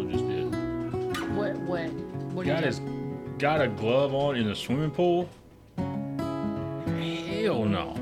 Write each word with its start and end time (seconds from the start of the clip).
commercial 0.00 0.10
just 0.10 0.26
did. 0.28 1.36
What? 1.36 1.56
What? 1.56 1.92
What 2.32 2.44
do 2.44 2.48
you 2.48 2.54
Got 2.54 2.64
his 2.64 2.80
got 3.38 3.60
a 3.60 3.68
glove 3.68 4.14
on 4.14 4.36
in 4.36 4.46
the 4.46 4.54
swimming 4.54 4.90
pool. 4.90 5.28
Hell 5.76 7.64
no. 7.64 7.94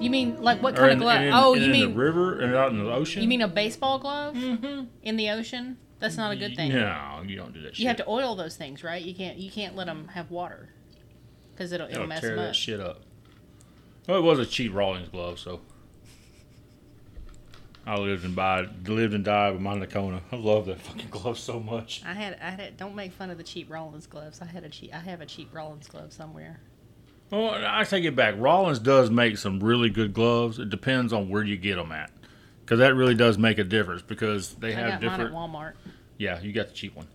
You 0.00 0.10
mean 0.10 0.42
like 0.42 0.62
what 0.62 0.76
kind 0.76 0.92
in, 0.92 0.98
of 0.98 1.02
glove? 1.02 1.22
in- 1.22 1.32
oh, 1.32 1.54
in 1.54 1.62
you 1.62 1.66
the 1.66 1.72
mean 1.72 1.94
river 1.94 2.40
and 2.40 2.54
out 2.54 2.70
in 2.72 2.82
the 2.82 2.92
ocean? 2.92 3.22
you 3.22 3.28
mean 3.28 3.42
a 3.42 3.48
baseball 3.48 3.98
glove 3.98 4.34
mm-hmm. 4.34 4.84
in 5.02 5.16
the 5.16 5.30
ocean? 5.30 5.78
That's 6.00 6.16
not 6.16 6.32
a 6.32 6.36
good 6.36 6.54
thing. 6.54 6.70
No, 6.70 7.22
you 7.26 7.36
don't 7.36 7.54
do 7.54 7.62
that 7.62 7.76
shit. 7.76 7.80
You 7.80 7.88
have 7.88 7.96
to 7.96 8.08
oil 8.08 8.34
those 8.36 8.56
things, 8.56 8.84
right? 8.84 9.02
You 9.02 9.14
can't. 9.14 9.38
You 9.38 9.50
can't 9.50 9.74
let 9.74 9.86
them 9.86 10.08
have 10.08 10.30
water 10.30 10.68
because 11.52 11.72
it'll 11.72 11.86
it'll 11.86 12.02
It'll 12.02 12.08
mess 12.08 12.20
tear 12.20 12.30
them 12.30 12.38
that 12.40 12.48
up. 12.50 12.54
shit 12.54 12.80
up. 12.80 13.00
Well, 14.06 14.18
it 14.18 14.22
was 14.22 14.38
a 14.38 14.44
cheap 14.44 14.74
Rawlings 14.74 15.08
glove, 15.08 15.38
so 15.38 15.62
I 17.86 17.96
lived 17.98 18.24
and 18.24 18.34
died, 18.34 18.88
lived 18.88 19.12
and 19.12 19.24
died 19.24 19.52
with 19.52 19.60
my 19.60 19.74
Nokona. 19.74 20.20
I 20.32 20.36
love 20.36 20.66
that 20.66 20.80
fucking 20.80 21.08
glove 21.10 21.38
so 21.38 21.60
much. 21.60 22.02
I 22.06 22.14
had 22.14 22.38
I 22.40 22.50
had 22.50 22.76
don't 22.76 22.94
make 22.94 23.12
fun 23.12 23.30
of 23.30 23.36
the 23.36 23.44
cheap 23.44 23.70
Rawlings 23.70 24.06
gloves. 24.06 24.40
I 24.40 24.46
had 24.46 24.64
a 24.64 24.70
cheap 24.70 24.94
I 24.94 24.98
have 24.98 25.20
a 25.20 25.26
cheap 25.26 25.54
Rawlings 25.54 25.86
glove 25.86 26.12
somewhere. 26.12 26.60
Well, 27.30 27.62
I 27.66 27.84
take 27.84 28.04
it 28.04 28.14
back. 28.16 28.36
Rawlings 28.38 28.78
does 28.78 29.10
make 29.10 29.38
some 29.38 29.60
really 29.60 29.90
good 29.90 30.14
gloves. 30.14 30.58
It 30.58 30.70
depends 30.70 31.12
on 31.12 31.28
where 31.28 31.42
you 31.42 31.56
get 31.56 31.76
them 31.76 31.92
at, 31.92 32.10
because 32.60 32.78
that 32.78 32.94
really 32.94 33.14
does 33.14 33.38
make 33.38 33.58
a 33.58 33.64
difference. 33.64 34.02
Because 34.02 34.54
they 34.54 34.74
I 34.74 34.80
have 34.90 35.00
different. 35.00 35.32
mine 35.32 35.42
at 35.42 35.50
Walmart. 35.50 35.72
Yeah, 36.16 36.40
you 36.40 36.52
got 36.52 36.68
the 36.68 36.74
cheap 36.74 36.94
one. 36.94 37.08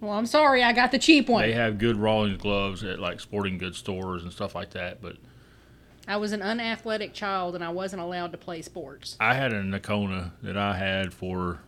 Well, 0.00 0.12
I'm 0.12 0.26
sorry, 0.26 0.62
I 0.62 0.72
got 0.72 0.92
the 0.92 0.98
cheap 0.98 1.28
one. 1.28 1.42
They 1.42 1.52
have 1.52 1.76
good 1.76 1.96
Rawlings 1.96 2.38
gloves 2.38 2.82
at 2.84 2.98
like 2.98 3.20
sporting 3.20 3.58
goods 3.58 3.76
stores 3.76 4.22
and 4.22 4.32
stuff 4.32 4.54
like 4.54 4.70
that. 4.70 5.02
But 5.02 5.16
I 6.10 6.16
was 6.16 6.32
an 6.32 6.42
unathletic 6.42 7.14
child 7.14 7.54
and 7.54 7.62
I 7.62 7.68
wasn't 7.68 8.02
allowed 8.02 8.32
to 8.32 8.38
play 8.38 8.62
sports. 8.62 9.16
I 9.20 9.34
had 9.34 9.52
a 9.52 9.62
Nokona 9.62 10.32
that 10.42 10.56
I 10.56 10.76
had 10.76 11.14
for 11.14 11.60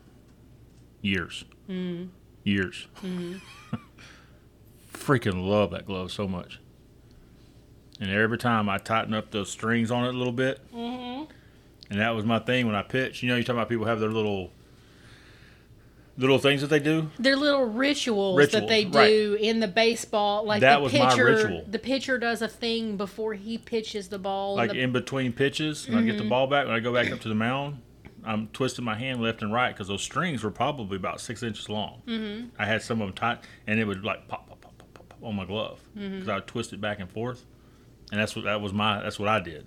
years. 1.00 1.44
Mm. 1.68 2.08
Years. 2.42 2.88
Freaking 4.92 5.46
love 5.48 5.70
that 5.70 5.86
glove 5.86 6.10
so 6.12 6.26
much. 6.26 6.60
And 8.00 8.10
every 8.10 8.38
time 8.38 8.68
I 8.68 8.78
tighten 8.78 9.14
up 9.14 9.30
those 9.30 9.50
strings 9.50 9.90
on 9.92 10.04
it 10.06 10.14
a 10.14 10.18
little 10.18 10.32
bit, 10.32 10.60
Mm-hmm. 10.74 11.30
and 11.90 12.00
that 12.00 12.10
was 12.10 12.24
my 12.24 12.40
thing 12.40 12.66
when 12.66 12.74
I 12.74 12.82
pitched. 12.82 13.22
You 13.22 13.28
know, 13.28 13.36
you 13.36 13.44
talk 13.44 13.54
about 13.54 13.68
people 13.68 13.86
have 13.86 14.00
their 14.00 14.10
little 14.10 14.50
little 16.22 16.38
things 16.38 16.60
that 16.62 16.68
they 16.68 16.78
do. 16.78 17.10
They're 17.18 17.36
little 17.36 17.64
rituals, 17.64 18.38
Rituals, 18.38 18.62
that 18.62 18.68
they 18.68 18.84
do 18.84 19.36
in 19.40 19.60
the 19.60 19.68
baseball. 19.68 20.44
Like 20.44 20.60
That 20.62 20.76
the 20.78 20.82
was 20.84 20.92
my 20.94 21.10
pitcher, 21.10 21.24
ritual. 21.26 21.64
the 21.68 21.78
pitcher 21.78 22.18
does 22.18 22.40
a 22.42 22.48
thing 22.48 22.96
before 22.96 23.34
he 23.34 23.58
pitches 23.58 24.08
the 24.08 24.18
ball. 24.18 24.54
Like 24.54 24.70
the, 24.70 24.80
in 24.80 24.92
between 24.92 25.32
pitches, 25.32 25.86
when 25.88 25.98
I 25.98 26.00
Mm-hmm. 26.00 26.10
get 26.10 26.18
the 26.18 26.28
ball 26.28 26.46
back, 26.46 26.66
when 26.66 26.74
I 26.74 26.80
go 26.80 26.92
back 26.94 27.10
up 27.12 27.20
to 27.20 27.28
the 27.28 27.34
mound, 27.34 27.82
I'm 28.24 28.48
twisting 28.48 28.84
my 28.84 28.94
hand 28.94 29.20
left 29.20 29.42
and 29.42 29.52
right 29.52 29.72
because 29.74 29.88
those 29.88 30.02
strings 30.02 30.42
were 30.44 30.50
probably 30.52 30.96
about 30.96 31.20
six 31.20 31.42
inches 31.42 31.68
long. 31.68 32.02
Mm-hmm. 32.06 32.48
I 32.58 32.66
had 32.66 32.80
some 32.82 33.00
of 33.02 33.08
them 33.08 33.14
tight, 33.14 33.38
and 33.66 33.78
it 33.80 33.84
would 33.84 34.04
like 34.04 34.28
pop, 34.28 34.48
pop, 34.48 34.60
pop, 34.60 34.78
pop, 34.78 34.94
pop, 34.94 35.08
pop 35.08 35.18
on 35.22 35.34
my 35.36 35.44
glove 35.44 35.80
because 35.94 36.10
Mm-hmm. 36.10 36.30
I 36.30 36.34
would 36.36 36.46
twist 36.46 36.72
it 36.72 36.80
back 36.80 37.00
and 37.00 37.10
forth, 37.10 37.44
and 38.12 38.20
that's 38.20 38.36
what 38.36 38.44
that 38.44 38.60
was 38.60 38.72
my 38.72 39.02
that's 39.02 39.18
what 39.18 39.28
I 39.28 39.40
did. 39.40 39.66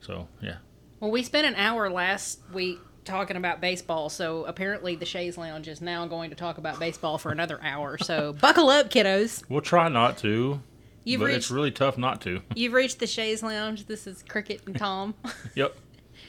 So 0.00 0.28
yeah, 0.42 0.56
well, 0.98 1.10
we 1.10 1.22
spent 1.22 1.46
an 1.46 1.54
hour 1.56 1.90
last 1.90 2.40
week 2.52 2.78
talking 3.10 3.36
about 3.36 3.60
baseball, 3.60 4.08
so 4.08 4.44
apparently 4.44 4.94
the 4.96 5.04
Shays 5.04 5.36
Lounge 5.36 5.68
is 5.68 5.80
now 5.80 6.06
going 6.06 6.30
to 6.30 6.36
talk 6.36 6.58
about 6.58 6.78
baseball 6.78 7.18
for 7.18 7.32
another 7.32 7.58
hour. 7.62 7.98
So 7.98 8.32
buckle 8.40 8.68
up, 8.70 8.88
kiddos. 8.90 9.42
we'll 9.48 9.60
try 9.60 9.88
not 9.88 10.16
to, 10.18 10.60
You've 11.04 11.20
but 11.20 11.26
reached 11.26 11.36
it's 11.38 11.50
really 11.50 11.70
tough 11.72 11.98
not 11.98 12.20
to. 12.22 12.42
you've 12.54 12.72
reached 12.72 12.98
the 13.00 13.06
Shays 13.06 13.42
Lounge. 13.42 13.86
This 13.86 14.06
is 14.06 14.22
Cricket 14.28 14.62
and 14.66 14.78
Tom. 14.78 15.14
yep. 15.54 15.76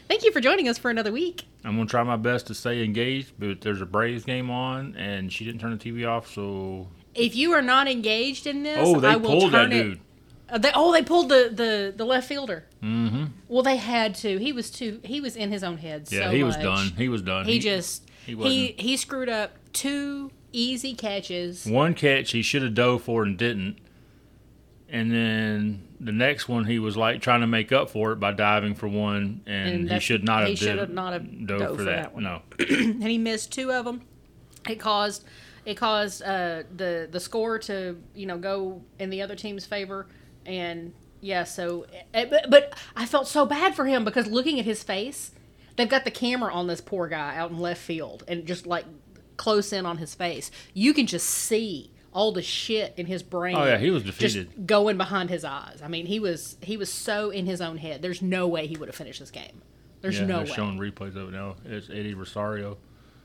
Thank 0.07 0.23
you 0.23 0.31
for 0.31 0.41
joining 0.41 0.67
us 0.67 0.77
for 0.77 0.89
another 0.89 1.11
week. 1.11 1.45
I'm 1.63 1.75
gonna 1.77 1.87
try 1.87 2.03
my 2.03 2.17
best 2.17 2.47
to 2.47 2.53
stay 2.55 2.83
engaged, 2.83 3.33
but 3.37 3.61
there's 3.61 3.81
a 3.81 3.85
Braves 3.85 4.23
game 4.25 4.49
on, 4.49 4.95
and 4.95 5.31
she 5.31 5.45
didn't 5.45 5.61
turn 5.61 5.77
the 5.77 5.91
TV 5.91 6.07
off, 6.09 6.27
so 6.33 6.87
If 7.13 7.35
you 7.35 7.51
are 7.53 7.61
not 7.61 7.87
engaged 7.87 8.47
in 8.47 8.63
this, 8.63 8.79
oh, 8.81 8.99
they 8.99 9.09
I 9.09 9.15
will 9.17 9.29
pulled 9.29 9.51
that 9.53 9.69
turn 9.69 9.71
it. 9.73 9.83
dude. 9.83 9.99
They, 10.57 10.71
oh, 10.73 10.91
they 10.91 11.03
pulled 11.03 11.29
the, 11.29 11.49
the, 11.53 11.93
the 11.95 12.05
left 12.05 12.27
fielder. 12.27 12.65
Mm-hmm. 12.83 13.25
Well, 13.47 13.63
they 13.63 13.77
had 13.77 14.15
to. 14.15 14.37
He 14.37 14.51
was 14.51 14.69
too. 14.71 14.99
He 15.03 15.21
was 15.21 15.35
in 15.35 15.51
his 15.51 15.63
own 15.63 15.77
head. 15.77 16.07
Yeah, 16.09 16.25
so 16.25 16.31
he 16.31 16.43
was 16.43 16.55
much. 16.57 16.63
done. 16.63 16.87
He 16.97 17.09
was 17.09 17.21
done. 17.21 17.45
He 17.45 17.59
just 17.59 18.09
he 18.25 18.35
he 18.35 18.75
he, 18.77 18.97
screwed 18.97 19.29
up 19.29 19.51
two 19.73 20.31
easy 20.51 20.93
catches. 20.93 21.65
one 21.65 21.93
catch 21.93 22.31
he 22.31 22.41
should 22.41 22.63
have 22.63 22.73
dove 22.73 23.03
for 23.03 23.23
and 23.23 23.37
didn't, 23.37 23.77
and 24.89 25.11
then 25.11 25.87
the 25.99 26.11
next 26.11 26.49
one 26.49 26.65
he 26.65 26.79
was 26.79 26.97
like 26.97 27.21
trying 27.21 27.41
to 27.41 27.47
make 27.47 27.71
up 27.71 27.89
for 27.89 28.11
it 28.11 28.19
by 28.19 28.31
diving 28.31 28.73
for 28.73 28.87
one, 28.87 29.41
and, 29.45 29.69
And 29.69 29.91
he 29.91 29.99
should 29.99 30.23
not 30.23 30.41
have. 30.41 30.49
he 30.49 30.55
should 30.55 30.79
have 30.79 30.89
not 30.89 31.13
have 31.13 31.47
dove, 31.47 31.59
dove 31.59 31.69
for 31.71 31.77
for 31.77 31.83
that. 31.83 32.03
that 32.03 32.13
one. 32.13 32.23
No, 32.23 32.41
and 32.59 33.03
he 33.03 33.17
missed 33.17 33.51
two 33.51 33.71
of 33.71 33.85
them. 33.85 34.01
It 34.67 34.79
caused 34.79 35.23
it 35.65 35.75
caused 35.75 36.23
uh, 36.23 36.63
the 36.75 37.07
the 37.11 37.19
score 37.19 37.59
to 37.59 37.97
you 38.15 38.25
know 38.25 38.37
go 38.37 38.81
in 38.99 39.09
the 39.09 39.21
other 39.21 39.35
team's 39.35 39.65
favor, 39.65 40.07
and 40.45 40.93
yeah. 41.19 41.43
So, 41.43 41.85
eh, 42.13 42.25
but, 42.25 42.49
but 42.49 42.73
I 42.95 43.05
felt 43.05 43.27
so 43.27 43.45
bad 43.45 43.75
for 43.75 43.85
him 43.85 44.05
because 44.05 44.27
looking 44.27 44.59
at 44.59 44.65
his 44.65 44.83
face, 44.83 45.31
they've 45.75 45.89
got 45.89 46.03
the 46.03 46.11
camera 46.11 46.53
on 46.53 46.67
this 46.67 46.81
poor 46.81 47.07
guy 47.07 47.35
out 47.37 47.51
in 47.51 47.59
left 47.59 47.81
field, 47.81 48.23
and 48.27 48.45
just 48.45 48.65
like 48.65 48.85
close 49.37 49.73
in 49.73 49.85
on 49.85 49.97
his 49.97 50.13
face, 50.13 50.51
you 50.73 50.93
can 50.93 51.07
just 51.07 51.27
see 51.27 51.91
all 52.13 52.31
the 52.31 52.41
shit 52.41 52.93
in 52.97 53.05
his 53.05 53.23
brain. 53.23 53.55
Oh, 53.55 53.65
yeah, 53.65 53.77
he 53.77 53.89
was 53.89 54.03
just 54.03 54.19
defeated. 54.19 54.67
going 54.67 54.97
behind 54.97 55.29
his 55.29 55.43
eyes. 55.43 55.79
I 55.83 55.87
mean, 55.87 56.05
he 56.05 56.19
was 56.19 56.57
he 56.61 56.77
was 56.77 56.91
so 56.91 57.29
in 57.29 57.45
his 57.45 57.61
own 57.61 57.77
head. 57.77 58.01
There's 58.01 58.21
no 58.21 58.47
way 58.47 58.67
he 58.67 58.77
would 58.77 58.89
have 58.89 58.95
finished 58.95 59.19
this 59.19 59.31
game. 59.31 59.61
There's 60.01 60.19
yeah, 60.19 60.25
no 60.25 60.37
they're 60.37 60.45
way. 60.45 60.51
showing 60.51 60.77
replays 60.77 61.15
of 61.15 61.29
it 61.29 61.31
now. 61.31 61.55
It's 61.65 61.89
Eddie 61.89 62.13
Rosario. 62.13 62.77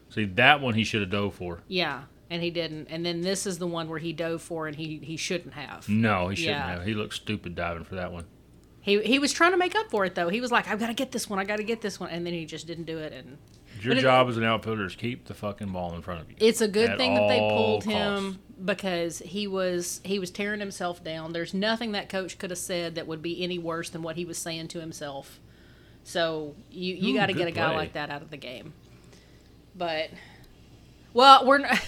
See 0.09 0.25
that 0.25 0.60
one 0.60 0.75
he 0.75 0.84
should 0.84 1.00
have 1.00 1.10
dove 1.10 1.34
for. 1.34 1.62
Yeah, 1.69 2.03
and 2.31 2.42
he 2.42 2.50
didn't. 2.50 2.88
And 2.91 3.04
then 3.06 3.20
this 3.20 3.47
is 3.47 3.59
the 3.59 3.66
one 3.66 3.88
where 3.88 3.98
he 3.98 4.12
dove 4.12 4.42
for 4.42 4.66
and 4.66 4.76
he 4.76 4.98
he 5.03 5.16
shouldn't 5.16 5.54
have. 5.54 5.88
No, 5.88 6.28
he 6.28 6.37
shouldn't 6.37 6.56
Yeah. 6.59 6.70
have. 6.78 6.84
He 6.87 6.94
looked 6.94 7.14
stupid 7.14 7.54
diving 7.54 7.84
for 7.84 7.94
that 7.97 8.12
one. 8.12 8.25
He 8.81 9.00
he 9.03 9.19
was 9.19 9.32
trying 9.32 9.50
to 9.53 9.56
make 9.56 9.75
up 9.75 9.91
for 9.91 10.04
it 10.04 10.14
though. 10.14 10.28
He 10.28 10.41
was 10.41 10.53
like, 10.53 10.69
I've 10.69 10.78
got 10.78 10.86
to 10.88 10.94
get 10.94 11.12
this 11.12 11.28
one. 11.28 11.38
I 11.38 11.44
got 11.44 11.56
to 11.56 11.65
get 11.65 11.81
this 11.81 11.98
one, 11.98 12.10
and 12.10 12.25
then 12.26 12.32
he 12.32 12.44
just 12.47 12.66
didn't 12.66 12.84
do 12.84 12.98
it. 12.98 13.12
And 13.12 13.38
Your 13.82 13.94
it- 13.94 14.00
job 14.00 14.28
as 14.28 14.36
an 14.36 14.44
outfielder 14.44 14.84
is 14.86 14.94
keep 14.94 15.26
the 15.26 15.34
fucking 15.34 15.72
ball 15.72 15.94
in 15.94 16.03
front 16.03 16.20
of 16.20 16.31
you. 16.31 16.36
it's 16.41 16.60
a 16.60 16.69
good 16.69 16.97
thing 16.97 17.15
that 17.15 17.26
they 17.28 17.38
pulled 17.41 17.84
him 17.84 18.38
because 18.65 19.19
he 19.19 19.47
was 19.48 20.00
he 20.04 20.19
was 20.20 20.31
tearing 20.31 20.60
himself 20.60 21.03
down. 21.03 21.32
There's 21.32 21.53
nothing 21.53 21.92
that 21.92 22.09
coach 22.09 22.38
could 22.38 22.50
have 22.50 22.59
said 22.60 22.94
that 22.94 23.06
would 23.09 23.22
be 23.22 23.42
any 23.42 23.59
worse 23.59 23.91
than 23.91 24.03
what 24.03 24.15
he 24.16 24.25
was 24.25 24.38
saying 24.38 24.69
to 24.69 24.81
himself. 24.81 25.41
So 26.04 26.54
you 26.70 26.94
you 26.94 27.15
got 27.16 27.26
to 27.26 27.32
get 27.32 27.48
a 27.48 27.50
guy 27.50 27.66
play. 27.66 27.76
like 27.76 27.92
that 27.94 28.10
out 28.10 28.22
of 28.22 28.31
the 28.31 28.36
game. 28.36 28.72
But 29.75 30.10
well, 31.12 31.44
we're. 31.44 31.69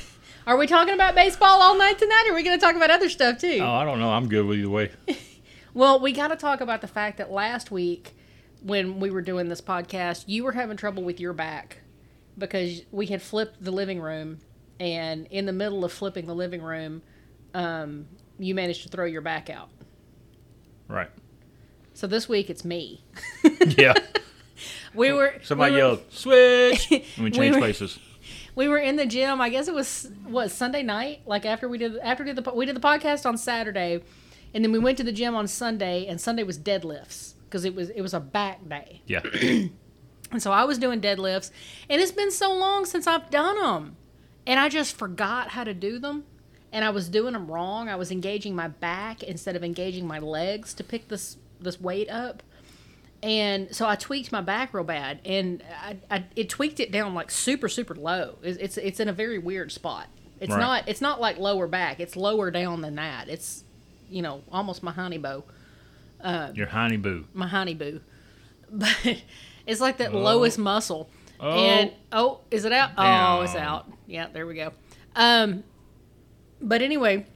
n- 0.49 0.55
Are 0.55 0.57
we 0.59 0.67
talking 0.67 0.95
about 0.95 1.15
baseball 1.15 1.61
all 1.63 1.77
night 1.77 1.99
tonight? 1.99 2.25
Or 2.29 2.33
are 2.33 2.35
we 2.35 2.43
going 2.43 2.59
to 2.59 2.65
talk 2.65 2.75
about 2.77 2.91
other 2.91 3.09
stuff 3.09 3.39
too? 3.39 3.59
Oh, 3.61 3.71
I 3.73 3.85
don't 3.85 3.99
know. 4.01 4.11
I'm 4.11 4.29
good 4.29 4.47
with 4.47 4.59
either 4.59 4.71
way. 4.71 4.91
Well, 5.75 6.01
we 6.01 6.11
got 6.13 6.29
to 6.29 6.37
talk 6.37 6.61
about 6.61 6.81
the 6.81 6.89
fact 6.89 7.19
that 7.19 7.31
last 7.31 7.71
week, 7.71 8.17
when 8.63 8.99
we 8.99 9.11
were 9.11 9.23
doing 9.23 9.49
this 9.49 9.61
podcast, 9.61 10.25
you 10.27 10.43
were 10.43 10.51
having 10.51 10.77
trouble 10.77 11.05
with 11.05 11.21
your 11.21 11.33
back 11.33 11.83
because 12.37 12.83
we 12.91 13.07
had 13.07 13.23
flipped 13.23 13.63
the 13.63 13.71
living 13.71 14.01
room, 14.01 14.39
and 14.81 15.27
in 15.27 15.47
the 15.47 15.53
middle 15.53 15.85
of 15.85 15.93
flipping 15.93 16.27
the 16.27 16.35
living 16.35 16.63
room, 16.63 17.03
um, 17.55 18.07
you 18.41 18.57
managed 18.57 18.83
to 18.85 18.89
throw 18.89 19.05
your 19.05 19.21
back 19.21 19.51
out. 19.51 19.69
right. 20.89 21.11
So 21.95 22.09
this 22.09 22.29
week 22.29 22.51
it's 22.51 22.65
me. 22.65 23.05
Yeah. 23.77 23.95
We 24.95 25.13
were 25.13 25.35
Somebody 25.45 25.73
we 25.75 25.77
were, 25.83 25.87
yelled, 25.87 26.03
"Switch!" 26.13 26.91
And 26.91 27.03
we 27.19 27.25
We 27.25 27.31
changed 27.31 27.57
were- 27.57 27.61
places. 27.61 27.99
We 28.59 28.67
were 28.67 28.79
in 28.79 28.97
the 28.97 29.07
gym. 29.07 29.41
I 29.41 29.51
guess 29.51 29.69
it 29.69 29.75
was 29.75 30.11
what 30.27 30.51
Sunday 30.51 30.83
night. 30.83 31.21
Like 31.27 31.47
after 31.47 31.69
we 31.69 31.79
did 31.79 31.97
after 31.99 32.25
we 32.25 32.33
did 32.33 32.45
the 32.45 32.53
we 32.53 32.67
did 32.67 32.75
the 32.75 32.81
podcast 32.81 33.25
on 33.25 33.39
Saturday, 33.39 34.03
and 34.53 34.65
then 34.65 34.73
we 34.73 34.81
went 34.81 34.99
to 34.99 35.05
the 35.05 35.13
gym 35.13 35.37
on 35.37 35.47
Sunday. 35.47 36.07
And 36.09 36.21
Sunday 36.21 36.43
was 36.43 36.59
deadlifts 36.59 37.35
because 37.45 37.65
it 37.65 37.77
was 37.77 37.91
it 37.91 38.01
was 38.01 38.15
a 38.15 38.19
back 38.19 38.69
day. 38.69 39.03
Yeah. 39.07 39.23
And 40.31 40.43
so 40.43 40.53
I 40.53 40.65
was 40.65 40.77
doing 40.77 41.01
deadlifts, 41.01 41.51
and 41.89 42.03
it's 42.03 42.13
been 42.13 42.31
so 42.31 42.53
long 42.53 42.85
since 42.85 43.07
I've 43.07 43.31
done 43.31 43.57
them, 43.57 43.97
and 44.47 44.61
I 44.61 44.69
just 44.69 44.95
forgot 44.95 45.49
how 45.49 45.65
to 45.65 45.73
do 45.73 45.99
them, 45.99 46.25
and 46.71 46.85
I 46.85 46.91
was 46.91 47.09
doing 47.09 47.33
them 47.33 47.51
wrong. 47.51 47.89
I 47.89 47.97
was 47.97 48.11
engaging 48.11 48.55
my 48.55 48.69
back 48.69 49.23
instead 49.23 49.57
of 49.57 49.65
engaging 49.65 50.07
my 50.07 50.19
legs 50.19 50.75
to 50.75 50.85
pick 50.85 51.09
this 51.09 51.39
this 51.61 51.81
weight 51.81 52.11
up, 52.11 52.43
and 53.23 53.75
so 53.75 53.87
I 53.87 53.97
tweaked 53.97 54.31
my 54.33 54.41
back 54.41 54.73
real 54.75 54.85
bad, 54.85 55.21
and 55.25 55.63
I, 55.83 55.97
I 56.11 56.25
it 56.37 56.49
tweaked 56.49 56.81
it 56.81 56.93
down 56.93 57.15
like 57.15 57.31
super 57.31 57.69
super 57.69 57.95
low. 57.95 58.37
It's 58.43 58.59
it's, 58.59 58.77
it's 58.77 59.01
in 59.01 59.09
a 59.09 59.13
very 59.13 59.39
weird 59.39 59.73
spot. 59.73 60.07
It's 60.41 60.51
Right. 60.53 60.61
not 60.61 60.89
it's 60.89 61.01
not 61.01 61.21
like 61.21 61.39
lower 61.39 61.67
back. 61.67 61.99
It's 62.01 62.15
lower 62.17 62.51
down 62.51 62.81
than 62.81 62.95
that. 62.97 63.29
It's 63.29 63.65
you 64.09 64.23
know 64.23 64.43
almost 64.53 64.83
my 64.83 64.93
honey 64.93 65.19
bow 65.19 65.45
Your 66.55 66.69
honey 66.69 66.97
boo. 66.97 67.25
my 67.35 67.47
honey 67.49 67.75
boo. 67.75 68.01
But 68.71 69.23
it's 69.67 69.81
like 69.81 69.97
that 69.99 70.13
Oh. 70.13 70.19
lowest 70.21 70.59
muscle. 70.59 71.09
Oh. 71.41 71.51
And 71.51 71.93
oh, 72.13 72.41
is 72.51 72.65
it 72.65 72.73
out? 72.73 72.91
Oh, 72.99 73.41
it's 73.43 73.55
out. 73.55 73.87
Yeah, 74.07 74.27
there 74.33 74.47
we 74.47 74.55
go. 74.55 74.73
Um 75.17 75.65
but 76.61 76.83
anyway, 76.83 77.27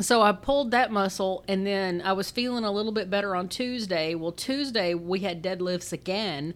so 0.00 0.22
I 0.22 0.32
pulled 0.32 0.70
that 0.70 0.90
muscle 0.90 1.44
and 1.48 1.66
then 1.66 2.02
I 2.02 2.12
was 2.12 2.30
feeling 2.30 2.64
a 2.64 2.72
little 2.72 2.92
bit 2.92 3.10
better 3.10 3.36
on 3.36 3.48
Tuesday. 3.48 4.14
Well, 4.14 4.32
Tuesday 4.32 4.94
we 4.94 5.20
had 5.20 5.42
deadlifts 5.42 5.92
again 5.92 6.54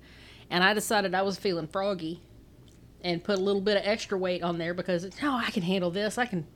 and 0.50 0.64
I 0.64 0.74
decided 0.74 1.14
I 1.14 1.22
was 1.22 1.36
feeling 1.38 1.66
froggy. 1.66 2.22
and 3.02 3.22
put 3.22 3.38
a 3.38 3.42
little 3.42 3.60
bit 3.60 3.76
of 3.76 3.82
extra 3.84 4.18
weight 4.18 4.42
on 4.42 4.58
there 4.58 4.74
because 4.74 5.04
it's, 5.04 5.20
no, 5.22 5.32
I 5.32 5.50
can 5.50 5.62
handle 5.62 5.90
this. 5.90 6.18
I 6.18 6.26
can. 6.26 6.46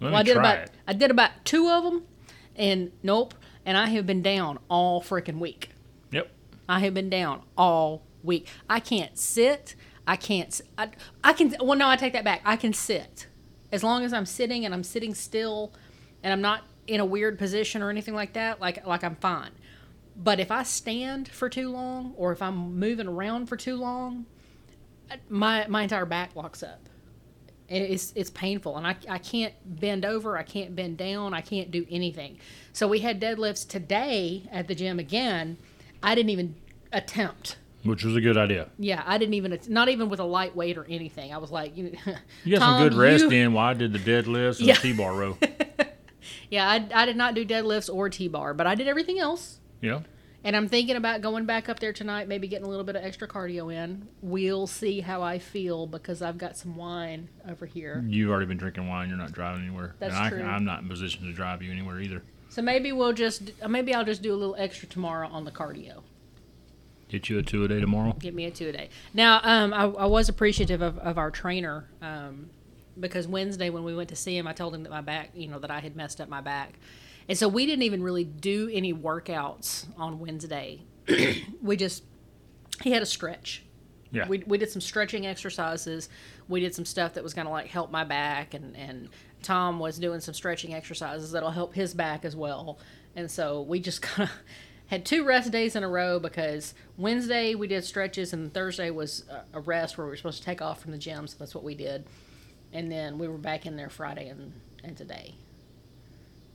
Let 0.00 0.12
well, 0.12 0.20
I 0.20 0.22
did 0.22 0.36
about 0.38 0.58
it. 0.58 0.70
I 0.88 0.92
did 0.94 1.10
about 1.10 1.30
two 1.44 1.68
of 1.68 1.84
them, 1.84 2.04
and 2.56 2.90
nope. 3.02 3.34
And 3.66 3.76
I 3.76 3.88
have 3.90 4.06
been 4.06 4.22
down 4.22 4.58
all 4.70 5.02
freaking 5.02 5.38
week. 5.38 5.70
Yep. 6.10 6.30
I 6.68 6.80
have 6.80 6.94
been 6.94 7.10
down 7.10 7.42
all 7.58 8.06
week. 8.22 8.46
I 8.68 8.80
can't 8.80 9.18
sit. 9.18 9.74
I 10.06 10.16
can't. 10.16 10.58
I, 10.78 10.88
I 11.22 11.34
can. 11.34 11.54
Well, 11.60 11.76
no, 11.76 11.86
I 11.86 11.96
take 11.96 12.14
that 12.14 12.24
back. 12.24 12.40
I 12.46 12.56
can 12.56 12.72
sit 12.72 13.26
as 13.70 13.84
long 13.84 14.02
as 14.02 14.14
I'm 14.14 14.24
sitting 14.26 14.64
and 14.64 14.72
I'm 14.72 14.84
sitting 14.84 15.14
still, 15.14 15.72
and 16.22 16.32
I'm 16.32 16.40
not 16.40 16.62
in 16.86 17.00
a 17.00 17.04
weird 17.04 17.38
position 17.38 17.82
or 17.82 17.90
anything 17.90 18.14
like 18.14 18.32
that. 18.34 18.60
Like 18.60 18.86
like 18.86 19.04
I'm 19.04 19.16
fine. 19.16 19.50
But 20.16 20.38
if 20.40 20.50
I 20.50 20.64
stand 20.64 21.28
for 21.28 21.48
too 21.48 21.70
long, 21.70 22.12
or 22.16 22.32
if 22.32 22.42
I'm 22.42 22.78
moving 22.78 23.06
around 23.06 23.46
for 23.46 23.56
too 23.56 23.76
long, 23.76 24.26
uh, 25.10 25.16
my 25.28 25.66
my 25.68 25.82
entire 25.82 26.04
back 26.06 26.36
locks 26.36 26.62
up. 26.62 26.80
And 27.68 27.84
It's 27.84 28.12
it's 28.16 28.30
painful, 28.30 28.76
and 28.76 28.86
I 28.86 28.96
I 29.08 29.18
can't 29.18 29.54
bend 29.64 30.04
over. 30.04 30.36
I 30.36 30.42
can't 30.42 30.74
bend 30.74 30.96
down. 30.98 31.32
I 31.32 31.40
can't 31.40 31.70
do 31.70 31.86
anything. 31.90 32.38
So 32.72 32.88
we 32.88 32.98
had 32.98 33.20
deadlifts 33.20 33.66
today 33.66 34.42
at 34.50 34.66
the 34.68 34.74
gym 34.74 34.98
again. 34.98 35.56
I 36.02 36.14
didn't 36.16 36.30
even 36.30 36.56
attempt. 36.92 37.56
Which 37.84 38.04
was 38.04 38.14
a 38.16 38.20
good 38.20 38.36
idea. 38.36 38.68
Yeah, 38.78 39.02
I 39.06 39.16
didn't 39.16 39.34
even 39.34 39.58
not 39.68 39.88
even 39.88 40.08
with 40.10 40.18
a 40.20 40.24
light 40.24 40.54
weight 40.56 40.76
or 40.76 40.84
anything. 40.88 41.32
I 41.32 41.38
was 41.38 41.50
like, 41.50 41.76
you, 41.76 41.96
You 42.44 42.58
got 42.58 42.64
Tom, 42.64 42.80
some 42.80 42.88
good 42.88 42.94
rest 42.98 43.24
you- 43.24 43.30
in 43.30 43.52
while 43.54 43.68
I 43.68 43.74
did 43.74 43.92
the 43.92 43.98
deadlifts 44.00 44.58
and 44.58 44.66
Yeah. 44.68 44.74
the 44.74 44.80
T-bar 44.80 45.14
row. 45.14 45.38
Yeah, 46.50 46.68
I, 46.68 46.86
I 46.92 47.06
did 47.06 47.16
not 47.16 47.34
do 47.34 47.44
deadlifts 47.46 47.92
or 47.92 48.08
T-bar, 48.10 48.54
but 48.54 48.66
I 48.66 48.74
did 48.74 48.88
everything 48.88 49.18
else. 49.18 49.60
Yeah. 49.80 50.00
And 50.42 50.56
I'm 50.56 50.68
thinking 50.68 50.96
about 50.96 51.20
going 51.20 51.44
back 51.44 51.68
up 51.68 51.80
there 51.80 51.92
tonight, 51.92 52.26
maybe 52.26 52.48
getting 52.48 52.66
a 52.66 52.68
little 52.68 52.84
bit 52.84 52.96
of 52.96 53.04
extra 53.04 53.28
cardio 53.28 53.72
in. 53.72 54.08
We'll 54.22 54.66
see 54.66 55.00
how 55.00 55.22
I 55.22 55.38
feel 55.38 55.86
because 55.86 56.22
I've 56.22 56.38
got 56.38 56.56
some 56.56 56.76
wine 56.76 57.28
over 57.48 57.66
here. 57.66 58.02
You've 58.06 58.30
already 58.30 58.46
been 58.46 58.56
drinking 58.56 58.88
wine. 58.88 59.08
You're 59.10 59.18
not 59.18 59.32
driving 59.32 59.64
anywhere. 59.64 59.94
That's 59.98 60.14
and 60.14 60.24
I, 60.24 60.28
true. 60.30 60.42
I'm 60.42 60.64
not 60.64 60.80
in 60.80 60.88
position 60.88 61.26
to 61.26 61.32
drive 61.32 61.62
you 61.62 61.70
anywhere 61.70 62.00
either. 62.00 62.22
So 62.48 62.62
maybe 62.62 62.90
we'll 62.90 63.12
just 63.12 63.52
maybe 63.68 63.94
I'll 63.94 64.04
just 64.04 64.22
do 64.22 64.32
a 64.32 64.34
little 64.34 64.56
extra 64.58 64.88
tomorrow 64.88 65.28
on 65.28 65.44
the 65.44 65.52
cardio. 65.52 66.02
Get 67.08 67.28
you 67.28 67.38
a 67.38 67.42
two 67.42 67.64
a 67.64 67.68
day 67.68 67.80
tomorrow. 67.80 68.14
Get 68.18 68.34
me 68.34 68.46
a 68.46 68.50
two 68.50 68.68
a 68.68 68.72
day. 68.72 68.88
Now, 69.12 69.40
um, 69.42 69.74
I, 69.74 69.82
I 69.82 70.06
was 70.06 70.28
appreciative 70.28 70.80
of, 70.80 70.96
of 70.98 71.18
our 71.18 71.30
trainer 71.30 71.88
um, 72.00 72.50
because 72.98 73.26
Wednesday 73.28 73.70
when 73.70 73.84
we 73.84 73.94
went 73.94 74.08
to 74.10 74.16
see 74.16 74.36
him, 74.36 74.46
I 74.46 74.52
told 74.52 74.74
him 74.74 74.82
that 74.82 74.90
my 74.90 75.00
back, 75.00 75.30
you 75.34 75.48
know, 75.48 75.58
that 75.58 75.70
I 75.70 75.80
had 75.80 75.96
messed 75.96 76.20
up 76.20 76.28
my 76.28 76.40
back, 76.40 76.74
and 77.28 77.36
so 77.38 77.48
we 77.48 77.66
didn't 77.66 77.82
even 77.84 78.02
really 78.02 78.24
do 78.24 78.68
any 78.72 78.92
workouts 78.94 79.86
on 79.96 80.18
Wednesday. 80.18 80.82
we 81.62 81.76
just 81.76 82.04
he 82.82 82.90
had 82.92 83.02
a 83.02 83.06
stretch. 83.06 83.62
Yeah. 84.12 84.26
We, 84.26 84.38
we 84.44 84.58
did 84.58 84.70
some 84.70 84.80
stretching 84.80 85.24
exercises. 85.24 86.08
We 86.48 86.58
did 86.58 86.74
some 86.74 86.84
stuff 86.84 87.14
that 87.14 87.22
was 87.22 87.32
going 87.32 87.46
to 87.46 87.52
like 87.52 87.68
help 87.68 87.90
my 87.92 88.02
back, 88.04 88.54
and 88.54 88.76
and 88.76 89.08
Tom 89.42 89.78
was 89.78 89.98
doing 89.98 90.20
some 90.20 90.34
stretching 90.34 90.74
exercises 90.74 91.30
that'll 91.32 91.50
help 91.52 91.74
his 91.74 91.94
back 91.94 92.24
as 92.24 92.34
well. 92.34 92.78
And 93.16 93.30
so 93.30 93.62
we 93.62 93.80
just 93.80 94.02
kind 94.02 94.28
of 94.28 94.34
had 94.86 95.04
two 95.06 95.24
rest 95.24 95.52
days 95.52 95.76
in 95.76 95.84
a 95.84 95.88
row 95.88 96.18
because 96.18 96.74
Wednesday 96.98 97.54
we 97.54 97.68
did 97.68 97.84
stretches, 97.84 98.32
and 98.32 98.52
Thursday 98.52 98.90
was 98.90 99.24
a- 99.30 99.58
a 99.58 99.60
rest 99.60 99.96
where 99.96 100.06
we 100.06 100.10
were 100.10 100.16
supposed 100.16 100.38
to 100.40 100.44
take 100.44 100.60
off 100.60 100.82
from 100.82 100.90
the 100.90 100.98
gym. 100.98 101.28
So 101.28 101.36
that's 101.38 101.54
what 101.54 101.62
we 101.62 101.76
did, 101.76 102.04
and 102.72 102.90
then 102.90 103.18
we 103.18 103.28
were 103.28 103.38
back 103.38 103.66
in 103.66 103.76
there 103.76 103.90
Friday 103.90 104.28
and 104.28 104.52
and 104.84 104.96
today. 104.96 105.34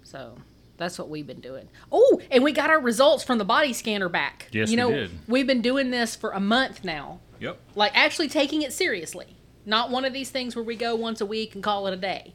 So. 0.04 0.38
That's 0.78 1.00
what 1.00 1.08
we've 1.08 1.26
been 1.26 1.40
doing. 1.40 1.70
Oh, 1.90 2.20
and 2.30 2.44
we 2.44 2.52
got 2.52 2.70
our 2.70 2.82
results 2.82 3.24
from 3.24 3.38
the 3.38 3.46
body 3.46 3.72
scanner 3.72 4.10
back. 4.10 4.50
Yes, 4.52 4.70
you 4.70 4.74
we 4.74 4.76
know, 4.76 4.92
did. 4.92 5.12
we've 5.26 5.48
been 5.48 5.62
doing 5.62 5.90
this 5.90 6.18
for 6.18 6.32
a 6.32 6.40
month 6.42 6.84
now 6.84 7.22
Yep. 7.40 7.58
like 7.76 7.94
actually 7.96 8.28
taking 8.28 8.62
it 8.62 8.74
seriously 8.74 9.38
not 9.66 9.90
one 9.90 10.04
of 10.04 10.12
these 10.12 10.32
things 10.32 10.54
where 10.54 10.66
we 10.66 10.76
go 10.76 10.94
once 10.96 11.22
a 11.22 11.26
week 11.26 11.56
and 11.56 11.64
call 11.64 11.88
it 11.88 11.94
a 11.94 11.98
day 11.98 12.34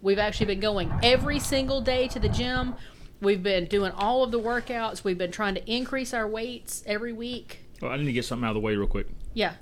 we've 0.00 0.18
actually 0.18 0.46
been 0.46 0.60
going 0.60 0.90
every 1.02 1.38
single 1.38 1.82
day 1.82 2.08
to 2.08 2.18
the 2.18 2.30
gym 2.30 2.74
we've 3.20 3.42
been 3.42 3.66
doing 3.66 3.92
all 3.92 4.22
of 4.24 4.30
the 4.30 4.40
workouts 4.40 5.04
we've 5.04 5.18
been 5.18 5.30
trying 5.30 5.54
to 5.54 5.70
increase 5.70 6.14
our 6.14 6.26
weights 6.26 6.82
every 6.86 7.12
week 7.12 7.60
Oh, 7.82 7.88
I 7.88 7.98
need 7.98 8.06
to 8.06 8.12
get 8.12 8.24
something 8.24 8.44
out 8.46 8.50
of 8.50 8.54
the 8.54 8.60
way 8.60 8.74
real 8.74 8.88
quick. 8.88 9.06
yeah 9.34 9.52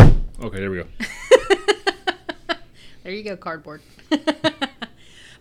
Okay, 0.00 0.58
there 0.60 0.70
we 0.70 0.76
go. 0.78 0.86
there 3.02 3.12
you 3.12 3.22
go 3.22 3.36
cardboard. 3.36 3.82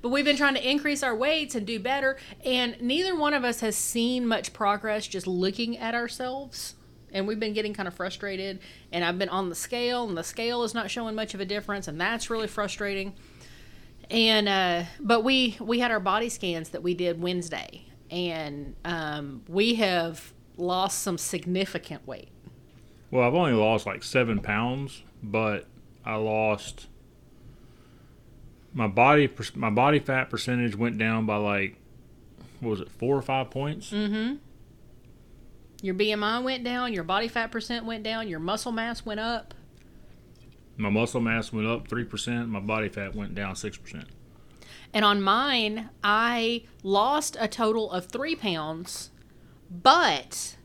But 0.01 0.09
we've 0.09 0.25
been 0.25 0.37
trying 0.37 0.55
to 0.55 0.69
increase 0.69 1.03
our 1.03 1.15
weights 1.15 1.55
and 1.55 1.65
do 1.65 1.79
better 1.79 2.17
and 2.43 2.75
neither 2.81 3.15
one 3.15 3.33
of 3.33 3.43
us 3.43 3.59
has 3.59 3.75
seen 3.75 4.25
much 4.25 4.51
progress 4.51 5.07
just 5.07 5.27
looking 5.27 5.77
at 5.77 5.93
ourselves. 5.93 6.75
And 7.13 7.27
we've 7.27 7.39
been 7.39 7.53
getting 7.53 7.73
kind 7.73 7.87
of 7.87 7.93
frustrated 7.93 8.59
and 8.91 9.05
i've 9.05 9.19
been 9.19 9.29
on 9.29 9.49
the 9.49 9.55
scale 9.55 10.07
and 10.07 10.17
the 10.17 10.23
scale 10.23 10.63
is 10.63 10.73
not 10.73 10.89
showing 10.89 11.13
much 11.13 11.33
of 11.33 11.39
a 11.39 11.45
difference 11.45 11.87
and 11.87 12.01
that's 12.01 12.29
really 12.29 12.47
frustrating. 12.47 13.13
And 14.09 14.49
uh, 14.49 14.83
but 14.99 15.23
we 15.23 15.57
we 15.59 15.79
had 15.79 15.91
our 15.91 15.99
body 15.99 16.29
scans 16.29 16.69
that 16.69 16.81
we 16.81 16.93
did 16.93 17.21
wednesday 17.21 17.85
and 18.09 18.75
um, 18.83 19.43
we 19.47 19.75
have 19.75 20.33
lost 20.57 21.01
some 21.01 21.17
significant 21.17 22.05
weight. 22.05 22.29
Well, 23.09 23.25
I've 23.25 23.33
only 23.33 23.53
lost 23.53 23.85
like 23.85 24.03
seven 24.03 24.39
pounds, 24.39 25.03
but 25.23 25.65
I 26.03 26.15
lost 26.15 26.87
my 28.73 28.87
body 28.87 29.29
my 29.55 29.69
body 29.69 29.99
fat 29.99 30.29
percentage 30.29 30.75
went 30.75 30.97
down 30.97 31.25
by 31.25 31.37
like 31.37 31.75
what 32.59 32.69
was 32.71 32.81
it 32.81 32.89
four 32.89 33.17
or 33.17 33.21
five 33.21 33.49
points? 33.49 33.91
Mm-hmm. 33.91 34.35
Your 35.81 35.95
BMI 35.95 36.43
went 36.43 36.63
down, 36.63 36.93
your 36.93 37.03
body 37.03 37.27
fat 37.27 37.51
percent 37.51 37.85
went 37.85 38.03
down, 38.03 38.27
your 38.27 38.39
muscle 38.39 38.71
mass 38.71 39.03
went 39.05 39.19
up. 39.19 39.53
My 40.77 40.89
muscle 40.89 41.21
mass 41.21 41.51
went 41.51 41.67
up 41.67 41.87
three 41.87 42.03
percent. 42.03 42.49
My 42.49 42.59
body 42.59 42.89
fat 42.89 43.15
went 43.15 43.35
down 43.35 43.55
six 43.55 43.77
percent. 43.77 44.05
And 44.93 45.05
on 45.05 45.21
mine, 45.21 45.89
I 46.03 46.63
lost 46.83 47.37
a 47.39 47.47
total 47.47 47.91
of 47.91 48.05
three 48.07 48.35
pounds, 48.35 49.09
but 49.69 50.55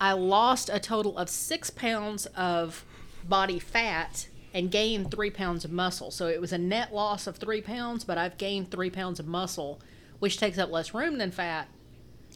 I 0.00 0.12
lost 0.12 0.70
a 0.72 0.78
total 0.78 1.16
of 1.18 1.28
six 1.28 1.70
pounds 1.70 2.26
of 2.26 2.84
body 3.24 3.58
fat 3.58 4.28
and 4.54 4.70
gained 4.70 5.10
three 5.10 5.30
pounds 5.30 5.64
of 5.64 5.70
muscle. 5.72 6.10
So 6.10 6.26
it 6.26 6.40
was 6.40 6.52
a 6.52 6.58
net 6.58 6.92
loss 6.94 7.26
of 7.26 7.36
three 7.36 7.60
pounds, 7.60 8.04
but 8.04 8.16
I've 8.18 8.38
gained 8.38 8.70
three 8.70 8.90
pounds 8.90 9.20
of 9.20 9.26
muscle, 9.26 9.80
which 10.18 10.38
takes 10.38 10.58
up 10.58 10.70
less 10.70 10.94
room 10.94 11.18
than 11.18 11.30
fat. 11.30 11.68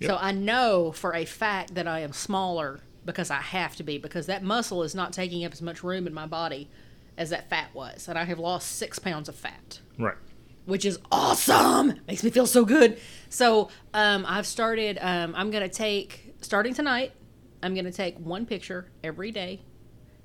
So 0.00 0.16
I 0.20 0.32
know 0.32 0.90
for 0.90 1.14
a 1.14 1.24
fact 1.24 1.74
that 1.76 1.86
I 1.86 2.00
am 2.00 2.12
smaller 2.12 2.80
because 3.04 3.30
I 3.30 3.40
have 3.40 3.76
to 3.76 3.82
be, 3.84 3.98
because 3.98 4.26
that 4.26 4.42
muscle 4.42 4.82
is 4.82 4.94
not 4.96 5.12
taking 5.12 5.44
up 5.44 5.52
as 5.52 5.62
much 5.62 5.84
room 5.84 6.06
in 6.08 6.14
my 6.14 6.26
body 6.26 6.68
as 7.16 7.30
that 7.30 7.48
fat 7.48 7.72
was. 7.72 8.08
And 8.08 8.18
I 8.18 8.24
have 8.24 8.38
lost 8.40 8.72
six 8.76 8.98
pounds 8.98 9.28
of 9.28 9.36
fat 9.36 9.78
Right. 9.98 10.16
which 10.64 10.84
is 10.84 10.98
awesome. 11.12 12.00
Makes 12.08 12.24
me 12.24 12.30
feel 12.30 12.46
so 12.46 12.64
good. 12.64 12.98
So 13.28 13.68
um, 13.94 14.24
I've 14.26 14.46
started. 14.46 14.98
Um, 15.00 15.34
I'm 15.36 15.50
gonna 15.52 15.68
take 15.68 16.34
starting 16.40 16.74
tonight. 16.74 17.12
I'm 17.62 17.74
gonna 17.76 17.92
take 17.92 18.18
one 18.18 18.44
picture 18.44 18.86
every 19.04 19.30
day 19.30 19.60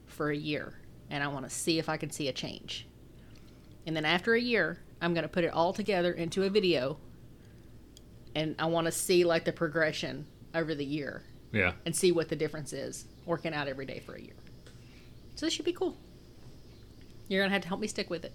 for 0.07 0.31
a 0.31 0.35
year, 0.35 0.73
and 1.09 1.23
I 1.23 1.27
want 1.27 1.45
to 1.45 1.49
see 1.49 1.79
if 1.79 1.89
I 1.89 1.97
can 1.97 2.09
see 2.11 2.27
a 2.27 2.33
change. 2.33 2.87
And 3.85 3.95
then 3.95 4.05
after 4.05 4.33
a 4.33 4.39
year, 4.41 4.79
I'm 5.01 5.13
gonna 5.13 5.27
put 5.27 5.43
it 5.43 5.53
all 5.53 5.73
together 5.73 6.11
into 6.11 6.43
a 6.43 6.49
video, 6.49 6.97
and 8.35 8.55
I 8.59 8.65
want 8.65 8.85
to 8.85 8.91
see 8.91 9.23
like 9.23 9.45
the 9.45 9.53
progression 9.53 10.25
over 10.55 10.73
the 10.75 10.85
year 10.85 11.23
Yeah. 11.51 11.73
and 11.85 11.95
see 11.95 12.11
what 12.11 12.29
the 12.29 12.35
difference 12.35 12.73
is 12.73 13.05
working 13.25 13.53
out 13.53 13.67
every 13.67 13.85
day 13.85 13.99
for 13.99 14.15
a 14.15 14.21
year. 14.21 14.33
So 15.35 15.45
this 15.45 15.53
should 15.53 15.65
be 15.65 15.73
cool. 15.73 15.95
You're 17.27 17.43
gonna 17.43 17.53
have 17.53 17.61
to 17.63 17.67
help 17.67 17.79
me 17.79 17.87
stick 17.87 18.09
with 18.09 18.25
it. 18.25 18.33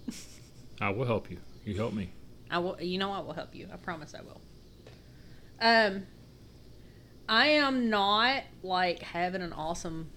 I 0.80 0.90
will 0.90 1.06
help 1.06 1.30
you. 1.30 1.38
You 1.64 1.74
help 1.76 1.92
me. 1.94 2.10
I 2.50 2.58
will. 2.58 2.80
You 2.80 2.98
know, 2.98 3.12
I 3.12 3.20
will 3.20 3.32
help 3.32 3.54
you. 3.54 3.68
I 3.72 3.76
promise, 3.76 4.14
I 4.14 4.20
will. 4.22 4.40
Um, 5.60 6.06
I 7.28 7.46
am 7.48 7.88
not 7.88 8.42
like 8.62 9.00
having 9.02 9.42
an 9.42 9.52
awesome 9.52 10.10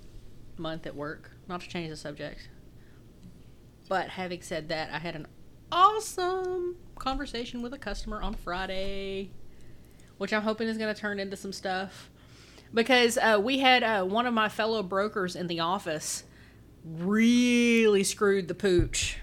month 0.57 0.85
at 0.85 0.95
work. 0.95 1.31
Not 1.47 1.61
to 1.61 1.69
change 1.69 1.89
the 1.89 1.95
subject, 1.95 2.49
but 3.87 4.09
having 4.09 4.41
said 4.41 4.69
that, 4.69 4.91
I 4.91 4.97
had 4.97 5.15
an 5.15 5.27
awesome 5.71 6.77
conversation 6.97 7.61
with 7.61 7.73
a 7.73 7.77
customer 7.77 8.21
on 8.21 8.33
Friday, 8.33 9.31
which 10.17 10.33
I'm 10.33 10.41
hoping 10.41 10.67
is 10.67 10.77
going 10.77 10.93
to 10.93 10.99
turn 10.99 11.19
into 11.19 11.37
some 11.37 11.53
stuff. 11.53 12.09
Because 12.73 13.17
uh, 13.17 13.39
we 13.41 13.59
had 13.59 13.83
uh, 13.83 14.03
one 14.03 14.25
of 14.25 14.33
my 14.33 14.49
fellow 14.49 14.81
brokers 14.83 15.35
in 15.35 15.47
the 15.47 15.59
office 15.59 16.23
really 16.83 18.03
screwed 18.03 18.47
the 18.47 18.55
pooch 18.55 19.17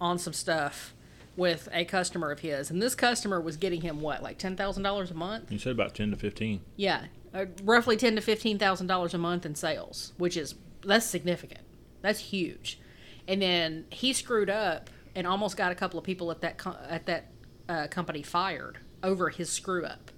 on 0.00 0.18
some 0.18 0.32
stuff 0.32 0.94
with 1.36 1.68
a 1.72 1.84
customer 1.84 2.30
of 2.30 2.40
his, 2.40 2.70
and 2.70 2.82
this 2.82 2.94
customer 2.94 3.40
was 3.40 3.56
getting 3.56 3.80
him 3.80 4.00
what, 4.00 4.22
like 4.22 4.38
ten 4.38 4.56
thousand 4.56 4.82
dollars 4.82 5.10
a 5.10 5.14
month? 5.14 5.50
You 5.50 5.58
said 5.58 5.72
about 5.72 5.94
ten 5.94 6.10
to 6.10 6.16
fifteen. 6.16 6.60
Yeah, 6.76 7.04
uh, 7.32 7.46
roughly 7.62 7.96
ten 7.96 8.16
to 8.16 8.20
fifteen 8.20 8.58
thousand 8.58 8.88
dollars 8.88 9.14
a 9.14 9.18
month 9.18 9.46
in 9.46 9.54
sales, 9.54 10.12
which 10.18 10.36
is 10.36 10.54
that's 10.84 11.06
significant. 11.06 11.62
That's 12.02 12.18
huge. 12.18 12.80
And 13.28 13.40
then 13.42 13.84
he 13.90 14.12
screwed 14.12 14.50
up 14.50 14.90
and 15.14 15.26
almost 15.26 15.56
got 15.56 15.72
a 15.72 15.74
couple 15.74 15.98
of 15.98 16.04
people 16.04 16.30
at 16.30 16.40
that 16.40 16.58
co- 16.58 16.76
at 16.88 17.06
that 17.06 17.30
uh, 17.68 17.86
company 17.88 18.22
fired 18.22 18.78
over 19.02 19.28
his 19.28 19.50
screw 19.50 19.84
up. 19.84 20.10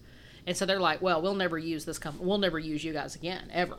And 0.47 0.57
so 0.57 0.67
they're 0.67 0.81
like, 0.81 1.03
"Well, 1.03 1.23
we'll 1.23 1.35
never 1.35 1.59
use 1.59 1.85
this 1.85 1.99
company. 1.99 2.27
We'll 2.27 2.39
never 2.39 2.59
use 2.59 2.83
you 2.85 2.93
guys 2.93 3.15
again, 3.15 3.49
ever." 3.53 3.79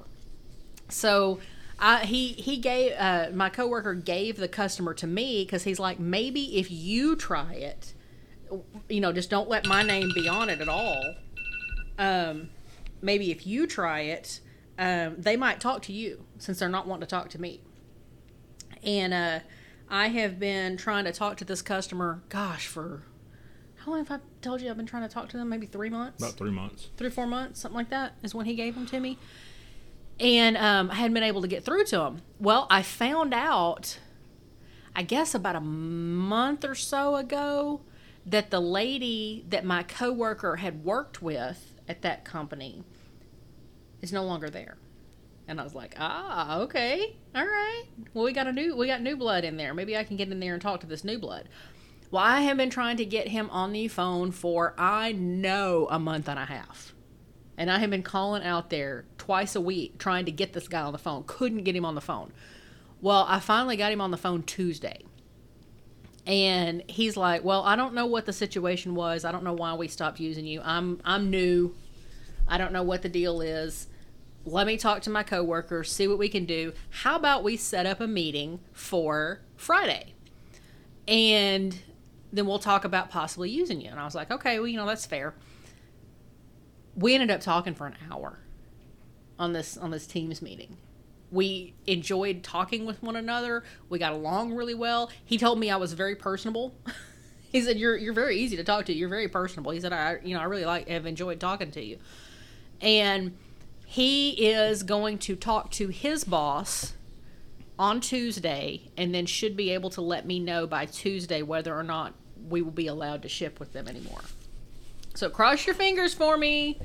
So 0.89 1.39
I, 1.79 2.05
he 2.05 2.29
he 2.29 2.57
gave 2.57 2.93
uh, 2.97 3.29
my 3.33 3.49
coworker 3.49 3.93
gave 3.93 4.37
the 4.37 4.47
customer 4.47 4.93
to 4.95 5.07
me 5.07 5.43
because 5.43 5.63
he's 5.63 5.79
like 5.79 5.99
maybe 5.99 6.57
if 6.57 6.71
you 6.71 7.15
try 7.15 7.53
it, 7.53 7.93
you 8.89 9.01
know, 9.01 9.11
just 9.11 9.29
don't 9.29 9.49
let 9.49 9.65
my 9.65 9.83
name 9.83 10.11
be 10.13 10.27
on 10.27 10.49
it 10.49 10.61
at 10.61 10.69
all. 10.69 11.15
Um, 11.97 12.49
maybe 13.01 13.31
if 13.31 13.45
you 13.45 13.67
try 13.67 14.01
it, 14.01 14.39
um, 14.77 15.15
they 15.17 15.37
might 15.37 15.59
talk 15.59 15.81
to 15.83 15.93
you 15.93 16.25
since 16.37 16.59
they're 16.59 16.69
not 16.69 16.87
wanting 16.87 17.01
to 17.01 17.07
talk 17.07 17.29
to 17.29 17.41
me. 17.41 17.61
And 18.83 19.13
uh, 19.13 19.39
I 19.89 20.07
have 20.09 20.39
been 20.39 20.77
trying 20.77 21.05
to 21.05 21.11
talk 21.11 21.37
to 21.37 21.45
this 21.45 21.61
customer, 21.61 22.21
gosh, 22.29 22.67
for 22.67 23.03
how 23.77 23.91
long 23.91 24.05
have 24.05 24.11
I 24.11 24.23
told 24.41 24.61
you 24.61 24.69
I've 24.69 24.77
been 24.77 24.85
trying 24.85 25.07
to 25.07 25.13
talk 25.13 25.29
to 25.29 25.37
them? 25.37 25.49
Maybe 25.49 25.65
three 25.65 25.89
months? 25.89 26.21
About 26.23 26.37
three 26.37 26.51
months. 26.51 26.89
Three, 26.97 27.09
four 27.09 27.27
months, 27.27 27.59
something 27.61 27.77
like 27.77 27.89
that 27.89 28.13
is 28.23 28.33
when 28.33 28.45
he 28.45 28.55
gave 28.55 28.75
them 28.75 28.85
to 28.87 28.99
me. 28.99 29.17
And 30.19 30.57
um, 30.57 30.89
I 30.89 30.95
hadn't 30.95 31.13
been 31.13 31.23
able 31.23 31.41
to 31.41 31.47
get 31.47 31.65
through 31.65 31.85
to 31.85 32.01
him. 32.01 32.21
Well, 32.39 32.67
I 32.69 32.81
found 32.81 33.33
out, 33.33 33.99
I 34.95 35.03
guess 35.03 35.35
about 35.35 35.55
a 35.55 35.61
month 35.61 36.63
or 36.63 36.75
so 36.75 37.15
ago, 37.15 37.81
that 38.25 38.51
the 38.51 38.61
lady 38.61 39.45
that 39.49 39.65
my 39.65 39.83
coworker 39.83 40.57
had 40.57 40.85
worked 40.85 41.21
with 41.21 41.73
at 41.89 42.01
that 42.03 42.23
company 42.23 42.83
is 44.03 44.13
no 44.13 44.23
longer 44.23 44.49
there. 44.49 44.77
And 45.47 45.59
I 45.59 45.63
was 45.63 45.73
like, 45.73 45.95
ah, 45.97 46.59
okay, 46.59 47.15
all 47.33 47.45
right. 47.45 47.83
Well, 48.13 48.25
we 48.25 48.33
got 48.33 48.47
a 48.47 48.51
new, 48.51 48.75
we 48.75 48.87
got 48.87 49.01
new 49.01 49.15
blood 49.15 49.43
in 49.43 49.57
there. 49.57 49.73
Maybe 49.73 49.97
I 49.97 50.03
can 50.03 50.17
get 50.17 50.29
in 50.29 50.39
there 50.39 50.53
and 50.53 50.61
talk 50.61 50.81
to 50.81 50.87
this 50.87 51.03
new 51.03 51.17
blood. 51.17 51.49
Well, 52.11 52.23
I 52.23 52.41
have 52.41 52.57
been 52.57 52.69
trying 52.69 52.97
to 52.97 53.05
get 53.05 53.29
him 53.29 53.49
on 53.49 53.71
the 53.71 53.87
phone 53.87 54.31
for 54.31 54.75
I 54.77 55.13
know 55.13 55.87
a 55.89 55.99
month 55.99 56.29
and 56.29 56.37
a 56.37 56.45
half, 56.45 56.93
and 57.57 57.71
I 57.71 57.79
have 57.79 57.89
been 57.89 58.03
calling 58.03 58.43
out 58.43 58.69
there 58.69 59.05
twice 59.17 59.55
a 59.55 59.61
week 59.61 59.97
trying 59.97 60.25
to 60.25 60.31
get 60.31 60.53
this 60.53 60.67
guy 60.67 60.81
on 60.81 60.93
the 60.93 60.99
phone. 60.99 61.23
Couldn't 61.25 61.63
get 61.63 61.75
him 61.75 61.85
on 61.85 61.95
the 61.95 62.01
phone. 62.01 62.31
Well, 63.01 63.25
I 63.27 63.39
finally 63.39 63.77
got 63.77 63.91
him 63.91 64.01
on 64.01 64.11
the 64.11 64.17
phone 64.17 64.43
Tuesday. 64.43 65.01
And 66.25 66.83
he's 66.87 67.17
like, 67.17 67.43
"Well, 67.43 67.63
I 67.63 67.75
don't 67.75 67.93
know 67.93 68.05
what 68.05 68.25
the 68.25 68.31
situation 68.31 68.95
was. 68.95 69.25
I 69.25 69.33
don't 69.33 69.43
know 69.43 69.53
why 69.53 69.73
we 69.73 69.89
stopped 69.89 70.21
using 70.21 70.45
you. 70.45 70.61
I'm 70.63 71.01
I'm 71.03 71.29
new. 71.29 71.75
I 72.47 72.57
don't 72.57 72.71
know 72.71 72.83
what 72.83 73.01
the 73.01 73.09
deal 73.09 73.41
is 73.41 73.87
let 74.45 74.67
me 74.67 74.77
talk 74.77 75.01
to 75.03 75.09
my 75.09 75.23
coworkers, 75.23 75.91
see 75.91 76.07
what 76.07 76.17
we 76.17 76.29
can 76.29 76.45
do. 76.45 76.73
How 76.89 77.15
about 77.15 77.43
we 77.43 77.55
set 77.55 77.85
up 77.85 77.99
a 78.01 78.07
meeting 78.07 78.59
for 78.73 79.41
Friday? 79.55 80.13
And 81.07 81.79
then 82.31 82.45
we'll 82.45 82.59
talk 82.59 82.83
about 82.83 83.09
possibly 83.09 83.49
using 83.49 83.79
you. 83.79 83.89
And 83.89 83.99
I 83.99 84.05
was 84.05 84.15
like, 84.15 84.31
okay, 84.31 84.59
well, 84.59 84.67
you 84.67 84.77
know, 84.77 84.85
that's 84.85 85.05
fair. 85.05 85.33
We 86.95 87.13
ended 87.13 87.31
up 87.31 87.41
talking 87.41 87.73
for 87.73 87.87
an 87.87 87.95
hour 88.11 88.39
on 89.39 89.53
this 89.53 89.77
on 89.77 89.91
this 89.91 90.05
Teams 90.05 90.41
meeting. 90.41 90.77
We 91.31 91.73
enjoyed 91.87 92.43
talking 92.43 92.85
with 92.85 93.01
one 93.01 93.15
another. 93.15 93.63
We 93.89 93.97
got 93.97 94.13
along 94.13 94.53
really 94.53 94.75
well. 94.75 95.09
He 95.25 95.37
told 95.37 95.57
me 95.59 95.71
I 95.71 95.77
was 95.77 95.93
very 95.93 96.15
personable. 96.15 96.75
he 97.51 97.61
said, 97.61 97.77
"You're 97.79 97.97
you're 97.97 98.13
very 98.13 98.37
easy 98.37 98.55
to 98.57 98.63
talk 98.63 98.85
to. 98.85 98.93
You're 98.93 99.09
very 99.09 99.27
personable." 99.27 99.71
He 99.71 99.79
said, 99.79 99.93
"I 99.93 100.19
you 100.23 100.35
know 100.35 100.41
I 100.41 100.43
really 100.43 100.65
like 100.65 100.87
have 100.87 101.07
enjoyed 101.07 101.39
talking 101.39 101.71
to 101.71 101.83
you," 101.83 101.97
and 102.81 103.35
he 103.93 104.31
is 104.49 104.81
going 104.81 105.19
to 105.19 105.35
talk 105.35 105.69
to 105.69 105.89
his 105.89 106.23
boss 106.23 106.93
on 107.77 108.01
Tuesday 108.01 108.89
and 108.97 109.13
then 109.13 109.27
should 109.27 109.55
be 109.55 109.69
able 109.69 109.91
to 109.91 110.01
let 110.01 110.25
me 110.25 110.39
know 110.39 110.65
by 110.65 110.87
Tuesday 110.87 111.43
whether 111.43 111.77
or 111.77 111.83
not 111.83 112.15
we 112.49 112.63
will 112.63 112.71
be 112.71 112.87
allowed 112.87 113.21
to 113.21 113.29
ship 113.29 113.59
with 113.59 113.71
them 113.71 113.87
anymore. 113.87 114.21
So 115.13 115.29
cross 115.29 115.67
your 115.67 115.75
fingers 115.75 116.11
for 116.11 116.39
me 116.39 116.79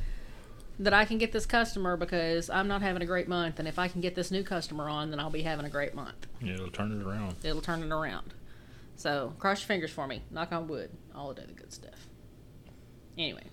that 0.79 0.93
I 0.93 1.07
can 1.07 1.17
get 1.17 1.33
this 1.33 1.47
customer 1.47 1.97
because 1.97 2.51
I'm 2.51 2.69
not 2.69 2.83
having 2.83 3.01
a 3.01 3.07
great 3.07 3.27
month 3.27 3.59
and 3.59 3.67
if 3.67 3.79
I 3.79 3.89
can 3.89 4.03
get 4.03 4.15
this 4.15 4.31
new 4.31 4.45
customer 4.45 4.91
on 4.91 5.11
then 5.11 5.19
I'll 5.19 5.31
be 5.31 5.41
having 5.41 5.65
a 5.65 5.71
great 5.71 5.95
month. 5.95 6.27
Yeah, 6.43 6.57
it'll 6.57 6.69
turn 6.69 6.93
it 6.93 7.03
around. 7.03 7.37
It'll 7.43 7.63
turn 7.63 7.83
it 7.83 7.91
around. 7.91 8.35
So 8.97 9.33
cross 9.39 9.63
your 9.63 9.69
fingers 9.69 9.91
for 9.91 10.07
me. 10.07 10.21
Knock 10.31 10.53
on 10.53 10.69
wood. 10.69 10.91
All 11.15 11.31
of 11.31 11.37
the 11.37 11.55
good 11.55 11.73
stuff. 11.73 12.07
Anyway, 13.17 13.45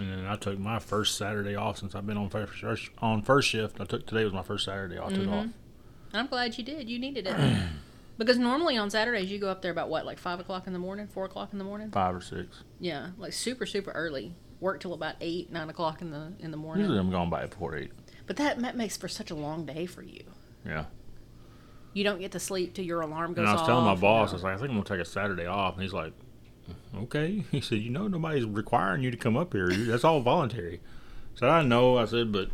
And 0.00 0.10
then 0.12 0.26
I 0.26 0.36
took 0.36 0.58
my 0.58 0.78
first 0.78 1.16
Saturday 1.16 1.56
off 1.56 1.78
since 1.78 1.94
I've 1.94 2.06
been 2.06 2.16
on 2.16 2.28
first 2.28 2.90
on 2.98 3.22
first 3.22 3.48
shift. 3.48 3.80
I 3.80 3.84
took 3.84 4.06
today 4.06 4.24
was 4.24 4.32
my 4.32 4.42
first 4.42 4.64
Saturday. 4.64 4.98
I 4.98 5.08
took 5.08 5.28
off. 5.28 5.46
Mm-hmm. 5.46 6.16
I'm 6.16 6.26
glad 6.26 6.56
you 6.56 6.64
did. 6.64 6.88
You 6.88 6.98
needed 6.98 7.26
it. 7.26 7.36
because 8.18 8.38
normally 8.38 8.76
on 8.76 8.90
Saturdays 8.90 9.30
you 9.30 9.38
go 9.38 9.48
up 9.48 9.62
there 9.62 9.72
about 9.72 9.88
what, 9.88 10.06
like 10.06 10.18
five 10.18 10.40
o'clock 10.40 10.66
in 10.66 10.72
the 10.72 10.78
morning, 10.78 11.06
four 11.06 11.24
o'clock 11.24 11.50
in 11.52 11.58
the 11.58 11.64
morning? 11.64 11.90
Five 11.90 12.14
or 12.14 12.20
six. 12.20 12.62
Yeah, 12.80 13.10
like 13.18 13.32
super, 13.32 13.66
super 13.66 13.90
early. 13.92 14.34
Work 14.60 14.80
till 14.80 14.92
about 14.92 15.14
eight, 15.20 15.52
nine 15.52 15.70
o'clock 15.70 16.02
in 16.02 16.10
the 16.10 16.32
in 16.40 16.50
the 16.50 16.56
morning. 16.56 16.82
Usually 16.84 16.98
I'm 16.98 17.10
gone 17.10 17.30
by 17.30 17.46
before 17.46 17.76
eight. 17.76 17.92
But 18.26 18.36
that, 18.36 18.58
that 18.60 18.76
makes 18.76 18.96
for 18.96 19.08
such 19.08 19.30
a 19.30 19.34
long 19.34 19.64
day 19.64 19.86
for 19.86 20.02
you. 20.02 20.22
Yeah. 20.66 20.84
You 21.94 22.04
don't 22.04 22.20
get 22.20 22.32
to 22.32 22.40
sleep 22.40 22.74
till 22.74 22.84
your 22.84 23.00
alarm 23.00 23.32
goes 23.32 23.42
And 23.42 23.48
I 23.48 23.52
was 23.52 23.62
off. 23.62 23.66
telling 23.66 23.84
my 23.86 23.94
you 23.94 24.00
boss, 24.00 24.30
I 24.30 24.34
was 24.34 24.42
like, 24.42 24.54
I 24.54 24.56
think 24.58 24.70
I'm 24.70 24.76
gonna 24.76 24.84
take 24.88 25.00
a 25.00 25.08
Saturday 25.08 25.46
off, 25.46 25.74
and 25.74 25.82
he's 25.82 25.92
like, 25.94 26.12
Okay. 26.96 27.44
He 27.50 27.60
said, 27.60 27.78
You 27.78 27.90
know, 27.90 28.08
nobody's 28.08 28.44
requiring 28.44 29.02
you 29.02 29.10
to 29.10 29.16
come 29.16 29.36
up 29.36 29.52
here. 29.52 29.68
That's 29.70 30.04
all 30.04 30.20
voluntary. 30.20 30.80
I 31.36 31.38
said, 31.38 31.48
I 31.48 31.62
know. 31.62 31.98
I 31.98 32.04
said, 32.04 32.32
but 32.32 32.50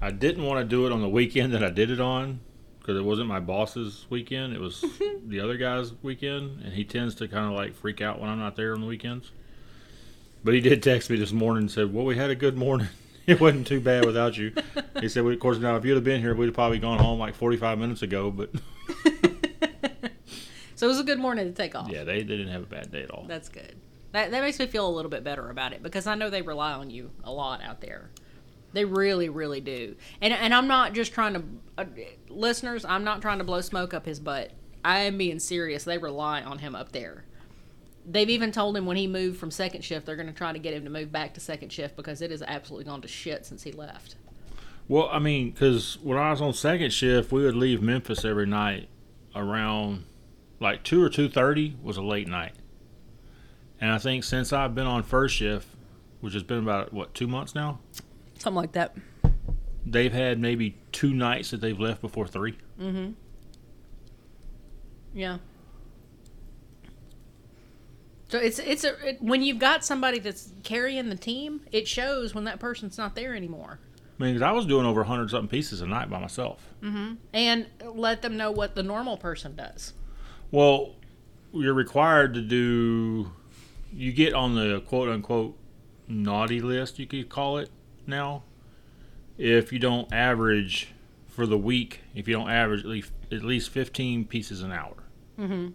I 0.00 0.10
didn't 0.10 0.44
want 0.44 0.60
to 0.60 0.64
do 0.64 0.86
it 0.86 0.92
on 0.92 1.00
the 1.00 1.08
weekend 1.08 1.52
that 1.54 1.64
I 1.64 1.70
did 1.70 1.90
it 1.90 2.00
on 2.00 2.40
because 2.78 2.96
it 2.96 3.04
wasn't 3.04 3.28
my 3.28 3.40
boss's 3.40 4.06
weekend. 4.10 4.52
It 4.54 4.60
was 4.60 4.84
the 5.26 5.40
other 5.40 5.56
guy's 5.56 5.92
weekend, 6.02 6.62
and 6.62 6.72
he 6.72 6.84
tends 6.84 7.14
to 7.16 7.28
kind 7.28 7.46
of 7.46 7.52
like 7.52 7.74
freak 7.74 8.00
out 8.00 8.20
when 8.20 8.30
I'm 8.30 8.38
not 8.38 8.56
there 8.56 8.74
on 8.74 8.80
the 8.80 8.86
weekends. 8.86 9.30
But 10.42 10.54
he 10.54 10.60
did 10.60 10.82
text 10.82 11.10
me 11.10 11.16
this 11.16 11.32
morning 11.32 11.64
and 11.64 11.70
said, 11.70 11.92
"Well, 11.92 12.04
we 12.04 12.16
had 12.16 12.30
a 12.30 12.34
good 12.34 12.56
morning. 12.56 12.88
It 13.26 13.38
wasn't 13.38 13.66
too 13.66 13.80
bad 13.80 14.06
without 14.06 14.36
you." 14.36 14.52
He 14.98 15.08
said, 15.08 15.22
well, 15.22 15.32
"Of 15.32 15.38
course, 15.38 15.58
now 15.58 15.76
if 15.76 15.84
you'd 15.84 15.94
have 15.94 16.02
been 16.02 16.20
here, 16.20 16.34
we'd 16.34 16.46
have 16.46 16.54
probably 16.54 16.80
gone 16.80 16.98
home 16.98 17.20
like 17.20 17.34
45 17.36 17.78
minutes 17.78 18.02
ago." 18.02 18.30
But 18.30 18.50
so 20.80 20.86
it 20.86 20.88
was 20.88 20.98
a 20.98 21.04
good 21.04 21.18
morning 21.18 21.44
to 21.44 21.52
take 21.52 21.74
off. 21.74 21.90
yeah, 21.90 22.04
they, 22.04 22.22
they 22.22 22.38
didn't 22.38 22.48
have 22.48 22.62
a 22.62 22.66
bad 22.66 22.90
day 22.90 23.02
at 23.02 23.10
all. 23.10 23.26
That's 23.28 23.50
good. 23.50 23.74
That 24.12 24.30
that 24.30 24.40
makes 24.40 24.58
me 24.58 24.66
feel 24.66 24.88
a 24.88 24.90
little 24.90 25.10
bit 25.10 25.22
better 25.22 25.50
about 25.50 25.74
it 25.74 25.82
because 25.82 26.06
I 26.06 26.14
know 26.14 26.30
they 26.30 26.40
rely 26.40 26.72
on 26.72 26.88
you 26.88 27.10
a 27.22 27.30
lot 27.30 27.62
out 27.62 27.82
there. 27.82 28.08
They 28.72 28.86
really, 28.86 29.28
really 29.28 29.60
do. 29.60 29.94
And 30.22 30.32
and 30.32 30.54
I'm 30.54 30.68
not 30.68 30.94
just 30.94 31.12
trying 31.12 31.34
to, 31.34 31.42
uh, 31.76 31.84
listeners. 32.30 32.86
I'm 32.86 33.04
not 33.04 33.20
trying 33.20 33.36
to 33.40 33.44
blow 33.44 33.60
smoke 33.60 33.92
up 33.92 34.06
his 34.06 34.20
butt. 34.20 34.52
I 34.82 35.00
am 35.00 35.18
being 35.18 35.38
serious. 35.38 35.84
They 35.84 35.98
rely 35.98 36.40
on 36.40 36.60
him 36.60 36.74
up 36.74 36.92
there. 36.92 37.26
They've 38.06 38.30
even 38.30 38.50
told 38.50 38.74
him 38.74 38.86
when 38.86 38.96
he 38.96 39.06
moved 39.06 39.38
from 39.38 39.50
second 39.50 39.84
shift, 39.84 40.06
they're 40.06 40.16
going 40.16 40.28
to 40.28 40.32
try 40.32 40.50
to 40.50 40.58
get 40.58 40.72
him 40.72 40.84
to 40.84 40.90
move 40.90 41.12
back 41.12 41.34
to 41.34 41.40
second 41.40 41.74
shift 41.74 41.94
because 41.94 42.22
it 42.22 42.30
has 42.30 42.40
absolutely 42.40 42.86
gone 42.86 43.02
to 43.02 43.08
shit 43.08 43.44
since 43.44 43.64
he 43.64 43.72
left. 43.72 44.16
Well, 44.88 45.10
I 45.12 45.18
mean, 45.18 45.50
because 45.50 45.98
when 46.02 46.16
I 46.16 46.30
was 46.30 46.40
on 46.40 46.54
second 46.54 46.94
shift, 46.94 47.30
we 47.30 47.44
would 47.44 47.54
leave 47.54 47.82
Memphis 47.82 48.24
every 48.24 48.46
night 48.46 48.88
around 49.36 50.06
like 50.60 50.82
two 50.84 51.02
or 51.02 51.08
two 51.08 51.28
thirty 51.28 51.76
was 51.82 51.96
a 51.96 52.02
late 52.02 52.28
night, 52.28 52.52
and 53.80 53.90
I 53.90 53.98
think 53.98 54.24
since 54.24 54.52
I've 54.52 54.74
been 54.74 54.86
on 54.86 55.02
first 55.02 55.34
shift, 55.34 55.66
which 56.20 56.34
has 56.34 56.42
been 56.42 56.58
about 56.58 56.92
what 56.92 57.14
two 57.14 57.26
months 57.26 57.54
now, 57.54 57.80
Something 58.38 58.56
like 58.56 58.72
that. 58.72 58.94
they've 59.86 60.12
had 60.12 60.38
maybe 60.38 60.76
two 60.92 61.12
nights 61.14 61.50
that 61.50 61.60
they've 61.60 61.78
left 61.80 62.00
before 62.02 62.26
three. 62.26 62.56
Mm-hmm. 62.80 63.12
Yeah. 65.14 65.38
So 68.28 68.38
it's 68.38 68.58
it's 68.60 68.84
a 68.84 69.08
it, 69.08 69.22
when 69.22 69.42
you've 69.42 69.58
got 69.58 69.84
somebody 69.84 70.18
that's 70.20 70.52
carrying 70.62 71.08
the 71.08 71.16
team, 71.16 71.62
it 71.72 71.88
shows 71.88 72.34
when 72.34 72.44
that 72.44 72.60
person's 72.60 72.96
not 72.96 73.14
there 73.16 73.34
anymore. 73.34 73.80
I 74.18 74.22
mean, 74.22 74.34
'cause 74.34 74.42
I 74.42 74.52
was 74.52 74.66
doing 74.66 74.86
over 74.86 75.02
hundred 75.04 75.30
something 75.30 75.48
pieces 75.48 75.80
a 75.80 75.86
night 75.86 76.08
by 76.10 76.20
myself. 76.20 76.62
Mhm. 76.82 77.16
And 77.32 77.66
let 77.84 78.22
them 78.22 78.36
know 78.36 78.50
what 78.52 78.74
the 78.76 78.82
normal 78.82 79.16
person 79.16 79.56
does. 79.56 79.94
Well, 80.50 80.94
you're 81.52 81.74
required 81.74 82.34
to 82.34 82.40
do. 82.40 83.32
You 83.92 84.12
get 84.12 84.34
on 84.34 84.54
the 84.54 84.80
quote 84.80 85.08
unquote 85.08 85.56
naughty 86.08 86.60
list, 86.60 86.98
you 86.98 87.06
could 87.06 87.28
call 87.28 87.58
it 87.58 87.70
now, 88.06 88.42
if 89.38 89.72
you 89.72 89.78
don't 89.78 90.12
average 90.12 90.88
for 91.28 91.46
the 91.46 91.58
week. 91.58 92.00
If 92.14 92.26
you 92.28 92.34
don't 92.34 92.50
average 92.50 92.80
at 92.80 92.86
least 92.86 93.12
at 93.32 93.42
least 93.42 93.70
15 93.70 94.26
pieces 94.26 94.62
an 94.62 94.72
hour. 94.72 94.94
Mm-hmm. 95.38 95.68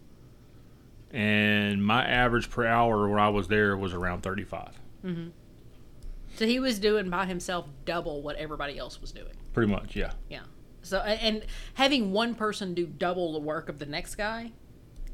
And 1.15 1.85
my 1.85 2.05
average 2.05 2.49
per 2.49 2.65
hour 2.65 3.07
when 3.07 3.19
I 3.19 3.29
was 3.29 3.47
there 3.47 3.77
was 3.77 3.93
around 3.93 4.21
35, 4.21 4.79
So 6.35 6.45
he 6.45 6.59
was 6.59 6.77
doing 6.79 7.09
by 7.09 7.25
himself 7.25 7.67
double 7.85 8.21
what 8.21 8.35
everybody 8.35 8.77
else 8.77 8.99
was 8.99 9.11
doing. 9.13 9.33
pretty 9.53 9.71
much. 9.71 9.95
Yeah. 9.95 10.11
Yeah. 10.29 10.41
So 10.81 10.99
and 10.99 11.45
having 11.75 12.11
one 12.11 12.35
person 12.35 12.73
do 12.73 12.85
double 12.85 13.31
the 13.33 13.39
work 13.39 13.69
of 13.69 13.79
the 13.79 13.85
next 13.85 14.15
guy 14.15 14.51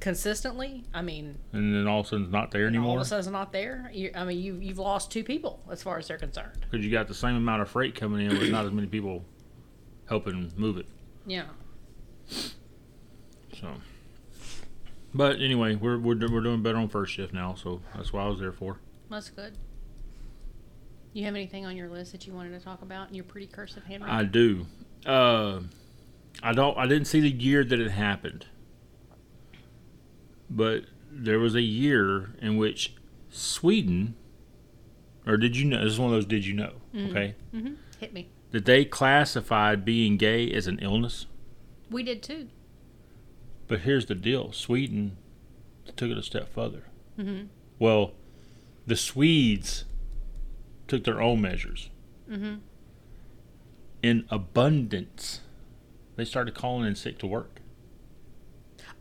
consistently, 0.02 0.84
I 0.94 1.02
mean, 1.02 1.38
And 1.54 1.74
then 1.74 1.88
all 1.88 2.02
of 2.02 2.08
a 2.08 2.10
sudden 2.10 2.26
it's 2.26 2.34
not 2.34 2.52
there 2.52 2.68
anymore. 2.68 2.90
all 2.90 2.96
of 2.98 3.02
a 3.04 3.06
sudden 3.06 3.20
it's 3.20 3.32
not 3.32 3.54
there. 3.54 3.90
You, 3.94 4.12
I 4.14 4.26
mean, 4.26 4.40
you 4.40 4.56
you've 4.56 4.80
lost 4.80 5.10
two 5.12 5.24
people 5.24 5.62
as 5.72 5.82
far 5.82 5.98
as 5.98 6.08
they're 6.10 6.18
concerned. 6.18 6.58
because 6.70 6.86
you 6.86 6.92
got 6.92 7.08
the 7.08 7.14
same 7.14 7.36
amount 7.38 7.62
of 7.62 7.70
freight 7.70 7.96
coming 7.96 8.30
in, 8.30 8.38
but 8.38 8.50
not 8.50 8.66
as 8.66 8.72
many 8.74 8.88
people 8.88 9.24
helping 10.10 10.52
move 10.58 10.78
it. 10.78 10.88
Yeah. 11.26 11.46
So, 12.28 13.74
but 15.14 15.40
anyway, 15.40 15.76
we're 15.76 15.98
we're, 15.98 16.16
we're 16.30 16.42
doing 16.42 16.64
better 16.64 16.78
on 16.78 16.90
first 16.90 17.14
shift 17.14 17.34
now, 17.34 17.54
so 17.56 17.82
that's 17.96 18.12
what 18.12 18.22
I 18.24 18.28
was 18.28 18.40
there 18.40 18.52
for. 18.52 18.80
That's 19.10 19.30
good. 19.30 19.58
You 21.14 21.26
have 21.26 21.36
anything 21.36 21.66
on 21.66 21.76
your 21.76 21.90
list 21.90 22.14
that 22.14 22.26
you 22.26 22.34
wanted 22.34 22.58
to 22.58 22.64
talk 22.64 22.82
about 22.82 23.10
in 23.10 23.16
your 23.16 23.26
pretty 23.26 23.48
cursive 23.48 23.84
handwriting? 23.84 24.18
I 24.18 24.24
do. 24.24 24.66
Uh, 25.06 25.60
I 26.42 26.54
don't. 26.54 26.78
I 26.78 26.88
didn't 26.88 27.06
see 27.06 27.20
the 27.20 27.30
year 27.30 27.64
that 27.66 27.80
it 27.80 27.92
happened, 27.92 28.46
but 30.52 30.84
there 31.12 31.40
was 31.40 31.56
a 31.56 31.62
year 31.62 32.34
in 32.42 32.58
which 32.58 32.94
Sweden, 33.30 34.16
or 35.26 35.38
did 35.38 35.56
you 35.58 35.66
know? 35.66 35.84
This 35.84 35.94
is 35.94 36.00
one 36.00 36.10
of 36.10 36.16
those. 36.16 36.26
Did 36.26 36.46
you 36.46 36.54
know? 36.54 36.74
Okay, 36.96 37.36
Mm-hmm. 37.56 37.74
Hit 38.00 38.14
me. 38.14 38.30
that 38.52 38.66
they 38.66 38.84
classified 38.86 39.86
being 39.86 40.18
gay 40.18 40.52
as 40.52 40.68
an 40.68 40.78
illness. 40.80 41.26
We 41.90 42.04
did 42.04 42.22
too. 42.22 42.48
But 43.68 43.82
here's 43.82 44.06
the 44.08 44.16
deal: 44.16 44.52
Sweden 44.52 45.18
took 45.96 46.10
it 46.12 46.18
a 46.18 46.24
step 46.24 46.54
further. 46.54 46.84
Mm-hmm. 47.18 47.46
Well, 47.80 48.14
the 48.86 48.96
Swedes 48.98 49.86
took 50.88 51.04
their 51.06 51.22
own 51.22 51.42
measures. 51.42 51.90
Mm-hmm. 52.30 52.56
In 54.04 54.26
abundance, 54.30 55.42
they 56.16 56.26
started 56.26 56.56
calling 56.56 56.86
in 56.88 56.96
sick 56.96 57.18
to 57.20 57.28
work. 57.28 57.61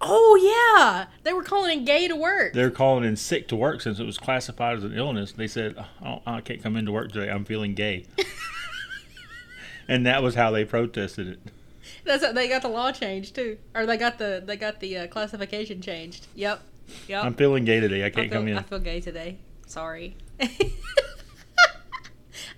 Oh 0.02 0.36
yeah, 0.76 1.06
they 1.24 1.32
were 1.32 1.42
calling 1.42 1.80
in 1.80 1.84
gay 1.84 2.08
to 2.08 2.16
work. 2.16 2.54
They're 2.54 2.70
calling 2.70 3.04
in 3.04 3.16
sick 3.16 3.48
to 3.48 3.56
work 3.56 3.82
since 3.82 3.98
it 3.98 4.06
was 4.06 4.16
classified 4.16 4.78
as 4.78 4.84
an 4.84 4.96
illness. 4.96 5.32
They 5.32 5.46
said, 5.46 5.76
"Oh, 6.04 6.22
I, 6.26 6.40
can't 6.40 6.62
come 6.62 6.76
into 6.76 6.90
work 6.90 7.12
today. 7.12 7.30
I'm 7.30 7.44
feeling 7.44 7.74
gay." 7.74 8.06
and 9.88 10.06
that 10.06 10.22
was 10.22 10.34
how 10.34 10.50
they 10.50 10.64
protested 10.64 11.28
it. 11.28 11.40
That's 12.04 12.24
how 12.24 12.32
they 12.32 12.48
got 12.48 12.62
the 12.62 12.68
law 12.68 12.92
changed 12.92 13.34
too, 13.34 13.58
or 13.74 13.84
they 13.84 13.98
got 13.98 14.16
the 14.18 14.42
they 14.44 14.56
got 14.56 14.80
the 14.80 14.96
uh, 14.96 15.06
classification 15.08 15.82
changed. 15.82 16.28
Yep, 16.34 16.62
yep. 17.06 17.24
I'm 17.24 17.34
feeling 17.34 17.66
gay 17.66 17.80
today. 17.80 18.02
I 18.02 18.06
I 18.06 18.10
can't 18.10 18.30
feel, 18.30 18.40
come 18.40 18.48
in. 18.48 18.56
I 18.56 18.62
feel 18.62 18.78
gay 18.78 19.00
today. 19.00 19.36
Sorry. 19.66 20.16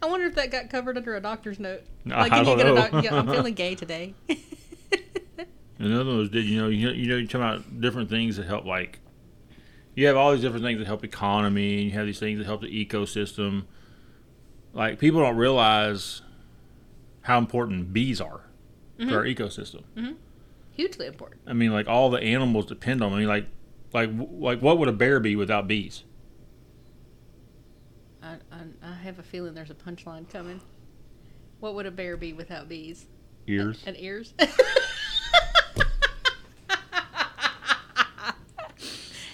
I 0.03 0.07
wonder 0.07 0.27
if 0.27 0.35
that 0.35 0.51
got 0.51 0.69
covered 0.71 0.97
under 0.97 1.15
a 1.17 1.21
doctor's 1.21 1.59
note. 1.61 1.83
I 2.11 2.29
can 2.29 2.45
don't 2.45 2.59
know. 2.59 2.73
a 2.73 2.91
doc- 2.91 3.05
yeah, 3.05 3.15
I'm 3.15 3.29
feeling 3.29 3.55
gay 3.65 3.75
today. 3.75 4.15
Another 5.83 6.11
one 6.17 6.29
did 6.29 6.45
you 6.45 6.61
know 6.61 6.69
you 6.69 6.87
know 6.87 6.93
you 6.93 7.09
know 7.09 7.17
you 7.17 7.27
talk 7.27 7.41
about 7.41 7.81
different 7.81 8.09
things 8.09 8.37
that 8.37 8.47
help 8.47 8.65
like 8.65 9.01
you 9.97 10.07
have 10.07 10.17
all 10.17 10.33
these 10.33 10.41
different 10.41 10.65
things 10.65 10.79
that 10.79 10.87
help 10.87 11.03
economy 11.05 11.75
and 11.79 11.85
you 11.87 11.91
have 11.91 12.07
these 12.07 12.21
things 12.21 12.39
that 12.39 12.45
help 12.47 12.61
the 12.61 12.87
ecosystem. 12.87 13.65
Like 14.73 14.99
people 14.99 15.21
don't 15.21 15.37
realize 15.37 16.23
how 17.23 17.39
important 17.39 17.93
bees 17.93 18.21
are 18.21 18.43
to 18.99 19.13
our 19.15 19.25
ecosystem. 19.25 19.83
mm-hmm. 19.97 20.13
Hugely 20.71 21.07
important. 21.07 21.41
I 21.47 21.53
mean, 21.53 21.73
like 21.73 21.89
all 21.89 22.09
the 22.11 22.21
animals 22.21 22.67
depend 22.67 23.03
on. 23.03 23.09
'em. 23.11 23.15
I 23.17 23.19
mean, 23.19 23.29
like 23.29 23.47
like 23.93 24.11
like 24.31 24.63
what 24.63 24.79
would 24.79 24.89
a 24.89 24.93
bear 24.93 25.19
be 25.21 25.35
without 25.37 25.67
bees? 25.67 26.05
I, 28.23 28.37
I, 28.53 28.61
I 28.83 28.95
have 28.95 29.19
a 29.19 29.23
feeling 29.23 29.53
there's 29.55 29.71
a 29.71 29.75
punchline 29.75 30.31
coming. 30.31 30.61
What 31.61 31.75
would 31.75 31.87
a 31.87 31.91
bear 31.91 32.17
be 32.17 32.33
without 32.33 32.69
bees 32.69 33.07
Ears. 33.49 33.83
and 33.85 33.97
ears? 33.99 34.33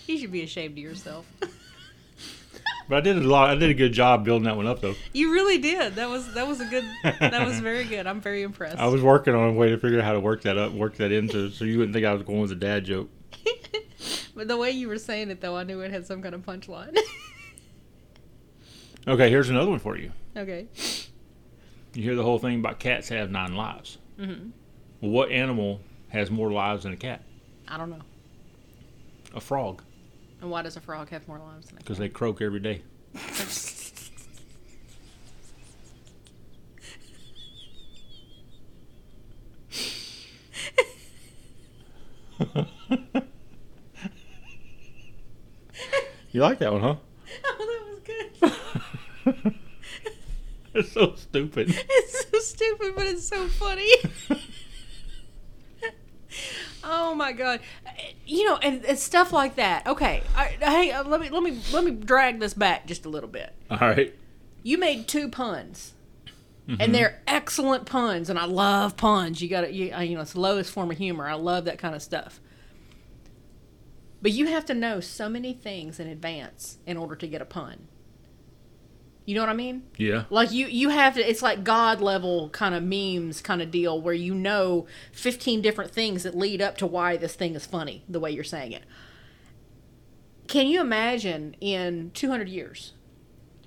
you 0.08 0.18
should 0.18 0.32
be 0.32 0.42
ashamed 0.42 0.72
of 0.72 0.78
yourself. 0.78 1.26
But 2.88 2.96
I 2.96 3.00
did 3.02 3.18
a 3.18 3.20
lot. 3.20 3.50
I 3.50 3.54
did 3.54 3.68
a 3.68 3.74
good 3.74 3.92
job 3.92 4.24
building 4.24 4.44
that 4.44 4.56
one 4.56 4.66
up, 4.66 4.80
though. 4.80 4.94
You 5.12 5.30
really 5.32 5.58
did. 5.58 5.96
That 5.96 6.08
was 6.08 6.32
that 6.32 6.48
was 6.48 6.60
a 6.60 6.64
good. 6.64 6.84
That 7.20 7.46
was 7.46 7.60
very 7.60 7.84
good. 7.84 8.06
I'm 8.06 8.20
very 8.22 8.42
impressed. 8.42 8.78
I 8.78 8.86
was 8.86 9.02
working 9.02 9.34
on 9.34 9.50
a 9.50 9.52
way 9.52 9.68
to 9.68 9.76
figure 9.76 9.98
out 9.98 10.04
how 10.04 10.14
to 10.14 10.20
work 10.20 10.42
that 10.42 10.56
up, 10.56 10.72
work 10.72 10.96
that 10.96 11.12
into, 11.12 11.50
so 11.50 11.66
you 11.66 11.76
wouldn't 11.76 11.92
think 11.94 12.06
I 12.06 12.14
was 12.14 12.22
going 12.22 12.40
with 12.40 12.52
a 12.52 12.54
dad 12.54 12.84
joke. 12.86 13.10
but 14.34 14.48
the 14.48 14.56
way 14.56 14.70
you 14.70 14.88
were 14.88 14.96
saying 14.96 15.28
it, 15.30 15.42
though, 15.42 15.54
I 15.54 15.64
knew 15.64 15.80
it 15.80 15.90
had 15.90 16.06
some 16.06 16.22
kind 16.22 16.34
of 16.34 16.42
punchline. 16.42 16.96
Okay, 19.06 19.30
here's 19.30 19.48
another 19.48 19.70
one 19.70 19.78
for 19.78 19.96
you. 19.96 20.12
okay. 20.36 20.66
You 21.94 22.02
hear 22.02 22.14
the 22.14 22.22
whole 22.22 22.38
thing 22.38 22.60
about 22.60 22.78
cats 22.78 23.08
have 23.08 23.30
nine 23.30 23.54
lives. 23.54 23.96
Mm-hmm. 24.20 24.50
Well, 25.00 25.10
what 25.10 25.30
animal 25.30 25.80
has 26.08 26.30
more 26.30 26.52
lives 26.52 26.82
than 26.82 26.92
a 26.92 26.96
cat? 26.96 27.22
I 27.66 27.78
don't 27.78 27.88
know. 27.88 28.02
A 29.34 29.40
frog, 29.40 29.82
And 30.40 30.50
why 30.50 30.62
does 30.62 30.76
a 30.76 30.80
frog 30.80 31.10
have 31.10 31.26
more 31.26 31.38
lives 31.38 31.68
than 31.68 31.76
a 31.76 31.80
because 31.80 31.98
they 31.98 32.08
croak 32.08 32.40
every 32.40 32.60
day. 32.60 32.82
You 46.30 46.42
like 46.42 46.58
that 46.58 46.72
one, 46.72 46.82
huh? 46.82 46.94
oh, 47.44 47.80
that 48.44 48.44
was 48.44 49.34
good. 49.42 49.54
It's 50.74 50.92
so 50.92 51.14
stupid. 51.16 51.70
It's 51.70 52.30
so 52.30 52.38
stupid, 52.38 52.92
but 52.94 53.06
it's 53.06 53.26
so 53.26 53.48
funny. 53.48 53.90
oh 56.88 57.14
my 57.14 57.32
god, 57.32 57.60
you 58.26 58.44
know, 58.44 58.56
and, 58.56 58.84
and 58.84 58.98
stuff 58.98 59.32
like 59.32 59.56
that. 59.56 59.86
Okay, 59.86 60.22
I, 60.34 60.44
hey, 60.60 61.02
let 61.02 61.20
me 61.20 61.28
let 61.28 61.42
me 61.42 61.60
let 61.72 61.84
me 61.84 61.90
drag 61.92 62.40
this 62.40 62.54
back 62.54 62.86
just 62.86 63.04
a 63.04 63.08
little 63.08 63.28
bit. 63.28 63.52
All 63.70 63.78
right. 63.78 64.14
You 64.62 64.78
made 64.78 65.06
two 65.06 65.28
puns, 65.28 65.94
and 66.80 66.94
they're 66.94 67.22
excellent 67.26 67.86
puns, 67.86 68.28
and 68.28 68.38
I 68.38 68.44
love 68.44 68.96
puns. 68.96 69.40
You 69.40 69.48
got 69.48 69.62
to, 69.62 69.72
you, 69.72 69.94
uh, 69.94 70.00
you 70.00 70.14
know, 70.16 70.22
it's 70.22 70.32
the 70.32 70.40
lowest 70.40 70.70
form 70.72 70.90
of 70.90 70.98
humor. 70.98 71.26
I 71.26 71.34
love 71.34 71.64
that 71.66 71.78
kind 71.78 71.94
of 71.94 72.02
stuff. 72.02 72.40
But 74.20 74.32
you 74.32 74.46
have 74.46 74.66
to 74.66 74.74
know 74.74 75.00
so 75.00 75.28
many 75.28 75.52
things 75.52 76.00
in 76.00 76.08
advance 76.08 76.78
in 76.86 76.96
order 76.96 77.14
to 77.16 77.26
get 77.26 77.40
a 77.40 77.44
pun. 77.44 77.87
You 79.28 79.34
know 79.34 79.42
what 79.42 79.50
I 79.50 79.54
mean? 79.56 79.82
Yeah. 79.98 80.24
Like 80.30 80.52
you, 80.52 80.68
you 80.68 80.88
have 80.88 81.12
to. 81.16 81.20
It's 81.20 81.42
like 81.42 81.62
God 81.62 82.00
level 82.00 82.48
kind 82.48 82.74
of 82.74 82.82
memes 82.82 83.42
kind 83.42 83.60
of 83.60 83.70
deal 83.70 84.00
where 84.00 84.14
you 84.14 84.34
know 84.34 84.86
fifteen 85.12 85.60
different 85.60 85.90
things 85.90 86.22
that 86.22 86.34
lead 86.34 86.62
up 86.62 86.78
to 86.78 86.86
why 86.86 87.18
this 87.18 87.34
thing 87.34 87.54
is 87.54 87.66
funny 87.66 88.04
the 88.08 88.20
way 88.20 88.30
you're 88.30 88.42
saying 88.42 88.72
it. 88.72 88.84
Can 90.46 90.66
you 90.66 90.80
imagine 90.80 91.54
in 91.60 92.10
two 92.14 92.30
hundred 92.30 92.48
years 92.48 92.94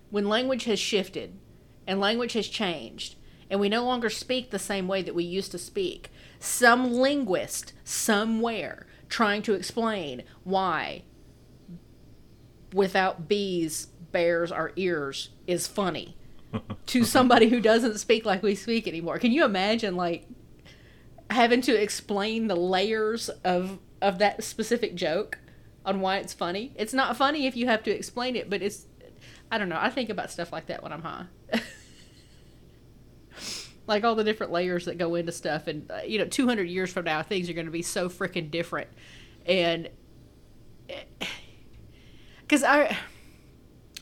when 0.10 0.28
language 0.28 0.64
has 0.64 0.80
shifted 0.80 1.38
and 1.86 2.00
language 2.00 2.34
has 2.34 2.48
changed 2.48 3.14
and 3.48 3.60
we 3.60 3.70
no 3.70 3.86
longer 3.86 4.10
speak 4.10 4.50
the 4.50 4.58
same 4.58 4.88
way 4.88 5.04
that 5.04 5.14
we 5.14 5.24
used 5.24 5.52
to 5.52 5.60
speak? 5.60 6.10
Some 6.40 6.92
linguist 6.92 7.74
somewhere 7.84 8.88
trying 9.10 9.44
to 9.44 9.54
explain 9.54 10.24
why 10.44 11.04
without 12.74 13.28
bees 13.28 13.90
bears 14.12 14.52
our 14.52 14.72
ears 14.76 15.30
is 15.48 15.68
funny 15.68 16.18
to 16.86 17.04
somebody 17.04 17.50
who 17.50 17.62
doesn't 17.62 17.98
speak 17.98 18.26
like 18.26 18.44
we 18.44 18.56
speak 18.56 18.88
anymore. 18.88 19.20
Can 19.20 19.32
you 19.32 19.46
imagine 19.46 19.96
like 19.96 20.28
having 21.30 21.62
to 21.62 21.82
explain 21.82 22.48
the 22.48 22.56
layers 22.56 23.30
of 23.44 23.80
of 24.02 24.18
that 24.18 24.44
specific 24.44 24.96
joke 24.96 25.40
on 25.86 26.02
why 26.02 26.18
it's 26.18 26.34
funny? 26.34 26.74
It's 26.76 26.94
not 26.94 27.16
funny 27.16 27.48
if 27.48 27.56
you 27.56 27.68
have 27.68 27.84
to 27.84 27.92
explain 27.92 28.36
it, 28.36 28.50
but 28.50 28.62
it's 28.62 28.86
I 29.52 29.58
don't 29.58 29.70
know. 29.70 29.80
I 29.80 29.90
think 29.90 30.10
about 30.10 30.32
stuff 30.32 30.52
like 30.52 30.68
that 30.68 30.84
when 30.84 30.92
I'm 30.92 31.02
high. 31.02 31.26
like 33.88 34.04
all 34.04 34.16
the 34.16 34.24
different 34.24 34.52
layers 34.52 34.86
that 34.86 34.98
go 34.98 35.16
into 35.16 35.32
stuff 35.32 35.68
and 35.68 35.90
uh, 35.92 36.00
you 36.06 36.20
know 36.20 36.26
200 36.26 36.64
years 36.64 36.92
from 36.92 37.06
now 37.06 37.22
things 37.22 37.50
are 37.50 37.54
going 37.54 37.66
to 37.66 37.72
be 37.72 37.82
so 37.82 38.10
freaking 38.10 38.50
different 38.50 38.88
and 39.46 39.90
because 42.42 42.64
i 42.64 42.96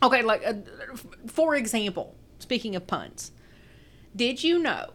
okay 0.03 0.21
like 0.21 0.45
uh, 0.45 0.53
for 1.27 1.55
example 1.55 2.15
speaking 2.39 2.75
of 2.75 2.85
puns 2.87 3.31
did 4.15 4.43
you 4.43 4.59
know 4.59 4.87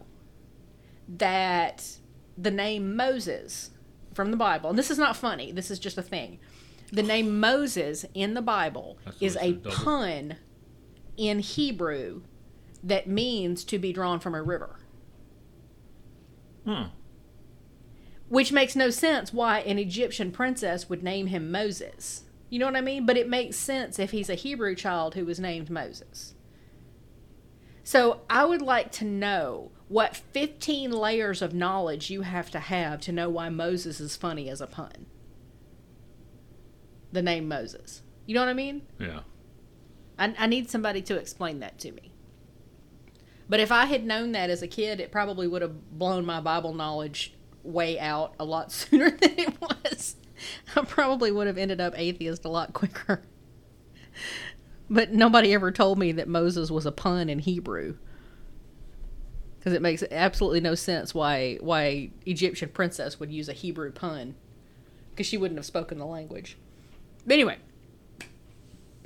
that 1.09 1.99
the 2.39 2.51
name 2.51 2.97
moses 2.97 3.71
from 4.15 4.31
the 4.31 4.37
bible 4.37 4.71
and 4.71 4.79
this 4.79 4.91
is 4.91 4.99
not 4.99 5.17
funny 5.17 5.53
this 5.53 5.71
is 5.71 5.79
just 5.79 5.99
a 5.99 6.03
thing 6.03 6.39
the 6.93 7.03
name 7.03 7.39
moses 7.41 8.05
in 8.15 8.35
the 8.35 8.43
bible 8.43 8.99
That's 9.05 9.21
is 9.21 9.37
a 9.41 9.53
double. 9.53 9.71
pun 9.77 10.37
in 11.17 11.39
hebrew 11.41 12.23
that 12.83 13.07
means 13.07 13.65
to 13.65 13.79
be 13.79 13.93
drawn 13.93 14.21
from 14.21 14.35
a 14.35 14.43
river 14.43 14.79
Huh. 16.67 16.87
which 18.29 18.53
makes 18.53 18.75
no 18.75 18.89
sense 18.89 19.35
why 19.35 19.59
an 19.61 19.79
Egyptian 19.79 20.31
princess 20.33 20.89
would 20.89 21.03
name 21.03 21.27
him 21.27 21.53
Moses. 21.53 22.23
You 22.51 22.59
know 22.59 22.67
what 22.67 22.77
I 22.77 22.81
mean? 22.81 23.07
But 23.07 23.17
it 23.17 23.29
makes 23.29 23.57
sense 23.57 23.99
if 23.99 24.11
he's 24.11 24.31
a 24.31 24.35
Hebrew 24.35 24.75
child 24.75 25.15
who 25.15 25.25
was 25.25 25.41
named 25.41 25.71
Moses. 25.71 26.35
So 27.83 28.23
I 28.31 28.45
would 28.45 28.63
like 28.63 28.91
to 28.93 29.05
know 29.05 29.71
what 29.89 30.17
15 30.17 30.91
layers 30.91 31.43
of 31.43 31.53
knowledge 31.53 32.11
you 32.11 32.23
have 32.23 32.51
to 32.53 32.59
have 32.59 33.01
to 33.03 33.13
know 33.13 33.29
why 33.29 33.51
Moses 33.51 34.01
is 34.01 34.17
funny 34.17 34.49
as 34.49 34.61
a 34.61 34.67
pun. 34.67 35.07
The 37.13 37.23
name 37.23 37.47
Moses. 37.47 38.03
You 38.27 38.35
know 38.35 38.41
what 38.41 38.49
I 38.49 38.55
mean? 38.55 38.83
Yeah. 38.99 39.21
I, 40.19 40.35
I 40.39 40.47
need 40.47 40.71
somebody 40.71 41.03
to 41.03 41.17
explain 41.17 41.61
that 41.61 41.79
to 41.81 41.93
me. 41.93 42.13
But 43.49 43.61
if 43.61 43.71
I 43.71 43.85
had 43.85 44.07
known 44.07 44.33
that 44.33 44.49
as 44.49 44.63
a 44.63 44.69
kid, 44.69 45.01
it 45.01 45.13
probably 45.13 45.47
would 45.47 45.63
have 45.63 45.99
blown 45.99 46.25
my 46.25 46.41
Bible 46.41 46.73
knowledge 46.73 47.35
way 47.63 47.99
out 47.99 48.35
a 48.39 48.45
lot 48.45 48.73
sooner 48.73 49.11
than 49.11 49.39
it 49.39 49.61
was. 49.61 50.17
I 50.77 50.83
probably 50.85 51.31
would 51.33 51.47
have 51.47 51.59
ended 51.59 51.81
up 51.81 51.95
atheist 51.97 52.45
a 52.45 52.49
lot 52.49 52.73
quicker. 52.73 53.23
But 54.91 55.13
nobody 55.13 55.53
ever 55.55 55.73
told 55.73 55.99
me 55.99 56.13
that 56.13 56.29
Moses 56.29 56.71
was 56.71 56.87
a 56.87 56.93
pun 56.93 57.29
in 57.29 57.39
Hebrew. 57.41 57.97
because 59.59 59.73
it 59.73 59.81
makes 59.83 60.05
absolutely 60.11 60.61
no 60.61 60.75
sense 60.75 61.15
why 61.15 61.57
why 61.61 62.11
Egyptian 62.27 62.69
princess 62.69 63.19
would 63.19 63.33
use 63.33 63.49
a 63.49 63.55
Hebrew 63.55 63.91
pun 63.91 64.35
because 65.11 65.27
she 65.27 65.39
wouldn't 65.39 65.59
have 65.59 65.65
spoken 65.65 65.99
the 65.99 66.05
language. 66.07 66.59
But 67.27 67.35
anyway, 67.35 67.57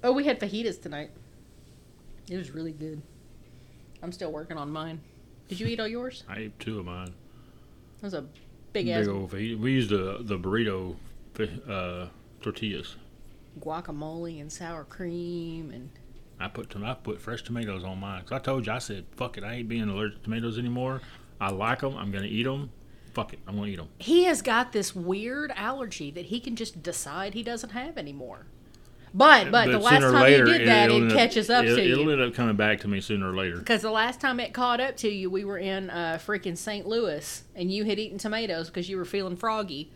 oh, 0.02 0.12
we 0.12 0.24
had 0.24 0.40
fajitas 0.40 0.80
tonight. 0.82 1.10
It 2.28 2.36
was 2.36 2.50
really 2.50 2.72
good. 2.72 3.00
I'm 4.02 4.10
still 4.12 4.32
working 4.32 4.56
on 4.58 4.70
mine. 4.70 5.00
Did 5.48 5.60
you 5.60 5.66
eat 5.68 5.78
all 5.80 5.86
yours? 5.88 6.24
I 6.28 6.38
ate 6.38 6.58
two 6.58 6.80
of 6.80 6.86
mine. 6.86 7.14
That 8.00 8.06
was 8.06 8.14
a 8.14 8.24
big 8.72 8.88
ass 8.88 9.06
old 9.06 9.30
fajita. 9.30 9.58
We 9.58 9.72
used 9.72 9.90
the 9.90 10.18
the 10.20 10.38
burrito 10.38 10.96
uh, 11.40 12.08
tortillas. 12.40 12.96
guacamole 13.60 14.40
and 14.40 14.52
sour 14.52 14.84
cream 14.84 15.70
and 15.70 15.90
I 16.40 16.48
put 16.48 16.70
tom- 16.70 16.84
I 16.84 16.94
put 16.94 17.20
fresh 17.20 17.42
tomatoes 17.42 17.82
on 17.82 17.98
mine. 17.98 18.22
Cause 18.22 18.32
I 18.32 18.38
told 18.38 18.66
you 18.66 18.72
I 18.72 18.78
said 18.78 19.06
fuck 19.16 19.36
it. 19.36 19.44
I 19.44 19.54
ain't 19.54 19.68
being 19.68 19.88
allergic 19.88 20.18
to 20.18 20.24
tomatoes 20.24 20.58
anymore. 20.58 21.00
I 21.40 21.50
like 21.50 21.80
them. 21.80 21.96
I'm 21.96 22.10
gonna 22.10 22.26
eat 22.26 22.44
them. 22.44 22.70
Fuck 23.12 23.32
it. 23.32 23.40
I'm 23.46 23.56
gonna 23.56 23.68
eat 23.68 23.76
them. 23.76 23.88
he 23.98 24.24
has 24.24 24.42
got 24.42 24.72
this 24.72 24.94
weird 24.94 25.52
allergy 25.56 26.10
that 26.12 26.26
he 26.26 26.38
can 26.40 26.54
just 26.54 26.82
decide 26.82 27.34
he 27.34 27.42
doesn't 27.42 27.70
have 27.70 27.98
anymore. 27.98 28.46
But 29.14 29.50
but, 29.50 29.70
the 29.70 29.78
last 29.78 30.02
time 30.02 30.12
later, 30.14 30.46
you 30.46 30.58
did 30.58 30.68
that, 30.68 30.90
it 30.90 31.02
up- 31.04 31.12
catches 31.12 31.50
up 31.50 31.64
it'll, 31.64 31.76
to 31.76 31.90
It'll 31.90 32.10
end 32.10 32.20
up 32.20 32.34
coming 32.34 32.56
back 32.56 32.80
to 32.80 32.88
me 32.88 33.00
sooner 33.00 33.30
or 33.30 33.34
later. 33.34 33.56
Because 33.56 33.82
the 33.82 33.90
last 33.90 34.20
time 34.20 34.38
it 34.38 34.52
caught 34.52 34.80
up 34.80 34.96
to 34.98 35.08
you, 35.08 35.30
we 35.30 35.44
were 35.44 35.58
in 35.58 35.90
uh, 35.90 36.18
freaking 36.24 36.56
St. 36.56 36.86
Louis, 36.86 37.42
and 37.56 37.72
you 37.72 37.84
had 37.84 37.98
eaten 37.98 38.18
tomatoes 38.18 38.68
because 38.68 38.88
you 38.88 38.96
were 38.96 39.06
feeling 39.06 39.34
froggy, 39.34 39.90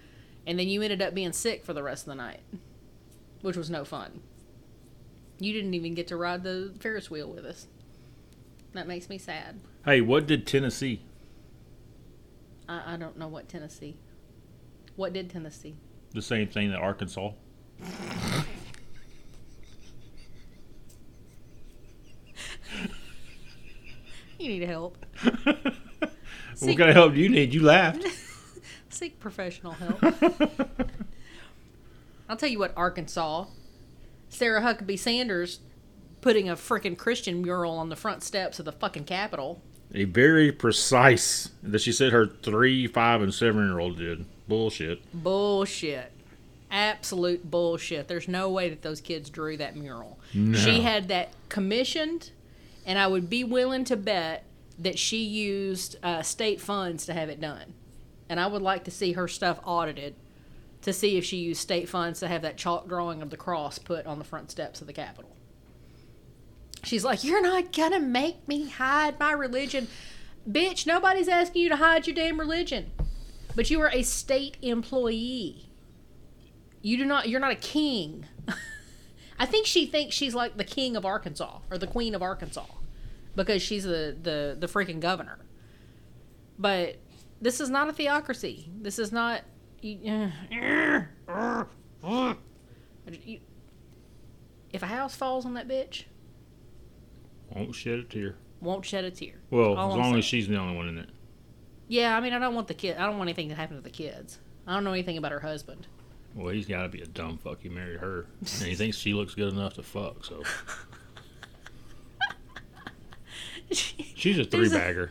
and 0.47 0.59
then 0.59 0.69
you 0.69 0.83
ended 0.83 1.03
up 1.03 1.15
being 1.15 1.33
sick 1.33 1.65
for 1.65 1.73
the 1.73 1.83
rest 1.83 2.05
of 2.05 2.11
the 2.11 2.15
night, 2.17 2.41
which 3.41 3.57
was 3.57 3.71
no 3.71 3.85
fun. 3.85 4.21
You 5.39 5.53
didn't 5.53 5.75
even 5.75 5.95
get 5.95 6.07
to 6.09 6.17
ride 6.17 6.43
the 6.43 6.75
Ferris 6.79 7.11
wheel 7.11 7.29
with 7.29 7.45
us. 7.45 7.67
That 8.73 8.87
makes 8.87 9.09
me 9.09 9.19
sad. 9.19 9.61
Hey, 9.85 10.01
what 10.01 10.27
did 10.27 10.47
Tennessee? 10.47 11.03
I, 12.69 12.95
I 12.95 12.97
don't 12.97 13.19
know 13.19 13.29
what 13.29 13.49
Tennessee. 13.49 13.97
What 14.97 15.13
did 15.13 15.31
Tennessee? 15.31 15.77
The 16.13 16.23
same 16.23 16.49
thing 16.49 16.71
that 16.71 16.79
Arkansas. 16.79 17.33
You 24.39 24.49
need 24.49 24.63
help. 24.63 25.05
what 25.45 25.67
kind 26.61 26.91
of 26.91 26.95
help 26.95 27.15
do 27.15 27.21
you 27.21 27.29
need? 27.29 27.55
You 27.55 27.63
laughed. 27.63 28.05
Seek 28.93 29.19
professional 29.19 29.73
help. 29.73 30.03
I'll 32.29 32.37
tell 32.37 32.49
you 32.49 32.59
what, 32.59 32.73
Arkansas. 32.77 33.47
Sarah 34.29 34.61
Huckabee 34.61 34.99
Sanders 34.99 35.61
putting 36.21 36.49
a 36.49 36.57
freaking 36.57 36.97
Christian 36.97 37.43
mural 37.43 37.79
on 37.79 37.89
the 37.89 37.97
front 37.97 38.23
steps 38.23 38.59
of 38.59 38.65
the 38.65 38.73
fucking 38.73 39.05
Capitol. 39.05 39.61
A 39.95 40.05
very 40.05 40.53
precise 40.53 41.51
that 41.63 41.81
she 41.81 41.93
said 41.93 42.13
her 42.13 42.27
three, 42.27 42.87
five, 42.87 43.21
and 43.21 43.33
seven 43.33 43.67
year 43.67 43.79
old 43.79 43.99
did. 43.99 44.25
Bullshit. 44.49 45.03
Bullshit. 45.13 46.13
Absolute 46.71 47.51
bullshit. 47.51 48.09
There's 48.09 48.29
no 48.29 48.49
way 48.49 48.71
that 48.71 48.83
those 48.83 49.01
kids 49.01 49.29
drew 49.29 49.57
that 49.59 49.77
mural. 49.77 50.19
No. 50.33 50.57
She 50.57 50.81
had 50.81 51.09
that 51.09 51.31
commissioned, 51.51 52.31
and 52.87 52.99
I 52.99 53.07
would 53.07 53.29
be 53.29 53.45
willing 53.45 53.85
to 53.85 53.97
bet 53.97 54.45
that 54.79 54.99
she 54.99 55.23
used 55.23 55.97
uh, 56.03 56.23
state 56.23 56.61
funds 56.61 57.05
to 57.07 57.13
have 57.13 57.29
it 57.29 57.41
done. 57.41 57.75
And 58.29 58.41
I 58.41 58.47
would 58.47 58.63
like 58.63 58.85
to 58.85 58.91
see 58.91 59.13
her 59.13 59.29
stuff 59.29 59.61
audited 59.65 60.15
to 60.83 60.93
see 60.93 61.17
if 61.17 61.25
she 61.25 61.37
used 61.39 61.61
state 61.61 61.89
funds 61.89 62.21
to 62.21 62.29
have 62.29 62.43
that 62.43 62.57
chalk 62.57 62.89
drawing 62.89 63.23
of 63.23 63.31
the 63.31 63.37
cross 63.37 63.79
put 63.79 64.07
on 64.07 64.19
the 64.19 64.25
front 64.25 64.51
steps 64.51 64.81
of 64.81 64.87
the 64.87 64.93
Capitol. 64.93 65.37
She's 66.85 67.05
like, 67.05 67.23
You're 67.23 67.43
not 67.43 67.73
gonna 67.73 68.01
make 68.01 68.47
me 68.49 68.69
hide 68.69 69.19
my 69.19 69.33
religion. 69.33 69.89
Bitch, 70.49 70.87
nobody's 70.87 71.29
asking 71.29 71.63
you 71.63 71.69
to 71.69 71.77
hide 71.77 72.07
your 72.07 72.17
damn 72.17 72.39
religion. 72.39 72.91
But 73.55 73.71
you 73.71 73.81
are 73.81 73.91
a 73.93 74.03
state 74.03 74.57
employee. 74.63 75.69
You 76.81 76.97
do 76.97 77.05
not 77.05 77.29
you're 77.29 77.41
not 77.41 77.53
a 77.53 77.57
king. 77.57 78.27
I 79.39 79.47
think 79.47 79.67
she 79.67 79.87
thinks 79.87 80.15
she's 80.15 80.35
like 80.35 80.57
the 80.57 80.65
king 80.65 80.97
of 80.97 81.07
Arkansas 81.07 81.61
or 81.71 81.79
the 81.79 81.87
queen 81.87 82.15
of 82.15 82.23
Arkansas 82.23 82.67
because 83.37 83.63
she's 83.63 83.85
the 83.85 84.17
the 84.21 84.57
the 84.59 84.67
freaking 84.67 85.01
governor. 85.01 85.39
But 86.59 86.97
this 87.43 87.61
is 87.61 87.69
not 87.69 87.89
a 87.89 87.93
theocracy. 87.93 88.71
This 88.81 88.99
is 88.99 89.13
not 89.13 89.43
you, 89.83 89.99
you- 90.03 90.33
if 94.73 94.83
a 94.83 94.87
house 94.87 95.15
falls 95.15 95.45
on 95.45 95.55
that 95.55 95.69
bitch, 95.69 96.05
Won't 97.51 97.75
shed 97.75 97.99
a 97.99 98.05
tear. 98.05 98.37
won't 98.61 98.85
shed 98.85 99.05
a 99.05 99.11
tear. 99.11 99.35
Well, 99.51 99.77
All 99.77 99.91
as 99.91 99.95
I'm 99.95 100.01
long 100.01 100.17
as 100.19 100.25
she's 100.25 100.49
the 100.49 100.57
only 100.57 100.75
one 100.77 100.89
in 100.89 100.99
it. 100.99 101.11
Yeah, 101.89 102.17
I 102.17 102.21
mean, 102.21 102.33
I 102.33 102.39
don't 102.39 102.55
want 102.55 102.69
the 102.69 102.75
kid. 102.75 102.97
I 102.97 103.05
don't 103.07 103.19
want 103.19 103.29
anything 103.29 103.49
to 103.51 103.55
happen 103.55 103.77
to 103.77 103.83
the 103.83 103.91
kids. 103.91 104.39
I 104.67 104.73
don't 104.75 104.85
know 104.85 104.93
anything 104.93 105.19
about 105.19 105.33
her 105.33 105.41
husband. 105.41 105.87
Well, 106.35 106.49
he's 106.55 106.65
got 106.67 106.83
to 106.85 106.89
be 106.89 107.03
a 107.03 107.07
dumb 107.07 107.37
fuck. 107.37 107.61
He 107.61 107.69
married 107.69 107.99
her, 108.01 108.27
and 108.41 108.49
he 108.69 108.75
thinks 108.75 108.97
she 108.97 109.13
looks 109.13 109.35
good 109.35 109.53
enough 109.53 109.75
to 109.75 109.83
fuck. 109.83 110.25
So 110.25 110.43
she's 113.71 114.39
a 114.39 114.45
three 114.45 114.71
bagger. 114.71 115.11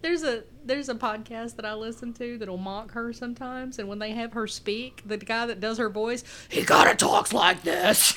There's 0.00 0.22
a 0.22 0.44
there's 0.64 0.88
a 0.88 0.94
podcast 0.94 1.56
that 1.56 1.64
I 1.64 1.74
listen 1.74 2.12
to 2.14 2.38
that'll 2.38 2.56
mock 2.56 2.92
her 2.92 3.12
sometimes, 3.12 3.78
and 3.78 3.88
when 3.88 3.98
they 3.98 4.12
have 4.12 4.32
her 4.34 4.46
speak, 4.46 5.02
the 5.04 5.16
guy 5.16 5.46
that 5.46 5.60
does 5.60 5.78
her 5.78 5.88
voice, 5.88 6.22
he 6.48 6.62
kind 6.62 6.88
of 6.88 6.96
talks 6.96 7.32
like 7.32 7.62
this. 7.62 8.14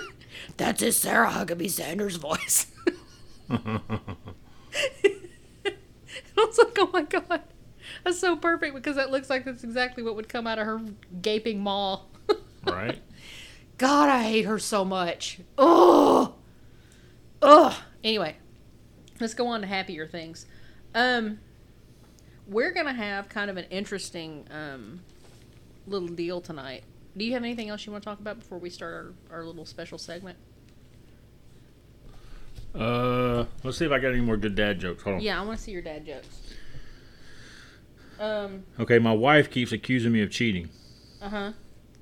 That's 0.56 0.80
his 0.80 0.96
Sarah 0.96 1.30
Huckabee 1.30 1.70
Sanders 1.70 2.16
voice. 2.16 2.66
I 3.50 3.60
was 6.36 6.58
like, 6.58 6.76
oh 6.78 6.90
my 6.92 7.02
god, 7.02 7.42
that's 8.04 8.18
so 8.18 8.36
perfect 8.36 8.74
because 8.74 8.96
that 8.96 9.10
looks 9.10 9.30
like 9.30 9.44
that's 9.44 9.64
exactly 9.64 10.02
what 10.02 10.16
would 10.16 10.28
come 10.28 10.46
out 10.46 10.58
of 10.58 10.66
her 10.66 10.80
gaping 11.22 11.60
maw. 11.60 12.02
right? 12.66 12.98
God, 13.78 14.08
I 14.08 14.22
hate 14.22 14.44
her 14.44 14.58
so 14.58 14.84
much. 14.84 15.40
Oh, 15.58 16.34
ugh. 17.42 17.74
Anyway, 18.02 18.36
let's 19.20 19.34
go 19.34 19.46
on 19.48 19.60
to 19.60 19.66
happier 19.66 20.06
things. 20.06 20.46
Um, 20.96 21.40
we're 22.48 22.72
gonna 22.72 22.94
have 22.94 23.28
kind 23.28 23.50
of 23.50 23.58
an 23.58 23.66
interesting 23.70 24.46
um 24.50 25.00
little 25.86 26.08
deal 26.08 26.40
tonight. 26.40 26.84
Do 27.16 27.24
you 27.24 27.34
have 27.34 27.44
anything 27.44 27.68
else 27.68 27.84
you 27.84 27.92
want 27.92 28.02
to 28.02 28.08
talk 28.10 28.18
about 28.18 28.38
before 28.38 28.58
we 28.58 28.70
start 28.70 29.14
our, 29.30 29.38
our 29.38 29.44
little 29.44 29.66
special 29.66 29.98
segment? 29.98 30.38
Uh, 32.74 33.44
let's 33.62 33.78
see 33.78 33.84
if 33.84 33.92
I 33.92 33.98
got 33.98 34.08
any 34.12 34.20
more 34.20 34.36
good 34.36 34.54
dad 34.54 34.80
jokes. 34.80 35.02
Hold 35.02 35.16
on. 35.16 35.22
Yeah, 35.22 35.40
I 35.40 35.44
want 35.44 35.58
to 35.58 35.64
see 35.64 35.72
your 35.72 35.82
dad 35.82 36.06
jokes. 36.06 36.54
Um. 38.18 38.64
Okay, 38.80 38.98
my 38.98 39.12
wife 39.12 39.50
keeps 39.50 39.72
accusing 39.72 40.12
me 40.12 40.22
of 40.22 40.30
cheating. 40.30 40.70
Uh 41.20 41.28
huh. 41.28 41.52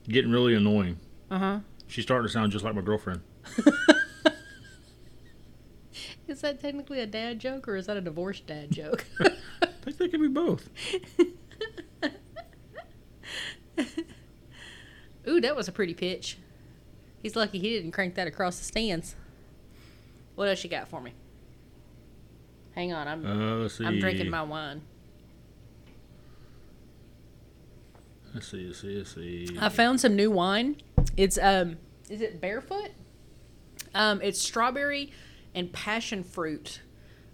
Getting 0.09 0.31
really 0.31 0.55
annoying. 0.55 1.01
Uh 1.33 1.39
huh. 1.39 1.59
She's 1.89 2.05
starting 2.05 2.29
to 2.29 2.33
sound 2.33 2.53
just 2.53 2.65
like 2.65 2.77
my 2.77 2.81
girlfriend. 2.81 3.23
Is 6.35 6.41
that 6.41 6.61
technically 6.61 6.99
a 6.99 7.07
dad 7.07 7.39
joke 7.39 7.69
or 7.69 7.77
is 7.77 7.87
that 7.87 7.97
a 7.97 8.01
divorced 8.01 8.49
dad 8.49 8.73
joke? 8.73 9.05
I 9.63 9.67
think 9.83 9.99
they 9.99 10.09
could 10.09 10.21
be 10.21 10.27
both. 10.27 10.69
Ooh, 15.29 15.41
that 15.41 15.55
was 15.55 15.69
a 15.69 15.73
pretty 15.73 15.95
pitch. 15.95 16.39
He's 17.23 17.37
lucky 17.37 17.61
he 17.61 17.71
didn't 17.71 17.93
crank 17.93 18.17
that 18.17 18.27
across 18.27 18.59
the 18.59 18.65
stands. 18.65 19.15
What 20.35 20.49
else 20.49 20.65
you 20.65 20.71
got 20.71 20.89
for 20.89 21.01
me? 21.01 21.13
Hang 22.75 22.93
on, 22.93 23.07
I'm 23.07 23.25
Uh, 23.65 23.69
see. 23.69 23.85
I'm 23.85 24.01
drinking 24.01 24.29
my 24.29 24.43
wine. 24.43 24.83
Let's 28.35 28.49
see. 28.49 28.67
Let's 28.67 28.81
see. 28.81 28.99
Let's 28.99 29.15
see. 29.15 29.57
I 29.61 29.69
found 29.69 30.01
some 30.01 30.17
new 30.17 30.33
wine. 30.33 30.79
It's 31.17 31.39
um, 31.41 31.77
is 32.11 32.21
it 32.21 32.41
barefoot? 32.41 32.91
Um, 33.95 34.21
it's 34.21 34.43
strawberry 34.43 35.13
and 35.55 35.73
passion 35.73 36.25
fruit, 36.25 36.81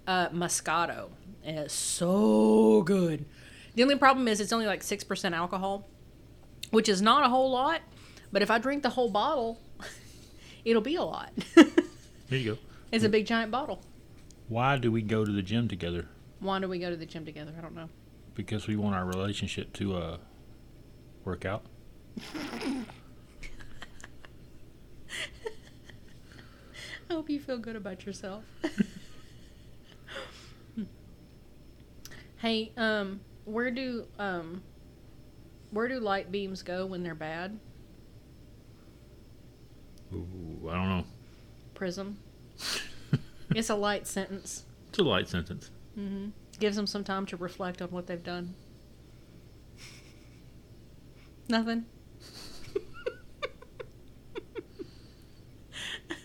uh, 0.06 0.28
Moscato. 0.28 1.10
And 1.42 1.58
it's 1.58 1.74
so 1.74 2.82
good. 2.82 3.24
The 3.74 3.82
only 3.82 3.96
problem 3.96 4.28
is 4.28 4.40
it's 4.40 4.52
only 4.52 4.66
like 4.66 4.82
six 4.82 5.04
percent 5.04 5.34
alcohol, 5.34 5.88
which 6.70 6.88
is 6.88 7.00
not 7.00 7.24
a 7.24 7.28
whole 7.28 7.50
lot. 7.50 7.80
But 8.32 8.42
if 8.42 8.50
I 8.50 8.58
drink 8.58 8.82
the 8.82 8.90
whole 8.90 9.10
bottle, 9.10 9.58
it'll 10.64 10.82
be 10.82 10.96
a 10.96 11.02
lot. 11.02 11.32
there 11.54 12.38
you 12.38 12.54
go. 12.54 12.58
it's 12.92 13.04
a 13.04 13.08
big 13.08 13.26
giant 13.26 13.50
bottle. 13.50 13.80
Why 14.48 14.76
do 14.76 14.92
we 14.92 15.02
go 15.02 15.24
to 15.24 15.32
the 15.32 15.42
gym 15.42 15.68
together? 15.68 16.06
Why 16.40 16.58
do 16.58 16.68
we 16.68 16.78
go 16.78 16.90
to 16.90 16.96
the 16.96 17.06
gym 17.06 17.24
together? 17.24 17.52
I 17.56 17.60
don't 17.60 17.74
know. 17.74 17.88
Because 18.34 18.66
we 18.66 18.76
want 18.76 18.94
our 18.94 19.04
relationship 19.04 19.72
to 19.74 19.96
uh 19.96 20.16
work 21.24 21.44
out. 21.44 21.64
I 27.10 27.14
hope 27.14 27.28
you 27.28 27.40
feel 27.40 27.58
good 27.58 27.74
about 27.74 28.06
yourself. 28.06 28.44
hey, 32.36 32.70
um, 32.76 33.20
where 33.44 33.72
do 33.72 34.06
um, 34.16 34.62
where 35.72 35.88
do 35.88 35.98
light 35.98 36.30
beams 36.30 36.62
go 36.62 36.86
when 36.86 37.02
they're 37.02 37.16
bad? 37.16 37.58
Ooh, 40.12 40.68
I 40.70 40.74
don't 40.74 40.88
know. 40.88 41.04
Prism. 41.74 42.16
it's 43.56 43.70
a 43.70 43.74
light 43.74 44.06
sentence. 44.06 44.64
It's 44.90 44.98
a 44.98 45.02
light 45.02 45.28
sentence. 45.28 45.72
Gives 46.60 46.76
them 46.76 46.86
some 46.86 47.02
time 47.02 47.26
to 47.26 47.36
reflect 47.36 47.82
on 47.82 47.90
what 47.90 48.06
they've 48.06 48.22
done. 48.22 48.54
Nothing. 51.48 51.86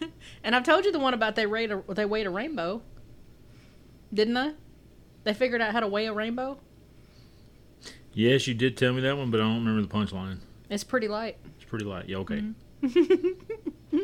and 0.45 0.55
I've 0.55 0.63
told 0.63 0.85
you 0.85 0.93
the 0.93 0.99
one 0.99 1.13
about 1.13 1.35
they 1.35 1.45
rate 1.45 1.71
a, 1.71 1.83
they 1.89 2.05
weighed 2.05 2.27
a 2.27 2.29
rainbow, 2.29 2.81
didn't 4.13 4.37
I? 4.37 4.53
They 5.25 5.33
figured 5.33 5.59
out 5.59 5.73
how 5.73 5.81
to 5.81 5.87
weigh 5.87 6.05
a 6.05 6.13
rainbow. 6.13 6.59
Yes, 8.13 8.47
you 8.47 8.53
did 8.53 8.77
tell 8.77 8.93
me 8.93 9.01
that 9.01 9.17
one, 9.17 9.31
but 9.31 9.41
I 9.41 9.43
don't 9.43 9.65
remember 9.65 9.81
the 9.81 9.93
punchline. 9.93 10.37
It's 10.69 10.85
pretty 10.85 11.09
light. 11.09 11.37
It's 11.55 11.65
pretty 11.65 11.83
light. 11.83 12.07
Yeah, 12.07 12.17
okay. 12.17 12.43
Mm-hmm. 12.81 13.97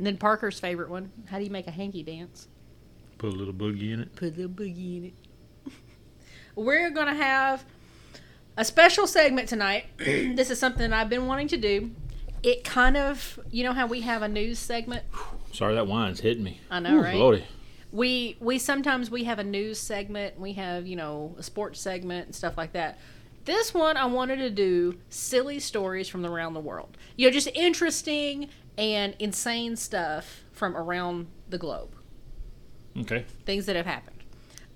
And 0.00 0.06
then 0.06 0.16
Parker's 0.16 0.58
favorite 0.58 0.88
one: 0.88 1.12
How 1.26 1.36
do 1.36 1.44
you 1.44 1.50
make 1.50 1.66
a 1.66 1.70
hanky 1.70 2.02
dance? 2.02 2.48
Put 3.18 3.34
a 3.34 3.36
little 3.36 3.52
boogie 3.52 3.92
in 3.92 4.00
it. 4.00 4.16
Put 4.16 4.32
a 4.32 4.36
little 4.36 4.50
boogie 4.50 4.96
in 4.96 5.04
it. 5.04 5.14
We're 6.54 6.88
gonna 6.88 7.14
have 7.14 7.66
a 8.56 8.64
special 8.64 9.06
segment 9.06 9.46
tonight. 9.46 9.84
this 9.98 10.48
is 10.48 10.58
something 10.58 10.90
I've 10.90 11.10
been 11.10 11.26
wanting 11.26 11.48
to 11.48 11.58
do. 11.58 11.90
It 12.42 12.64
kind 12.64 12.96
of, 12.96 13.38
you 13.50 13.64
know 13.64 13.72
how 13.72 13.86
we 13.86 14.00
have 14.02 14.22
a 14.22 14.28
news 14.28 14.58
segment. 14.58 15.04
Sorry, 15.52 15.74
that 15.74 15.86
wine's 15.86 16.20
hitting 16.20 16.44
me. 16.44 16.60
I 16.70 16.80
know, 16.80 16.96
Ooh, 16.96 17.02
right? 17.02 17.16
Lordy. 17.16 17.44
We 17.92 18.36
we 18.40 18.58
sometimes 18.58 19.10
we 19.10 19.24
have 19.24 19.38
a 19.38 19.44
news 19.44 19.78
segment. 19.78 20.38
We 20.38 20.52
have 20.54 20.86
you 20.86 20.96
know 20.96 21.34
a 21.38 21.42
sports 21.42 21.80
segment 21.80 22.26
and 22.26 22.34
stuff 22.34 22.56
like 22.56 22.72
that. 22.72 22.98
This 23.44 23.74
one 23.74 23.96
I 23.96 24.04
wanted 24.04 24.36
to 24.36 24.50
do 24.50 24.98
silly 25.08 25.58
stories 25.58 26.08
from 26.08 26.24
around 26.24 26.54
the 26.54 26.60
world. 26.60 26.96
You 27.16 27.26
know, 27.26 27.32
just 27.32 27.48
interesting 27.48 28.48
and 28.78 29.16
insane 29.18 29.76
stuff 29.76 30.44
from 30.52 30.76
around 30.76 31.26
the 31.48 31.58
globe. 31.58 31.94
Okay. 32.98 33.24
things 33.46 33.66
that 33.66 33.76
have 33.76 33.86
happened. 33.86 34.16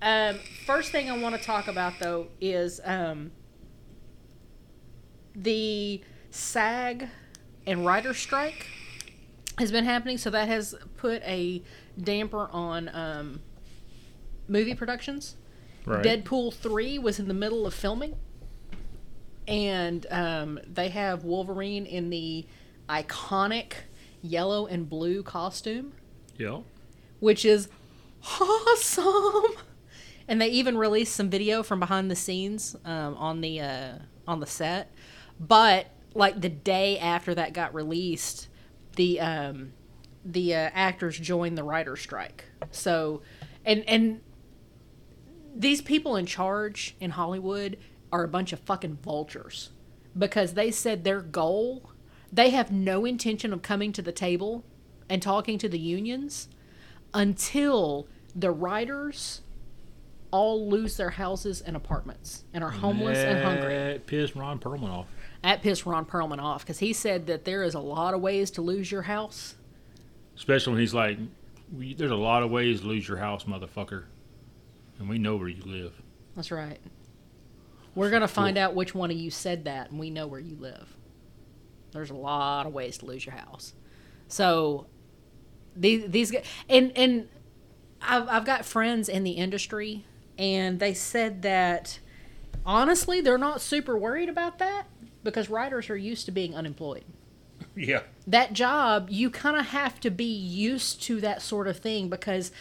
Um, 0.01 0.39
first 0.65 0.91
thing 0.91 1.09
I 1.09 1.17
want 1.17 1.35
to 1.35 1.41
talk 1.41 1.67
about 1.67 1.93
though 1.99 2.27
is 2.39 2.79
um, 2.83 3.31
the 5.35 6.01
SAG 6.29 7.07
and 7.67 7.85
writer 7.85 8.13
strike 8.13 8.67
has 9.57 9.71
been 9.71 9.85
happening, 9.85 10.17
so 10.17 10.29
that 10.29 10.47
has 10.47 10.75
put 10.97 11.21
a 11.23 11.61
damper 12.01 12.49
on 12.51 12.89
um, 12.93 13.41
movie 14.47 14.75
productions. 14.75 15.35
Right. 15.85 16.03
Deadpool 16.03 16.53
3 16.53 16.99
was 16.99 17.19
in 17.19 17.27
the 17.27 17.33
middle 17.33 17.65
of 17.65 17.73
filming. 17.73 18.15
And 19.47 20.05
um, 20.09 20.59
they 20.65 20.89
have 20.89 21.23
Wolverine 21.23 21.85
in 21.85 22.09
the 22.09 22.45
iconic 22.89 23.73
yellow 24.21 24.65
and 24.65 24.89
blue 24.89 25.21
costume 25.21 25.93
Yeah. 26.37 26.61
which 27.19 27.45
is 27.45 27.69
awesome. 28.39 29.43
And 30.27 30.41
they 30.41 30.47
even 30.47 30.75
released 30.75 31.13
some 31.15 31.29
video 31.29 31.61
from 31.61 31.79
behind 31.79 32.09
the 32.09 32.15
scenes 32.15 32.75
um, 32.83 33.15
on 33.17 33.41
the 33.41 33.61
uh, 33.61 33.91
on 34.27 34.39
the 34.39 34.47
set. 34.47 34.91
But 35.39 35.85
like 36.15 36.41
the 36.41 36.49
day 36.49 36.97
after 36.97 37.35
that 37.35 37.53
got 37.53 37.73
released, 37.75 38.47
the 38.95 39.19
um, 39.19 39.73
the 40.23 40.55
uh, 40.55 40.69
actors 40.73 41.19
joined 41.19 41.57
the 41.57 41.63
writer 41.63 41.95
strike. 41.95 42.45
So, 42.71 43.21
and 43.63 43.83
and 43.87 44.21
these 45.55 45.81
people 45.81 46.15
in 46.15 46.25
charge 46.25 46.95
in 46.99 47.11
Hollywood 47.11 47.77
are 48.11 48.23
a 48.23 48.27
bunch 48.27 48.53
of 48.53 48.59
fucking 48.61 48.97
vultures 49.03 49.69
because 50.17 50.53
they 50.53 50.71
said 50.71 51.03
their 51.03 51.21
goal, 51.21 51.91
they 52.31 52.49
have 52.51 52.71
no 52.71 53.05
intention 53.05 53.53
of 53.53 53.61
coming 53.61 53.91
to 53.91 54.01
the 54.01 54.11
table 54.11 54.63
and 55.09 55.21
talking 55.21 55.57
to 55.57 55.69
the 55.69 55.79
unions 55.79 56.47
until 57.13 58.07
the 58.33 58.51
writers 58.51 59.41
all 60.31 60.69
lose 60.69 60.97
their 60.97 61.11
houses 61.11 61.61
and 61.61 61.75
apartments 61.75 62.43
and 62.53 62.63
are 62.63 62.71
homeless 62.71 63.17
and 63.17 63.43
hungry. 63.43 63.73
That 63.73 64.05
pissed 64.05 64.35
Ron 64.35 64.59
Perlman 64.59 64.89
off. 64.89 65.07
That 65.45 65.61
pissed 65.61 65.85
Ron 65.85 66.05
Perlman 66.05 66.41
off 66.41 66.63
because 66.63 66.79
he 66.79 66.91
said 66.91 67.27
that 67.27 67.45
there 67.45 67.61
is 67.61 67.75
a 67.75 67.79
lot 67.79 68.15
of 68.15 68.19
ways 68.21 68.49
to 68.51 68.63
lose 68.63 68.91
your 68.91 69.03
house. 69.03 69.53
Especially 70.35 70.73
when 70.73 70.79
he's 70.79 70.93
like, 70.95 71.19
"There's 71.71 72.09
a 72.09 72.15
lot 72.15 72.41
of 72.41 72.49
ways 72.49 72.81
to 72.81 72.87
lose 72.87 73.07
your 73.07 73.17
house, 73.17 73.43
motherfucker, 73.43 74.05
and 74.97 75.07
we 75.07 75.19
know 75.19 75.35
where 75.35 75.47
you 75.47 75.61
live." 75.61 76.01
That's 76.35 76.49
right. 76.49 76.79
We're 77.93 78.09
gonna 78.09 78.27
find 78.27 78.57
out 78.57 78.73
which 78.73 78.95
one 78.95 79.11
of 79.11 79.17
you 79.17 79.29
said 79.29 79.65
that, 79.65 79.91
and 79.91 79.99
we 79.99 80.09
know 80.09 80.25
where 80.25 80.39
you 80.39 80.55
live. 80.55 80.97
There's 81.91 82.09
a 82.09 82.15
lot 82.15 82.65
of 82.65 82.73
ways 82.73 82.97
to 82.97 83.05
lose 83.05 83.23
your 83.23 83.35
house. 83.35 83.75
So 84.27 84.87
these 85.75 86.09
these 86.09 86.31
guys, 86.31 86.45
and 86.67 86.91
and 86.97 87.29
I've 88.01 88.27
I've 88.29 88.45
got 88.45 88.65
friends 88.65 89.07
in 89.07 89.23
the 89.23 89.33
industry, 89.33 90.05
and 90.39 90.79
they 90.79 90.95
said 90.95 91.43
that 91.43 91.99
honestly 92.65 93.21
they're 93.21 93.37
not 93.37 93.61
super 93.61 93.95
worried 93.95 94.27
about 94.27 94.57
that 94.57 94.87
because 95.25 95.49
writers 95.49 95.89
are 95.89 95.97
used 95.97 96.25
to 96.25 96.31
being 96.31 96.55
unemployed 96.55 97.03
Yeah. 97.75 98.03
that 98.27 98.53
job, 98.53 99.07
you 99.09 99.29
kind 99.29 99.57
of 99.57 99.65
have 99.67 99.99
to 100.01 100.09
be 100.09 100.23
used 100.33 101.01
to 101.03 101.19
that 101.21 101.41
sort 101.41 101.67
of 101.67 101.77
thing 101.79 102.09
because 102.09 102.51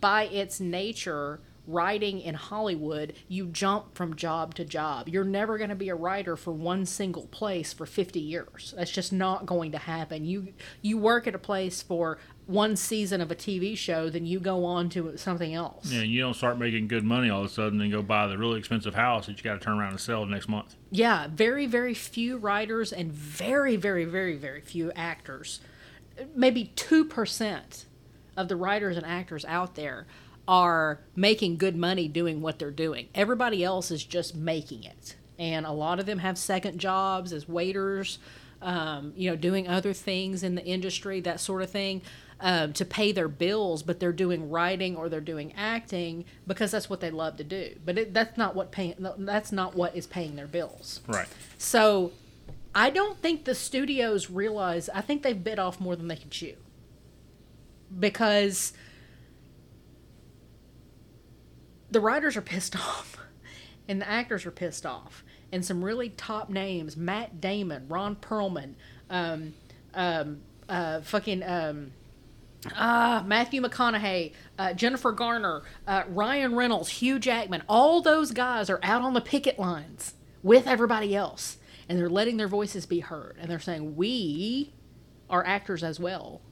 by 0.00 0.24
its 0.24 0.60
nature, 0.60 1.40
writing 1.66 2.20
in 2.20 2.34
Hollywood, 2.34 3.12
you 3.28 3.46
jump 3.46 3.94
from 3.94 4.16
job 4.16 4.54
to 4.54 4.64
job. 4.64 5.06
You're 5.08 5.22
never 5.24 5.58
going 5.58 5.68
to 5.70 5.76
be 5.76 5.90
a 5.90 5.94
writer 5.94 6.34
for 6.34 6.50
one 6.50 6.86
single 6.86 7.26
place 7.26 7.74
for 7.74 7.84
50 7.84 8.18
years. 8.20 8.72
That's 8.76 8.90
just 8.90 9.12
not 9.12 9.44
going 9.44 9.72
to 9.72 9.78
happen. 9.78 10.24
You 10.24 10.48
you 10.80 10.96
work 10.96 11.26
at 11.26 11.34
a 11.34 11.38
place 11.38 11.82
for 11.82 12.18
one 12.48 12.76
season 12.76 13.20
of 13.20 13.30
a 13.30 13.34
TV 13.34 13.76
show, 13.76 14.08
then 14.08 14.24
you 14.24 14.40
go 14.40 14.64
on 14.64 14.88
to 14.88 15.16
something 15.18 15.54
else. 15.54 15.92
Yeah, 15.92 16.00
you 16.00 16.22
don't 16.22 16.34
start 16.34 16.58
making 16.58 16.88
good 16.88 17.04
money 17.04 17.28
all 17.28 17.40
of 17.40 17.46
a 17.46 17.48
sudden 17.50 17.78
and 17.82 17.92
go 17.92 18.00
buy 18.00 18.26
the 18.26 18.38
really 18.38 18.58
expensive 18.58 18.94
house 18.94 19.26
that 19.26 19.36
you 19.36 19.44
got 19.44 19.54
to 19.54 19.60
turn 19.60 19.78
around 19.78 19.90
and 19.90 20.00
sell 20.00 20.24
next 20.24 20.48
month. 20.48 20.74
Yeah, 20.90 21.28
very, 21.30 21.66
very 21.66 21.92
few 21.92 22.38
writers 22.38 22.90
and 22.90 23.12
very, 23.12 23.76
very, 23.76 24.06
very, 24.06 24.34
very 24.34 24.62
few 24.62 24.90
actors. 24.92 25.60
Maybe 26.34 26.72
2% 26.74 27.84
of 28.34 28.48
the 28.48 28.56
writers 28.56 28.96
and 28.96 29.04
actors 29.04 29.44
out 29.44 29.74
there 29.74 30.06
are 30.48 31.00
making 31.14 31.58
good 31.58 31.76
money 31.76 32.08
doing 32.08 32.40
what 32.40 32.58
they're 32.58 32.70
doing. 32.70 33.08
Everybody 33.14 33.62
else 33.62 33.90
is 33.90 34.02
just 34.02 34.34
making 34.34 34.84
it. 34.84 35.16
And 35.38 35.66
a 35.66 35.72
lot 35.72 36.00
of 36.00 36.06
them 36.06 36.20
have 36.20 36.38
second 36.38 36.78
jobs 36.78 37.34
as 37.34 37.46
waiters, 37.46 38.18
um, 38.62 39.12
you 39.16 39.28
know, 39.28 39.36
doing 39.36 39.68
other 39.68 39.92
things 39.92 40.42
in 40.42 40.54
the 40.54 40.64
industry, 40.64 41.20
that 41.20 41.40
sort 41.40 41.60
of 41.60 41.70
thing. 41.70 42.00
Um, 42.40 42.72
to 42.74 42.84
pay 42.84 43.10
their 43.10 43.26
bills, 43.26 43.82
but 43.82 43.98
they're 43.98 44.12
doing 44.12 44.48
writing 44.48 44.94
or 44.94 45.08
they're 45.08 45.20
doing 45.20 45.52
acting 45.56 46.24
because 46.46 46.70
that's 46.70 46.88
what 46.88 47.00
they 47.00 47.10
love 47.10 47.36
to 47.38 47.42
do. 47.42 47.74
But 47.84 47.98
it, 47.98 48.14
that's 48.14 48.38
not 48.38 48.54
what 48.54 48.70
paying. 48.70 48.94
That's 49.18 49.50
not 49.50 49.74
what 49.74 49.96
is 49.96 50.06
paying 50.06 50.36
their 50.36 50.46
bills. 50.46 51.00
Right. 51.08 51.26
So 51.56 52.12
I 52.74 52.90
don't 52.90 53.18
think 53.20 53.44
the 53.44 53.56
studios 53.56 54.30
realize, 54.30 54.88
I 54.88 55.00
think 55.00 55.24
they've 55.24 55.42
bit 55.42 55.58
off 55.58 55.80
more 55.80 55.96
than 55.96 56.06
they 56.06 56.14
can 56.14 56.30
chew. 56.30 56.54
Because 57.98 58.72
the 61.90 62.00
writers 62.00 62.36
are 62.36 62.42
pissed 62.42 62.76
off 62.80 63.18
and 63.88 64.00
the 64.00 64.08
actors 64.08 64.46
are 64.46 64.52
pissed 64.52 64.86
off. 64.86 65.24
And 65.50 65.64
some 65.64 65.82
really 65.82 66.10
top 66.10 66.50
names 66.50 66.96
Matt 66.96 67.40
Damon, 67.40 67.88
Ron 67.88 68.14
Perlman, 68.14 68.74
um, 69.10 69.54
um, 69.94 70.40
uh, 70.68 71.00
fucking. 71.00 71.42
Um, 71.42 71.92
Ah, 72.74 73.22
Matthew 73.26 73.62
McConaughey, 73.62 74.32
uh, 74.58 74.72
Jennifer 74.72 75.12
Garner, 75.12 75.62
uh, 75.86 76.04
Ryan 76.08 76.54
Reynolds, 76.54 76.88
Hugh 76.88 77.18
Jackman, 77.18 77.62
all 77.68 78.00
those 78.00 78.32
guys 78.32 78.68
are 78.68 78.80
out 78.82 79.02
on 79.02 79.14
the 79.14 79.20
picket 79.20 79.58
lines 79.58 80.14
with 80.42 80.66
everybody 80.66 81.14
else. 81.14 81.58
And 81.88 81.98
they're 81.98 82.10
letting 82.10 82.36
their 82.36 82.48
voices 82.48 82.84
be 82.84 83.00
heard. 83.00 83.36
And 83.40 83.50
they're 83.50 83.58
saying, 83.58 83.96
we 83.96 84.72
are 85.30 85.46
actors 85.46 85.82
as 85.82 85.98
well. 85.98 86.42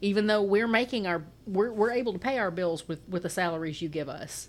Even 0.00 0.28
though 0.28 0.42
we're 0.42 0.68
making 0.68 1.06
our, 1.06 1.24
we're, 1.46 1.72
we're 1.72 1.90
able 1.90 2.12
to 2.12 2.18
pay 2.18 2.38
our 2.38 2.50
bills 2.50 2.86
with, 2.86 3.06
with 3.08 3.24
the 3.24 3.28
salaries 3.28 3.82
you 3.82 3.88
give 3.88 4.08
us. 4.08 4.48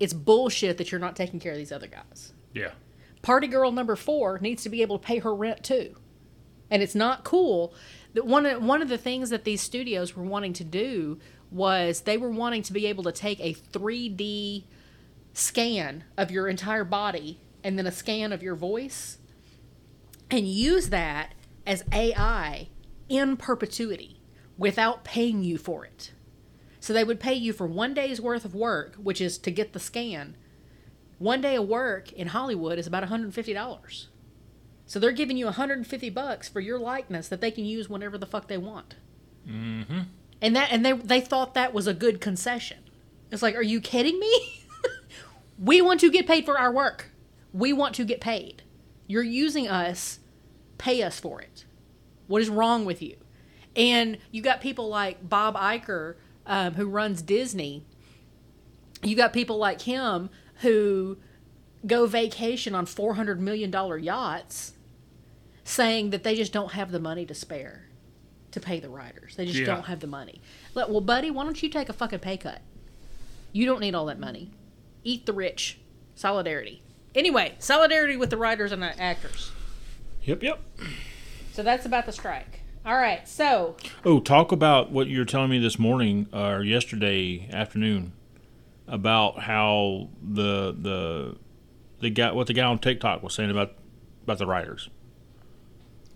It's 0.00 0.12
bullshit 0.12 0.78
that 0.78 0.90
you're 0.90 1.00
not 1.00 1.16
taking 1.16 1.38
care 1.38 1.52
of 1.52 1.58
these 1.58 1.72
other 1.72 1.86
guys. 1.86 2.32
Yeah. 2.54 2.72
Party 3.22 3.46
girl 3.46 3.70
number 3.70 3.94
four 3.94 4.38
needs 4.38 4.62
to 4.62 4.68
be 4.68 4.82
able 4.82 4.98
to 4.98 5.06
pay 5.06 5.18
her 5.18 5.34
rent 5.34 5.62
too. 5.62 5.96
And 6.70 6.82
it's 6.82 6.94
not 6.94 7.24
cool 7.24 7.74
one 8.14 8.46
of 8.46 8.62
one 8.62 8.82
of 8.82 8.88
the 8.88 8.98
things 8.98 9.30
that 9.30 9.44
these 9.44 9.60
studios 9.60 10.16
were 10.16 10.22
wanting 10.22 10.52
to 10.54 10.64
do 10.64 11.18
was 11.50 12.02
they 12.02 12.16
were 12.16 12.30
wanting 12.30 12.62
to 12.62 12.72
be 12.72 12.86
able 12.86 13.04
to 13.04 13.12
take 13.12 13.40
a 13.40 13.54
3D 13.54 14.64
scan 15.32 16.04
of 16.16 16.30
your 16.30 16.48
entire 16.48 16.84
body 16.84 17.38
and 17.62 17.78
then 17.78 17.86
a 17.86 17.92
scan 17.92 18.32
of 18.32 18.42
your 18.42 18.54
voice 18.54 19.18
and 20.30 20.46
use 20.46 20.90
that 20.90 21.34
as 21.66 21.84
AI 21.92 22.68
in 23.08 23.36
perpetuity 23.36 24.20
without 24.56 25.04
paying 25.04 25.42
you 25.42 25.56
for 25.56 25.84
it. 25.84 26.12
So 26.80 26.92
they 26.92 27.04
would 27.04 27.20
pay 27.20 27.34
you 27.34 27.52
for 27.52 27.66
one 27.66 27.94
day's 27.94 28.20
worth 28.20 28.44
of 28.44 28.54
work, 28.54 28.94
which 28.96 29.20
is 29.20 29.38
to 29.38 29.50
get 29.50 29.72
the 29.72 29.80
scan. 29.80 30.36
One 31.18 31.40
day 31.40 31.56
of 31.56 31.66
work 31.66 32.12
in 32.12 32.28
Hollywood 32.28 32.78
is 32.78 32.86
about 32.86 33.04
$150. 33.04 34.06
So 34.88 34.98
they're 34.98 35.12
giving 35.12 35.36
you 35.36 35.44
150 35.44 36.08
bucks 36.10 36.48
for 36.48 36.60
your 36.60 36.78
likeness 36.78 37.28
that 37.28 37.42
they 37.42 37.50
can 37.50 37.66
use 37.66 37.90
whenever 37.90 38.16
the 38.16 38.26
fuck 38.26 38.48
they 38.48 38.56
want. 38.56 38.96
Mm-hmm. 39.46 40.00
And 40.40 40.56
that 40.56 40.72
and 40.72 40.84
they 40.84 40.92
they 40.92 41.20
thought 41.20 41.52
that 41.54 41.74
was 41.74 41.86
a 41.86 41.92
good 41.92 42.22
concession. 42.22 42.78
It's 43.30 43.42
like, 43.42 43.54
are 43.54 43.62
you 43.62 43.82
kidding 43.82 44.18
me? 44.18 44.64
we 45.58 45.82
want 45.82 46.00
to 46.00 46.10
get 46.10 46.26
paid 46.26 46.46
for 46.46 46.58
our 46.58 46.72
work. 46.72 47.10
We 47.52 47.74
want 47.74 47.94
to 47.96 48.04
get 48.06 48.22
paid. 48.22 48.62
You're 49.06 49.22
using 49.22 49.68
us. 49.68 50.20
Pay 50.78 51.02
us 51.02 51.20
for 51.20 51.42
it. 51.42 51.66
What 52.26 52.40
is 52.40 52.48
wrong 52.48 52.86
with 52.86 53.02
you? 53.02 53.16
And 53.76 54.16
you 54.30 54.40
got 54.40 54.62
people 54.62 54.88
like 54.88 55.28
Bob 55.28 55.54
Iger, 55.54 56.14
um, 56.46 56.74
who 56.74 56.88
runs 56.88 57.20
Disney. 57.20 57.84
You 59.02 59.16
got 59.16 59.34
people 59.34 59.58
like 59.58 59.82
him 59.82 60.30
who 60.60 61.18
go 61.86 62.06
vacation 62.06 62.74
on 62.74 62.86
$400 62.86 63.38
million 63.38 63.70
yachts 64.02 64.72
saying 65.68 66.10
that 66.10 66.22
they 66.24 66.34
just 66.34 66.52
don't 66.52 66.72
have 66.72 66.90
the 66.90 66.98
money 67.00 67.26
to 67.26 67.34
spare 67.34 67.84
to 68.50 68.60
pay 68.60 68.80
the 68.80 68.88
writers. 68.88 69.36
They 69.36 69.44
just 69.46 69.58
Yeah. 69.58 69.66
don't 69.66 69.84
have 69.84 70.00
the 70.00 70.06
money. 70.06 70.40
Like, 70.74 70.88
well, 70.88 71.00
buddy, 71.02 71.30
why 71.30 71.44
don't 71.44 71.62
you 71.62 71.68
take 71.68 71.88
a 71.88 71.92
fucking 71.92 72.20
pay 72.20 72.36
cut? 72.38 72.60
You 73.52 73.66
don't 73.66 73.80
need 73.80 73.94
all 73.94 74.06
that 74.06 74.18
money. 74.18 74.50
Eat 75.04 75.26
the 75.26 75.32
rich. 75.32 75.78
Solidarity. 76.14 76.82
Anyway, 77.14 77.54
solidarity 77.58 78.16
with 78.16 78.30
the 78.30 78.36
writers 78.36 78.72
and 78.72 78.82
the 78.82 78.98
actors. 79.00 79.50
Yep, 80.24 80.42
yep. 80.42 80.60
So 81.52 81.62
that's 81.62 81.84
about 81.86 82.06
the 82.06 82.12
strike. 82.12 82.60
All 82.86 82.96
right, 82.96 83.28
so 83.28 83.76
Oh, 84.04 84.20
talk 84.20 84.50
about 84.52 84.90
what 84.90 85.08
you 85.08 85.18
were 85.18 85.24
telling 85.24 85.50
me 85.50 85.58
this 85.58 85.78
morning 85.78 86.26
uh, 86.32 86.46
or 86.48 86.62
yesterday 86.64 87.48
afternoon 87.52 88.12
about 88.86 89.40
how 89.40 90.08
the 90.22 90.72
the 90.72 91.36
the 92.00 92.08
guy 92.10 92.32
what 92.32 92.46
the 92.46 92.54
guy 92.54 92.64
on 92.64 92.78
TikTok 92.78 93.22
was 93.22 93.34
saying 93.34 93.50
about 93.50 93.72
about 94.22 94.38
the 94.38 94.46
writers 94.46 94.88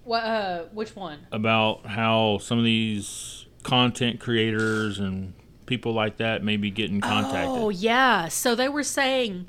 what? 0.05 0.25
Uh, 0.25 0.65
which 0.73 0.95
one? 0.97 1.27
about 1.33 1.87
how 1.87 2.39
some 2.39 2.59
of 2.59 2.65
these 2.65 3.47
content 3.63 4.21
creators 4.21 4.99
and 4.99 5.35
people 5.67 5.93
like 5.93 6.17
that 6.19 6.43
may 6.43 6.57
be 6.57 6.71
getting 6.71 7.01
contacted. 7.01 7.49
Oh 7.49 7.71
yeah. 7.71 8.29
So 8.29 8.55
they 8.55 8.69
were 8.69 8.83
saying, 8.83 9.49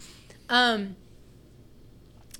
um, 0.50 0.96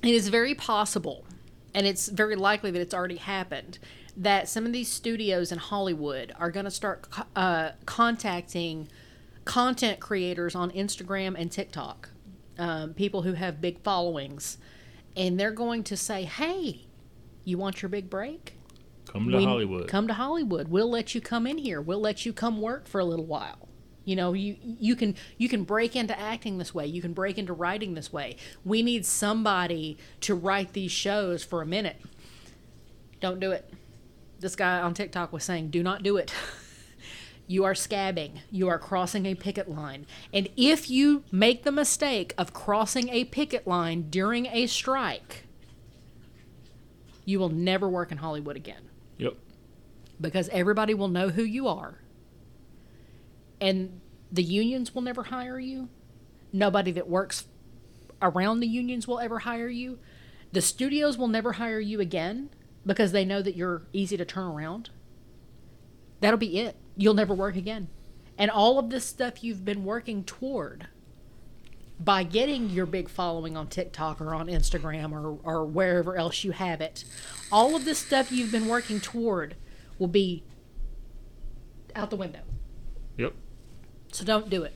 it 0.02 0.14
is 0.14 0.28
very 0.28 0.54
possible, 0.54 1.26
and 1.74 1.86
it's 1.86 2.08
very 2.08 2.36
likely 2.36 2.70
that 2.70 2.80
it's 2.80 2.94
already 2.94 3.16
happened, 3.16 3.78
that 4.16 4.48
some 4.48 4.64
of 4.66 4.72
these 4.72 4.90
studios 4.90 5.50
in 5.50 5.58
Hollywood 5.58 6.32
are 6.38 6.50
going 6.50 6.64
to 6.64 6.70
start 6.70 7.08
uh, 7.34 7.70
contacting 7.86 8.88
content 9.44 10.00
creators 10.00 10.54
on 10.54 10.70
Instagram 10.70 11.34
and 11.36 11.50
TikTok, 11.50 12.10
um, 12.58 12.94
people 12.94 13.22
who 13.22 13.32
have 13.32 13.60
big 13.60 13.82
followings, 13.82 14.58
and 15.16 15.38
they're 15.38 15.50
going 15.50 15.82
to 15.84 15.96
say, 15.96 16.24
"Hey, 16.24 16.86
you 17.44 17.58
want 17.58 17.82
your 17.82 17.88
big 17.88 18.10
break?" 18.10 18.54
Come 19.06 19.30
to 19.30 19.36
we- 19.36 19.44
Hollywood. 19.44 19.88
Come 19.88 20.08
to 20.08 20.14
Hollywood. 20.14 20.68
We'll 20.68 20.90
let 20.90 21.14
you 21.14 21.20
come 21.20 21.46
in 21.46 21.58
here. 21.58 21.80
We'll 21.80 22.00
let 22.00 22.26
you 22.26 22.32
come 22.32 22.60
work 22.60 22.88
for 22.88 23.00
a 23.00 23.04
little 23.04 23.26
while. 23.26 23.68
You 24.04 24.16
know, 24.16 24.32
you 24.32 24.56
you 24.62 24.96
can 24.96 25.14
you 25.38 25.48
can 25.48 25.64
break 25.64 25.96
into 25.96 26.18
acting 26.18 26.58
this 26.58 26.74
way. 26.74 26.86
You 26.86 27.00
can 27.00 27.12
break 27.12 27.38
into 27.38 27.52
writing 27.52 27.94
this 27.94 28.12
way. 28.12 28.36
We 28.64 28.82
need 28.82 29.06
somebody 29.06 29.96
to 30.22 30.34
write 30.34 30.72
these 30.72 30.92
shows 30.92 31.42
for 31.44 31.62
a 31.62 31.66
minute. 31.66 32.00
Don't 33.20 33.40
do 33.40 33.52
it. 33.52 33.72
This 34.40 34.56
guy 34.56 34.80
on 34.80 34.92
TikTok 34.92 35.32
was 35.32 35.44
saying, 35.44 35.70
"Do 35.70 35.82
not 35.82 36.02
do 36.02 36.16
it." 36.16 36.32
You 37.46 37.64
are 37.64 37.74
scabbing. 37.74 38.40
You 38.50 38.68
are 38.68 38.78
crossing 38.78 39.26
a 39.26 39.34
picket 39.34 39.68
line. 39.68 40.06
And 40.32 40.48
if 40.56 40.88
you 40.88 41.24
make 41.30 41.62
the 41.62 41.70
mistake 41.70 42.32
of 42.38 42.54
crossing 42.54 43.10
a 43.10 43.26
picket 43.26 43.66
line 43.66 44.08
during 44.08 44.46
a 44.46 44.66
strike, 44.66 45.43
you 47.24 47.38
will 47.38 47.48
never 47.48 47.88
work 47.88 48.12
in 48.12 48.18
Hollywood 48.18 48.56
again 48.56 48.82
Yep. 49.18 49.34
because 50.20 50.48
everybody 50.50 50.94
will 50.94 51.08
know 51.08 51.28
who 51.30 51.42
you 51.42 51.66
are. 51.68 52.00
And 53.60 54.00
the 54.30 54.42
unions 54.42 54.94
will 54.94 55.02
never 55.02 55.24
hire 55.24 55.58
you. 55.58 55.88
Nobody 56.52 56.90
that 56.92 57.08
works 57.08 57.46
around 58.20 58.60
the 58.60 58.66
unions 58.66 59.06
will 59.08 59.18
ever 59.20 59.40
hire 59.40 59.68
you. 59.68 59.98
The 60.52 60.60
studios 60.60 61.16
will 61.18 61.28
never 61.28 61.52
hire 61.54 61.80
you 61.80 62.00
again 62.00 62.50
because 62.86 63.12
they 63.12 63.24
know 63.24 63.42
that 63.42 63.56
you're 63.56 63.82
easy 63.92 64.16
to 64.16 64.24
turn 64.24 64.46
around. 64.46 64.90
That'll 66.20 66.38
be 66.38 66.58
it. 66.60 66.76
You'll 66.96 67.14
never 67.14 67.34
work 67.34 67.56
again. 67.56 67.88
And 68.38 68.50
all 68.50 68.78
of 68.78 68.90
this 68.90 69.04
stuff 69.04 69.42
you've 69.42 69.64
been 69.64 69.84
working 69.84 70.24
toward 70.24 70.88
by 71.98 72.22
getting 72.22 72.70
your 72.70 72.86
big 72.86 73.08
following 73.08 73.56
on 73.56 73.68
TikTok 73.68 74.20
or 74.20 74.34
on 74.34 74.48
Instagram 74.48 75.12
or, 75.12 75.38
or 75.44 75.64
wherever 75.64 76.16
else 76.16 76.44
you 76.44 76.50
have 76.50 76.80
it, 76.80 77.04
all 77.52 77.76
of 77.76 77.84
this 77.84 77.98
stuff 77.98 78.32
you've 78.32 78.50
been 78.50 78.66
working 78.66 79.00
toward 79.00 79.54
will 79.98 80.08
be 80.08 80.42
out 81.94 82.10
the 82.10 82.16
window. 82.16 82.40
Yep. 83.16 83.34
So 84.12 84.24
don't 84.24 84.50
do 84.50 84.64
it. 84.64 84.74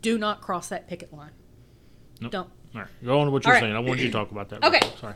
Do 0.00 0.18
not 0.18 0.40
cross 0.40 0.68
that 0.68 0.88
picket 0.88 1.12
line. 1.12 1.30
Nope. 2.20 2.32
Don't. 2.32 2.50
All 2.74 2.80
right. 2.80 2.90
Go 3.04 3.20
on 3.20 3.26
to 3.26 3.30
what 3.32 3.44
you're 3.44 3.54
right. 3.54 3.60
saying. 3.60 3.74
I 3.74 3.78
wanted 3.78 4.00
you 4.00 4.06
to 4.08 4.12
talk 4.12 4.30
about 4.32 4.48
that. 4.48 4.64
Okay. 4.64 4.80
quick. 4.80 4.98
Sorry. 4.98 5.14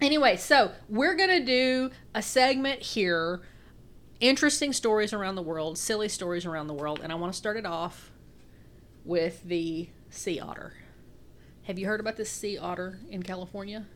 Anyway, 0.00 0.36
so 0.36 0.72
we're 0.88 1.14
going 1.14 1.30
to 1.30 1.44
do 1.44 1.90
a 2.14 2.22
segment 2.22 2.80
here 2.80 3.42
interesting 4.20 4.72
stories 4.72 5.12
around 5.12 5.34
the 5.34 5.42
world, 5.42 5.78
silly 5.78 6.08
stories 6.08 6.46
around 6.46 6.66
the 6.66 6.74
world, 6.74 7.00
and 7.02 7.12
I 7.12 7.14
want 7.16 7.32
to 7.32 7.36
start 7.36 7.56
it 7.56 7.66
off 7.66 8.10
with 9.04 9.42
the 9.44 9.88
sea 10.18 10.40
otter. 10.40 10.74
Have 11.64 11.78
you 11.78 11.86
heard 11.86 12.00
about 12.00 12.16
this 12.16 12.30
sea 12.30 12.58
otter 12.58 12.98
in 13.10 13.22
California? 13.22 13.86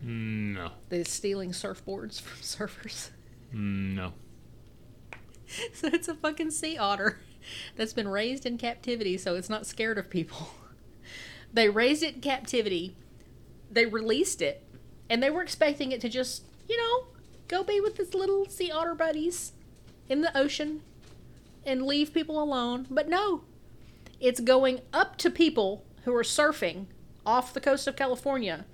No. 0.00 0.72
That's 0.88 1.10
stealing 1.10 1.50
surfboards 1.50 2.20
from 2.20 2.38
surfers. 2.68 3.10
No. 3.52 4.12
So 5.74 5.88
it's 5.88 6.08
a 6.08 6.14
fucking 6.14 6.50
sea 6.52 6.78
otter 6.78 7.18
that's 7.76 7.92
been 7.92 8.08
raised 8.08 8.46
in 8.46 8.56
captivity, 8.56 9.18
so 9.18 9.34
it's 9.34 9.50
not 9.50 9.66
scared 9.66 9.98
of 9.98 10.08
people. 10.08 10.48
They 11.52 11.68
raised 11.68 12.02
it 12.02 12.14
in 12.14 12.20
captivity, 12.22 12.96
they 13.70 13.84
released 13.84 14.40
it, 14.40 14.64
and 15.10 15.22
they 15.22 15.28
were 15.28 15.42
expecting 15.42 15.92
it 15.92 16.00
to 16.00 16.08
just, 16.08 16.44
you 16.66 16.78
know, 16.78 17.08
go 17.48 17.62
be 17.62 17.78
with 17.78 18.00
its 18.00 18.14
little 18.14 18.46
sea 18.48 18.70
otter 18.70 18.94
buddies 18.94 19.52
in 20.08 20.22
the 20.22 20.34
ocean 20.34 20.80
and 21.66 21.82
leave 21.82 22.14
people 22.14 22.42
alone. 22.42 22.86
But 22.90 23.10
no, 23.10 23.42
it's 24.22 24.40
going 24.40 24.80
up 24.92 25.16
to 25.18 25.30
people 25.30 25.84
who 26.04 26.14
are 26.14 26.22
surfing 26.22 26.86
off 27.26 27.52
the 27.52 27.60
coast 27.60 27.86
of 27.86 27.96
California. 27.96 28.64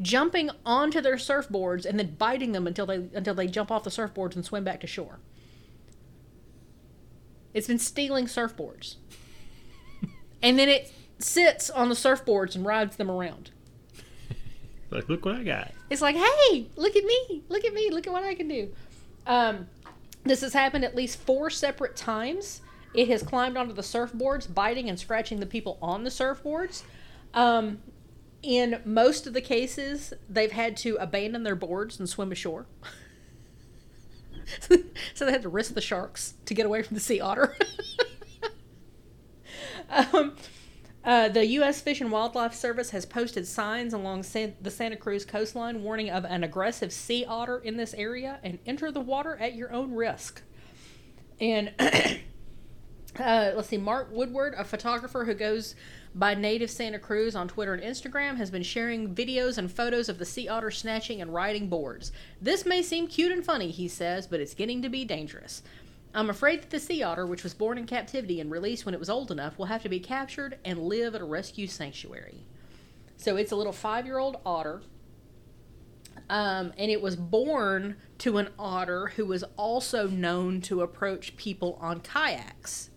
Jumping 0.00 0.50
onto 0.64 1.00
their 1.00 1.16
surfboards 1.16 1.84
and 1.86 1.98
then 1.98 2.14
biting 2.18 2.52
them 2.52 2.66
until 2.66 2.86
they 2.86 3.08
until 3.14 3.34
they 3.34 3.46
jump 3.46 3.70
off 3.70 3.82
the 3.82 3.90
surfboards 3.90 4.34
and 4.36 4.44
swim 4.44 4.62
back 4.62 4.80
to 4.80 4.86
shore. 4.86 5.18
It's 7.54 7.66
been 7.66 7.78
stealing 7.78 8.26
surfboards. 8.26 8.96
and 10.42 10.58
then 10.58 10.68
it 10.68 10.92
sits 11.18 11.70
on 11.70 11.88
the 11.88 11.94
surfboards 11.94 12.54
and 12.54 12.64
rides 12.64 12.96
them 12.96 13.10
around. 13.10 13.50
Like, 14.88 15.08
look 15.08 15.24
what 15.24 15.34
I 15.34 15.42
got. 15.42 15.72
It's 15.90 16.00
like, 16.00 16.14
hey, 16.14 16.68
look 16.76 16.94
at 16.94 17.04
me. 17.04 17.42
Look 17.48 17.64
at 17.64 17.74
me. 17.74 17.90
Look 17.90 18.06
at 18.06 18.12
what 18.12 18.22
I 18.22 18.36
can 18.36 18.46
do. 18.46 18.72
Um, 19.26 19.66
this 20.22 20.42
has 20.42 20.52
happened 20.52 20.84
at 20.84 20.94
least 20.94 21.18
four 21.18 21.50
separate 21.50 21.96
times. 21.96 22.60
It 22.96 23.08
has 23.08 23.22
climbed 23.22 23.56
onto 23.56 23.74
the 23.74 23.82
surfboards, 23.82 24.52
biting 24.52 24.88
and 24.88 24.98
scratching 24.98 25.38
the 25.38 25.46
people 25.46 25.78
on 25.82 26.04
the 26.04 26.10
surfboards. 26.10 26.82
Um, 27.34 27.80
in 28.42 28.80
most 28.84 29.26
of 29.26 29.34
the 29.34 29.40
cases, 29.40 30.14
they've 30.28 30.52
had 30.52 30.76
to 30.78 30.96
abandon 30.96 31.42
their 31.42 31.54
boards 31.54 31.98
and 31.98 32.08
swim 32.08 32.32
ashore. 32.32 32.66
so 35.14 35.24
they 35.24 35.32
had 35.32 35.42
to 35.42 35.48
risk 35.48 35.74
the 35.74 35.80
sharks 35.80 36.34
to 36.46 36.54
get 36.54 36.64
away 36.64 36.82
from 36.82 36.94
the 36.94 37.00
sea 37.00 37.20
otter. 37.20 37.56
um, 39.90 40.36
uh, 41.04 41.28
the 41.28 41.46
U.S. 41.46 41.80
Fish 41.80 42.00
and 42.00 42.10
Wildlife 42.10 42.54
Service 42.54 42.90
has 42.90 43.04
posted 43.04 43.46
signs 43.46 43.92
along 43.92 44.22
San- 44.22 44.56
the 44.60 44.70
Santa 44.70 44.96
Cruz 44.96 45.24
coastline 45.24 45.82
warning 45.82 46.10
of 46.10 46.24
an 46.24 46.42
aggressive 46.42 46.92
sea 46.92 47.24
otter 47.26 47.58
in 47.58 47.76
this 47.76 47.94
area 47.94 48.40
and 48.42 48.58
enter 48.66 48.90
the 48.90 49.00
water 49.00 49.36
at 49.36 49.54
your 49.54 49.72
own 49.72 49.92
risk. 49.94 50.42
And 51.40 51.72
uh, 53.20 53.52
let's 53.54 53.68
see, 53.68 53.78
Mark 53.78 54.08
Woodward, 54.10 54.54
a 54.56 54.64
photographer 54.64 55.24
who 55.24 55.34
goes 55.34 55.74
by 56.14 56.34
Native 56.34 56.70
Santa 56.70 56.98
Cruz 56.98 57.36
on 57.36 57.48
Twitter 57.48 57.74
and 57.74 57.82
Instagram, 57.82 58.36
has 58.36 58.50
been 58.50 58.62
sharing 58.62 59.14
videos 59.14 59.58
and 59.58 59.70
photos 59.70 60.08
of 60.08 60.18
the 60.18 60.24
sea 60.24 60.48
otter 60.48 60.70
snatching 60.70 61.20
and 61.20 61.32
riding 61.32 61.68
boards. 61.68 62.12
This 62.40 62.64
may 62.64 62.82
seem 62.82 63.06
cute 63.06 63.32
and 63.32 63.44
funny, 63.44 63.70
he 63.70 63.88
says, 63.88 64.26
but 64.26 64.40
it's 64.40 64.54
getting 64.54 64.82
to 64.82 64.88
be 64.88 65.04
dangerous. 65.04 65.62
I'm 66.14 66.30
afraid 66.30 66.62
that 66.62 66.70
the 66.70 66.80
sea 66.80 67.02
otter, 67.02 67.26
which 67.26 67.42
was 67.42 67.52
born 67.52 67.76
in 67.76 67.86
captivity 67.86 68.40
and 68.40 68.50
released 68.50 68.86
when 68.86 68.94
it 68.94 69.00
was 69.00 69.10
old 69.10 69.30
enough, 69.30 69.58
will 69.58 69.66
have 69.66 69.82
to 69.82 69.90
be 69.90 70.00
captured 70.00 70.58
and 70.64 70.78
live 70.78 71.14
at 71.14 71.20
a 71.20 71.24
rescue 71.24 71.66
sanctuary. 71.66 72.42
So 73.18 73.36
it's 73.36 73.52
a 73.52 73.56
little 73.56 73.72
five 73.72 74.06
year 74.06 74.18
old 74.18 74.38
otter. 74.46 74.82
Um, 76.30 76.72
and 76.78 76.90
it 76.90 77.02
was 77.02 77.14
born 77.14 77.96
to 78.18 78.38
an 78.38 78.48
otter 78.58 79.08
who 79.08 79.26
was 79.26 79.44
also 79.56 80.08
known 80.08 80.60
to 80.62 80.80
approach 80.80 81.36
people 81.36 81.78
on 81.80 82.00
kayaks. 82.00 82.90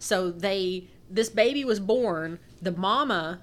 So 0.00 0.32
they, 0.32 0.88
this 1.08 1.28
baby 1.28 1.64
was 1.64 1.78
born. 1.78 2.40
The 2.60 2.72
mama 2.72 3.42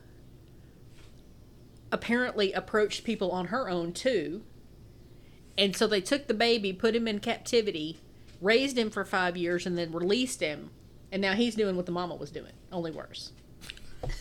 apparently 1.91 2.51
approached 2.51 3.05
people 3.05 3.31
on 3.31 3.45
her 3.47 3.69
own 3.69 3.93
too. 3.93 4.43
And 5.57 5.75
so 5.75 5.87
they 5.87 6.01
took 6.01 6.27
the 6.27 6.33
baby, 6.33 6.73
put 6.73 6.95
him 6.95 7.07
in 7.07 7.19
captivity, 7.19 7.99
raised 8.41 8.77
him 8.77 8.89
for 8.89 9.05
five 9.05 9.37
years, 9.37 9.65
and 9.65 9.77
then 9.77 9.91
released 9.91 10.41
him 10.41 10.69
And 11.11 11.21
now 11.21 11.33
he's 11.33 11.55
doing 11.55 11.75
what 11.77 11.85
the 11.85 11.91
mama 11.93 12.15
was 12.15 12.29
doing, 12.31 12.51
only 12.71 12.91
worse. 12.91 13.31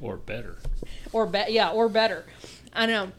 Or 0.00 0.16
better. 0.16 0.58
Or 1.12 1.26
be- 1.26 1.46
yeah, 1.48 1.70
or 1.70 1.88
better. 1.88 2.24
I 2.72 2.86
know. 2.86 3.12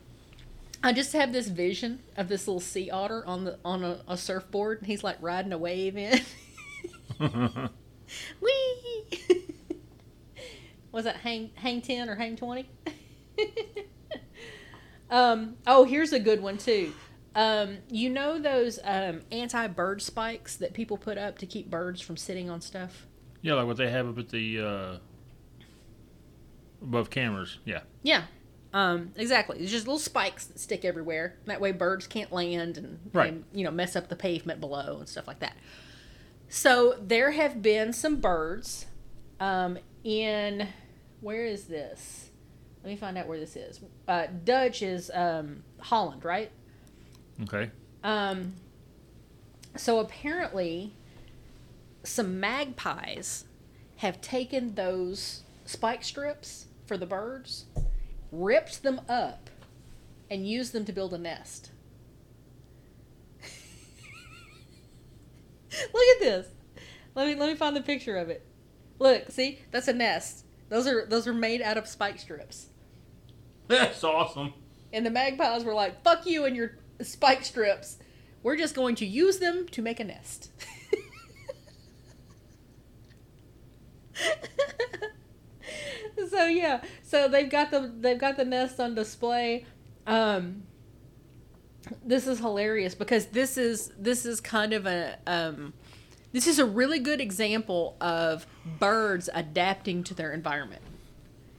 I 0.82 0.94
just 0.94 1.12
have 1.14 1.34
this 1.34 1.48
vision 1.50 2.00
of 2.16 2.30
this 2.30 2.48
little 2.48 2.62
sea 2.62 2.90
otter 2.90 3.26
on 3.26 3.44
the 3.44 3.60
on 3.66 3.84
a, 3.84 4.00
a 4.08 4.16
surfboard, 4.18 4.78
and 4.80 4.88
he's 4.88 5.04
like 5.04 5.18
riding 5.22 5.52
a 5.52 5.58
wave 5.58 5.98
in. 5.98 6.22
Whee! 8.42 9.06
Was 10.92 11.04
that 11.04 11.18
hang 11.18 11.52
hang 11.56 11.82
ten 11.82 12.10
or 12.10 12.16
hang 12.16 12.36
twenty? 12.36 12.70
um. 15.10 15.56
Oh, 15.68 15.84
here's 15.84 16.14
a 16.14 16.20
good 16.20 16.42
one 16.42 16.58
too. 16.58 16.94
Um, 17.36 17.78
you 17.90 18.10
know 18.10 18.40
those 18.40 18.80
um, 18.84 19.22
anti-bird 19.32 20.02
spikes 20.02 20.56
that 20.58 20.74
people 20.74 20.98
put 20.98 21.18
up 21.18 21.38
to 21.40 21.46
keep 21.46 21.70
birds 21.70 22.02
from 22.02 22.18
sitting 22.18 22.50
on 22.50 22.60
stuff? 22.60 23.06
Yeah, 23.42 23.54
like 23.54 23.68
what 23.68 23.78
they 23.78 23.90
have 23.90 24.10
up 24.10 24.18
at 24.18 24.30
the 24.30 24.60
uh, 24.60 24.98
above 26.82 27.10
cameras. 27.12 27.60
Yeah. 27.66 27.82
Yeah. 28.02 28.24
Um, 28.74 29.12
exactly. 29.16 29.60
It's 29.60 29.72
just 29.72 29.86
little 29.88 30.00
spikes 30.00 30.46
that 30.48 30.60
stick 30.60 30.84
everywhere. 30.84 31.36
That 31.46 31.62
way 31.62 31.72
birds 31.72 32.08
can't 32.08 32.32
land 32.32 32.78
and, 32.78 33.00
Right. 33.14 33.32
and, 33.32 33.46
you 33.54 33.64
know, 33.64 33.72
mess 33.72 33.96
up 33.96 34.10
the 34.10 34.16
pavement 34.16 34.60
below 34.60 34.98
and 34.98 35.08
stuff 35.08 35.28
like 35.28 35.40
that. 35.40 35.56
So 36.50 36.96
there 37.00 37.32
have 37.32 37.62
been 37.62 37.94
some 37.94 38.18
birds 38.18 38.88
um, 39.40 39.78
in, 40.04 40.68
where 41.22 41.46
is 41.46 41.66
this? 41.66 42.32
Let 42.84 42.90
me 42.90 42.96
find 42.96 43.18
out 43.18 43.28
where 43.28 43.40
this 43.40 43.56
is. 43.56 43.80
Uh, 44.08 44.28
Dutch 44.44 44.82
is 44.82 45.12
um, 45.14 45.64
Holland, 45.80 46.26
right? 46.26 46.52
Okay. 47.44 47.70
Um, 48.04 48.54
so 49.76 50.00
apparently, 50.00 50.94
some 52.04 52.40
magpies 52.40 53.46
have 53.98 54.20
taken 54.20 54.74
those 54.74 55.44
spike 55.66 56.04
strips 56.04 56.66
for 56.88 56.98
the 56.98 57.06
birds, 57.06 57.66
ripped 58.32 58.82
them 58.82 59.02
up, 59.08 59.52
and 60.32 60.48
used 60.48 60.74
them 60.74 60.86
to 60.86 60.94
build 60.94 61.14
a 61.14 61.18
nest. 61.18 61.72
Look 65.94 66.04
at 66.16 66.20
this. 66.20 66.48
Let 67.16 67.28
me 67.28 67.36
let 67.36 67.50
me 67.50 67.56
find 67.56 67.76
the 67.76 67.82
picture 67.82 68.18
of 68.18 68.30
it. 68.30 68.46
Look, 69.00 69.32
see, 69.32 69.60
that's 69.72 69.88
a 69.88 69.94
nest. 69.94 70.46
Those 70.70 70.88
are 70.88 71.06
those 71.06 71.28
are 71.28 71.34
made 71.34 71.62
out 71.62 71.78
of 71.78 71.88
spike 71.88 72.20
strips. 72.20 72.68
That's 73.68 74.04
awesome. 74.04 74.54
And 74.92 75.06
the 75.06 75.12
magpies 75.12 75.64
were 75.64 75.76
like, 75.76 76.04
fuck 76.04 76.26
you 76.26 76.46
and 76.46 76.56
your 76.56 76.80
spike 77.02 77.46
strips. 77.46 78.00
We're 78.42 78.58
just 78.58 78.74
going 78.74 78.96
to 78.96 79.06
use 79.06 79.38
them 79.38 79.68
to 79.70 79.84
make 79.84 80.00
a 80.00 80.04
nest. 80.04 80.50
so 86.30 86.48
yeah, 86.48 86.82
so 87.04 87.28
they've 87.28 87.50
got 87.50 87.72
the 87.72 87.92
they've 88.00 88.18
got 88.18 88.38
the 88.38 88.46
nest 88.46 88.80
on 88.80 88.96
display. 88.96 89.66
Um 90.08 90.64
this 92.06 92.28
is 92.28 92.40
hilarious 92.40 92.94
because 92.96 93.28
this 93.28 93.58
is 93.58 93.92
this 93.98 94.26
is 94.26 94.40
kind 94.42 94.74
of 94.74 94.86
a 94.86 95.18
um 95.28 95.74
this 96.32 96.46
is 96.46 96.60
a 96.60 96.66
really 96.66 97.00
good 97.00 97.20
example 97.22 97.96
of 98.02 98.46
birds 98.80 99.30
adapting 99.34 100.04
to 100.04 100.14
their 100.14 100.32
environment 100.34 100.82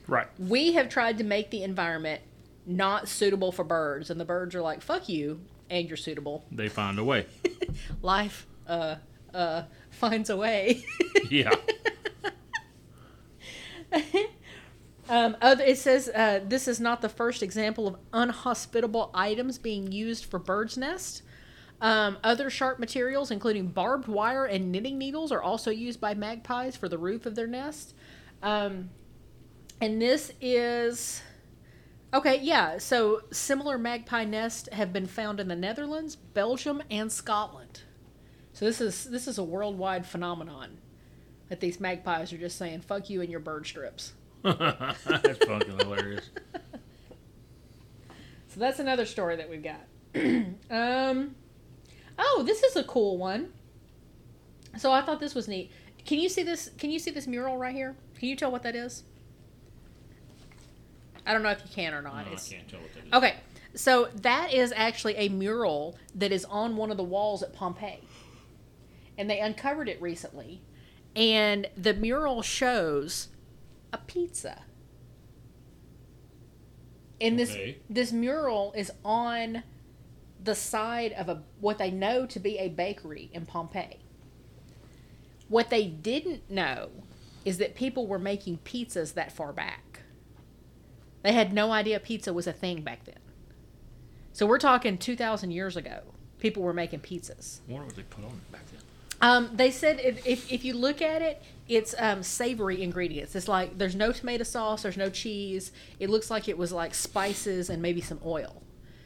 Right. 0.07 0.27
we 0.39 0.73
have 0.75 0.89
tried 0.89 1.19
to 1.19 1.25
make 1.25 1.51
the 1.51 1.63
environment 1.63 2.21
not 2.67 3.09
suitable 3.09 3.51
for 3.53 3.65
birds 3.65 4.11
and 4.11 4.21
the 4.21 4.25
birds 4.25 4.55
are 4.55 4.61
like 4.63 4.83
fuck 4.83 5.09
you 5.09 5.41
and 5.71 5.89
you're 5.89 5.97
suitable 5.97 6.45
They 6.53 6.69
find 6.69 6.99
a 6.99 7.05
way. 7.05 7.27
life 8.03 8.47
uh 8.69 8.97
uh 9.33 9.63
finds 9.91 10.31
a 10.31 10.37
way 10.37 10.85
Yeah. 11.31 11.55
um 15.11 15.37
other, 15.43 15.65
it 15.65 15.77
says 15.77 16.09
uh, 16.09 16.41
this 16.47 16.69
is 16.69 16.81
not 16.81 17.03
the 17.03 17.09
first 17.09 17.43
example 17.43 17.87
of 17.87 17.97
unhospitable 18.13 19.11
items 19.13 19.59
being 19.59 19.91
used 19.93 20.25
for 20.25 20.39
birds 20.39 20.79
nest. 20.79 21.23
Um, 21.83 22.19
other 22.23 22.49
sharp 22.51 22.79
materials 22.79 23.31
including 23.31 23.69
barbed 23.69 24.07
wire 24.07 24.45
and 24.45 24.71
knitting 24.71 24.99
needles 24.99 25.33
are 25.33 25.43
also 25.43 25.71
used 25.71 26.01
by 26.01 26.15
magpies 26.15 26.77
for 26.77 26.89
the 26.89 26.99
roof 26.99 27.27
of 27.27 27.35
their 27.35 27.47
nest. 27.47 27.95
Um, 28.43 28.91
and 29.81 30.01
this 30.01 30.33
is 30.41 31.23
okay 32.13 32.39
yeah 32.43 32.77
so 32.77 33.23
similar 33.31 33.79
magpie 33.79 34.25
nests 34.25 34.69
have 34.73 34.93
been 34.93 35.07
found 35.07 35.41
in 35.41 35.49
the 35.49 35.57
netherlands 35.57 36.17
belgium 36.17 36.83
and 36.91 37.11
scotland. 37.11 37.83
So 38.53 38.65
this 38.65 38.81
is 38.81 39.05
this 39.05 39.27
is 39.27 39.39
a 39.39 39.45
worldwide 39.45 40.07
phenomenon 40.07 40.79
that 41.49 41.61
these 41.61 41.81
magpies 41.81 42.33
are 42.33 42.39
just 42.39 42.59
saying 42.59 42.83
fuck 42.83 43.11
you 43.11 43.23
and 43.23 43.31
your 43.31 43.41
bird 43.41 43.67
strips 43.67 44.13
That's 44.43 45.45
fucking 45.45 45.79
hilarious. 45.79 46.31
so 48.49 48.59
that's 48.59 48.79
another 48.79 49.05
story 49.07 49.37
that 49.37 49.49
we've 49.49 49.63
got 49.63 49.81
um 50.71 51.35
oh 52.19 52.43
this 52.47 52.63
is 52.63 52.75
a 52.77 52.83
cool 52.85 53.17
one 53.17 53.53
so 54.77 54.91
i 54.91 55.01
thought 55.03 55.21
this 55.21 55.35
was 55.35 55.47
neat 55.47 55.71
can 56.05 56.19
you 56.19 56.29
see 56.29 56.43
this 56.43 56.71
can 56.79 56.91
you 56.91 56.99
see 56.99 57.11
this 57.11 57.27
mural 57.27 57.57
right 57.57 57.75
here 57.75 57.95
can 58.19 58.29
you 58.29 58.35
tell 58.37 58.51
what 58.51 58.63
that 58.65 58.75
is 58.75 59.05
i 61.27 61.33
don't 61.33 61.43
know 61.43 61.51
if 61.51 61.63
you 61.65 61.71
can 61.73 61.95
or 61.95 62.03
not 62.03 62.27
No, 62.27 62.33
I 62.33 62.37
can't 62.37 62.69
tell 62.69 62.81
what 62.81 62.95
that 62.95 63.07
is. 63.07 63.13
Okay, 63.13 63.37
so 63.75 64.09
that 64.17 64.53
is 64.53 64.73
actually 64.75 65.15
a 65.17 65.29
mural 65.29 65.97
that 66.15 66.33
is 66.33 66.45
on 66.47 66.77
one 66.77 66.91
of 66.91 66.97
the 66.97 67.05
walls 67.05 67.43
at 67.43 67.53
Pompeii. 67.53 68.01
And 69.17 69.29
they 69.31 69.39
uncovered 69.39 69.89
it 69.89 70.01
recently. 70.03 70.61
And 71.15 71.69
the 71.77 71.93
mural 71.95 72.43
shows 72.43 73.29
a 73.93 73.99
pizza. 73.99 74.63
And 77.21 77.39
this 77.39 77.51
Okay. 77.51 77.77
this 77.89 78.13
mural 78.13 78.73
is 78.77 78.91
on 79.05 79.63
the 80.43 80.55
side 80.55 81.13
of 81.13 81.29
a 81.29 81.43
what 81.61 81.79
they 81.79 81.91
know 81.91 82.25
to 82.27 82.41
be 82.41 82.59
a 82.59 82.69
bakery 82.69 83.31
in 83.33 83.45
Pompeii. 83.47 83.99
What 85.49 85.69
they 85.69 85.87
didn't 85.87 86.51
know 86.51 86.91
is 87.45 87.59
that 87.59 87.75
people 87.75 88.07
were 88.07 88.19
making 88.19 88.59
pizzas 88.65 89.15
that 89.15 89.33
far 89.33 89.53
back. 89.53 90.03
They 91.23 91.33
had 91.33 91.53
no 91.53 91.73
idea 91.73 92.01
pizza 92.01 92.33
was 92.33 92.47
a 92.47 92.53
thing 92.53 92.83
back 92.83 93.05
then. 93.05 93.19
So 94.33 94.47
we're 94.47 94.59
talking 94.59 94.97
2,000 94.97 95.51
years 95.51 95.77
ago. 95.77 96.01
People 96.39 96.63
were 96.63 96.73
making 96.73 97.01
pizzas. 97.01 97.61
I 97.69 97.73
wonder 97.73 97.87
what 97.87 97.97
they 97.97 98.03
put 98.05 98.25
on 98.25 98.31
it 98.31 98.53
back 98.53 98.63
then. 98.71 98.81
Um, 99.21 99.51
they 99.55 99.71
said 99.71 100.01
if, 100.01 100.27
if, 100.27 100.51
if 100.51 100.65
you 100.65 100.73
look 100.75 101.03
at 101.03 101.21
it, 101.21 101.43
it's 101.71 101.95
um, 101.99 102.25
savory 102.25 102.83
ingredients. 102.83 103.37
It's 103.37 103.47
like 103.47 103.79
there's 103.79 103.95
no 103.95 104.11
tomato 104.11 104.43
sauce, 104.43 104.83
there's 104.83 104.97
no 104.97 105.09
cheese. 105.09 105.71
It 106.01 106.11
looks 106.11 106.29
like 106.29 106.49
it 106.49 106.59
was 106.59 106.73
like 106.73 106.95
spices 106.95 107.71
and 107.71 107.81
maybe 107.81 108.01
some 108.01 108.19
oil. 108.27 108.63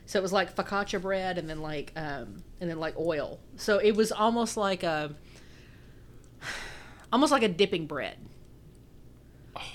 So 0.07 0.19
it 0.19 0.23
was 0.23 0.33
like 0.33 0.57
focaccia 0.57 1.01
bread 1.01 1.37
and 1.37 1.49
then 1.49 1.61
like 1.61 1.93
um, 1.95 2.43
and 2.61 2.71
then 2.71 2.81
like 2.81 2.99
oil. 2.99 3.39
So 3.57 3.79
it 3.79 3.95
was 3.95 4.11
almost 4.11 4.57
like 4.57 4.83
a 4.83 5.15
almost 7.13 7.33
like 7.33 7.43
a 7.43 7.49
dipping 7.49 7.87
bread. 7.87 8.17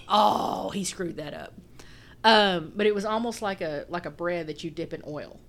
Oh, 0.08 0.70
he 0.72 0.84
screwed 0.84 1.18
that 1.18 1.36
up. 1.36 1.54
Um, 2.24 2.74
but 2.76 2.88
it 2.88 2.96
was 2.96 3.06
almost 3.06 3.44
like 3.44 3.62
a 3.62 3.86
like 3.90 4.08
a 4.08 4.12
bread 4.12 4.48
that 4.48 4.64
you 4.64 4.72
dip 4.72 4.94
in 4.94 5.04
oil. 5.08 5.40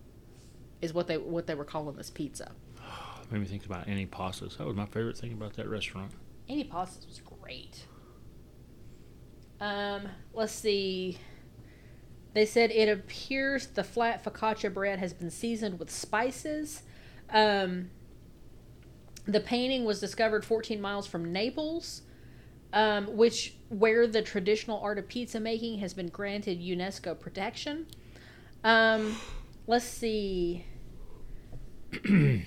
Is 0.82 0.93
what 0.93 1.07
they 1.07 1.16
what 1.16 1.47
they 1.47 1.55
were 1.55 1.64
calling 1.64 1.97
this 1.97 2.11
pizza. 2.11 2.53
Made 3.30 3.41
me 3.41 3.47
think 3.47 3.64
about 3.64 3.88
any 3.88 4.05
pastas. 4.05 4.59
That 4.59 4.66
was 4.66 4.76
my 4.76 4.86
favorite 4.86 5.16
thing 5.16 5.32
about 5.32 5.55
that 5.55 5.68
restaurant. 5.68 6.12
Any 6.51 6.64
Pastas 6.64 7.07
was 7.07 7.20
great. 7.51 7.84
Um, 9.61 10.09
let's 10.32 10.53
see. 10.53 11.18
They 12.32 12.46
said 12.46 12.70
it 12.70 12.88
appears 12.88 13.66
the 13.66 13.82
flat 13.82 14.24
focaccia 14.24 14.72
bread 14.72 15.01
has 15.01 15.12
been 15.12 15.32
seasoned 15.32 15.80
with 15.80 15.90
spices. 15.90 16.82
Um, 17.28 17.90
the 19.26 19.40
painting 19.40 19.84
was 19.84 19.98
discovered 19.98 20.44
14 20.44 20.80
miles 20.80 21.09
from 21.09 21.32
Naples, 21.32 22.03
um, 22.72 23.16
which 23.16 23.57
where 23.68 24.07
the 24.07 24.22
traditional 24.22 24.78
art 24.78 24.98
of 24.98 25.09
pizza 25.09 25.40
making 25.40 25.80
has 25.80 25.92
been 25.92 26.07
granted 26.07 26.61
UNESCO 26.61 27.18
protection. 27.18 27.86
Um, 28.62 29.16
let's 29.66 29.84
see. 29.84 30.64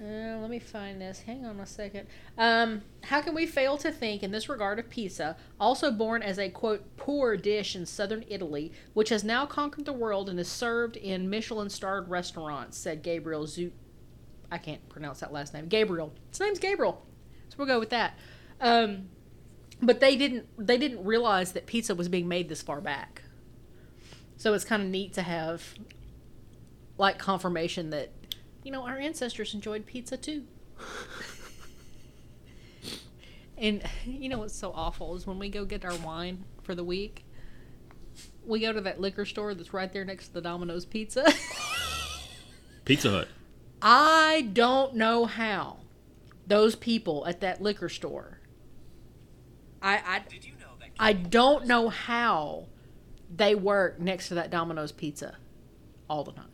Uh, 0.00 0.38
let 0.38 0.48
me 0.48 0.60
find 0.60 1.00
this. 1.00 1.22
Hang 1.22 1.44
on 1.44 1.58
a 1.58 1.66
second. 1.66 2.06
Um, 2.36 2.82
how 3.02 3.20
can 3.20 3.34
we 3.34 3.46
fail 3.46 3.76
to 3.78 3.90
think 3.90 4.22
in 4.22 4.30
this 4.30 4.48
regard 4.48 4.78
of 4.78 4.88
pizza, 4.88 5.36
also 5.58 5.90
born 5.90 6.22
as 6.22 6.38
a 6.38 6.50
quote 6.50 6.96
poor 6.96 7.36
dish 7.36 7.74
in 7.74 7.84
southern 7.84 8.24
Italy, 8.28 8.70
which 8.94 9.08
has 9.08 9.24
now 9.24 9.44
conquered 9.44 9.86
the 9.86 9.92
world 9.92 10.28
and 10.28 10.38
is 10.38 10.46
served 10.46 10.96
in 10.96 11.28
Michelin-starred 11.28 12.08
restaurants? 12.08 12.78
Said 12.78 13.02
Gabriel 13.02 13.46
Zu. 13.46 13.72
I 14.52 14.58
can't 14.58 14.88
pronounce 14.88 15.18
that 15.20 15.32
last 15.32 15.52
name. 15.52 15.66
Gabriel. 15.66 16.12
His 16.30 16.38
name's 16.38 16.60
Gabriel, 16.60 17.04
so 17.48 17.56
we'll 17.58 17.66
go 17.66 17.80
with 17.80 17.90
that. 17.90 18.16
Um, 18.60 19.08
but 19.82 19.98
they 19.98 20.14
didn't. 20.14 20.46
They 20.64 20.78
didn't 20.78 21.04
realize 21.04 21.52
that 21.52 21.66
pizza 21.66 21.94
was 21.94 22.08
being 22.08 22.28
made 22.28 22.48
this 22.48 22.62
far 22.62 22.80
back. 22.80 23.22
So 24.36 24.54
it's 24.54 24.64
kind 24.64 24.82
of 24.82 24.88
neat 24.88 25.12
to 25.14 25.22
have, 25.22 25.74
like, 26.96 27.18
confirmation 27.18 27.90
that 27.90 28.12
you 28.68 28.72
know, 28.72 28.86
our 28.86 28.98
ancestors 28.98 29.54
enjoyed 29.54 29.86
pizza 29.86 30.18
too. 30.18 30.44
And 33.56 33.82
you 34.04 34.28
know 34.28 34.40
what's 34.40 34.54
so 34.54 34.72
awful 34.74 35.16
is 35.16 35.26
when 35.26 35.38
we 35.38 35.48
go 35.48 35.64
get 35.64 35.86
our 35.86 35.96
wine 35.96 36.44
for 36.64 36.74
the 36.74 36.84
week, 36.84 37.24
we 38.44 38.60
go 38.60 38.70
to 38.74 38.82
that 38.82 39.00
liquor 39.00 39.24
store 39.24 39.54
that's 39.54 39.72
right 39.72 39.90
there 39.90 40.04
next 40.04 40.28
to 40.28 40.34
the 40.34 40.42
Domino's 40.42 40.84
Pizza. 40.84 41.32
Pizza 42.84 43.10
Hut. 43.10 43.28
I 43.80 44.50
don't 44.52 44.94
know 44.96 45.24
how 45.24 45.78
those 46.46 46.76
people 46.76 47.26
at 47.26 47.40
that 47.40 47.62
liquor 47.62 47.88
store. 47.88 48.38
I 49.80 50.22
I, 50.98 51.08
I 51.08 51.12
don't 51.14 51.64
know 51.66 51.88
how 51.88 52.66
they 53.34 53.54
work 53.54 53.98
next 53.98 54.28
to 54.28 54.34
that 54.34 54.50
Domino's 54.50 54.92
Pizza 54.92 55.38
all 56.10 56.22
the 56.22 56.32
time. 56.32 56.50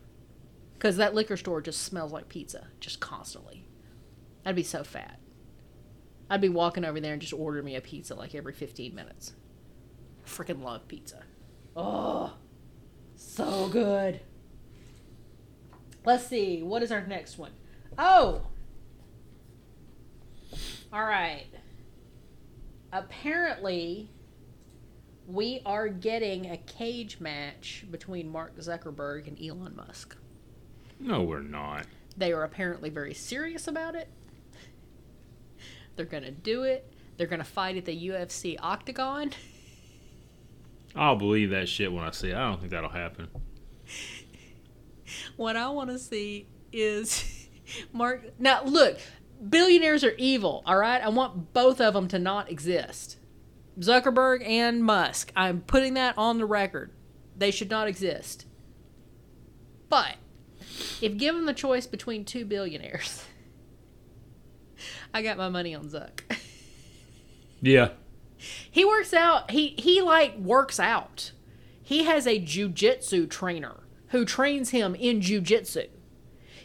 Because 0.84 0.98
that 0.98 1.14
liquor 1.14 1.38
store 1.38 1.62
just 1.62 1.80
smells 1.80 2.12
like 2.12 2.28
pizza, 2.28 2.66
just 2.78 3.00
constantly. 3.00 3.64
I'd 4.44 4.54
be 4.54 4.62
so 4.62 4.84
fat. 4.84 5.18
I'd 6.28 6.42
be 6.42 6.50
walking 6.50 6.84
over 6.84 7.00
there 7.00 7.14
and 7.14 7.22
just 7.22 7.32
order 7.32 7.62
me 7.62 7.74
a 7.74 7.80
pizza 7.80 8.14
like 8.14 8.34
every 8.34 8.52
15 8.52 8.94
minutes. 8.94 9.32
Freaking 10.26 10.62
love 10.62 10.86
pizza. 10.86 11.22
Oh, 11.74 12.34
so 13.16 13.68
good. 13.68 14.20
Let's 16.04 16.26
see. 16.26 16.62
What 16.62 16.82
is 16.82 16.92
our 16.92 17.06
next 17.06 17.38
one? 17.38 17.52
Oh! 17.96 18.42
All 20.92 21.04
right. 21.04 21.46
Apparently, 22.92 24.10
we 25.26 25.62
are 25.64 25.88
getting 25.88 26.50
a 26.50 26.58
cage 26.58 27.20
match 27.20 27.86
between 27.90 28.28
Mark 28.28 28.58
Zuckerberg 28.58 29.26
and 29.26 29.42
Elon 29.42 29.76
Musk. 29.76 30.18
No, 30.98 31.22
we're 31.22 31.42
not. 31.42 31.86
They 32.16 32.32
are 32.32 32.44
apparently 32.44 32.90
very 32.90 33.14
serious 33.14 33.66
about 33.66 33.94
it. 33.94 34.08
They're 35.96 36.06
going 36.06 36.22
to 36.22 36.30
do 36.30 36.62
it. 36.62 36.92
They're 37.16 37.26
going 37.26 37.40
to 37.40 37.44
fight 37.44 37.76
at 37.76 37.84
the 37.84 38.08
UFC 38.08 38.56
octagon. 38.60 39.32
I'll 40.96 41.16
believe 41.16 41.50
that 41.50 41.68
shit 41.68 41.92
when 41.92 42.04
I 42.04 42.10
see 42.10 42.30
it. 42.30 42.36
I 42.36 42.48
don't 42.48 42.58
think 42.58 42.70
that'll 42.70 42.90
happen. 42.90 43.28
What 45.36 45.54
I 45.54 45.68
want 45.68 45.90
to 45.90 45.98
see 45.98 46.48
is 46.72 47.46
Mark. 47.92 48.22
Now, 48.38 48.64
look, 48.64 48.98
billionaires 49.48 50.02
are 50.02 50.14
evil, 50.16 50.62
all 50.66 50.78
right? 50.78 51.02
I 51.02 51.08
want 51.08 51.52
both 51.52 51.80
of 51.80 51.94
them 51.94 52.08
to 52.08 52.18
not 52.18 52.50
exist. 52.50 53.18
Zuckerberg 53.78 54.46
and 54.46 54.82
Musk. 54.82 55.32
I'm 55.36 55.60
putting 55.60 55.94
that 55.94 56.16
on 56.16 56.38
the 56.38 56.46
record. 56.46 56.90
They 57.36 57.50
should 57.50 57.70
not 57.70 57.88
exist. 57.88 58.46
But 59.88 60.16
if 61.00 61.16
given 61.16 61.46
the 61.46 61.54
choice 61.54 61.86
between 61.86 62.24
two 62.24 62.44
billionaires, 62.44 63.24
I 65.14 65.22
got 65.22 65.36
my 65.36 65.48
money 65.48 65.74
on 65.74 65.88
Zuck. 65.88 66.20
Yeah. 67.64 67.92
He 68.70 68.84
works 68.84 69.14
out. 69.14 69.50
He 69.50 69.68
he 69.78 70.02
like 70.02 70.36
works 70.36 70.78
out. 70.78 71.32
He 71.82 72.04
has 72.04 72.26
a 72.26 72.38
jujitsu 72.38 73.30
trainer 73.30 73.84
who 74.08 74.26
trains 74.26 74.70
him 74.70 74.94
in 74.94 75.20
jujitsu. 75.20 75.88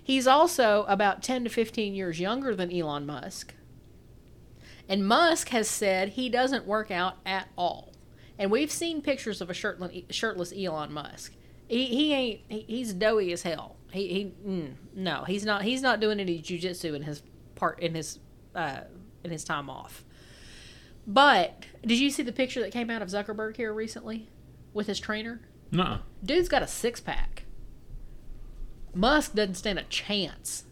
He's 0.03 0.28
also 0.28 0.86
about 0.89 1.24
10 1.24 1.45
to 1.45 1.49
15 1.49 1.93
years 1.93 2.20
younger 2.20 2.53
than 2.53 2.74
Elon 2.74 3.05
Musk. 3.05 3.53
And 4.89 5.07
Musk 5.07 5.49
has 5.49 5.70
said 5.70 6.10
he 6.10 6.30
doesn't 6.30 6.66
work 6.66 6.91
out 6.91 7.18
at 7.26 7.47
all. 7.57 7.93
And 8.38 8.51
we've 8.51 8.72
seen 8.72 9.01
pictures 9.01 9.39
of 9.39 9.49
a 9.49 9.53
shirtless, 9.53 10.03
shirtless 10.10 10.51
Elon 10.51 10.91
Musk. 10.91 11.34
He, 11.68 11.86
he 11.86 12.14
ain't 12.14 12.41
he's 12.49 12.93
doughy 12.93 13.32
as 13.32 13.43
hell. 13.43 13.78
He 13.91 14.07
he 14.07 14.33
mm, 14.47 14.73
no, 14.95 15.23
he's 15.25 15.45
not 15.45 15.63
he's 15.63 15.81
not 15.81 15.99
doing 15.99 16.19
any 16.19 16.39
jujitsu 16.39 16.95
in 16.95 17.03
his 17.03 17.23
part 17.55 17.79
in 17.79 17.95
his 17.95 18.19
uh 18.55 18.81
in 19.23 19.31
his 19.31 19.43
time 19.43 19.69
off. 19.69 20.05
But 21.07 21.65
did 21.81 21.99
you 21.99 22.11
see 22.11 22.23
the 22.23 22.31
picture 22.31 22.61
that 22.61 22.71
came 22.71 22.89
out 22.89 23.01
of 23.01 23.09
Zuckerberg 23.09 23.55
here 23.57 23.73
recently 23.73 24.29
with 24.73 24.87
his 24.87 24.99
trainer? 24.99 25.41
No. 25.71 25.99
Dude's 26.23 26.49
got 26.49 26.61
a 26.61 26.67
six 26.67 26.99
pack. 26.99 27.45
Musk 28.93 29.33
doesn't 29.33 29.55
stand 29.55 29.79
a 29.79 29.83
chance. 29.83 30.65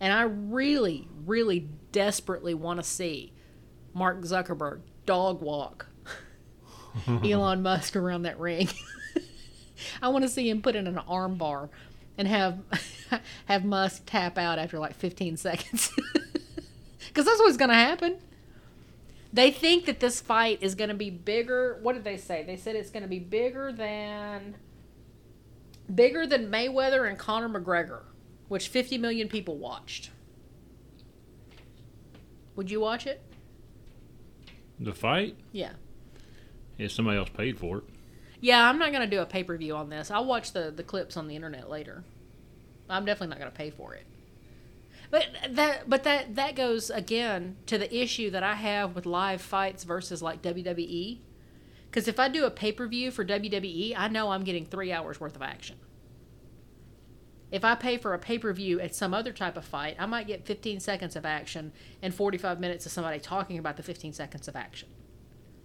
And 0.00 0.12
I 0.12 0.22
really, 0.22 1.08
really 1.26 1.68
desperately 1.92 2.54
want 2.54 2.80
to 2.80 2.82
see 2.82 3.32
Mark 3.92 4.22
Zuckerberg 4.22 4.80
dog 5.04 5.42
walk 5.42 5.86
Elon 7.24 7.62
Musk 7.62 7.96
around 7.96 8.22
that 8.22 8.38
ring. 8.38 8.68
I 10.02 10.08
want 10.08 10.22
to 10.22 10.28
see 10.28 10.48
him 10.48 10.62
put 10.62 10.76
in 10.76 10.86
an 10.86 10.98
arm 10.98 11.36
bar 11.36 11.70
and 12.20 12.28
have 12.28 12.58
have 13.46 13.64
Musk 13.64 14.02
tap 14.04 14.36
out 14.36 14.58
after 14.58 14.78
like 14.78 14.94
15 14.94 15.38
seconds. 15.38 15.88
Cuz 17.14 17.24
that's 17.24 17.40
what's 17.40 17.56
going 17.56 17.70
to 17.70 17.74
happen. 17.74 18.18
They 19.32 19.50
think 19.50 19.86
that 19.86 20.00
this 20.00 20.20
fight 20.20 20.58
is 20.62 20.74
going 20.74 20.90
to 20.90 20.94
be 20.94 21.08
bigger. 21.08 21.78
What 21.82 21.94
did 21.94 22.04
they 22.04 22.18
say? 22.18 22.42
They 22.42 22.58
said 22.58 22.76
it's 22.76 22.90
going 22.90 23.04
to 23.04 23.08
be 23.08 23.18
bigger 23.18 23.72
than 23.72 24.56
bigger 25.92 26.26
than 26.26 26.50
Mayweather 26.50 27.08
and 27.08 27.18
Conor 27.18 27.48
McGregor, 27.48 28.02
which 28.48 28.68
50 28.68 28.98
million 28.98 29.28
people 29.28 29.56
watched. 29.56 30.10
Would 32.54 32.70
you 32.70 32.80
watch 32.80 33.06
it? 33.06 33.22
The 34.78 34.92
fight? 34.92 35.36
Yeah. 35.52 35.72
If 36.76 36.92
somebody 36.92 37.16
else 37.16 37.30
paid 37.30 37.58
for 37.58 37.78
it. 37.78 37.84
Yeah, 38.40 38.68
I'm 38.68 38.78
not 38.78 38.92
to 38.92 39.06
do 39.06 39.20
a 39.20 39.26
pay 39.26 39.44
per 39.44 39.56
view 39.56 39.76
on 39.76 39.90
this. 39.90 40.10
I'll 40.10 40.24
watch 40.24 40.52
the, 40.52 40.70
the 40.70 40.82
clips 40.82 41.16
on 41.16 41.28
the 41.28 41.36
internet 41.36 41.68
later. 41.68 42.04
I'm 42.88 43.04
definitely 43.04 43.38
not 43.38 43.38
to 43.52 43.56
pay 43.56 43.70
for 43.70 43.94
it. 43.94 44.06
But 45.10 45.26
that 45.50 45.90
but 45.90 46.04
that 46.04 46.36
that 46.36 46.54
goes 46.54 46.88
again 46.88 47.56
to 47.66 47.78
the 47.78 47.94
issue 47.94 48.30
that 48.30 48.42
I 48.42 48.54
have 48.54 48.94
with 48.94 49.06
live 49.06 49.42
fights 49.42 49.84
versus 49.84 50.22
like 50.22 50.40
WWE. 50.40 51.18
Because 51.90 52.06
if 52.06 52.20
I 52.20 52.28
do 52.28 52.44
a 52.44 52.50
pay 52.50 52.70
per 52.70 52.86
view 52.86 53.10
for 53.10 53.24
WWE, 53.24 53.94
I 53.96 54.08
know 54.08 54.30
I'm 54.30 54.44
getting 54.44 54.64
three 54.64 54.92
hours 54.92 55.20
worth 55.20 55.34
of 55.34 55.42
action. 55.42 55.76
If 57.50 57.64
I 57.64 57.74
pay 57.74 57.98
for 57.98 58.14
a 58.14 58.18
pay 58.18 58.38
per 58.38 58.52
view 58.52 58.78
at 58.78 58.94
some 58.94 59.12
other 59.12 59.32
type 59.32 59.56
of 59.56 59.64
fight, 59.64 59.96
I 59.98 60.06
might 60.06 60.28
get 60.28 60.46
15 60.46 60.78
seconds 60.78 61.16
of 61.16 61.26
action 61.26 61.72
and 62.00 62.14
45 62.14 62.60
minutes 62.60 62.86
of 62.86 62.92
somebody 62.92 63.18
talking 63.18 63.58
about 63.58 63.76
the 63.76 63.82
15 63.82 64.12
seconds 64.12 64.46
of 64.46 64.54
action. 64.54 64.88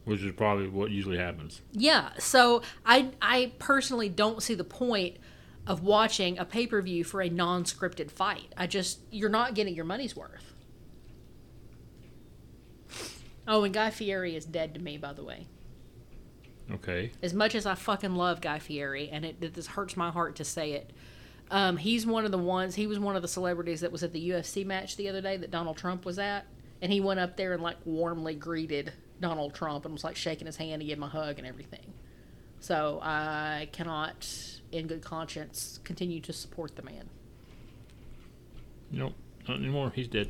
Which 0.05 0.21
is 0.21 0.31
probably 0.33 0.67
what 0.67 0.91
usually 0.91 1.17
happens. 1.17 1.61
Yeah, 1.71 2.11
so 2.19 2.61
I 2.85 3.09
I 3.21 3.53
personally 3.59 4.07
don't 4.07 4.41
see 4.41 4.53
the 4.53 4.63
point 4.63 5.17
of 5.67 5.83
watching 5.83 6.37
a 6.37 6.45
pay 6.45 6.67
per 6.67 6.81
view 6.81 7.03
for 7.03 7.21
a 7.21 7.29
non 7.29 7.63
scripted 7.63 8.11
fight. 8.11 8.53
I 8.55 8.67
just 8.67 8.99
you're 9.11 9.29
not 9.29 9.55
getting 9.55 9.75
your 9.75 9.85
money's 9.85 10.15
worth. 10.15 10.53
Oh, 13.47 13.63
and 13.63 13.73
Guy 13.73 13.91
Fieri 13.91 14.35
is 14.35 14.45
dead 14.45 14.73
to 14.73 14.79
me, 14.79 14.97
by 14.97 15.13
the 15.13 15.23
way. 15.23 15.47
Okay. 16.71 17.11
As 17.21 17.33
much 17.33 17.53
as 17.53 17.65
I 17.65 17.75
fucking 17.75 18.15
love 18.15 18.41
Guy 18.41 18.59
Fieri, 18.59 19.09
and 19.09 19.23
it, 19.23 19.35
it 19.39 19.53
this 19.53 19.67
hurts 19.67 19.95
my 19.95 20.09
heart 20.09 20.35
to 20.37 20.43
say 20.43 20.71
it, 20.71 20.91
um, 21.51 21.77
he's 21.77 22.07
one 22.07 22.25
of 22.25 22.31
the 22.31 22.39
ones. 22.39 22.73
He 22.73 22.87
was 22.87 22.97
one 22.97 23.15
of 23.15 23.21
the 23.21 23.27
celebrities 23.27 23.81
that 23.81 23.91
was 23.91 24.01
at 24.01 24.13
the 24.13 24.29
UFC 24.29 24.65
match 24.65 24.97
the 24.97 25.09
other 25.09 25.21
day 25.21 25.37
that 25.37 25.51
Donald 25.51 25.77
Trump 25.77 26.05
was 26.05 26.17
at, 26.17 26.47
and 26.81 26.91
he 26.91 26.99
went 26.99 27.19
up 27.19 27.37
there 27.37 27.53
and 27.53 27.61
like 27.61 27.77
warmly 27.85 28.33
greeted 28.33 28.93
Donald 29.19 29.53
Trump 29.53 29.85
and 29.85 29.93
was 29.93 30.03
like 30.03 30.15
shaking 30.15 30.45
his 30.45 30.57
hand 30.57 30.81
to 30.81 30.85
give 30.85 30.97
him 30.97 31.03
a 31.03 31.09
hug 31.09 31.37
and 31.37 31.47
everything. 31.47 31.93
So 32.59 32.99
I 33.01 33.69
cannot, 33.71 34.27
in 34.71 34.87
good 34.87 35.01
conscience, 35.01 35.79
continue 35.83 36.19
to 36.21 36.33
support 36.33 36.75
the 36.75 36.81
man. 36.81 37.09
Nope. 38.91 39.13
Not 39.47 39.57
anymore. 39.57 39.91
He's 39.93 40.07
dead. 40.07 40.29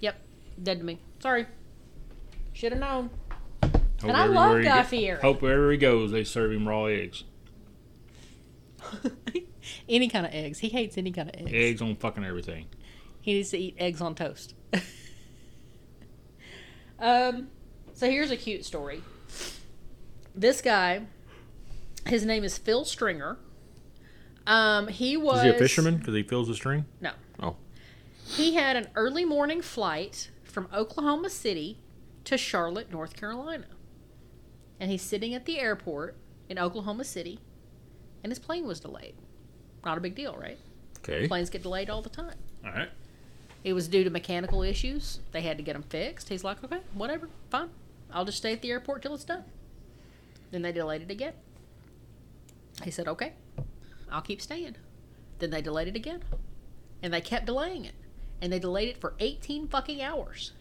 Yep, 0.00 0.20
dead 0.62 0.78
to 0.80 0.84
me. 0.84 0.98
Sorry. 1.20 1.46
Should 2.52 2.72
have 2.72 2.80
known. 2.80 3.10
Hope 3.62 3.74
And 4.02 4.16
I 4.16 4.26
love 4.26 4.62
Guy 4.62 4.82
Fieri. 4.82 5.20
Hope 5.20 5.40
wherever 5.42 5.70
he 5.70 5.78
goes, 5.78 6.10
they 6.10 6.24
serve 6.24 6.52
him 6.52 6.66
raw 6.68 6.86
eggs. 6.86 7.24
any 9.88 10.08
kind 10.08 10.26
of 10.26 10.34
eggs. 10.34 10.58
He 10.58 10.68
hates 10.68 10.98
any 10.98 11.12
kind 11.12 11.28
of 11.28 11.34
eggs. 11.36 11.50
Eggs 11.52 11.82
on 11.82 11.96
fucking 11.96 12.24
everything. 12.24 12.66
He 13.20 13.34
needs 13.34 13.50
to 13.50 13.58
eat 13.58 13.74
eggs 13.78 14.00
on 14.00 14.14
toast. 14.14 14.54
um, 16.98 17.48
so 17.96 18.08
here's 18.08 18.30
a 18.30 18.36
cute 18.36 18.64
story. 18.64 19.02
This 20.34 20.60
guy, 20.62 21.02
his 22.06 22.24
name 22.24 22.44
is 22.44 22.56
Phil 22.58 22.84
Stringer. 22.84 23.38
Um, 24.46 24.86
he 24.88 25.16
was 25.16 25.38
Is 25.38 25.42
he 25.42 25.48
a 25.50 25.54
fisherman? 25.58 25.96
Because 25.96 26.14
he 26.14 26.22
fills 26.22 26.46
the 26.46 26.54
string? 26.54 26.84
No, 27.00 27.10
Oh. 27.42 27.56
he 28.24 28.54
had 28.54 28.76
an 28.76 28.86
early 28.94 29.24
morning 29.24 29.60
flight 29.60 30.30
from 30.44 30.68
Oklahoma 30.72 31.30
City 31.30 31.78
to 32.24 32.38
Charlotte, 32.38 32.92
North 32.92 33.16
Carolina, 33.16 33.66
and 34.78 34.90
he's 34.90 35.02
sitting 35.02 35.34
at 35.34 35.46
the 35.46 35.58
airport 35.58 36.16
in 36.48 36.58
Oklahoma 36.60 37.02
City, 37.04 37.40
and 38.22 38.30
his 38.30 38.38
plane 38.38 38.66
was 38.66 38.78
delayed. 38.78 39.14
Not 39.84 39.98
a 39.98 40.00
big 40.00 40.14
deal, 40.14 40.36
right? 40.36 40.58
Okay. 40.98 41.26
Planes 41.26 41.50
get 41.50 41.62
delayed 41.62 41.90
all 41.90 42.02
the 42.02 42.08
time. 42.10 42.36
All 42.64 42.72
right. 42.72 42.88
It 43.64 43.72
was 43.72 43.88
due 43.88 44.04
to 44.04 44.10
mechanical 44.10 44.62
issues. 44.62 45.20
They 45.32 45.40
had 45.40 45.56
to 45.56 45.62
get 45.64 45.72
them 45.72 45.82
fixed. 45.82 46.28
He's 46.28 46.44
like, 46.44 46.62
okay, 46.62 46.80
whatever, 46.94 47.28
fine. 47.50 47.70
I'll 48.12 48.24
just 48.24 48.38
stay 48.38 48.52
at 48.52 48.62
the 48.62 48.70
airport 48.70 49.02
till 49.02 49.14
it's 49.14 49.24
done. 49.24 49.44
Then 50.50 50.62
they 50.62 50.72
delayed 50.72 51.02
it 51.02 51.10
again. 51.10 51.34
He 52.82 52.90
said, 52.90 53.08
okay, 53.08 53.32
I'll 54.10 54.22
keep 54.22 54.40
staying. 54.40 54.76
Then 55.38 55.50
they 55.50 55.62
delayed 55.62 55.88
it 55.88 55.96
again. 55.96 56.22
And 57.02 57.12
they 57.12 57.20
kept 57.20 57.46
delaying 57.46 57.84
it. 57.84 57.94
And 58.40 58.52
they 58.52 58.58
delayed 58.58 58.88
it 58.88 59.00
for 59.00 59.14
18 59.18 59.68
fucking 59.68 60.02
hours. 60.02 60.52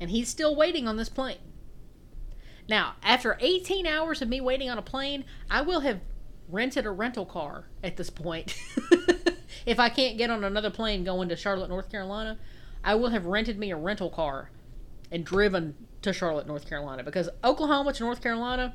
and 0.00 0.10
he's 0.10 0.28
still 0.28 0.54
waiting 0.54 0.86
on 0.86 0.96
this 0.96 1.08
plane. 1.08 1.38
Now, 2.68 2.94
after 3.02 3.36
18 3.40 3.86
hours 3.86 4.22
of 4.22 4.28
me 4.28 4.40
waiting 4.40 4.70
on 4.70 4.78
a 4.78 4.82
plane, 4.82 5.24
I 5.50 5.62
will 5.62 5.80
have 5.80 6.00
rented 6.48 6.86
a 6.86 6.90
rental 6.90 7.26
car 7.26 7.66
at 7.82 7.96
this 7.96 8.10
point. 8.10 8.56
if 9.66 9.78
I 9.78 9.88
can't 9.88 10.18
get 10.18 10.30
on 10.30 10.44
another 10.44 10.70
plane 10.70 11.04
going 11.04 11.28
to 11.28 11.36
Charlotte, 11.36 11.68
North 11.68 11.90
Carolina, 11.90 12.38
I 12.82 12.94
will 12.94 13.10
have 13.10 13.26
rented 13.26 13.58
me 13.58 13.70
a 13.70 13.76
rental 13.76 14.10
car 14.10 14.50
and 15.10 15.24
driven 15.24 15.74
to 16.02 16.12
Charlotte, 16.12 16.46
North 16.46 16.68
Carolina 16.68 17.02
because 17.02 17.28
Oklahoma 17.44 17.92
to 17.94 18.02
North 18.04 18.22
Carolina, 18.22 18.74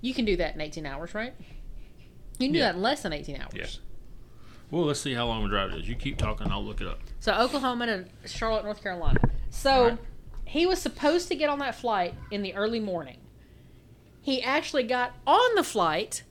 you 0.00 0.14
can 0.14 0.24
do 0.24 0.36
that 0.36 0.54
in 0.54 0.60
18 0.60 0.86
hours, 0.86 1.14
right? 1.14 1.34
You 2.38 2.46
can 2.48 2.52
do 2.52 2.58
Yeah. 2.58 2.66
that 2.66 2.74
in 2.76 2.82
less 2.82 3.02
than 3.02 3.12
18 3.12 3.36
hours. 3.40 3.52
Yeah. 3.54 3.66
Well, 4.70 4.84
let's 4.84 5.00
see 5.00 5.14
how 5.14 5.26
long 5.26 5.42
the 5.44 5.48
drive 5.48 5.72
is. 5.72 5.88
You 5.88 5.94
keep 5.94 6.18
talking, 6.18 6.50
I'll 6.50 6.64
look 6.64 6.80
it 6.80 6.86
up. 6.86 6.98
So 7.20 7.32
Oklahoma 7.32 7.86
to 7.86 8.28
Charlotte, 8.28 8.64
North 8.64 8.82
Carolina. 8.82 9.20
So 9.50 9.88
Right. 9.90 9.98
he 10.44 10.66
was 10.66 10.80
supposed 10.80 11.28
to 11.28 11.34
get 11.34 11.48
on 11.48 11.58
that 11.60 11.74
flight 11.74 12.14
in 12.30 12.42
the 12.42 12.54
early 12.54 12.80
morning. 12.80 13.18
He 14.20 14.42
actually 14.42 14.82
got 14.82 15.12
on 15.26 15.54
the 15.54 15.62
flight 15.62 16.24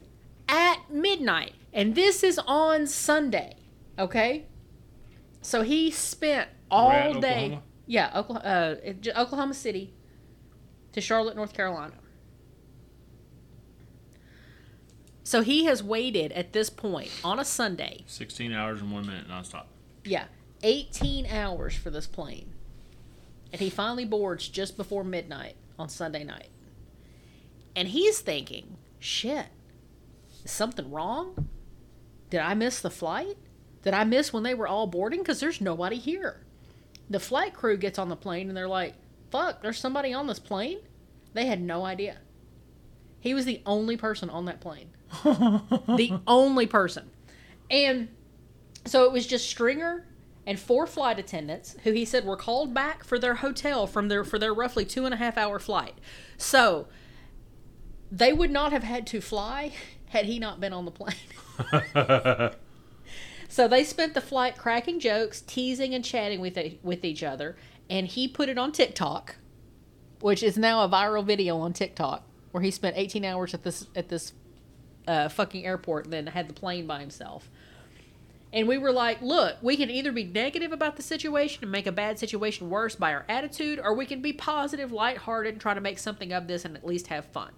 at 0.50 0.80
midnight, 0.92 1.54
and 1.74 1.96
this 1.96 2.24
is 2.24 2.38
on 2.46 2.88
Sunday. 2.88 3.56
Okay, 3.98 4.44
so 5.42 5.62
he 5.62 5.90
spent 5.90 6.50
all 6.70 7.14
day. 7.22 7.46
Oklahoma? 7.46 7.62
Yeah, 7.88 8.12
Oklahoma, 8.16 8.76
uh, 8.86 9.20
Oklahoma 9.20 9.54
City 9.54 9.94
to 10.94 11.02
Charlotte, 11.02 11.36
North 11.36 11.54
Carolina. 11.54 11.94
So 15.24 15.42
he 15.42 15.66
has 15.66 15.82
waited 15.82 16.32
at 16.34 16.54
this 16.54 16.70
point 16.70 17.12
on 17.24 17.40
a 17.40 17.46
Sunday 17.46 18.04
16 18.08 18.52
hours 18.54 18.82
and 18.82 18.92
one 18.92 19.06
minute 19.08 19.28
nonstop. 19.28 19.66
yeah, 20.04 20.26
18 20.64 21.26
hours 21.26 21.76
for 21.76 21.90
this 21.90 22.08
plane. 22.08 22.54
And 23.52 23.60
he 23.62 23.70
finally 23.70 24.06
boards 24.06 24.48
just 24.48 24.78
before 24.78 25.04
midnight 25.04 25.56
on 25.80 25.90
Sunday 25.90 26.24
night. 26.24 26.50
And 27.76 27.88
he's 27.88 28.20
thinking, 28.20 28.78
shit, 29.00 29.48
is 30.44 30.52
something 30.52 30.92
wrong? 30.92 31.50
Did 32.30 32.42
I 32.42 32.54
miss 32.54 32.80
the 32.82 32.90
flight? 32.90 33.38
Did 33.82 33.94
I 33.94 34.04
miss 34.04 34.32
when 34.34 34.44
they 34.44 34.54
were 34.54 34.68
all 34.68 34.88
boarding? 34.88 35.20
Because 35.20 35.40
there's 35.40 35.62
nobody 35.62 35.98
here. 35.98 36.45
The 37.10 37.20
flight 37.20 37.54
crew 37.54 37.78
gets 37.78 38.00
on 38.00 38.10
the 38.10 38.16
plane 38.16 38.48
and 38.48 38.58
they're 38.58 38.68
like, 38.68 38.96
fuck, 39.30 39.62
there's 39.62 39.80
somebody 39.80 40.14
on 40.14 40.28
this 40.28 40.40
plane? 40.40 40.80
They 41.34 41.46
had 41.46 41.62
no 41.62 41.86
idea. 41.86 42.18
He 43.20 43.34
was 43.34 43.46
the 43.46 43.62
only 43.66 43.98
person 43.98 44.30
on 44.30 44.46
that 44.46 44.62
plane. 44.62 44.90
the 45.24 46.20
only 46.28 46.68
person. 46.68 47.10
And 47.70 48.10
so 48.86 49.04
it 49.06 49.12
was 49.12 49.26
just 49.26 49.48
Stringer 49.50 50.06
and 50.46 50.60
four 50.60 50.86
flight 50.86 51.18
attendants 51.18 51.76
who 51.84 51.92
he 51.92 52.06
said 52.06 52.26
were 52.26 52.38
called 52.38 52.74
back 52.74 53.04
for 53.04 53.18
their 53.18 53.36
hotel 53.36 53.88
from 53.88 54.10
their 54.10 54.24
for 54.24 54.38
their 54.38 54.54
roughly 54.54 54.86
two 54.86 55.06
and 55.06 55.14
a 55.14 55.18
half 55.18 55.38
hour 55.38 55.60
flight. 55.60 55.96
So 56.38 56.88
they 58.12 58.32
would 58.32 58.52
not 58.52 58.72
have 58.72 58.84
had 58.84 59.08
to 59.08 59.22
fly 59.22 59.74
had 60.10 60.26
he 60.26 60.40
not 60.40 60.60
been 60.60 60.74
on 60.74 60.86
the 60.86 60.92
plane. 60.92 61.16
So 63.56 63.70
they 63.70 63.86
spent 63.86 64.16
the 64.16 64.20
flight 64.20 64.58
cracking 64.58 65.00
jokes, 65.00 65.40
teasing 65.40 65.94
and 65.94 66.04
chatting 66.04 66.42
with 66.42 66.58
e- 66.58 66.78
with 66.84 67.06
each 67.06 67.24
other, 67.24 67.56
and 67.90 68.06
he 68.06 68.28
put 68.28 68.50
it 68.50 68.58
on 68.58 68.74
TikTok, 68.74 69.38
which 70.20 70.44
is 70.44 70.58
now 70.58 70.84
a 70.84 70.90
viral 70.90 71.24
video 71.24 71.60
on 71.60 71.72
TikTok, 71.72 72.28
where 72.52 72.62
he 72.62 72.70
spent 72.70 72.98
18 72.98 73.24
hours 73.24 73.54
at 73.54 73.64
this 73.64 73.88
at 73.96 74.10
this 74.10 74.34
uh, 75.08 75.30
fucking 75.30 75.66
airport, 75.66 76.04
and 76.04 76.12
then 76.12 76.28
had 76.28 76.50
the 76.50 76.54
plane 76.54 76.86
by 76.86 77.00
himself. 77.00 77.50
And 78.52 78.68
we 78.68 78.78
were 78.78 78.92
like, 78.92 79.22
look, 79.22 79.56
we 79.62 79.78
can 79.78 79.90
either 79.90 80.12
be 80.12 80.26
negative 80.26 80.74
about 80.74 80.98
the 80.98 81.02
situation 81.02 81.64
and 81.64 81.72
make 81.72 81.88
a 81.88 81.94
bad 81.94 82.20
situation 82.20 82.70
worse 82.70 82.98
by 82.98 83.14
our 83.14 83.24
attitude, 83.30 83.80
or 83.82 83.94
we 83.94 84.06
can 84.06 84.22
be 84.22 84.34
positive, 84.34 84.92
lighthearted, 84.92 85.54
and 85.54 85.62
try 85.62 85.74
to 85.74 85.80
make 85.80 85.98
something 85.98 86.34
of 86.34 86.48
this 86.48 86.66
and 86.66 86.76
at 86.76 86.86
least 86.86 87.08
have 87.08 87.24
fun. 87.28 87.52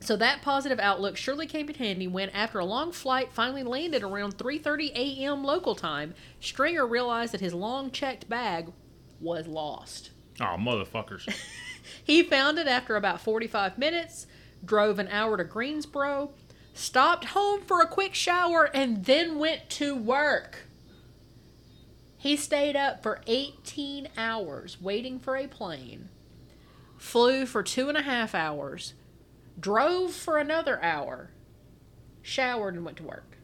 So 0.00 0.16
that 0.16 0.40
positive 0.40 0.80
outlook 0.80 1.16
surely 1.16 1.46
came 1.46 1.68
in 1.68 1.74
handy 1.74 2.08
when, 2.08 2.30
after 2.30 2.58
a 2.58 2.64
long 2.64 2.90
flight 2.90 3.32
finally 3.32 3.62
landed 3.62 4.02
around 4.02 4.38
3:30 4.38 4.92
a.m. 4.94 5.44
local 5.44 5.74
time, 5.74 6.14
Stringer 6.40 6.86
realized 6.86 7.34
that 7.34 7.40
his 7.40 7.52
long 7.52 7.90
checked 7.90 8.28
bag 8.28 8.72
was 9.20 9.46
lost. 9.46 10.10
Oh, 10.40 10.56
motherfuckers. 10.58 11.28
He 12.04 12.22
found 12.22 12.58
it 12.58 12.66
after 12.66 12.96
about 12.96 13.20
45 13.20 13.78
minutes, 13.78 14.26
drove 14.64 14.98
an 14.98 15.08
hour 15.08 15.36
to 15.36 15.44
Greensboro, 15.44 16.32
stopped 16.74 17.26
home 17.26 17.62
for 17.62 17.80
a 17.80 17.86
quick 17.86 18.14
shower, 18.14 18.70
and 18.74 19.04
then 19.04 19.38
went 19.38 19.68
to 19.70 19.96
work. 19.96 20.66
He 22.16 22.36
stayed 22.36 22.76
up 22.76 23.02
for 23.02 23.22
18 23.26 24.08
hours 24.16 24.80
waiting 24.80 25.18
for 25.18 25.36
a 25.36 25.46
plane, 25.46 26.10
flew 26.98 27.46
for 27.46 27.62
two 27.62 27.88
and 27.88 27.96
a 27.96 28.02
half 28.02 28.34
hours, 28.34 28.94
drove 29.60 30.12
for 30.12 30.38
another 30.38 30.82
hour, 30.82 31.30
showered, 32.22 32.74
and 32.74 32.84
went 32.84 32.96
to 32.98 33.02
work. 33.04 33.36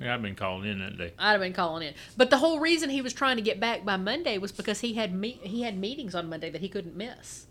yeah, 0.00 0.14
I've 0.14 0.22
been 0.22 0.34
calling 0.34 0.68
in 0.68 0.78
that 0.80 0.96
day. 0.98 1.12
I'd 1.18 1.32
have 1.32 1.40
been 1.40 1.52
calling 1.52 1.86
in. 1.86 1.94
But 2.16 2.30
the 2.30 2.38
whole 2.38 2.58
reason 2.60 2.90
he 2.90 3.02
was 3.02 3.12
trying 3.12 3.36
to 3.36 3.42
get 3.42 3.60
back 3.60 3.84
by 3.84 3.96
Monday 3.96 4.38
was 4.38 4.52
because 4.52 4.80
he 4.80 4.94
had 4.94 5.14
me- 5.14 5.40
he 5.42 5.62
had 5.62 5.76
meetings 5.78 6.14
on 6.14 6.28
Monday 6.28 6.50
that 6.50 6.60
he 6.60 6.68
couldn't 6.68 6.96
miss. 6.96 7.46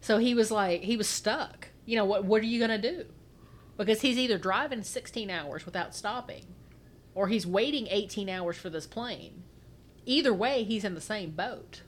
So 0.00 0.18
he 0.18 0.34
was 0.34 0.50
like 0.50 0.82
he 0.82 0.96
was 0.96 1.08
stuck. 1.08 1.68
You 1.84 1.96
know 1.96 2.04
what 2.04 2.24
what 2.24 2.42
are 2.42 2.46
you 2.46 2.58
going 2.64 2.80
to 2.80 2.90
do? 2.92 3.04
Because 3.76 4.00
he's 4.00 4.18
either 4.18 4.38
driving 4.38 4.82
16 4.82 5.28
hours 5.30 5.66
without 5.66 5.94
stopping 5.94 6.46
or 7.14 7.28
he's 7.28 7.46
waiting 7.46 7.86
18 7.90 8.28
hours 8.28 8.56
for 8.56 8.70
this 8.70 8.86
plane. 8.86 9.42
Either 10.06 10.32
way, 10.32 10.62
he's 10.62 10.84
in 10.84 10.94
the 10.94 11.00
same 11.00 11.30
boat. 11.30 11.82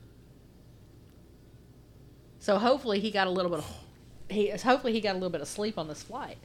So 2.39 2.59
hopefully 2.59 3.01
he 3.01 3.11
got 3.11 3.27
a 3.27 3.31
little 3.31 3.51
bit 3.51 3.61
of 3.61 3.67
he 4.29 4.51
hopefully 4.51 4.93
he 4.93 5.01
got 5.01 5.13
a 5.13 5.19
little 5.19 5.31
bit 5.31 5.41
of 5.41 5.49
sleep 5.49 5.79
on 5.79 5.89
this 5.89 6.03
flight. 6.03 6.39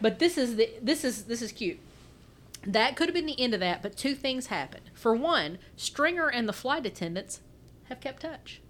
But 0.00 0.18
this 0.18 0.36
is 0.36 0.56
the 0.56 0.70
this 0.80 1.04
is 1.04 1.24
this 1.24 1.42
is 1.42 1.52
cute. 1.52 1.78
That 2.64 2.96
could 2.96 3.08
have 3.08 3.14
been 3.14 3.26
the 3.26 3.40
end 3.40 3.54
of 3.54 3.60
that, 3.60 3.82
but 3.82 3.96
two 3.96 4.14
things 4.14 4.46
happened. 4.46 4.90
For 4.94 5.14
one, 5.14 5.58
Stringer 5.76 6.28
and 6.28 6.48
the 6.48 6.52
flight 6.52 6.86
attendants 6.86 7.40
have 7.84 8.00
kept 8.00 8.22
touch. 8.22 8.60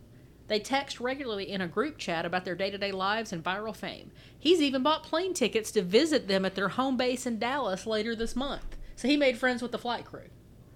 They 0.49 0.59
text 0.59 1.01
regularly 1.01 1.51
in 1.51 1.61
a 1.61 1.69
group 1.69 1.99
chat 1.99 2.27
about 2.27 2.45
their 2.45 2.55
day 2.55 2.71
to 2.71 2.79
day 2.79 2.93
lives 2.93 3.33
and 3.33 3.45
viral 3.45 3.77
fame. 3.77 4.11
He's 4.39 4.61
even 4.61 4.83
bought 4.83 5.03
plane 5.03 5.35
tickets 5.35 5.71
to 5.73 5.83
visit 5.83 6.29
them 6.29 6.45
at 6.45 6.55
their 6.55 6.71
home 6.71 6.97
base 6.97 7.27
in 7.27 7.39
Dallas 7.39 7.87
later 7.87 8.17
this 8.17 8.35
month. 8.35 8.77
So 8.97 9.09
he 9.09 9.17
made 9.17 9.39
friends 9.39 9.63
with 9.63 9.73
the 9.73 9.79
flight 9.79 10.05
crew. 10.05 10.29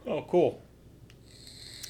Oh, 0.06 0.22
cool. 0.22 0.62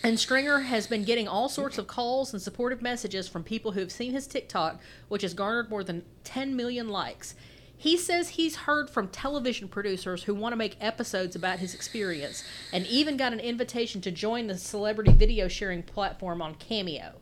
And 0.07 0.21
Stringer 0.21 0.61
has 0.61 0.87
been 0.87 1.03
getting 1.03 1.27
all 1.27 1.49
sorts 1.49 1.79
of 1.79 1.89
calls 1.89 2.33
and 2.33 2.41
supportive 2.41 2.81
messages 2.81 3.27
from 3.27 3.43
people 3.43 3.73
who 3.73 3.81
have 3.81 3.91
seen 3.91 4.13
his 4.13 4.29
TikTok, 4.29 4.81
which 5.09 5.23
has 5.23 5.35
garnered 5.35 5.69
more 5.69 5.83
than 5.83 6.05
10 6.23 6.55
million 6.55 6.89
likes. 6.89 7.35
He 7.77 7.97
says 7.97 8.29
he's 8.29 8.55
heard 8.55 8.89
from 8.89 9.09
television 9.09 9.67
producers 9.67 10.23
who 10.23 10.33
want 10.37 10.53
to 10.53 10.57
make 10.57 10.77
episodes 10.81 11.35
about 11.35 11.59
his 11.59 11.75
experience, 11.75 12.45
and 12.73 12.87
even 12.87 13.17
got 13.17 13.33
an 13.33 13.41
invitation 13.41 14.01
to 14.03 14.13
join 14.13 14.47
the 14.47 14.57
celebrity 14.57 15.13
video 15.13 15.49
sharing 15.49 15.83
platform 15.83 16.41
on 16.41 16.55
Cameo. 16.55 17.15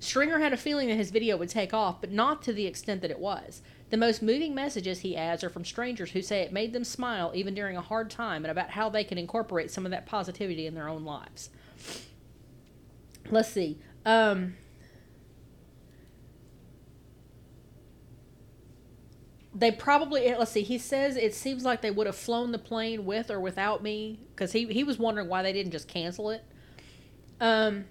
Stringer 0.00 0.40
had 0.40 0.52
a 0.52 0.56
feeling 0.56 0.88
that 0.88 0.96
his 0.96 1.12
video 1.12 1.36
would 1.36 1.48
take 1.48 1.72
off, 1.72 2.00
but 2.00 2.10
not 2.10 2.42
to 2.42 2.52
the 2.52 2.66
extent 2.66 3.00
that 3.02 3.12
it 3.12 3.20
was. 3.20 3.62
The 3.90 3.96
most 3.96 4.22
moving 4.22 4.56
messages, 4.56 5.00
he 5.00 5.16
adds, 5.16 5.44
are 5.44 5.50
from 5.50 5.64
strangers 5.64 6.10
who 6.10 6.22
say 6.22 6.40
it 6.40 6.52
made 6.52 6.72
them 6.72 6.84
smile 6.84 7.30
even 7.36 7.54
during 7.54 7.76
a 7.76 7.80
hard 7.80 8.10
time 8.10 8.44
and 8.44 8.50
about 8.50 8.70
how 8.70 8.88
they 8.88 9.04
can 9.04 9.18
incorporate 9.18 9.70
some 9.70 9.84
of 9.84 9.92
that 9.92 10.06
positivity 10.06 10.66
in 10.66 10.74
their 10.74 10.88
own 10.88 11.04
lives. 11.04 11.50
Let's 13.30 13.50
see. 13.50 13.78
Um, 14.06 14.54
they 19.54 19.70
probably 19.70 20.34
let's 20.34 20.52
see. 20.52 20.62
He 20.62 20.78
says 20.78 21.16
it 21.16 21.34
seems 21.34 21.64
like 21.64 21.82
they 21.82 21.90
would 21.90 22.06
have 22.06 22.16
flown 22.16 22.52
the 22.52 22.58
plane 22.58 23.04
with 23.04 23.30
or 23.30 23.40
without 23.40 23.82
me 23.82 24.20
because 24.30 24.52
he 24.52 24.66
he 24.66 24.84
was 24.84 24.98
wondering 24.98 25.28
why 25.28 25.42
they 25.42 25.52
didn't 25.52 25.72
just 25.72 25.88
cancel 25.88 26.30
it. 26.30 26.44
Um, 27.40 27.86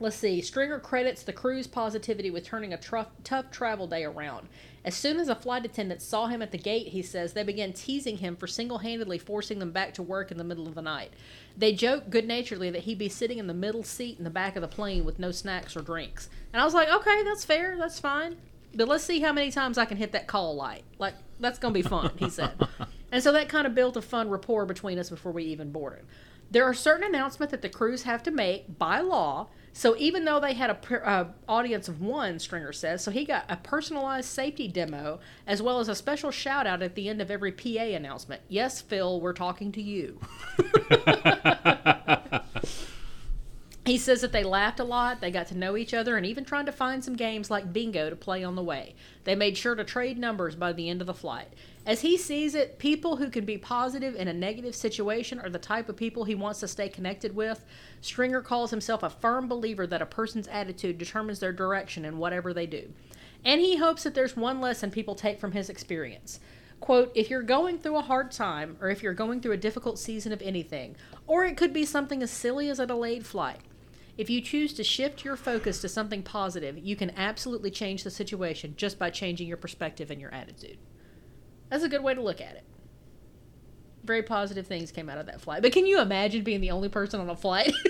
let's 0.00 0.16
see. 0.16 0.40
Stringer 0.40 0.80
credits 0.80 1.22
the 1.22 1.32
crew's 1.32 1.66
positivity 1.66 2.30
with 2.30 2.44
turning 2.44 2.72
a 2.72 2.78
tough 2.78 3.08
tough 3.22 3.50
travel 3.50 3.86
day 3.86 4.04
around. 4.04 4.48
As 4.84 4.94
soon 4.94 5.20
as 5.20 5.28
a 5.28 5.34
flight 5.34 5.66
attendant 5.66 6.00
saw 6.00 6.26
him 6.26 6.40
at 6.40 6.52
the 6.52 6.58
gate, 6.58 6.88
he 6.88 7.02
says 7.02 7.34
they 7.34 7.44
began 7.44 7.74
teasing 7.74 8.16
him 8.16 8.34
for 8.34 8.46
single 8.46 8.78
handedly 8.78 9.18
forcing 9.18 9.58
them 9.58 9.72
back 9.72 9.92
to 9.94 10.02
work 10.02 10.30
in 10.30 10.38
the 10.38 10.44
middle 10.44 10.66
of 10.66 10.74
the 10.74 10.82
night. 10.82 11.12
They 11.56 11.74
joked 11.74 12.08
good 12.08 12.26
naturedly 12.26 12.70
that 12.70 12.82
he'd 12.82 12.98
be 12.98 13.10
sitting 13.10 13.38
in 13.38 13.46
the 13.46 13.54
middle 13.54 13.84
seat 13.84 14.16
in 14.16 14.24
the 14.24 14.30
back 14.30 14.56
of 14.56 14.62
the 14.62 14.68
plane 14.68 15.04
with 15.04 15.18
no 15.18 15.30
snacks 15.30 15.76
or 15.76 15.82
drinks. 15.82 16.30
And 16.52 16.62
I 16.62 16.64
was 16.64 16.74
like, 16.74 16.88
okay, 16.88 17.22
that's 17.22 17.44
fair, 17.44 17.76
that's 17.76 18.00
fine. 18.00 18.36
But 18.74 18.88
let's 18.88 19.04
see 19.04 19.20
how 19.20 19.32
many 19.32 19.50
times 19.50 19.76
I 19.76 19.84
can 19.84 19.98
hit 19.98 20.12
that 20.12 20.26
call 20.26 20.54
light. 20.54 20.84
Like, 20.98 21.14
that's 21.40 21.58
going 21.58 21.74
to 21.74 21.82
be 21.82 21.86
fun, 21.86 22.12
he 22.16 22.30
said. 22.30 22.52
And 23.12 23.22
so 23.22 23.32
that 23.32 23.48
kind 23.48 23.66
of 23.66 23.74
built 23.74 23.96
a 23.96 24.02
fun 24.02 24.30
rapport 24.30 24.66
between 24.66 24.98
us 24.98 25.10
before 25.10 25.32
we 25.32 25.44
even 25.44 25.72
boarded. 25.72 26.04
There 26.50 26.64
are 26.64 26.74
certain 26.74 27.04
announcements 27.04 27.52
that 27.52 27.62
the 27.62 27.68
crews 27.68 28.02
have 28.02 28.22
to 28.24 28.30
make 28.30 28.78
by 28.78 29.00
law. 29.00 29.48
So 29.72 29.94
even 29.98 30.24
though 30.24 30.40
they 30.40 30.54
had 30.54 30.70
a 30.70 31.08
uh, 31.08 31.28
audience 31.48 31.88
of 31.88 32.00
one, 32.00 32.40
Stringer 32.40 32.72
says, 32.72 33.04
so 33.04 33.12
he 33.12 33.24
got 33.24 33.44
a 33.48 33.56
personalized 33.56 34.28
safety 34.28 34.66
demo 34.66 35.20
as 35.46 35.62
well 35.62 35.78
as 35.78 35.88
a 35.88 35.94
special 35.94 36.32
shout 36.32 36.66
out 36.66 36.82
at 36.82 36.96
the 36.96 37.08
end 37.08 37.22
of 37.22 37.30
every 37.30 37.52
PA 37.52 37.82
announcement. 37.82 38.42
Yes, 38.48 38.80
Phil, 38.80 39.20
we're 39.20 39.32
talking 39.32 39.70
to 39.72 39.82
you. 39.82 40.18
He 43.90 43.98
says 43.98 44.20
that 44.20 44.30
they 44.30 44.44
laughed 44.44 44.78
a 44.78 44.84
lot, 44.84 45.20
they 45.20 45.32
got 45.32 45.48
to 45.48 45.58
know 45.58 45.76
each 45.76 45.92
other, 45.92 46.16
and 46.16 46.24
even 46.24 46.44
tried 46.44 46.66
to 46.66 46.70
find 46.70 47.02
some 47.02 47.16
games 47.16 47.50
like 47.50 47.72
bingo 47.72 48.08
to 48.08 48.14
play 48.14 48.44
on 48.44 48.54
the 48.54 48.62
way. 48.62 48.94
They 49.24 49.34
made 49.34 49.56
sure 49.56 49.74
to 49.74 49.82
trade 49.82 50.16
numbers 50.16 50.54
by 50.54 50.72
the 50.72 50.88
end 50.88 51.00
of 51.00 51.08
the 51.08 51.12
flight. 51.12 51.48
As 51.84 52.02
he 52.02 52.16
sees 52.16 52.54
it, 52.54 52.78
people 52.78 53.16
who 53.16 53.28
can 53.28 53.44
be 53.44 53.58
positive 53.58 54.14
in 54.14 54.28
a 54.28 54.32
negative 54.32 54.76
situation 54.76 55.40
are 55.40 55.50
the 55.50 55.58
type 55.58 55.88
of 55.88 55.96
people 55.96 56.22
he 56.22 56.36
wants 56.36 56.60
to 56.60 56.68
stay 56.68 56.88
connected 56.88 57.34
with. 57.34 57.64
Stringer 58.00 58.42
calls 58.42 58.70
himself 58.70 59.02
a 59.02 59.10
firm 59.10 59.48
believer 59.48 59.88
that 59.88 60.02
a 60.02 60.06
person's 60.06 60.46
attitude 60.46 60.96
determines 60.96 61.40
their 61.40 61.52
direction 61.52 62.04
in 62.04 62.18
whatever 62.18 62.54
they 62.54 62.68
do. 62.68 62.92
And 63.44 63.60
he 63.60 63.78
hopes 63.78 64.04
that 64.04 64.14
there's 64.14 64.36
one 64.36 64.60
lesson 64.60 64.92
people 64.92 65.16
take 65.16 65.40
from 65.40 65.50
his 65.50 65.68
experience. 65.68 66.38
Quote, 66.78 67.10
if 67.16 67.28
you're 67.28 67.42
going 67.42 67.78
through 67.78 67.96
a 67.96 68.02
hard 68.02 68.30
time, 68.30 68.76
or 68.80 68.88
if 68.88 69.02
you're 69.02 69.14
going 69.14 69.40
through 69.40 69.52
a 69.52 69.56
difficult 69.56 69.98
season 69.98 70.32
of 70.32 70.40
anything, 70.42 70.94
or 71.26 71.44
it 71.44 71.56
could 71.56 71.72
be 71.72 71.84
something 71.84 72.22
as 72.22 72.30
silly 72.30 72.70
as 72.70 72.78
a 72.78 72.86
delayed 72.86 73.26
flight, 73.26 73.58
if 74.20 74.28
you 74.28 74.42
choose 74.42 74.74
to 74.74 74.84
shift 74.84 75.24
your 75.24 75.34
focus 75.34 75.80
to 75.80 75.88
something 75.88 76.22
positive, 76.22 76.76
you 76.76 76.94
can 76.94 77.10
absolutely 77.16 77.70
change 77.70 78.04
the 78.04 78.10
situation 78.10 78.74
just 78.76 78.98
by 78.98 79.08
changing 79.08 79.48
your 79.48 79.56
perspective 79.56 80.10
and 80.10 80.20
your 80.20 80.32
attitude. 80.34 80.76
That's 81.70 81.84
a 81.84 81.88
good 81.88 82.02
way 82.02 82.12
to 82.12 82.20
look 82.20 82.38
at 82.38 82.54
it. 82.54 82.64
Very 84.04 84.22
positive 84.22 84.66
things 84.66 84.92
came 84.92 85.08
out 85.08 85.16
of 85.16 85.24
that 85.24 85.40
flight. 85.40 85.62
But 85.62 85.72
can 85.72 85.86
you 85.86 86.02
imagine 86.02 86.44
being 86.44 86.60
the 86.60 86.70
only 86.70 86.90
person 86.90 87.18
on 87.18 87.30
a 87.30 87.36
flight? 87.36 87.72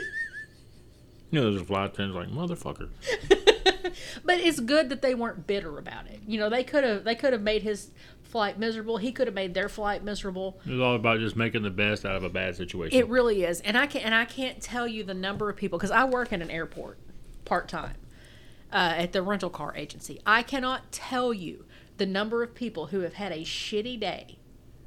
You 1.30 1.40
know, 1.40 1.50
there's 1.50 1.62
a 1.62 1.64
flight 1.64 1.92
attendant 1.92 2.16
like 2.16 2.28
motherfucker. 2.28 2.88
but 4.24 4.38
it's 4.40 4.58
good 4.58 4.88
that 4.88 5.00
they 5.00 5.14
weren't 5.14 5.46
bitter 5.46 5.78
about 5.78 6.08
it. 6.08 6.20
You 6.26 6.40
know, 6.40 6.50
they 6.50 6.64
could 6.64 6.82
have 6.82 7.04
they 7.04 7.14
could 7.14 7.32
have 7.32 7.42
made 7.42 7.62
his 7.62 7.90
flight 8.30 8.58
miserable. 8.58 8.96
He 8.96 9.12
could 9.12 9.26
have 9.26 9.34
made 9.34 9.54
their 9.54 9.68
flight 9.68 10.04
miserable. 10.04 10.60
It's 10.64 10.80
all 10.80 10.94
about 10.94 11.18
just 11.18 11.36
making 11.36 11.62
the 11.62 11.70
best 11.70 12.04
out 12.04 12.16
of 12.16 12.24
a 12.24 12.30
bad 12.30 12.56
situation. 12.56 12.98
It 12.98 13.08
really 13.08 13.44
is, 13.44 13.60
and 13.60 13.76
I 13.76 13.86
can 13.86 14.02
and 14.02 14.14
I 14.14 14.24
can't 14.24 14.60
tell 14.60 14.86
you 14.86 15.04
the 15.04 15.14
number 15.14 15.50
of 15.50 15.56
people 15.56 15.78
because 15.78 15.90
I 15.90 16.04
work 16.04 16.32
in 16.32 16.42
an 16.42 16.50
airport 16.50 16.98
part 17.44 17.68
time 17.68 17.96
uh, 18.72 18.94
at 18.96 19.12
the 19.12 19.22
rental 19.22 19.50
car 19.50 19.74
agency. 19.76 20.20
I 20.24 20.42
cannot 20.42 20.92
tell 20.92 21.34
you 21.34 21.64
the 21.98 22.06
number 22.06 22.42
of 22.42 22.54
people 22.54 22.86
who 22.86 23.00
have 23.00 23.14
had 23.14 23.32
a 23.32 23.40
shitty 23.40 23.98
day 24.00 24.38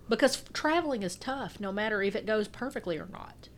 because 0.09 0.43
traveling 0.53 1.03
is 1.03 1.15
tough, 1.15 1.59
no 1.59 1.71
matter 1.71 2.01
if 2.01 2.15
it 2.15 2.25
goes 2.25 2.47
perfectly 2.47 2.97
or 2.97 3.07
not. 3.11 3.49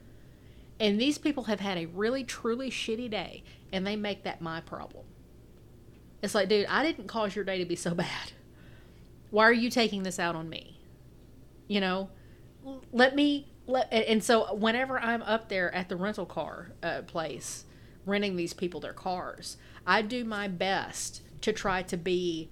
And 0.79 0.99
these 0.99 1.17
people 1.17 1.45
have 1.45 1.59
had 1.59 1.77
a 1.77 1.85
really 1.85 2.23
truly 2.23 2.69
shitty 2.69 3.09
day, 3.09 3.43
and 3.71 3.87
they 3.87 3.95
make 3.95 4.23
that 4.23 4.41
my 4.41 4.61
problem. 4.61 5.05
It's 6.21 6.35
like, 6.35 6.49
dude, 6.49 6.65
I 6.67 6.83
didn't 6.83 7.07
cause 7.07 7.35
your 7.35 7.45
day 7.45 7.57
to 7.59 7.65
be 7.65 7.75
so 7.75 7.93
bad. 7.95 8.31
Why 9.35 9.43
are 9.43 9.51
you 9.51 9.69
taking 9.69 10.03
this 10.03 10.17
out 10.17 10.33
on 10.33 10.47
me? 10.47 10.79
You 11.67 11.81
know, 11.81 12.09
let 12.93 13.17
me 13.17 13.51
let. 13.67 13.91
And 13.91 14.23
so 14.23 14.55
whenever 14.55 14.97
I'm 14.97 15.21
up 15.23 15.49
there 15.49 15.75
at 15.75 15.89
the 15.89 15.97
rental 15.97 16.25
car 16.25 16.71
uh, 16.81 17.01
place 17.01 17.65
renting 18.05 18.37
these 18.37 18.53
people 18.53 18.79
their 18.79 18.93
cars, 18.93 19.57
I 19.85 20.03
do 20.03 20.23
my 20.23 20.47
best 20.47 21.21
to 21.41 21.51
try 21.51 21.81
to 21.81 21.97
be 21.97 22.49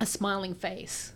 a 0.00 0.06
smiling 0.06 0.54
face 0.54 1.12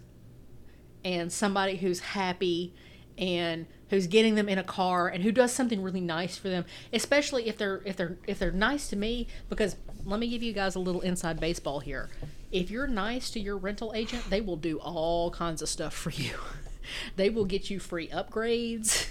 and 1.04 1.32
somebody 1.32 1.76
who's 1.76 2.00
happy 2.00 2.74
and 3.16 3.66
who's 3.90 4.08
getting 4.08 4.34
them 4.34 4.48
in 4.48 4.58
a 4.58 4.64
car 4.64 5.06
and 5.06 5.22
who 5.22 5.30
does 5.30 5.52
something 5.52 5.82
really 5.82 6.00
nice 6.00 6.36
for 6.36 6.48
them 6.48 6.64
especially 6.92 7.48
if 7.48 7.58
they're 7.58 7.82
if 7.84 7.96
they're 7.96 8.16
if 8.28 8.38
they're 8.38 8.52
nice 8.52 8.88
to 8.88 8.96
me 8.96 9.26
because 9.48 9.76
let 10.04 10.20
me 10.20 10.28
give 10.28 10.42
you 10.42 10.52
guys 10.52 10.76
a 10.76 10.78
little 10.78 11.00
inside 11.00 11.40
baseball 11.40 11.80
here 11.80 12.08
if 12.50 12.70
you're 12.70 12.86
nice 12.86 13.30
to 13.30 13.40
your 13.40 13.56
rental 13.56 13.92
agent 13.94 14.28
they 14.30 14.40
will 14.40 14.56
do 14.56 14.78
all 14.78 15.30
kinds 15.30 15.62
of 15.62 15.68
stuff 15.68 15.94
for 15.94 16.10
you 16.10 16.32
they 17.16 17.28
will 17.28 17.44
get 17.44 17.70
you 17.70 17.78
free 17.78 18.08
upgrades 18.08 19.06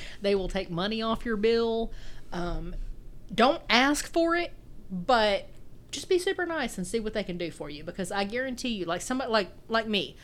they 0.22 0.34
will 0.34 0.48
take 0.48 0.70
money 0.70 1.00
off 1.00 1.24
your 1.24 1.36
bill 1.36 1.92
um, 2.32 2.74
don't 3.34 3.62
ask 3.70 4.12
for 4.12 4.34
it 4.34 4.52
but 4.90 5.48
just 5.90 6.08
be 6.08 6.18
super 6.18 6.44
nice 6.44 6.76
and 6.76 6.86
see 6.86 7.00
what 7.00 7.14
they 7.14 7.24
can 7.24 7.38
do 7.38 7.50
for 7.50 7.70
you 7.70 7.82
because 7.82 8.12
i 8.12 8.24
guarantee 8.24 8.68
you 8.68 8.84
like 8.84 9.00
somebody 9.00 9.30
like 9.30 9.50
like 9.68 9.86
me 9.86 10.16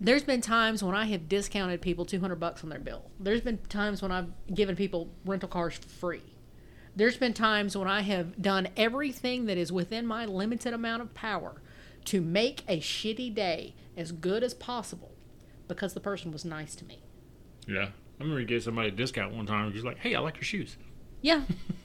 there's 0.00 0.24
been 0.24 0.42
times 0.42 0.82
when 0.82 0.94
I 0.94 1.06
have 1.06 1.28
discounted 1.28 1.80
people 1.80 2.04
200 2.04 2.36
bucks 2.36 2.62
on 2.62 2.68
their 2.68 2.78
bill. 2.78 3.10
There's 3.18 3.40
been 3.40 3.58
times 3.68 4.02
when 4.02 4.12
I've 4.12 4.28
given 4.52 4.76
people 4.76 5.08
rental 5.24 5.48
cars 5.48 5.74
for 5.74 5.88
free. 5.88 6.22
There's 6.94 7.16
been 7.16 7.32
times 7.32 7.76
when 7.76 7.88
I 7.88 8.02
have 8.02 8.40
done 8.40 8.68
everything 8.76 9.46
that 9.46 9.56
is 9.56 9.72
within 9.72 10.06
my 10.06 10.26
limited 10.26 10.74
amount 10.74 11.02
of 11.02 11.14
power 11.14 11.62
to 12.06 12.20
make 12.20 12.62
a 12.68 12.80
shitty 12.80 13.34
day 13.34 13.74
as 13.96 14.12
good 14.12 14.42
as 14.42 14.54
possible 14.54 15.12
because 15.68 15.94
the 15.94 16.00
person 16.00 16.32
was 16.32 16.44
nice 16.44 16.74
to 16.76 16.84
me. 16.84 17.02
Yeah. 17.66 17.88
I 18.18 18.22
remember 18.22 18.40
you 18.40 18.46
gave 18.46 18.62
somebody 18.62 18.88
a 18.88 18.92
discount 18.92 19.34
one 19.34 19.46
time. 19.46 19.72
He's 19.72 19.84
like, 19.84 19.98
hey, 19.98 20.14
I 20.14 20.20
like 20.20 20.36
your 20.36 20.44
shoes. 20.44 20.76
Yeah. 21.20 21.42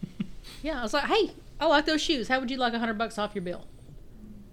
yeah, 0.63 0.79
I 0.79 0.83
was 0.83 0.93
like, 0.93 1.05
"Hey, 1.05 1.31
I 1.59 1.65
like 1.65 1.85
those 1.85 2.01
shoes. 2.01 2.27
How 2.27 2.39
would 2.39 2.51
you 2.51 2.57
like 2.57 2.73
a 2.73 2.77
100 2.77 2.97
bucks 2.97 3.17
off 3.17 3.33
your 3.35 3.41
bill?" 3.41 3.67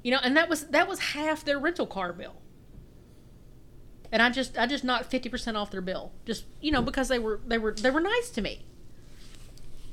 You 0.02 0.12
know, 0.12 0.20
and 0.22 0.36
that 0.36 0.48
was 0.48 0.68
that 0.68 0.88
was 0.88 0.98
half 0.98 1.44
their 1.44 1.58
rental 1.58 1.86
car 1.86 2.12
bill 2.12 2.36
and 4.10 4.22
I 4.22 4.30
just 4.30 4.56
I 4.58 4.66
just 4.66 4.84
knocked 4.84 5.06
fifty 5.06 5.28
percent 5.28 5.56
off 5.56 5.70
their 5.70 5.80
bill, 5.80 6.12
just 6.24 6.44
you 6.60 6.72
know 6.72 6.82
because 6.82 7.08
they 7.08 7.18
were 7.18 7.40
they 7.46 7.58
were 7.58 7.72
they 7.72 7.90
were 7.90 8.00
nice 8.00 8.30
to 8.30 8.40
me, 8.40 8.64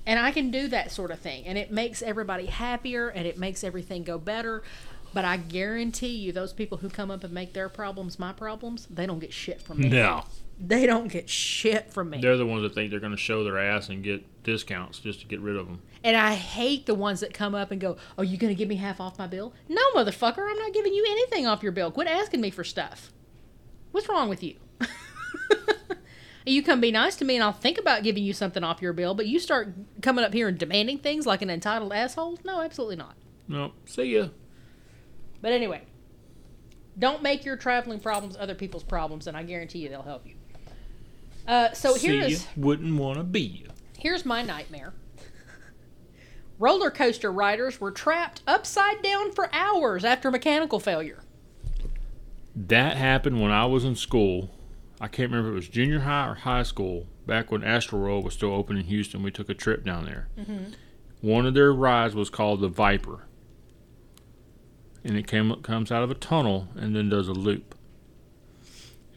and 0.05 0.19
I 0.19 0.32
can 0.32 0.51
do 0.51 0.67
that 0.69 0.91
sort 0.91 1.11
of 1.11 1.19
thing, 1.19 1.45
and 1.45 1.57
it 1.57 1.71
makes 1.71 2.01
everybody 2.01 2.45
happier 2.45 3.09
and 3.09 3.28
it 3.28 3.38
makes 3.38 3.63
everything 3.63 4.03
go 4.03 4.17
better. 4.17 4.63
But 5.16 5.24
I 5.24 5.38
guarantee 5.38 6.09
you, 6.09 6.34
those 6.34 6.51
people 6.51 6.80
who 6.80 6.89
come 6.89 7.09
up 7.09 7.24
and 7.24 7.34
make 7.34 7.53
their 7.53 7.70
problems 7.70 8.20
my 8.20 8.34
problems, 8.34 8.86
they 8.88 9.05
don't 9.05 9.20
get 9.20 9.32
shit 9.32 9.61
from 9.61 9.80
me. 9.80 9.88
No. 9.88 10.26
They 10.59 10.86
don't 10.86 11.07
get 11.07 11.30
shit 11.30 11.89
from 11.89 12.09
me. 12.09 12.20
They're 12.20 12.36
the 12.36 12.45
ones 12.45 12.63
that 12.63 12.76
think 12.76 12.91
they're 12.91 12.99
going 12.99 13.13
to 13.13 13.18
show 13.18 13.41
their 13.45 13.57
ass 13.57 13.88
and 13.88 14.03
get 14.03 14.43
discounts 14.43 14.99
just 14.99 15.22
to 15.22 15.26
get 15.26 15.39
rid 15.39 15.55
of 15.55 15.68
them. 15.68 15.82
And 16.03 16.18
I 16.18 16.34
hate 16.34 16.86
the 16.86 16.95
ones 16.95 17.22
that 17.22 17.34
come 17.34 17.55
up 17.55 17.72
and 17.72 17.80
go, 17.80 17.95
"Are 18.18 18.26
you 18.26 18.38
going 18.38 18.53
to 18.53 18.57
give 18.57 18.68
me 18.68 18.76
half 18.76 18.99
off 18.99 19.18
my 19.18 19.26
bill?" 19.26 19.53
No, 19.70 19.82
motherfucker, 19.95 20.49
I'm 20.49 20.57
not 20.57 20.74
giving 20.74 20.93
you 20.93 21.05
anything 21.09 21.47
off 21.47 21.63
your 21.63 21.72
bill. 21.72 21.91
Quit 21.91 22.09
asking 22.09 22.41
me 22.41 22.49
for 22.49 22.66
stuff. 22.66 23.13
What's 23.91 24.09
wrong 24.09 24.28
with 24.28 24.43
you? 24.43 24.57
you 26.45 26.61
come 26.61 26.82
be 26.82 26.91
nice 26.91 27.16
to 27.16 27.26
me 27.26 27.36
and 27.36 27.43
I'll 27.43 27.53
think 27.53 27.78
about 27.78 28.03
giving 28.03 28.26
you 28.26 28.34
something 28.34 28.66
off 28.66 28.82
your 28.82 28.91
bill, 28.91 29.13
but 29.13 29.28
you 29.28 29.39
start 29.39 29.74
coming 30.01 30.26
up 30.26 30.34
here 30.34 30.49
and 30.49 30.57
demanding 30.57 30.97
things 30.97 31.26
like 31.26 31.41
an 31.41 31.49
entitled 31.49 31.93
asshole? 31.93 32.38
No, 32.43 32.59
absolutely 32.59 32.97
not. 32.97 33.16
No. 33.47 33.72
See 33.86 34.18
ya. 34.18 34.28
But 35.42 35.52
anyway, 35.52 35.82
don't 36.98 37.22
make 37.22 37.46
your 37.46 37.56
traveling 37.58 38.00
problems 38.00 38.38
other 38.40 38.56
people's 38.56 38.84
problems, 38.84 39.28
and 39.28 39.36
I 39.36 39.44
guarantee 39.44 39.80
you 39.80 39.90
they'll 39.90 40.02
help 40.02 40.26
you. 40.26 40.36
Uh, 41.48 41.72
so 41.74 41.94
here 41.94 42.24
is 42.24 42.48
Wouldn't 42.58 42.96
want 42.98 43.18
to 43.18 43.24
be 43.24 43.42
you. 43.42 43.68
here's 44.00 44.26
my 44.26 44.42
nightmare. 44.42 44.94
Roller 46.60 46.90
coaster 46.90 47.32
riders 47.32 47.80
were 47.82 47.92
trapped 47.92 48.42
upside 48.48 49.02
down 49.04 49.32
for 49.32 49.54
hours 49.54 50.04
after 50.06 50.32
mechanical 50.32 50.80
failure. 50.80 51.22
That 52.56 52.96
happened 52.98 53.42
when 53.42 53.52
I 53.52 53.66
was 53.66 53.84
in 53.84 53.96
school. 53.96 54.50
I 55.02 55.08
can't 55.08 55.30
remember 55.30 55.50
if 55.50 55.54
it 55.54 55.56
was 55.56 55.68
junior 55.70 56.00
high 56.00 56.30
or 56.30 56.36
high 56.36 56.64
school. 56.64 57.08
Back 57.28 57.52
when 57.52 57.64
Astro 57.64 58.00
World 58.00 58.24
was 58.24 58.34
still 58.34 58.54
open 58.54 58.78
in 58.78 58.86
Houston, 58.86 59.22
we 59.22 59.32
took 59.32 59.50
a 59.50 59.54
trip 59.54 59.84
down 59.84 60.06
there. 60.06 60.30
One 61.22 61.46
of 61.46 61.54
their 61.54 61.74
rides 61.74 62.16
was 62.16 62.30
called 62.30 62.62
the 62.62 62.68
Viper, 62.70 63.26
and 65.06 65.16
it 65.16 65.28
came 65.28 65.53
comes 65.62 65.91
out 65.91 66.03
of 66.03 66.10
a 66.12 66.16
tunnel 66.16 66.68
and 66.76 66.95
then 66.95 67.08
does 67.10 67.28
a 67.28 67.34
loop. 67.34 67.76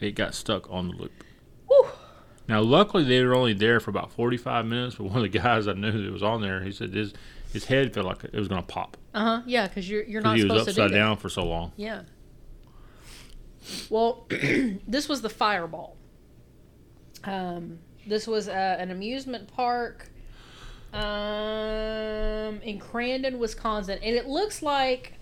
It 0.00 0.12
got 0.12 0.34
stuck 0.34 0.70
on 0.70 0.88
the 0.88 0.94
loop. 0.94 1.24
Whew. 1.66 1.88
Now, 2.46 2.60
luckily, 2.60 3.04
they 3.04 3.22
were 3.24 3.34
only 3.34 3.54
there 3.54 3.80
for 3.80 3.90
about 3.90 4.12
45 4.12 4.64
minutes. 4.66 4.94
But 4.96 5.04
one 5.04 5.16
of 5.16 5.22
the 5.22 5.38
guys 5.38 5.66
I 5.66 5.72
knew 5.72 6.04
that 6.04 6.12
was 6.12 6.22
on 6.22 6.42
there, 6.42 6.62
he 6.62 6.70
said 6.70 6.94
his 6.94 7.14
his 7.52 7.64
head 7.64 7.94
felt 7.94 8.06
like 8.06 8.22
it 8.24 8.34
was 8.34 8.46
going 8.46 8.60
to 8.60 8.66
pop 8.66 8.96
Uh 9.14 9.24
huh. 9.24 9.42
Yeah, 9.46 9.66
because 9.66 9.88
you're 9.88 10.04
you're 10.04 10.20
not 10.20 10.36
he 10.36 10.44
was 10.44 10.52
supposed 10.52 10.68
to 10.68 10.74
do 10.74 10.82
upside 10.82 10.92
that. 10.94 10.98
down 10.98 11.16
for 11.16 11.28
so 11.30 11.44
long. 11.44 11.72
Yeah. 11.76 12.02
Well, 13.90 14.26
this 14.86 15.08
was 15.08 15.22
the 15.22 15.30
Fireball. 15.30 15.96
Um, 17.24 17.78
this 18.06 18.26
was 18.26 18.48
uh, 18.48 18.76
an 18.78 18.90
amusement 18.90 19.52
park 19.52 20.10
um, 20.92 22.60
in 22.62 22.78
Crandon, 22.78 23.38
Wisconsin, 23.38 23.98
and 24.02 24.14
it 24.14 24.26
looks 24.26 24.62
like 24.62 25.17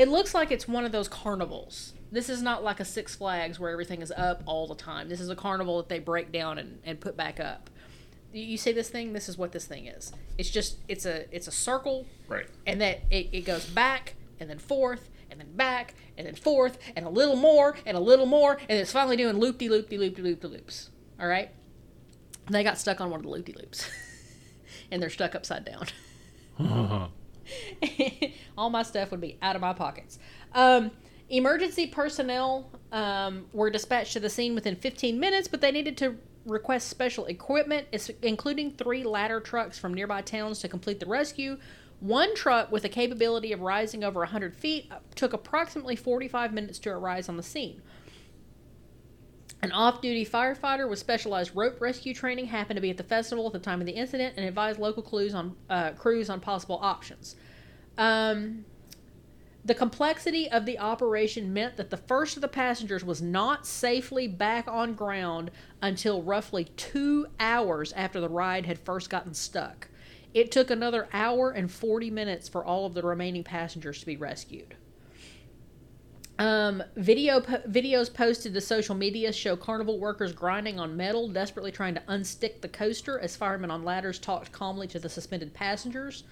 it 0.00 0.08
looks 0.08 0.34
like 0.34 0.50
it's 0.50 0.66
one 0.66 0.84
of 0.84 0.92
those 0.92 1.08
carnivals. 1.08 1.92
This 2.12 2.28
is 2.28 2.42
not 2.42 2.64
like 2.64 2.80
a 2.80 2.84
Six 2.84 3.14
Flags 3.14 3.60
where 3.60 3.70
everything 3.70 4.02
is 4.02 4.10
up 4.16 4.42
all 4.46 4.66
the 4.66 4.74
time. 4.74 5.08
This 5.08 5.20
is 5.20 5.28
a 5.28 5.36
carnival 5.36 5.76
that 5.78 5.88
they 5.88 5.98
break 5.98 6.32
down 6.32 6.58
and, 6.58 6.78
and 6.84 6.98
put 7.00 7.16
back 7.16 7.38
up. 7.38 7.70
You- 8.32 8.42
You 8.44 8.56
see 8.56 8.72
this 8.72 8.88
thing? 8.88 9.12
This 9.12 9.28
is 9.28 9.36
what 9.38 9.52
this 9.52 9.66
thing 9.66 9.86
is. 9.86 10.12
It's 10.38 10.50
just 10.50 10.78
it's 10.88 11.04
a 11.06 11.26
it's 11.34 11.46
a 11.48 11.52
circle 11.52 12.06
Right. 12.28 12.46
and 12.66 12.80
that 12.80 13.02
it, 13.10 13.28
it 13.32 13.40
goes 13.44 13.66
back 13.66 14.14
and 14.40 14.48
then 14.48 14.58
forth 14.58 15.08
and 15.30 15.38
then 15.38 15.52
back 15.54 15.94
and 16.18 16.26
then 16.26 16.34
forth 16.34 16.78
and 16.96 17.04
a 17.06 17.10
little 17.10 17.36
more 17.36 17.76
and 17.86 17.96
a 17.96 18.00
little 18.00 18.26
more 18.26 18.58
and 18.68 18.78
it's 18.80 18.92
finally 18.92 19.16
doing 19.16 19.36
loop 19.38 19.58
de 19.58 19.68
loop 19.68 19.88
de 19.90 19.98
loop 19.98 20.16
de 20.16 20.22
loop 20.22 20.40
de 20.40 20.48
loops. 20.48 20.90
All 21.20 21.28
right. 21.28 21.50
They 22.50 22.64
got 22.64 22.78
stuck 22.78 23.00
on 23.00 23.10
one 23.10 23.20
of 23.20 23.24
the 23.24 23.30
loop 23.30 23.44
de 23.44 23.52
loops, 23.52 23.88
and 24.90 25.00
they're 25.00 25.10
stuck 25.10 25.34
upside 25.36 25.64
down. 25.64 25.86
All 28.58 28.70
my 28.70 28.82
stuff 28.82 29.10
would 29.10 29.20
be 29.20 29.38
out 29.42 29.56
of 29.56 29.62
my 29.62 29.72
pockets. 29.72 30.18
Um, 30.54 30.90
emergency 31.28 31.86
personnel 31.86 32.70
um, 32.92 33.46
were 33.52 33.70
dispatched 33.70 34.12
to 34.14 34.20
the 34.20 34.30
scene 34.30 34.54
within 34.54 34.76
15 34.76 35.18
minutes, 35.18 35.48
but 35.48 35.60
they 35.60 35.70
needed 35.70 35.96
to 35.98 36.16
request 36.46 36.88
special 36.88 37.26
equipment, 37.26 37.86
including 38.22 38.72
three 38.72 39.04
ladder 39.04 39.40
trucks 39.40 39.78
from 39.78 39.94
nearby 39.94 40.22
towns 40.22 40.58
to 40.60 40.68
complete 40.68 41.00
the 41.00 41.06
rescue. 41.06 41.58
One 42.00 42.34
truck 42.34 42.72
with 42.72 42.82
the 42.82 42.88
capability 42.88 43.52
of 43.52 43.60
rising 43.60 44.02
over 44.02 44.20
100 44.20 44.56
feet 44.56 44.88
uh, 44.90 44.96
took 45.14 45.34
approximately 45.34 45.96
45 45.96 46.52
minutes 46.52 46.78
to 46.80 46.90
arrive 46.90 47.28
on 47.28 47.36
the 47.36 47.42
scene. 47.42 47.82
An 49.62 49.72
off 49.72 50.00
duty 50.00 50.24
firefighter 50.24 50.88
with 50.88 50.98
specialized 50.98 51.54
rope 51.54 51.80
rescue 51.80 52.14
training 52.14 52.46
happened 52.46 52.76
to 52.76 52.80
be 52.80 52.90
at 52.90 52.96
the 52.96 53.02
festival 53.02 53.46
at 53.46 53.52
the 53.52 53.58
time 53.58 53.80
of 53.80 53.86
the 53.86 53.92
incident 53.92 54.34
and 54.36 54.46
advised 54.46 54.78
local 54.78 55.02
crews 55.02 55.34
on, 55.34 55.54
uh, 55.68 55.90
crews 55.90 56.30
on 56.30 56.40
possible 56.40 56.78
options. 56.80 57.36
Um, 57.98 58.64
the 59.62 59.74
complexity 59.74 60.50
of 60.50 60.64
the 60.64 60.78
operation 60.78 61.52
meant 61.52 61.76
that 61.76 61.90
the 61.90 61.98
first 61.98 62.36
of 62.36 62.40
the 62.40 62.48
passengers 62.48 63.04
was 63.04 63.20
not 63.20 63.66
safely 63.66 64.26
back 64.26 64.66
on 64.66 64.94
ground 64.94 65.50
until 65.82 66.22
roughly 66.22 66.64
two 66.76 67.26
hours 67.38 67.92
after 67.92 68.20
the 68.20 68.28
ride 68.30 68.64
had 68.64 68.78
first 68.78 69.10
gotten 69.10 69.34
stuck. 69.34 69.88
It 70.32 70.50
took 70.50 70.70
another 70.70 71.08
hour 71.12 71.50
and 71.50 71.70
40 71.70 72.10
minutes 72.10 72.48
for 72.48 72.64
all 72.64 72.86
of 72.86 72.94
the 72.94 73.02
remaining 73.02 73.44
passengers 73.44 74.00
to 74.00 74.06
be 74.06 74.16
rescued. 74.16 74.76
Um, 76.40 76.82
video 76.96 77.42
po- 77.42 77.58
videos 77.68 78.12
posted 78.12 78.54
to 78.54 78.62
social 78.62 78.94
media 78.94 79.30
show 79.30 79.56
carnival 79.56 79.98
workers 79.98 80.32
grinding 80.32 80.80
on 80.80 80.96
metal, 80.96 81.28
desperately 81.28 81.70
trying 81.70 81.94
to 81.96 82.00
unstick 82.08 82.62
the 82.62 82.68
coaster 82.68 83.18
as 83.18 83.36
firemen 83.36 83.70
on 83.70 83.84
ladders 83.84 84.18
talked 84.18 84.50
calmly 84.50 84.86
to 84.86 84.98
the 84.98 85.10
suspended 85.10 85.52
passengers. 85.52 86.24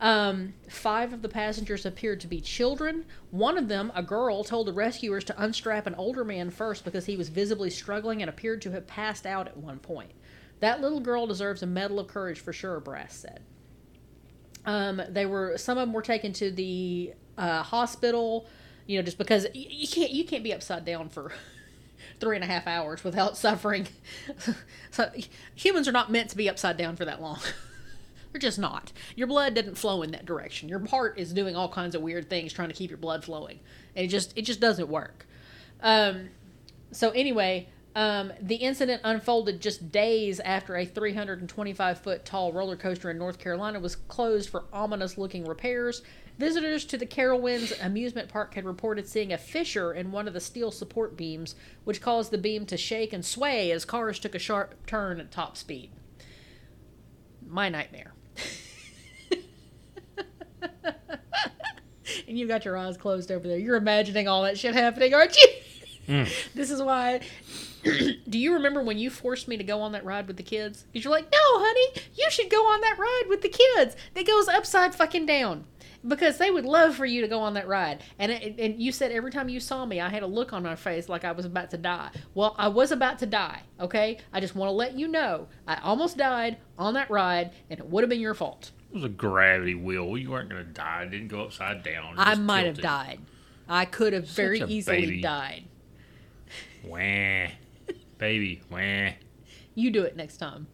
Um, 0.00 0.54
five 0.70 1.12
of 1.12 1.20
the 1.20 1.28
passengers 1.28 1.84
appeared 1.84 2.20
to 2.22 2.26
be 2.26 2.40
children. 2.40 3.04
One 3.32 3.58
of 3.58 3.68
them, 3.68 3.92
a 3.94 4.02
girl, 4.02 4.44
told 4.44 4.66
the 4.66 4.72
rescuers 4.72 5.24
to 5.24 5.42
unstrap 5.42 5.86
an 5.86 5.94
older 5.96 6.24
man 6.24 6.48
first 6.48 6.82
because 6.82 7.04
he 7.04 7.18
was 7.18 7.28
visibly 7.28 7.68
struggling 7.68 8.22
and 8.22 8.30
appeared 8.30 8.62
to 8.62 8.70
have 8.70 8.86
passed 8.86 9.26
out 9.26 9.46
at 9.46 9.58
one 9.58 9.78
point. 9.78 10.12
That 10.60 10.80
little 10.80 11.00
girl 11.00 11.26
deserves 11.26 11.62
a 11.62 11.66
medal 11.66 12.00
of 12.00 12.08
courage 12.08 12.40
for 12.40 12.54
sure, 12.54 12.80
Brass 12.80 13.14
said. 13.14 13.42
Um, 14.64 15.02
they 15.10 15.26
were 15.26 15.58
some 15.58 15.76
of 15.76 15.86
them 15.86 15.92
were 15.92 16.00
taken 16.00 16.32
to 16.32 16.50
the 16.50 17.12
uh, 17.36 17.62
hospital, 17.62 18.46
you 18.86 18.98
know, 18.98 19.02
just 19.02 19.18
because 19.18 19.46
you 19.54 19.88
can't 19.88 20.10
you 20.10 20.24
can't 20.24 20.44
be 20.44 20.52
upside 20.52 20.84
down 20.84 21.08
for 21.08 21.32
three 22.20 22.36
and 22.36 22.44
a 22.44 22.46
half 22.46 22.66
hours 22.66 23.04
without 23.04 23.36
suffering. 23.36 23.88
so 24.90 25.10
humans 25.54 25.88
are 25.88 25.92
not 25.92 26.10
meant 26.10 26.30
to 26.30 26.36
be 26.36 26.48
upside 26.48 26.76
down 26.76 26.96
for 26.96 27.04
that 27.04 27.20
long. 27.20 27.40
They're 28.32 28.40
just 28.40 28.58
not. 28.58 28.92
Your 29.14 29.28
blood 29.28 29.54
doesn't 29.54 29.78
flow 29.78 30.02
in 30.02 30.10
that 30.10 30.26
direction. 30.26 30.68
Your 30.68 30.84
heart 30.88 31.18
is 31.18 31.32
doing 31.32 31.54
all 31.54 31.68
kinds 31.68 31.94
of 31.94 32.02
weird 32.02 32.28
things 32.28 32.52
trying 32.52 32.68
to 32.68 32.74
keep 32.74 32.90
your 32.90 32.98
blood 32.98 33.24
flowing, 33.24 33.60
and 33.94 34.06
it 34.06 34.08
just 34.08 34.36
it 34.36 34.42
just 34.42 34.60
doesn't 34.60 34.88
work. 34.88 35.26
Um, 35.80 36.30
so 36.90 37.10
anyway, 37.10 37.68
um, 37.96 38.32
the 38.40 38.56
incident 38.56 39.02
unfolded 39.04 39.60
just 39.60 39.92
days 39.92 40.40
after 40.40 40.76
a 40.76 40.84
325 40.84 41.98
foot 42.00 42.24
tall 42.24 42.52
roller 42.52 42.76
coaster 42.76 43.10
in 43.10 43.18
North 43.18 43.38
Carolina 43.38 43.78
was 43.78 43.94
closed 43.94 44.48
for 44.48 44.64
ominous 44.72 45.16
looking 45.16 45.44
repairs. 45.44 46.02
Visitors 46.38 46.84
to 46.86 46.96
the 46.96 47.06
Carowinds 47.06 47.72
amusement 47.84 48.28
park 48.28 48.54
had 48.54 48.64
reported 48.64 49.08
seeing 49.08 49.32
a 49.32 49.38
fissure 49.38 49.92
in 49.92 50.10
one 50.10 50.26
of 50.26 50.34
the 50.34 50.40
steel 50.40 50.72
support 50.72 51.16
beams, 51.16 51.54
which 51.84 52.00
caused 52.00 52.32
the 52.32 52.38
beam 52.38 52.66
to 52.66 52.76
shake 52.76 53.12
and 53.12 53.24
sway 53.24 53.70
as 53.70 53.84
cars 53.84 54.18
took 54.18 54.34
a 54.34 54.40
sharp 54.40 54.74
turn 54.86 55.20
at 55.20 55.30
top 55.30 55.56
speed. 55.56 55.92
My 57.46 57.68
nightmare. 57.68 58.14
and 62.26 62.38
you 62.38 62.48
got 62.48 62.64
your 62.64 62.76
eyes 62.76 62.96
closed 62.96 63.30
over 63.30 63.46
there. 63.46 63.58
You're 63.58 63.76
imagining 63.76 64.26
all 64.26 64.42
that 64.42 64.58
shit 64.58 64.74
happening, 64.74 65.14
aren't 65.14 65.36
you? 65.36 65.48
Hmm. 66.06 66.24
This 66.54 66.70
is 66.70 66.82
why. 66.82 67.20
Do 68.28 68.38
you 68.38 68.54
remember 68.54 68.82
when 68.82 68.98
you 68.98 69.10
forced 69.10 69.46
me 69.46 69.56
to 69.56 69.64
go 69.64 69.80
on 69.80 69.92
that 69.92 70.04
ride 70.04 70.26
with 70.26 70.36
the 70.36 70.42
kids? 70.42 70.84
Because 70.92 71.04
you're 71.04 71.12
like, 71.12 71.30
no, 71.30 71.38
honey, 71.40 72.02
you 72.14 72.28
should 72.30 72.50
go 72.50 72.66
on 72.66 72.80
that 72.80 72.98
ride 72.98 73.24
with 73.28 73.42
the 73.42 73.48
kids. 73.48 73.96
That 74.14 74.26
goes 74.26 74.48
upside 74.48 74.94
fucking 74.94 75.26
down. 75.26 75.64
Because 76.06 76.36
they 76.36 76.50
would 76.50 76.66
love 76.66 76.94
for 76.94 77.06
you 77.06 77.22
to 77.22 77.28
go 77.28 77.40
on 77.40 77.54
that 77.54 77.66
ride. 77.66 78.02
And, 78.18 78.30
it, 78.30 78.56
and 78.58 78.80
you 78.80 78.92
said 78.92 79.10
every 79.10 79.30
time 79.30 79.48
you 79.48 79.58
saw 79.58 79.86
me, 79.86 80.00
I 80.00 80.10
had 80.10 80.22
a 80.22 80.26
look 80.26 80.52
on 80.52 80.62
my 80.62 80.76
face 80.76 81.08
like 81.08 81.24
I 81.24 81.32
was 81.32 81.46
about 81.46 81.70
to 81.70 81.78
die. 81.78 82.10
Well, 82.34 82.54
I 82.58 82.68
was 82.68 82.92
about 82.92 83.18
to 83.20 83.26
die, 83.26 83.62
okay? 83.80 84.18
I 84.32 84.40
just 84.40 84.54
want 84.54 84.68
to 84.68 84.72
let 84.72 84.98
you 84.98 85.08
know 85.08 85.48
I 85.66 85.80
almost 85.82 86.18
died 86.18 86.58
on 86.78 86.94
that 86.94 87.10
ride, 87.10 87.52
and 87.70 87.80
it 87.80 87.86
would 87.86 88.02
have 88.02 88.10
been 88.10 88.20
your 88.20 88.34
fault. 88.34 88.70
It 88.90 88.96
was 88.96 89.04
a 89.04 89.08
gravity 89.08 89.74
wheel. 89.74 90.16
You 90.18 90.30
weren't 90.30 90.50
going 90.50 90.64
to 90.64 90.70
die. 90.70 91.04
It 91.04 91.10
didn't 91.10 91.28
go 91.28 91.42
upside 91.42 91.82
down. 91.82 92.14
I 92.18 92.34
might 92.34 92.66
have 92.66 92.78
died. 92.78 93.20
I 93.68 93.86
could 93.86 94.12
have 94.12 94.28
very 94.28 94.60
easily 94.60 95.06
baby. 95.06 95.20
died. 95.20 95.64
Wah. 96.84 97.48
Baby. 98.18 98.62
Wah. 98.70 99.10
You 99.74 99.90
do 99.90 100.02
it 100.02 100.16
next 100.16 100.36
time. 100.36 100.66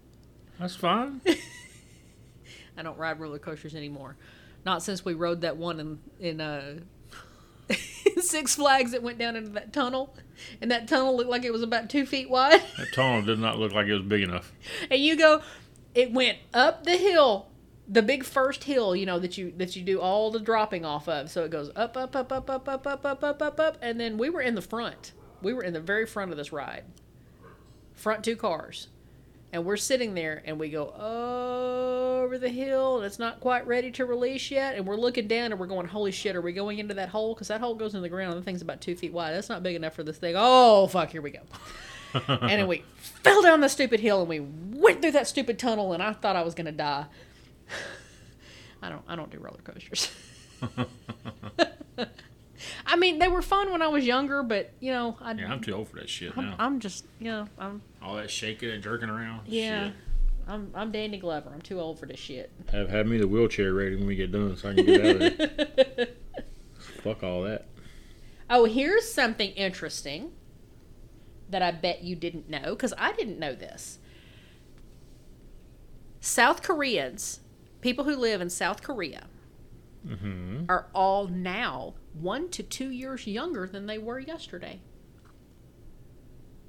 That's 0.58 0.76
fine. 0.76 1.20
I 2.76 2.82
don't 2.82 2.98
ride 2.98 3.20
roller 3.20 3.38
coasters 3.38 3.74
anymore. 3.74 4.16
Not 4.64 4.82
since 4.82 5.04
we 5.04 5.14
rode 5.14 5.40
that 5.42 5.56
one 5.56 5.80
in 5.80 5.98
in 6.18 6.40
uh, 6.40 6.80
Six 8.20 8.56
Flags 8.56 8.92
that 8.92 9.02
went 9.02 9.18
down 9.18 9.36
into 9.36 9.50
that 9.50 9.72
tunnel, 9.72 10.14
and 10.60 10.70
that 10.70 10.88
tunnel 10.88 11.16
looked 11.16 11.30
like 11.30 11.44
it 11.44 11.52
was 11.52 11.62
about 11.62 11.88
two 11.88 12.06
feet 12.06 12.28
wide. 12.28 12.62
That 12.76 12.92
tunnel 12.92 13.22
did 13.22 13.38
not 13.38 13.58
look 13.58 13.72
like 13.72 13.86
it 13.86 13.94
was 13.94 14.02
big 14.02 14.22
enough. 14.22 14.52
and 14.90 15.00
you 15.00 15.16
go, 15.16 15.42
it 15.94 16.12
went 16.12 16.38
up 16.52 16.84
the 16.84 16.96
hill, 16.96 17.48
the 17.88 18.02
big 18.02 18.24
first 18.24 18.64
hill, 18.64 18.94
you 18.94 19.06
know 19.06 19.18
that 19.18 19.38
you 19.38 19.52
that 19.56 19.76
you 19.76 19.82
do 19.82 20.00
all 20.00 20.30
the 20.30 20.40
dropping 20.40 20.84
off 20.84 21.08
of. 21.08 21.30
So 21.30 21.44
it 21.44 21.50
goes 21.50 21.70
up, 21.76 21.96
up, 21.96 22.14
up, 22.14 22.32
up, 22.32 22.50
up, 22.50 22.68
up, 22.68 22.86
up, 22.86 23.04
up, 23.04 23.24
up, 23.24 23.42
up, 23.42 23.60
up, 23.60 23.78
and 23.80 23.98
then 23.98 24.18
we 24.18 24.30
were 24.30 24.40
in 24.40 24.54
the 24.54 24.62
front. 24.62 25.12
We 25.42 25.52
were 25.54 25.62
in 25.62 25.72
the 25.72 25.80
very 25.80 26.06
front 26.06 26.30
of 26.30 26.36
this 26.36 26.52
ride, 26.52 26.84
front 27.94 28.24
two 28.24 28.36
cars, 28.36 28.88
and 29.52 29.64
we're 29.64 29.76
sitting 29.76 30.14
there, 30.14 30.42
and 30.44 30.58
we 30.58 30.68
go 30.68 30.88
over 32.20 32.38
the 32.38 32.48
hill, 32.48 32.96
and 32.98 33.06
it's 33.06 33.18
not 33.18 33.40
quite 33.40 33.66
ready 33.66 33.90
to 33.92 34.06
release 34.06 34.50
yet, 34.50 34.76
and 34.76 34.86
we're 34.86 34.96
looking 34.96 35.26
down, 35.26 35.52
and 35.52 35.60
we're 35.60 35.66
going, 35.66 35.86
holy 35.86 36.12
shit, 36.12 36.36
are 36.36 36.40
we 36.40 36.52
going 36.52 36.78
into 36.78 36.94
that 36.94 37.08
hole? 37.08 37.34
Because 37.34 37.48
that 37.48 37.60
hole 37.60 37.74
goes 37.74 37.94
in 37.94 38.02
the 38.02 38.08
ground, 38.08 38.32
and 38.32 38.40
the 38.40 38.44
thing's 38.44 38.62
about 38.62 38.80
two 38.80 38.94
feet 38.94 39.12
wide. 39.12 39.32
That's 39.32 39.48
not 39.48 39.62
big 39.62 39.76
enough 39.76 39.94
for 39.94 40.02
this 40.02 40.18
thing. 40.18 40.34
Oh 40.36 40.86
fuck, 40.86 41.10
here 41.10 41.22
we 41.22 41.30
go. 41.30 41.40
and 42.28 42.50
then 42.50 42.66
we 42.66 42.84
fell 42.96 43.42
down 43.42 43.60
the 43.60 43.68
stupid 43.68 44.00
hill 44.00 44.20
and 44.20 44.28
we 44.28 44.40
went 44.40 45.00
through 45.00 45.12
that 45.12 45.28
stupid 45.28 45.58
tunnel 45.58 45.92
and 45.92 46.02
I 46.02 46.12
thought 46.12 46.36
I 46.36 46.42
was 46.42 46.54
gonna 46.54 46.72
die. 46.72 47.06
I 48.82 48.88
don't 48.88 49.02
I 49.06 49.14
don't 49.16 49.30
do 49.30 49.38
roller 49.38 49.60
coasters. 49.62 50.10
I 52.86 52.96
mean, 52.96 53.18
they 53.18 53.28
were 53.28 53.42
fun 53.42 53.70
when 53.72 53.82
I 53.82 53.88
was 53.88 54.04
younger, 54.04 54.42
but 54.42 54.72
you 54.80 54.92
know, 54.92 55.16
I, 55.20 55.32
Yeah, 55.32 55.52
I'm 55.52 55.60
too 55.60 55.72
old 55.72 55.88
for 55.88 55.96
that 55.96 56.08
shit 56.08 56.32
I'm, 56.36 56.46
now. 56.46 56.56
I'm 56.58 56.80
just 56.80 57.04
you 57.18 57.30
know, 57.30 57.48
I'm 57.58 57.82
All 58.02 58.16
that 58.16 58.30
shaking 58.30 58.70
and 58.70 58.82
jerking 58.82 59.08
around. 59.10 59.42
yeah, 59.46 59.86
Shit. 59.88 59.94
I'm 60.48 60.70
I'm 60.74 60.90
Danny 60.90 61.18
Glover. 61.18 61.50
I'm 61.52 61.60
too 61.62 61.78
old 61.80 61.98
for 61.98 62.06
this 62.06 62.18
shit. 62.18 62.50
Have 62.72 62.88
have 62.90 63.06
me 63.06 63.18
the 63.18 63.28
wheelchair 63.28 63.72
ready 63.74 63.96
when 63.96 64.06
we 64.06 64.16
get 64.16 64.32
done 64.32 64.56
so 64.56 64.70
I 64.70 64.74
can 64.74 64.86
get 64.86 65.00
out 65.04 65.22
of 65.22 65.36
there. 65.38 66.08
Fuck 67.02 67.22
all 67.22 67.42
that. 67.42 67.66
Oh, 68.48 68.64
here's 68.64 69.12
something 69.12 69.50
interesting 69.52 70.32
that 71.50 71.62
I 71.62 71.70
bet 71.72 72.02
you 72.02 72.16
didn't 72.16 72.48
know 72.48 72.70
because 72.74 72.94
I 72.98 73.12
didn't 73.12 73.38
know 73.38 73.54
this. 73.54 73.98
South 76.20 76.62
Koreans, 76.62 77.40
people 77.80 78.04
who 78.04 78.16
live 78.16 78.40
in 78.40 78.50
South 78.50 78.82
Korea, 78.82 79.26
Mm-hmm. 80.08 80.64
are 80.70 80.86
all 80.94 81.26
now 81.28 81.92
one 82.14 82.48
to 82.52 82.62
two 82.62 82.88
years 82.88 83.26
younger 83.26 83.66
than 83.66 83.84
they 83.84 83.98
were 83.98 84.18
yesterday. 84.18 84.80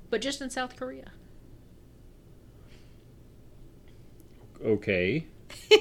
But 0.09 0.19
just 0.19 0.41
in 0.41 0.49
South 0.49 0.75
Korea. 0.75 1.13
Okay. 4.66 5.26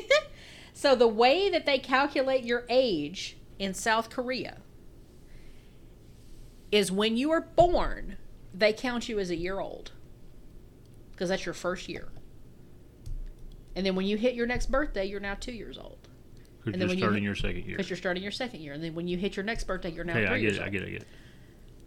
So 0.72 0.94
the 0.94 1.06
way 1.08 1.50
that 1.50 1.66
they 1.66 1.78
calculate 1.78 2.42
your 2.44 2.64
age 2.70 3.36
in 3.58 3.74
South 3.74 4.08
Korea 4.08 4.56
is 6.72 6.90
when 6.90 7.18
you 7.18 7.30
are 7.32 7.42
born, 7.42 8.16
they 8.54 8.72
count 8.72 9.06
you 9.06 9.18
as 9.18 9.28
a 9.28 9.36
year 9.36 9.60
old. 9.60 9.92
Because 11.12 11.28
that's 11.28 11.44
your 11.44 11.52
first 11.52 11.86
year. 11.88 12.08
And 13.76 13.84
then 13.84 13.94
when 13.94 14.06
you 14.06 14.16
hit 14.16 14.34
your 14.34 14.46
next 14.46 14.70
birthday, 14.70 15.04
you're 15.04 15.20
now 15.20 15.34
two 15.38 15.52
years 15.52 15.76
old. 15.76 15.98
Because 16.64 16.72
And 16.72 16.74
then 16.74 16.80
you're 16.80 16.88
when 16.88 16.98
you 16.98 17.02
starting 17.04 17.22
hit- 17.22 17.26
your 17.26 17.34
second 17.34 17.64
year. 17.66 17.76
Because 17.76 17.90
you're 17.90 17.96
starting 17.98 18.22
your 18.22 18.32
second 18.32 18.60
year. 18.60 18.72
And 18.72 18.82
then 18.82 18.94
when 18.94 19.06
you 19.06 19.18
hit 19.18 19.36
your 19.36 19.44
next 19.44 19.64
birthday, 19.64 19.90
you're 19.90 20.04
now 20.04 20.14
Hey, 20.14 20.26
three 20.26 20.34
I 20.36 20.38
get 20.38 20.42
years 20.42 20.56
it. 20.56 20.60
old. 20.60 20.66
I 20.66 20.70
get 20.70 20.82
it. 20.82 20.86
I 20.86 20.90
get 20.92 21.02
it. 21.02 21.08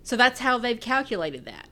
So 0.04 0.16
that's 0.18 0.40
how 0.40 0.60
they've 0.60 0.80
calculated 0.80 1.46
that. 1.46 1.68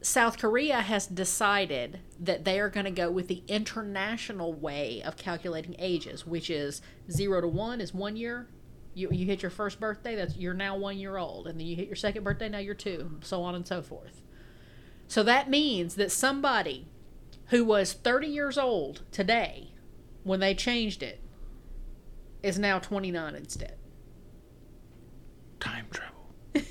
South 0.00 0.38
Korea 0.38 0.80
has 0.80 1.06
decided 1.06 2.00
that 2.20 2.44
they 2.44 2.60
are 2.60 2.68
going 2.68 2.84
to 2.84 2.90
go 2.92 3.10
with 3.10 3.26
the 3.28 3.42
international 3.48 4.52
way 4.52 5.02
of 5.02 5.16
calculating 5.16 5.74
ages, 5.78 6.24
which 6.24 6.50
is 6.50 6.80
zero 7.10 7.40
to 7.40 7.48
one 7.48 7.80
is 7.80 7.92
one 7.92 8.16
year. 8.16 8.48
You, 8.94 9.08
you 9.10 9.26
hit 9.26 9.42
your 9.42 9.50
first 9.50 9.80
birthday, 9.80 10.14
that's 10.14 10.36
you're 10.36 10.54
now 10.54 10.76
one 10.76 10.98
year 10.98 11.16
old, 11.16 11.46
and 11.48 11.58
then 11.58 11.66
you 11.66 11.74
hit 11.74 11.86
your 11.86 11.96
second 11.96 12.22
birthday, 12.22 12.48
now 12.48 12.58
you're 12.58 12.74
two, 12.74 13.18
so 13.22 13.42
on 13.42 13.54
and 13.54 13.66
so 13.66 13.82
forth. 13.82 14.22
So 15.08 15.22
that 15.24 15.50
means 15.50 15.96
that 15.96 16.12
somebody 16.12 16.86
who 17.46 17.64
was 17.64 17.92
30 17.92 18.26
years 18.28 18.58
old 18.58 19.02
today, 19.10 19.72
when 20.22 20.40
they 20.40 20.54
changed 20.54 21.02
it, 21.02 21.20
is 22.42 22.58
now 22.58 22.78
29 22.78 23.34
instead. 23.34 23.78
Time 25.58 25.86
travel. 25.90 26.30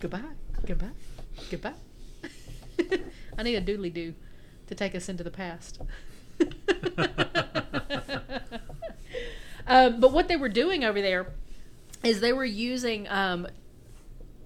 Goodbye. 0.00 0.35
Goodbye. 0.64 0.90
Goodbye. 1.50 1.74
I 3.38 3.42
need 3.42 3.56
a 3.56 3.60
doodly 3.60 3.92
doo 3.92 4.14
to 4.66 4.74
take 4.74 4.94
us 4.94 5.08
into 5.08 5.22
the 5.22 5.30
past. 5.30 5.80
um, 9.66 10.00
but 10.00 10.12
what 10.12 10.28
they 10.28 10.36
were 10.36 10.48
doing 10.48 10.84
over 10.84 11.00
there 11.00 11.32
is 12.02 12.20
they 12.20 12.32
were 12.32 12.44
using 12.44 13.08
um, 13.08 13.46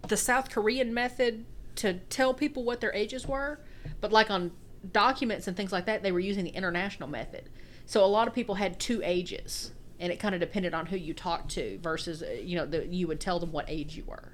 the 0.08 0.16
South 0.16 0.50
Korean 0.50 0.92
method 0.92 1.44
to 1.76 1.94
tell 1.94 2.34
people 2.34 2.64
what 2.64 2.80
their 2.80 2.92
ages 2.92 3.26
were, 3.26 3.60
but 4.00 4.12
like 4.12 4.30
on 4.30 4.52
documents 4.92 5.46
and 5.46 5.56
things 5.56 5.72
like 5.72 5.86
that, 5.86 6.02
they 6.02 6.12
were 6.12 6.20
using 6.20 6.44
the 6.44 6.50
international 6.50 7.08
method. 7.08 7.48
So 7.86 8.04
a 8.04 8.06
lot 8.06 8.28
of 8.28 8.34
people 8.34 8.54
had 8.54 8.78
two 8.78 9.00
ages, 9.04 9.72
and 9.98 10.12
it 10.12 10.18
kind 10.18 10.34
of 10.34 10.40
depended 10.40 10.74
on 10.74 10.86
who 10.86 10.96
you 10.96 11.12
talked 11.14 11.50
to 11.52 11.78
versus 11.82 12.22
uh, 12.22 12.30
you 12.42 12.56
know 12.56 12.66
the, 12.66 12.86
you 12.86 13.06
would 13.08 13.20
tell 13.20 13.38
them 13.40 13.52
what 13.52 13.64
age 13.68 13.96
you 13.96 14.04
were. 14.04 14.32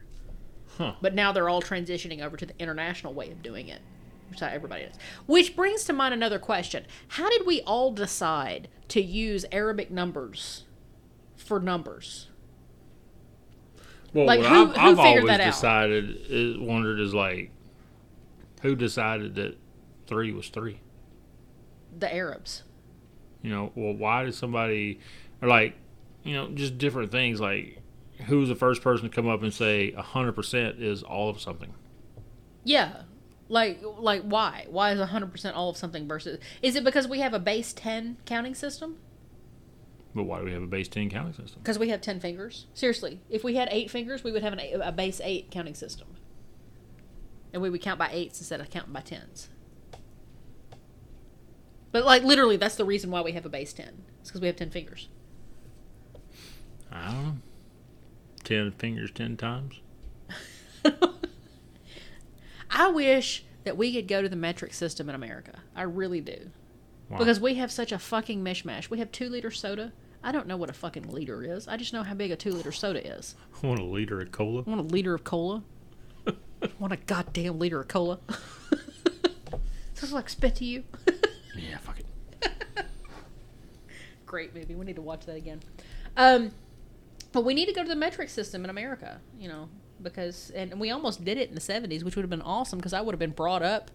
Huh. 0.79 0.95
But 1.01 1.15
now 1.15 1.33
they're 1.33 1.49
all 1.49 1.63
transitioning 1.63 2.23
over 2.23 2.37
to 2.37 2.45
the 2.47 2.55
international 2.59 3.15
way 3.15 3.31
of 3.31 3.43
doing 3.43 3.69
it, 3.69 3.81
which 4.31 4.41
not 4.41 4.53
everybody 4.53 4.85
does. 4.85 4.95
Which 5.27 5.57
brings 5.57 5.85
to 5.85 5.93
mind 5.93 6.13
another 6.15 6.39
question: 6.39 6.85
How 7.09 7.31
did 7.31 7.47
we 7.47 7.63
all 7.63 7.93
decide 7.93 8.69
to 8.89 9.01
use 9.01 9.45
Arabic 9.53 9.91
numbers 9.91 10.65
for 11.37 11.59
numbers? 11.61 12.29
Well, 14.13 14.27
Like, 14.27 14.41
who- 14.41 14.47
I've, 14.47 14.69
who 14.69 14.81
I've 14.81 14.97
figured 14.97 15.07
always 15.23 15.27
that 15.27 15.41
out? 15.41 15.53
decided, 15.53 16.17
is, 16.29 16.59
wondered 16.59 17.01
is 17.01 17.13
like, 17.15 17.51
who 18.63 18.75
decided 18.75 19.35
that 19.35 19.57
three 20.07 20.33
was 20.33 20.49
three? 20.49 20.81
The 21.99 22.13
Arabs. 22.13 22.63
You 23.43 23.51
know, 23.51 23.73
well, 23.75 23.93
why 23.95 24.25
did 24.25 24.35
somebody, 24.35 25.01
or 25.43 25.49
like, 25.49 25.75
you 26.23 26.35
know, 26.35 26.49
just 26.51 26.79
different 26.79 27.11
things. 27.13 27.41
Like, 27.41 27.79
who 28.27 28.39
was 28.39 28.49
the 28.49 28.55
first 28.55 28.83
person 28.83 29.09
to 29.09 29.15
come 29.15 29.29
up 29.29 29.43
and 29.43 29.53
say 29.53 29.93
hundred 29.93 30.33
percent 30.33 30.81
is 30.83 31.03
all 31.03 31.29
of 31.29 31.41
something? 31.41 31.75
Yeah. 32.65 33.03
Like 33.49 33.81
like 33.99 34.23
why? 34.23 34.67
Why 34.69 34.91
is 34.93 34.99
100% 34.99 35.53
all 35.55 35.71
of 35.71 35.77
something 35.77 36.09
versus 36.09 36.41
Is 36.63 36.75
it 36.75 36.83
because 36.83 37.07
we 37.07 37.21
have 37.21 37.33
a 37.33 37.39
base 37.39 37.73
10 37.73 38.17
counting 38.25 38.55
system? 38.55 38.97
But 40.17 40.25
why 40.25 40.39
do 40.39 40.47
we 40.47 40.53
have 40.53 40.63
a 40.63 40.67
base 40.67 40.89
ten 40.89 41.11
counting 41.11 41.35
system? 41.35 41.61
Because 41.63 41.79
we 41.79 41.91
have 41.91 42.01
10 42.01 42.21
fingers? 42.21 42.67
Seriously, 42.75 43.21
if 43.29 43.45
we 43.45 43.55
had 43.57 43.69
8 43.71 43.91
fingers, 43.91 44.25
we 44.25 44.33
would 44.33 44.43
have 44.43 44.55
an, 44.55 44.61
eight- 44.61 44.73
a 44.73 44.91
base 44.91 45.21
8 45.23 45.51
counting 45.51 45.75
system. 45.75 46.09
And 47.53 47.61
we 47.63 47.69
would 47.71 47.83
count 47.83 47.99
by 47.99 48.09
8s 48.09 48.39
instead 48.39 48.61
of 48.61 48.71
counting 48.71 48.95
by 48.95 49.03
10s. 49.03 49.49
But 51.93 52.05
like 52.05 52.23
literally 52.25 52.57
that's 52.57 52.77
the 52.77 52.85
reason 52.85 53.11
why 53.11 53.21
we 53.21 53.33
have 53.33 53.47
a 53.47 53.51
base 53.51 53.73
10. 53.73 54.03
It's 54.21 54.31
because 54.31 54.41
we 54.41 54.47
have 54.49 54.57
10 54.57 54.71
fingers. 54.71 55.09
I 56.91 57.13
don't 57.13 57.25
know. 57.25 57.37
Ten 58.47 58.71
fingers, 58.71 59.11
ten 59.11 59.37
times. 59.37 59.81
I 62.71 62.89
wish 62.91 63.45
that 63.65 63.77
we 63.77 63.93
could 63.93 64.07
go 64.07 64.23
to 64.23 64.29
the 64.29 64.37
metric 64.37 64.73
system 64.73 65.09
in 65.09 65.17
America. 65.17 65.59
I 65.75 65.83
really 65.83 66.21
do. 66.21 66.53
Wow. 67.09 67.19
Because 67.19 67.41
we 67.41 67.55
have 67.55 67.73
such 67.73 67.91
a 67.91 67.99
fucking 67.99 68.45
mishmash. 68.45 68.89
We 68.89 69.01
have 69.01 69.11
2 69.11 69.29
liter 69.29 69.51
soda. 69.51 69.93
I 70.23 70.31
don't 70.31 70.47
know 70.47 70.57
what 70.57 70.71
a 70.71 70.73
fucking 70.73 71.09
liter 71.09 71.43
is. 71.43 71.67
I 71.67 71.77
just 71.77 71.93
know 71.93 72.05
how 72.05 72.15
big 72.15 72.31
a 72.31 72.37
2 72.37 72.53
liter 72.53 72.71
soda 72.71 73.05
is. 73.05 73.35
I 73.61 73.67
want 73.67 73.81
a 73.81 73.85
liter 73.85 74.21
of 74.21 74.31
cola. 74.31 74.63
I 74.65 74.71
want 74.71 74.81
a 74.81 74.95
liter 74.95 75.13
of 75.13 75.25
cola. 75.25 75.65
I 76.29 76.35
want 76.79 76.93
a 76.93 76.99
goddamn 76.99 77.59
liter 77.59 77.81
of 77.81 77.89
cola. 77.89 78.21
Sounds 79.95 80.13
like 80.13 80.29
spit 80.29 80.55
to 80.57 80.65
you. 80.65 80.85
Yeah, 81.57 81.79
fuck 81.79 81.99
it. 81.99 82.07
Great 84.25 84.55
movie. 84.55 84.77
We 84.77 84.87
need 84.87 84.97
to 84.97 85.03
watch 85.03 85.27
that 85.27 85.37
again. 85.37 85.63
Um, 86.17 86.53
but 87.37 87.45
we 87.45 87.53
need 87.53 87.67
to 87.67 87.73
go 87.75 87.83
to 87.83 87.89
the 87.89 87.95
metric 87.95 88.31
system 88.31 88.65
in 88.65 88.71
America, 88.71 89.21
you 89.39 89.47
know, 89.47 89.69
because 90.01 90.49
and 90.55 90.81
we 90.81 90.91
almost 90.91 91.23
did 91.23 91.37
it 91.37 91.51
in 91.51 91.55
the 91.55 91.61
'70s, 91.61 92.03
which 92.03 92.17
would 92.17 92.23
have 92.23 92.31
been 92.31 92.41
awesome 92.41 92.79
because 92.79 92.95
I 92.95 93.03
would 93.03 93.13
have 93.13 93.19
been 93.19 93.33
brought 93.33 93.63
up 93.63 93.91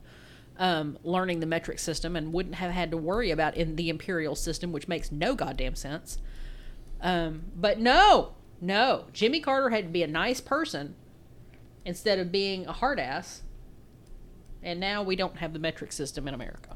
um, 0.60 1.00
learning 1.04 1.40
the 1.40 1.48
metric 1.48 1.80
system 1.80 2.16
and 2.16 2.34
wouldn't 2.34 2.54
have 2.54 2.70
had 2.70 2.92
to 2.92 2.98
worry 2.98 3.32
about 3.32 3.58
in 3.58 3.78
the 3.78 3.90
imperial 3.90 4.36
system, 4.36 4.72
which 4.72 4.88
makes 4.88 5.12
no 5.12 5.34
goddamn 5.34 5.74
sense. 5.74 6.20
Um, 7.02 7.46
but 7.56 7.80
no, 7.80 8.36
no, 8.62 9.06
Jimmy 9.12 9.40
Carter 9.40 9.72
had 9.72 9.86
to 9.86 9.90
be 9.90 10.04
a 10.04 10.08
nice 10.08 10.40
person 10.40 10.94
instead 11.84 12.20
of 12.20 12.32
being 12.32 12.68
a 12.68 12.74
hard 12.74 13.00
ass. 13.00 13.42
And 14.62 14.80
now 14.80 15.02
we 15.02 15.16
don't 15.16 15.38
have 15.38 15.54
the 15.54 15.60
metric 15.60 15.94
system 15.94 16.28
in 16.28 16.36
America, 16.36 16.76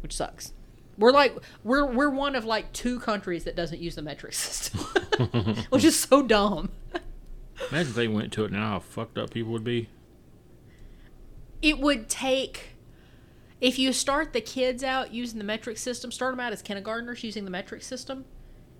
which 0.00 0.14
sucks. 0.14 0.52
We're 0.98 1.12
like 1.12 1.36
we're 1.62 1.84
we're 1.86 2.10
one 2.10 2.34
of 2.34 2.44
like 2.44 2.72
two 2.72 2.98
countries 3.00 3.44
that 3.44 3.54
doesn't 3.56 3.80
use 3.80 3.96
the 3.96 4.02
metric 4.02 4.32
system, 4.32 4.80
which 5.70 5.84
is 5.84 5.98
so 5.98 6.22
dumb. 6.22 6.70
Imagine 7.70 7.88
if 7.90 7.94
they 7.94 8.08
went 8.08 8.32
to 8.34 8.44
it 8.44 8.52
now, 8.52 8.70
how 8.72 8.78
fucked 8.80 9.18
up 9.18 9.30
people 9.30 9.52
would 9.52 9.64
be. 9.64 9.88
It 11.62 11.78
would 11.78 12.08
take 12.08 12.74
if 13.60 13.78
you 13.78 13.92
start 13.92 14.32
the 14.32 14.40
kids 14.40 14.84
out 14.84 15.12
using 15.14 15.38
the 15.38 15.44
metric 15.44 15.78
system, 15.78 16.10
start 16.12 16.32
them 16.32 16.40
out 16.40 16.52
as 16.52 16.62
kindergartners 16.62 17.24
using 17.24 17.44
the 17.44 17.50
metric 17.50 17.82
system. 17.82 18.24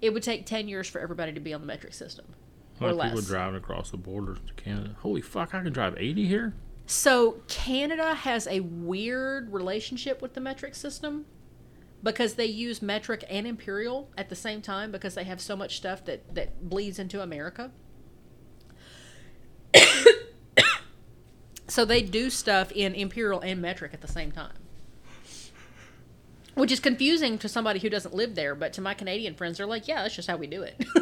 It 0.02 0.12
would 0.12 0.22
take 0.22 0.46
ten 0.46 0.68
years 0.68 0.88
for 0.88 1.00
everybody 1.00 1.32
to 1.32 1.40
be 1.40 1.54
on 1.54 1.60
the 1.62 1.66
metric 1.66 1.94
system, 1.94 2.26
or 2.80 2.92
Like 2.92 3.08
people 3.08 3.18
less. 3.20 3.26
driving 3.28 3.56
across 3.56 3.90
the 3.90 3.96
border 3.96 4.34
to 4.34 4.54
Canada. 4.54 4.94
Holy 5.00 5.22
fuck, 5.22 5.54
I 5.54 5.62
can 5.62 5.72
drive 5.72 5.96
80 5.98 6.26
here? 6.26 6.54
So 6.84 7.40
Canada 7.48 8.14
has 8.14 8.46
a 8.46 8.60
weird 8.60 9.52
relationship 9.52 10.20
with 10.22 10.34
the 10.34 10.40
metric 10.40 10.74
system 10.74 11.24
because 12.06 12.34
they 12.34 12.46
use 12.46 12.80
metric 12.80 13.24
and 13.28 13.46
imperial 13.46 14.08
at 14.16 14.28
the 14.28 14.36
same 14.36 14.62
time 14.62 14.92
because 14.92 15.14
they 15.16 15.24
have 15.24 15.40
so 15.40 15.56
much 15.56 15.76
stuff 15.76 16.04
that 16.04 16.34
that 16.34 16.68
bleeds 16.70 16.98
into 16.98 17.20
America. 17.20 17.72
so 21.68 21.84
they 21.84 22.00
do 22.02 22.30
stuff 22.30 22.70
in 22.72 22.94
imperial 22.94 23.40
and 23.40 23.60
metric 23.60 23.92
at 23.92 24.00
the 24.00 24.08
same 24.08 24.30
time. 24.30 24.54
Which 26.54 26.72
is 26.72 26.80
confusing 26.80 27.36
to 27.38 27.48
somebody 27.48 27.80
who 27.80 27.90
doesn't 27.90 28.14
live 28.14 28.34
there, 28.34 28.54
but 28.54 28.72
to 28.74 28.80
my 28.80 28.94
Canadian 28.94 29.34
friends, 29.34 29.58
they're 29.58 29.66
like, 29.66 29.88
"Yeah, 29.88 30.02
that's 30.02 30.14
just 30.14 30.28
how 30.28 30.36
we 30.36 30.46
do 30.46 30.62
it." 30.62 30.82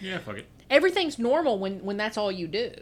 Yeah, 0.00 0.18
fuck 0.18 0.36
it. 0.36 0.46
everything's 0.68 1.18
normal 1.18 1.58
when 1.58 1.82
when 1.82 1.96
that's 1.96 2.18
all 2.18 2.30
you 2.30 2.46
do 2.46 2.72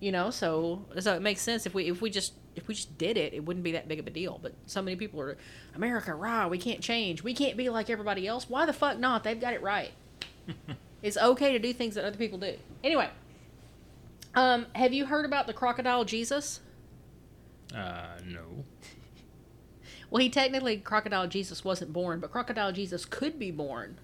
you 0.00 0.10
know 0.10 0.30
so 0.30 0.86
so 0.98 1.14
it 1.14 1.22
makes 1.22 1.40
sense 1.40 1.66
if 1.66 1.74
we 1.74 1.84
if 1.88 2.02
we 2.02 2.10
just 2.10 2.32
if 2.58 2.68
we 2.68 2.74
just 2.74 2.98
did 2.98 3.16
it 3.16 3.32
it 3.32 3.44
wouldn't 3.44 3.64
be 3.64 3.72
that 3.72 3.88
big 3.88 3.98
of 3.98 4.06
a 4.06 4.10
deal. 4.10 4.38
But 4.42 4.52
so 4.66 4.82
many 4.82 4.96
people 4.96 5.20
are 5.20 5.36
america 5.74 6.14
rah 6.14 6.48
we 6.48 6.58
can't 6.58 6.80
change. 6.80 7.22
We 7.22 7.34
can't 7.34 7.56
be 7.56 7.70
like 7.70 7.88
everybody 7.90 8.26
else. 8.26 8.48
Why 8.48 8.66
the 8.66 8.72
fuck 8.72 8.98
not? 8.98 9.24
They've 9.24 9.40
got 9.40 9.54
it 9.54 9.62
right. 9.62 9.92
It's 11.00 11.16
okay 11.16 11.52
to 11.52 11.60
do 11.60 11.72
things 11.72 11.94
that 11.94 12.04
other 12.04 12.16
people 12.16 12.38
do. 12.38 12.54
Anyway 12.82 13.08
um 14.34 14.66
have 14.74 14.92
you 14.92 15.06
heard 15.06 15.24
about 15.24 15.46
the 15.46 15.54
crocodile 15.54 16.04
jesus? 16.04 16.60
Uh, 17.74 18.18
no. 18.26 18.64
Well, 20.10 20.22
he 20.22 20.30
technically 20.30 20.78
Crocodile 20.78 21.26
Jesus 21.26 21.64
wasn't 21.64 21.92
born, 21.92 22.18
but 22.20 22.32
Crocodile 22.32 22.72
Jesus 22.72 23.04
could 23.04 23.38
be 23.38 23.50
born 23.50 23.98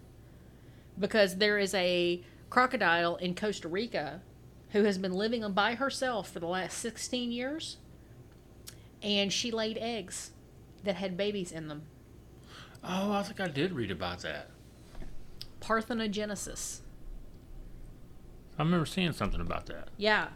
because 0.98 1.36
there 1.36 1.58
is 1.58 1.74
a 1.74 2.22
crocodile 2.50 3.16
in 3.16 3.34
Costa 3.34 3.68
Rica 3.68 4.20
who 4.70 4.84
has 4.84 4.98
been 4.98 5.12
living 5.12 5.50
by 5.52 5.74
herself 5.74 6.30
for 6.30 6.40
the 6.40 6.46
last 6.46 6.78
16 6.78 7.32
years 7.32 7.78
and 9.04 9.32
she 9.32 9.50
laid 9.50 9.78
eggs 9.78 10.30
that 10.82 10.96
had 10.96 11.16
babies 11.16 11.52
in 11.52 11.68
them. 11.68 11.82
Oh, 12.82 13.12
I 13.12 13.22
think 13.22 13.40
I 13.40 13.48
did 13.48 13.72
read 13.72 13.90
about 13.90 14.20
that. 14.20 14.50
Parthenogenesis. 15.60 16.80
I 18.58 18.62
remember 18.62 18.86
seeing 18.86 19.12
something 19.12 19.40
about 19.40 19.66
that. 19.66 19.88
Yeah. 19.96 20.28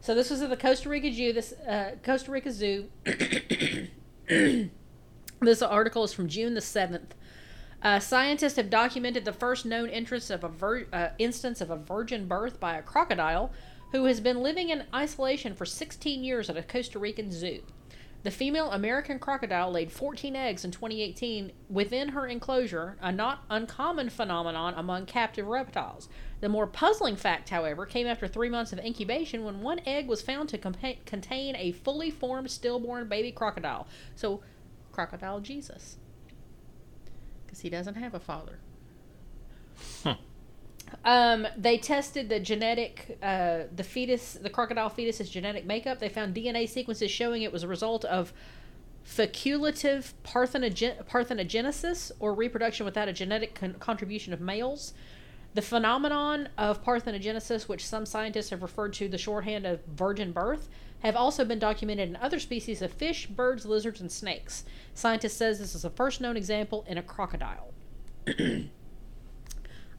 So 0.00 0.14
this 0.14 0.30
was 0.30 0.42
at 0.42 0.50
the 0.50 0.56
Costa 0.56 0.88
Rica 0.88 1.12
Zoo. 1.12 1.32
This 1.32 1.52
uh, 1.52 1.92
Costa 2.02 2.30
Rica 2.30 2.50
Zoo. 2.50 2.88
this 5.40 5.62
article 5.62 6.04
is 6.04 6.12
from 6.12 6.28
June 6.28 6.54
the 6.54 6.60
seventh. 6.60 7.14
Uh, 7.82 7.98
scientists 7.98 8.56
have 8.56 8.70
documented 8.70 9.24
the 9.24 9.32
first 9.32 9.64
known 9.66 9.88
instance 9.88 10.30
of 10.30 10.44
a 10.44 10.48
vir- 10.48 10.86
uh, 10.92 11.08
instance 11.18 11.60
of 11.60 11.70
a 11.70 11.76
virgin 11.76 12.26
birth 12.26 12.60
by 12.60 12.76
a 12.76 12.82
crocodile, 12.82 13.50
who 13.92 14.04
has 14.04 14.20
been 14.20 14.42
living 14.42 14.70
in 14.70 14.84
isolation 14.94 15.54
for 15.54 15.66
16 15.66 16.24
years 16.24 16.48
at 16.48 16.56
a 16.56 16.62
Costa 16.62 16.98
Rican 16.98 17.30
zoo. 17.30 17.62
The 18.22 18.30
female 18.30 18.70
American 18.70 19.18
crocodile 19.18 19.72
laid 19.72 19.90
14 19.90 20.36
eggs 20.36 20.64
in 20.64 20.70
2018 20.70 21.52
within 21.68 22.10
her 22.10 22.26
enclosure, 22.26 22.96
a 23.00 23.10
not 23.10 23.44
uncommon 23.50 24.10
phenomenon 24.10 24.74
among 24.76 25.06
captive 25.06 25.46
reptiles. 25.46 26.08
The 26.40 26.48
more 26.48 26.68
puzzling 26.68 27.16
fact, 27.16 27.48
however, 27.48 27.84
came 27.84 28.06
after 28.06 28.28
three 28.28 28.48
months 28.48 28.72
of 28.72 28.78
incubation 28.78 29.44
when 29.44 29.60
one 29.60 29.80
egg 29.86 30.06
was 30.06 30.22
found 30.22 30.48
to 30.50 30.58
contain 30.58 31.56
a 31.56 31.72
fully 31.72 32.10
formed 32.10 32.50
stillborn 32.50 33.08
baby 33.08 33.32
crocodile. 33.32 33.88
So, 34.14 34.42
Crocodile 34.92 35.40
Jesus. 35.40 35.96
Because 37.44 37.60
he 37.60 37.70
doesn't 37.70 37.94
have 37.94 38.14
a 38.14 38.20
father. 38.20 38.58
Huh. 40.04 40.16
Um, 41.04 41.46
they 41.56 41.78
tested 41.78 42.28
the 42.28 42.40
genetic, 42.40 43.18
uh, 43.22 43.62
the 43.74 43.84
fetus, 43.84 44.34
the 44.34 44.50
crocodile 44.50 44.88
fetus's 44.88 45.30
genetic 45.30 45.64
makeup. 45.64 45.98
They 45.98 46.08
found 46.08 46.34
DNA 46.34 46.68
sequences 46.68 47.10
showing 47.10 47.42
it 47.42 47.52
was 47.52 47.62
a 47.62 47.68
result 47.68 48.04
of 48.04 48.32
facultative 49.06 50.12
parthenogen- 50.24 51.04
parthenogenesis 51.06 52.12
or 52.20 52.34
reproduction 52.34 52.86
without 52.86 53.08
a 53.08 53.12
genetic 53.12 53.54
con- 53.54 53.74
contribution 53.74 54.32
of 54.32 54.40
males. 54.40 54.94
The 55.54 55.62
phenomenon 55.62 56.48
of 56.56 56.82
parthenogenesis, 56.82 57.68
which 57.68 57.86
some 57.86 58.06
scientists 58.06 58.50
have 58.50 58.62
referred 58.62 58.94
to 58.94 59.08
the 59.08 59.18
shorthand 59.18 59.66
of 59.66 59.84
virgin 59.84 60.32
birth, 60.32 60.68
have 61.00 61.16
also 61.16 61.44
been 61.44 61.58
documented 61.58 62.08
in 62.08 62.16
other 62.16 62.38
species 62.38 62.80
of 62.80 62.92
fish, 62.92 63.26
birds, 63.26 63.66
lizards, 63.66 64.00
and 64.00 64.10
snakes. 64.10 64.64
Scientists 64.94 65.34
says 65.34 65.58
this 65.58 65.74
is 65.74 65.82
the 65.82 65.90
first 65.90 66.20
known 66.20 66.36
example 66.36 66.84
in 66.88 66.96
a 66.96 67.02
crocodile. 67.02 67.74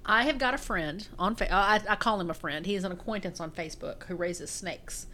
I 0.06 0.24
have 0.24 0.38
got 0.38 0.54
a 0.54 0.58
friend 0.58 1.08
on. 1.18 1.36
Fa- 1.36 1.51
uh, 1.51 1.56
I, 1.56 1.82
I 1.93 1.95
call 1.95 2.20
him 2.20 2.30
a 2.30 2.34
friend. 2.34 2.66
He 2.66 2.76
is 2.76 2.84
an 2.84 2.91
acquaintance 2.91 3.39
on 3.39 3.51
Facebook 3.51 4.04
who 4.06 4.16
raises 4.16 4.49
snakes. 4.49 5.08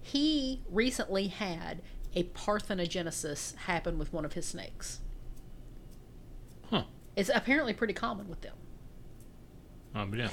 He 0.00 0.62
recently 0.70 1.28
had 1.28 1.82
a 2.14 2.24
parthenogenesis 2.24 3.56
happen 3.56 3.98
with 3.98 4.12
one 4.12 4.24
of 4.24 4.34
his 4.34 4.46
snakes. 4.46 5.00
Huh. 6.70 6.84
It's 7.16 7.30
apparently 7.32 7.74
pretty 7.74 7.92
common 7.92 8.28
with 8.28 8.40
them. 8.42 8.54
Oh, 9.94 10.06
but 10.06 10.18
yeah. 10.18 10.28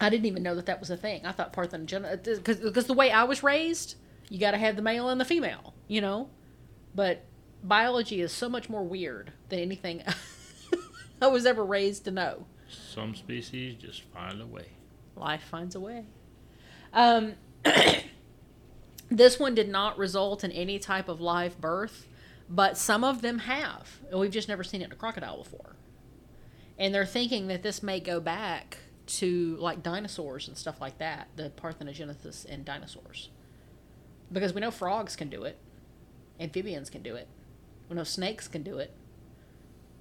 I 0.00 0.10
didn't 0.10 0.26
even 0.26 0.42
know 0.42 0.54
that 0.54 0.66
that 0.66 0.78
was 0.78 0.90
a 0.90 0.96
thing. 0.96 1.26
I 1.26 1.32
thought 1.32 1.52
parthenogenesis 1.52 2.42
because 2.44 2.62
uh, 2.62 2.86
the 2.86 2.94
way 2.94 3.10
I 3.10 3.24
was 3.24 3.42
raised, 3.42 3.96
you 4.28 4.38
got 4.38 4.52
to 4.52 4.58
have 4.58 4.76
the 4.76 4.82
male 4.82 5.08
and 5.08 5.20
the 5.20 5.24
female, 5.24 5.74
you 5.88 6.00
know. 6.00 6.30
But 6.94 7.24
biology 7.62 8.20
is 8.20 8.32
so 8.32 8.48
much 8.48 8.68
more 8.68 8.84
weird 8.84 9.32
than 9.48 9.58
anything 9.58 10.02
I 11.22 11.26
was 11.26 11.44
ever 11.44 11.64
raised 11.64 12.04
to 12.04 12.10
know. 12.10 12.46
Some 12.68 13.14
species 13.14 13.76
just 13.80 14.02
find 14.02 14.40
a 14.40 14.46
way. 14.46 14.66
Life 15.16 15.42
finds 15.42 15.74
a 15.74 15.80
way. 15.80 16.04
Um, 16.92 17.34
this 19.10 19.38
one 19.38 19.54
did 19.54 19.68
not 19.68 19.98
result 19.98 20.44
in 20.44 20.52
any 20.52 20.78
type 20.78 21.08
of 21.08 21.20
live 21.20 21.60
birth, 21.60 22.06
but 22.48 22.76
some 22.76 23.04
of 23.04 23.22
them 23.22 23.40
have. 23.40 23.98
And 24.10 24.20
we've 24.20 24.30
just 24.30 24.48
never 24.48 24.62
seen 24.62 24.82
it 24.82 24.86
in 24.86 24.92
a 24.92 24.96
crocodile 24.96 25.42
before. 25.42 25.76
And 26.78 26.94
they're 26.94 27.06
thinking 27.06 27.48
that 27.48 27.62
this 27.62 27.82
may 27.82 28.00
go 28.00 28.20
back 28.20 28.78
to 29.06 29.56
like 29.58 29.82
dinosaurs 29.82 30.46
and 30.48 30.56
stuff 30.56 30.80
like 30.80 30.98
that, 30.98 31.28
the 31.36 31.50
parthenogenesis 31.50 32.44
in 32.44 32.62
dinosaurs. 32.62 33.30
Because 34.30 34.52
we 34.52 34.60
know 34.60 34.70
frogs 34.70 35.16
can 35.16 35.30
do 35.30 35.44
it, 35.44 35.58
amphibians 36.38 36.90
can 36.90 37.02
do 37.02 37.16
it, 37.16 37.26
we 37.88 37.96
know 37.96 38.04
snakes 38.04 38.46
can 38.46 38.62
do 38.62 38.78
it. 38.78 38.92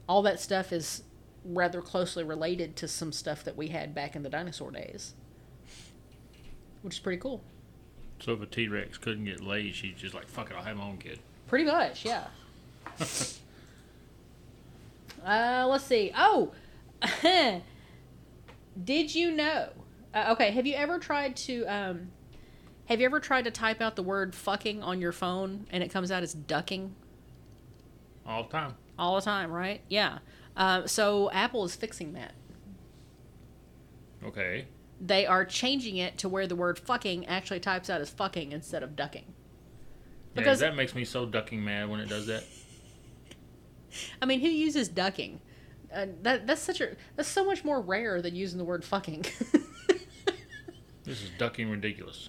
All 0.09 0.21
that 0.23 0.39
stuff 0.39 0.71
is 0.73 1.03
rather 1.47 1.81
closely 1.81 2.23
related 2.23 2.75
to 2.77 2.87
some 2.87 3.11
stuff 3.11 3.43
that 3.43 3.55
we 3.55 3.67
had 3.69 3.95
back 3.95 4.15
in 4.15 4.23
the 4.23 4.29
dinosaur 4.29 4.71
days, 4.71 5.13
which 6.81 6.95
is 6.95 6.99
pretty 6.99 7.19
cool. 7.19 7.41
So 8.19 8.33
if 8.33 8.41
a 8.41 8.45
T 8.45 8.67
Rex 8.67 8.97
couldn't 8.97 9.25
get 9.25 9.41
laid, 9.41 9.75
she's 9.75 9.95
just 9.95 10.13
like, 10.13 10.27
fuck 10.27 10.49
it, 10.49 10.55
I'll 10.57 10.63
have 10.63 10.77
my 10.77 10.85
own 10.85 10.97
kid. 10.97 11.19
Pretty 11.47 11.65
much, 11.65 12.03
yeah. 12.03 12.25
uh, 15.25 15.67
let's 15.67 15.85
see. 15.85 16.11
Oh, 16.17 16.51
did 18.83 19.13
you 19.15 19.31
know? 19.31 19.69
Uh, 20.13 20.29
okay, 20.31 20.51
have 20.51 20.65
you 20.65 20.75
ever 20.75 20.99
tried 20.99 21.35
to 21.35 21.65
um, 21.65 22.11
have 22.87 22.99
you 22.99 23.05
ever 23.05 23.19
tried 23.19 23.43
to 23.43 23.51
type 23.51 23.81
out 23.81 23.95
the 23.95 24.03
word 24.03 24.33
"fucking" 24.33 24.81
on 24.81 24.99
your 24.99 25.11
phone 25.11 25.67
and 25.69 25.83
it 25.83 25.91
comes 25.91 26.11
out 26.11 26.23
as 26.23 26.33
"ducking"? 26.33 26.95
All 28.25 28.43
the 28.43 28.49
time. 28.49 28.75
All 28.97 29.15
the 29.15 29.21
time, 29.21 29.51
right? 29.51 29.81
Yeah. 29.89 30.19
Um, 30.57 30.87
so 30.87 31.31
Apple 31.31 31.63
is 31.63 31.75
fixing 31.75 32.13
that. 32.13 32.33
Okay. 34.25 34.65
They 34.99 35.25
are 35.25 35.45
changing 35.45 35.97
it 35.97 36.17
to 36.17 36.27
where 36.29 36.47
the 36.47 36.55
word 36.55 36.79
"fucking" 36.79 37.27
actually 37.27 37.59
types 37.59 37.89
out 37.89 38.01
as 38.01 38.09
"fucking" 38.09 38.51
instead 38.51 38.83
of 38.83 38.95
"ducking." 38.95 39.25
Yeah, 39.27 40.41
Because- 40.41 40.59
that 40.59 40.75
makes 40.75 40.93
me 40.95 41.05
so 41.05 41.25
ducking 41.25 41.63
mad 41.63 41.89
when 41.89 41.99
it 41.99 42.09
does 42.09 42.25
that. 42.27 42.43
I 44.21 44.25
mean, 44.25 44.41
who 44.41 44.47
uses 44.49 44.89
ducking? 44.89 45.39
Uh, 45.93 46.07
that 46.23 46.45
that's 46.47 46.61
such 46.61 46.81
a 46.81 46.97
that's 47.15 47.29
so 47.29 47.45
much 47.45 47.63
more 47.63 47.79
rare 47.79 48.21
than 48.21 48.35
using 48.35 48.57
the 48.57 48.65
word 48.65 48.83
"fucking." 48.83 49.25
This 51.03 51.23
is 51.23 51.29
ducking 51.37 51.69
ridiculous. 51.69 52.27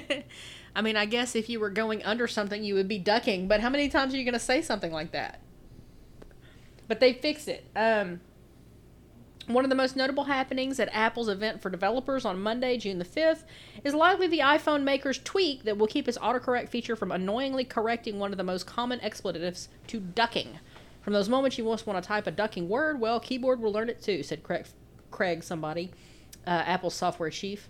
I 0.76 0.82
mean, 0.82 0.96
I 0.96 1.04
guess 1.04 1.34
if 1.34 1.48
you 1.48 1.58
were 1.58 1.68
going 1.68 2.04
under 2.04 2.28
something, 2.28 2.62
you 2.62 2.76
would 2.76 2.86
be 2.86 3.00
ducking. 3.00 3.48
But 3.48 3.58
how 3.60 3.68
many 3.70 3.88
times 3.88 4.14
are 4.14 4.16
you 4.16 4.22
going 4.22 4.34
to 4.34 4.38
say 4.38 4.62
something 4.62 4.92
like 4.92 5.10
that? 5.10 5.40
But 6.88 7.00
they 7.00 7.12
fixed 7.12 7.48
it. 7.48 7.64
Um, 7.74 8.20
one 9.46 9.64
of 9.64 9.68
the 9.68 9.76
most 9.76 9.94
notable 9.94 10.24
happenings 10.24 10.80
at 10.80 10.88
Apple's 10.92 11.28
event 11.28 11.60
for 11.60 11.68
developers 11.68 12.24
on 12.24 12.40
Monday, 12.40 12.78
June 12.78 12.98
the 12.98 13.04
5th, 13.04 13.44
is 13.82 13.94
likely 13.94 14.26
the 14.26 14.38
iPhone 14.38 14.82
maker's 14.84 15.18
tweak 15.18 15.64
that 15.64 15.76
will 15.76 15.86
keep 15.86 16.08
its 16.08 16.18
autocorrect 16.18 16.70
feature 16.70 16.96
from 16.96 17.12
annoyingly 17.12 17.64
correcting 17.64 18.18
one 18.18 18.32
of 18.32 18.38
the 18.38 18.44
most 18.44 18.66
common 18.66 19.00
expletives 19.00 19.68
to 19.88 20.00
ducking. 20.00 20.58
From 21.02 21.12
those 21.12 21.28
moments 21.28 21.58
you 21.58 21.64
most 21.64 21.86
want 21.86 22.02
to 22.02 22.06
type 22.06 22.26
a 22.26 22.30
ducking 22.30 22.68
word, 22.68 22.98
well, 22.98 23.20
keyboard 23.20 23.60
will 23.60 23.72
learn 23.72 23.90
it 23.90 24.02
too, 24.02 24.22
said 24.22 24.42
Craig, 24.42 24.66
Craig 25.10 25.42
somebody, 25.42 25.90
uh, 26.46 26.62
Apple's 26.64 26.94
software 26.94 27.30
chief. 27.30 27.68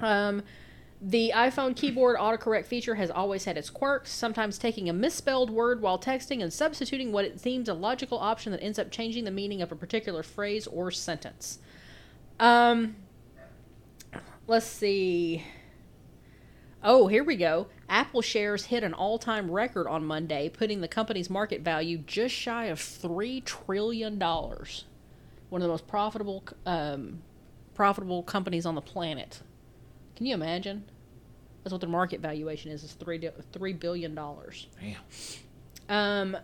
Um, 0.00 0.42
the 1.00 1.32
iPhone 1.34 1.76
keyboard 1.76 2.16
autocorrect 2.16 2.64
feature 2.66 2.94
has 2.94 3.10
always 3.10 3.44
had 3.44 3.58
its 3.58 3.68
quirks, 3.68 4.10
sometimes 4.10 4.58
taking 4.58 4.88
a 4.88 4.92
misspelled 4.92 5.50
word 5.50 5.82
while 5.82 5.98
texting 5.98 6.42
and 6.42 6.52
substituting 6.52 7.12
what 7.12 7.24
it 7.24 7.38
seems 7.38 7.68
a 7.68 7.74
logical 7.74 8.18
option 8.18 8.52
that 8.52 8.62
ends 8.62 8.78
up 8.78 8.90
changing 8.90 9.24
the 9.24 9.30
meaning 9.30 9.60
of 9.60 9.70
a 9.70 9.76
particular 9.76 10.22
phrase 10.22 10.66
or 10.66 10.90
sentence. 10.90 11.58
Um, 12.40 12.96
let's 14.46 14.66
see. 14.66 15.44
Oh, 16.82 17.08
here 17.08 17.24
we 17.24 17.36
go. 17.36 17.66
Apple 17.88 18.22
shares 18.22 18.66
hit 18.66 18.82
an 18.82 18.94
all 18.94 19.18
time 19.18 19.50
record 19.50 19.86
on 19.88 20.04
Monday, 20.04 20.48
putting 20.48 20.80
the 20.80 20.88
company's 20.88 21.28
market 21.28 21.60
value 21.60 21.98
just 21.98 22.34
shy 22.34 22.66
of 22.66 22.78
$3 22.78 23.44
trillion. 23.44 24.18
One 24.18 25.62
of 25.62 25.62
the 25.62 25.68
most 25.68 25.86
profitable, 25.86 26.44
um, 26.64 27.22
profitable 27.74 28.22
companies 28.22 28.64
on 28.64 28.74
the 28.74 28.80
planet. 28.80 29.42
Can 30.16 30.26
you 30.26 30.34
imagine? 30.34 30.84
That's 31.62 31.72
what 31.72 31.80
their 31.80 31.90
market 31.90 32.20
valuation 32.20 32.70
is, 32.70 32.82
is 32.84 32.92
three 32.92 33.28
three 33.52 33.72
billion 33.72 34.14
dollars. 34.14 34.68
Damn. 34.80 36.34
Um, 36.34 36.36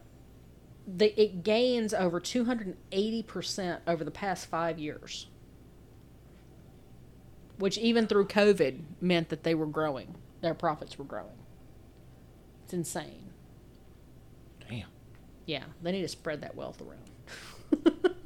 the 0.86 1.20
it 1.20 1.42
gains 1.42 1.94
over 1.94 2.20
two 2.20 2.44
hundred 2.44 2.66
and 2.68 2.76
eighty 2.90 3.22
percent 3.22 3.82
over 3.86 4.04
the 4.04 4.10
past 4.10 4.46
five 4.46 4.78
years, 4.78 5.28
which 7.58 7.78
even 7.78 8.06
through 8.06 8.26
COVID 8.26 8.80
meant 9.00 9.28
that 9.30 9.44
they 9.44 9.54
were 9.54 9.66
growing. 9.66 10.16
Their 10.40 10.54
profits 10.54 10.98
were 10.98 11.04
growing. 11.04 11.38
It's 12.64 12.72
insane. 12.72 13.30
Damn. 14.68 14.88
Yeah, 15.46 15.64
they 15.82 15.92
need 15.92 16.02
to 16.02 16.08
spread 16.08 16.40
that 16.40 16.56
wealth 16.56 16.82
around. 16.82 17.92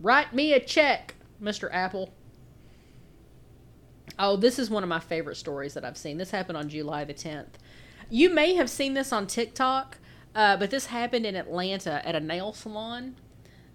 Write 0.00 0.34
me 0.34 0.52
a 0.52 0.60
check, 0.60 1.14
Mr. 1.40 1.68
Apple. 1.72 2.12
Oh, 4.18 4.36
this 4.36 4.58
is 4.58 4.70
one 4.70 4.82
of 4.82 4.88
my 4.88 5.00
favorite 5.00 5.36
stories 5.36 5.74
that 5.74 5.84
I've 5.84 5.96
seen. 5.96 6.18
This 6.18 6.30
happened 6.30 6.56
on 6.56 6.68
July 6.68 7.04
the 7.04 7.14
10th. 7.14 7.54
You 8.10 8.30
may 8.32 8.54
have 8.54 8.70
seen 8.70 8.94
this 8.94 9.12
on 9.12 9.26
TikTok, 9.26 9.98
uh, 10.34 10.56
but 10.56 10.70
this 10.70 10.86
happened 10.86 11.26
in 11.26 11.34
Atlanta 11.34 12.06
at 12.06 12.14
a 12.14 12.20
nail 12.20 12.52
salon. 12.52 13.16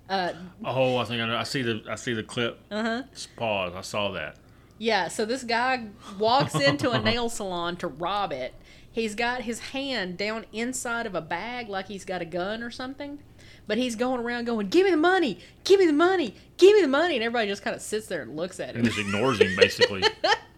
Uh 0.08 0.34
Oh, 0.66 0.98
I 0.98 1.04
think 1.06 1.22
I 1.22 1.28
know. 1.28 1.38
I 1.38 1.44
see 1.44 1.62
the 1.62 1.84
I 1.88 1.96
see 1.96 2.14
the 2.14 2.24
clip. 2.24 2.60
Uh 2.72 2.82
huh. 2.84 3.04
Just 3.14 3.36
pause. 3.36 3.74
I 3.76 3.82
saw 3.82 4.12
that. 4.12 4.38
Yeah, 4.78 5.08
so 5.10 5.26
this 5.26 5.44
guy 5.44 5.88
walks 6.18 6.56
into 6.56 6.92
a 6.92 7.00
nail 7.04 7.30
salon 7.30 7.76
to 7.78 7.88
rob 7.88 8.32
it. 8.32 8.54
He's 8.92 9.14
got 9.14 9.42
his 9.42 9.60
hand 9.60 10.18
down 10.18 10.46
inside 10.52 11.06
of 11.06 11.14
a 11.16 11.22
bag 11.22 11.70
like 11.70 11.88
he's 11.90 12.06
got 12.06 12.22
a 12.22 12.26
gun 12.26 12.64
or 12.64 12.72
something. 12.72 13.20
But 13.70 13.78
he's 13.78 13.96
going 13.96 14.20
around 14.20 14.46
going, 14.46 14.70
Give 14.70 14.86
me 14.86 14.90
the 14.90 14.98
money! 14.98 15.38
Give 15.64 15.80
me 15.80 15.86
the 15.86 15.94
money! 15.94 16.34
Give 16.58 16.76
me 16.76 16.82
the 16.82 16.88
money! 16.88 17.14
And 17.14 17.24
everybody 17.24 17.48
just 17.48 17.62
kind 17.62 17.76
of 17.76 17.84
sits 17.84 18.08
there 18.08 18.24
and 18.24 18.36
looks 18.36 18.60
at 18.60 18.72
him 18.72 18.78
And 18.78 18.86
just 18.86 18.98
ignores 18.98 19.40
him 19.40 19.56
basically. 19.56 20.02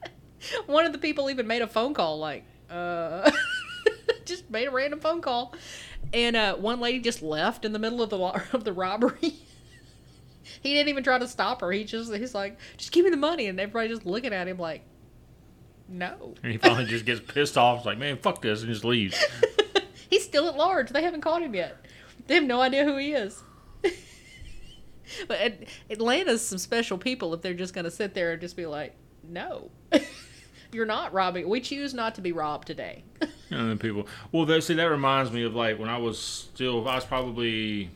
One 0.66 0.86
of 0.86 0.94
the 0.94 0.98
people 0.98 1.30
even 1.30 1.46
made 1.46 1.62
a 1.62 1.68
phone 1.68 1.94
call, 1.94 2.20
like, 2.20 2.46
uh, 2.70 3.30
just 4.26 4.50
made 4.50 4.70
a 4.70 4.72
random 4.72 5.02
phone 5.02 5.20
call. 5.20 5.54
And 6.14 6.38
uh, 6.38 6.56
one 6.56 6.80
lady 6.80 7.00
just 7.00 7.22
left 7.22 7.66
in 7.66 7.74
the 7.74 7.80
middle 7.80 8.02
of 8.02 8.10
the, 8.12 8.18
of 8.54 8.64
the 8.64 8.72
robbery. 8.72 9.20
he 9.20 10.74
didn't 10.74 10.88
even 10.88 11.04
try 11.04 11.20
to 11.20 11.28
stop 11.28 11.60
her. 11.60 11.70
He 11.74 11.84
just, 11.84 12.14
he's 12.14 12.34
like, 12.34 12.58
Just 12.78 12.94
give 12.94 13.04
me 13.04 13.12
the 13.12 13.18
money. 13.18 13.48
And 13.48 13.60
everybody 13.60 13.90
just 13.90 14.06
looking 14.06 14.32
at 14.32 14.48
him 14.48 14.58
like, 14.58 14.84
No. 15.90 16.34
And 16.44 16.54
he 16.54 16.58
finally 16.58 16.86
just 16.86 17.04
gets 17.04 17.20
pissed 17.20 17.58
off. 17.58 17.80
He's 17.80 17.88
like, 17.88 17.98
man, 17.98 18.20
fuck 18.20 18.42
this, 18.42 18.62
and 18.62 18.72
just 18.72 18.86
leaves. 18.86 19.22
He's 20.10 20.24
still 20.24 20.48
at 20.48 20.56
large. 20.56 20.92
They 20.92 21.04
haven't 21.04 21.22
caught 21.22 21.42
him 21.42 21.54
yet. 21.54 21.76
They 22.32 22.36
have 22.36 22.46
no 22.46 22.62
idea 22.62 22.86
who 22.86 22.96
he 22.96 23.12
is. 23.12 23.44
but 25.28 25.54
Atlanta's 25.90 26.42
some 26.42 26.60
special 26.60 26.98
people 26.98 27.34
if 27.34 27.42
they're 27.42 27.54
just 27.54 27.74
going 27.74 27.84
to 27.84 27.92
sit 27.92 28.14
there 28.14 28.32
and 28.32 28.40
just 28.40 28.56
be 28.56 28.66
like, 28.66 28.96
no. 29.22 29.70
You're 30.72 30.86
not 30.86 31.12
robbing. 31.12 31.50
We 31.50 31.60
choose 31.60 31.94
not 31.94 32.16
to 32.16 32.22
be 32.22 32.32
robbed 32.32 32.68
today. 32.68 33.04
And 33.50 33.70
then 33.70 33.78
people, 33.78 34.08
well, 34.32 34.46
that, 34.46 34.64
see, 34.64 34.76
that 34.76 34.86
reminds 34.86 35.30
me 35.34 35.44
of 35.44 35.54
like 35.54 35.78
when 35.78 35.90
I 35.90 35.98
was 35.98 36.18
still, 36.18 36.88
I 36.88 36.96
was 36.96 37.04
probably 37.04 37.90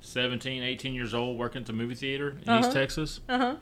17, 0.00 0.64
18 0.64 0.92
years 0.92 1.14
old 1.14 1.38
working 1.38 1.60
at 1.60 1.66
the 1.68 1.72
movie 1.72 1.94
theater 1.94 2.30
in 2.42 2.48
Uh-huh. 2.48 2.58
East 2.66 2.72
Texas. 2.72 3.20
Uh 3.28 3.38
huh. 3.38 3.56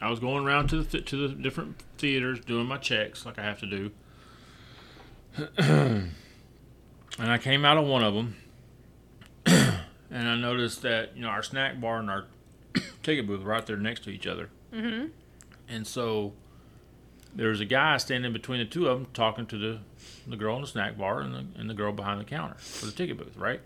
I 0.00 0.10
was 0.10 0.18
going 0.18 0.44
around 0.44 0.70
to 0.70 0.78
the 0.82 0.84
th- 0.84 1.04
to 1.10 1.28
the 1.28 1.34
different 1.36 1.76
theaters 1.98 2.40
doing 2.40 2.66
my 2.66 2.78
checks 2.78 3.24
like 3.24 3.38
I 3.38 3.42
have 3.44 3.60
to 3.60 3.66
do. 5.56 6.10
and 7.18 7.30
I 7.30 7.38
came 7.38 7.64
out 7.64 7.76
of 7.76 7.86
one 7.86 8.02
of 8.02 8.14
them, 8.14 8.36
and 9.46 10.28
I 10.28 10.36
noticed 10.36 10.82
that 10.82 11.16
you 11.16 11.22
know 11.22 11.28
our 11.28 11.42
snack 11.42 11.80
bar 11.80 11.98
and 11.98 12.10
our 12.10 12.26
ticket 13.02 13.26
booth 13.26 13.42
right 13.42 13.64
there 13.64 13.76
next 13.76 14.04
to 14.04 14.10
each 14.10 14.26
other. 14.26 14.50
Mm-hmm. 14.72 15.06
And 15.68 15.86
so 15.86 16.32
there 17.34 17.48
was 17.48 17.60
a 17.60 17.64
guy 17.64 17.96
standing 17.96 18.32
between 18.32 18.58
the 18.58 18.64
two 18.64 18.88
of 18.88 18.98
them 18.98 19.08
talking 19.12 19.46
to 19.46 19.58
the, 19.58 19.80
the 20.26 20.36
girl 20.36 20.56
in 20.56 20.62
the 20.62 20.68
snack 20.68 20.96
bar 20.96 21.20
and 21.20 21.34
the, 21.34 21.60
and 21.60 21.68
the 21.68 21.74
girl 21.74 21.92
behind 21.92 22.20
the 22.20 22.24
counter 22.24 22.56
for 22.58 22.86
the 22.86 22.92
ticket 22.92 23.18
booth, 23.18 23.36
right? 23.36 23.60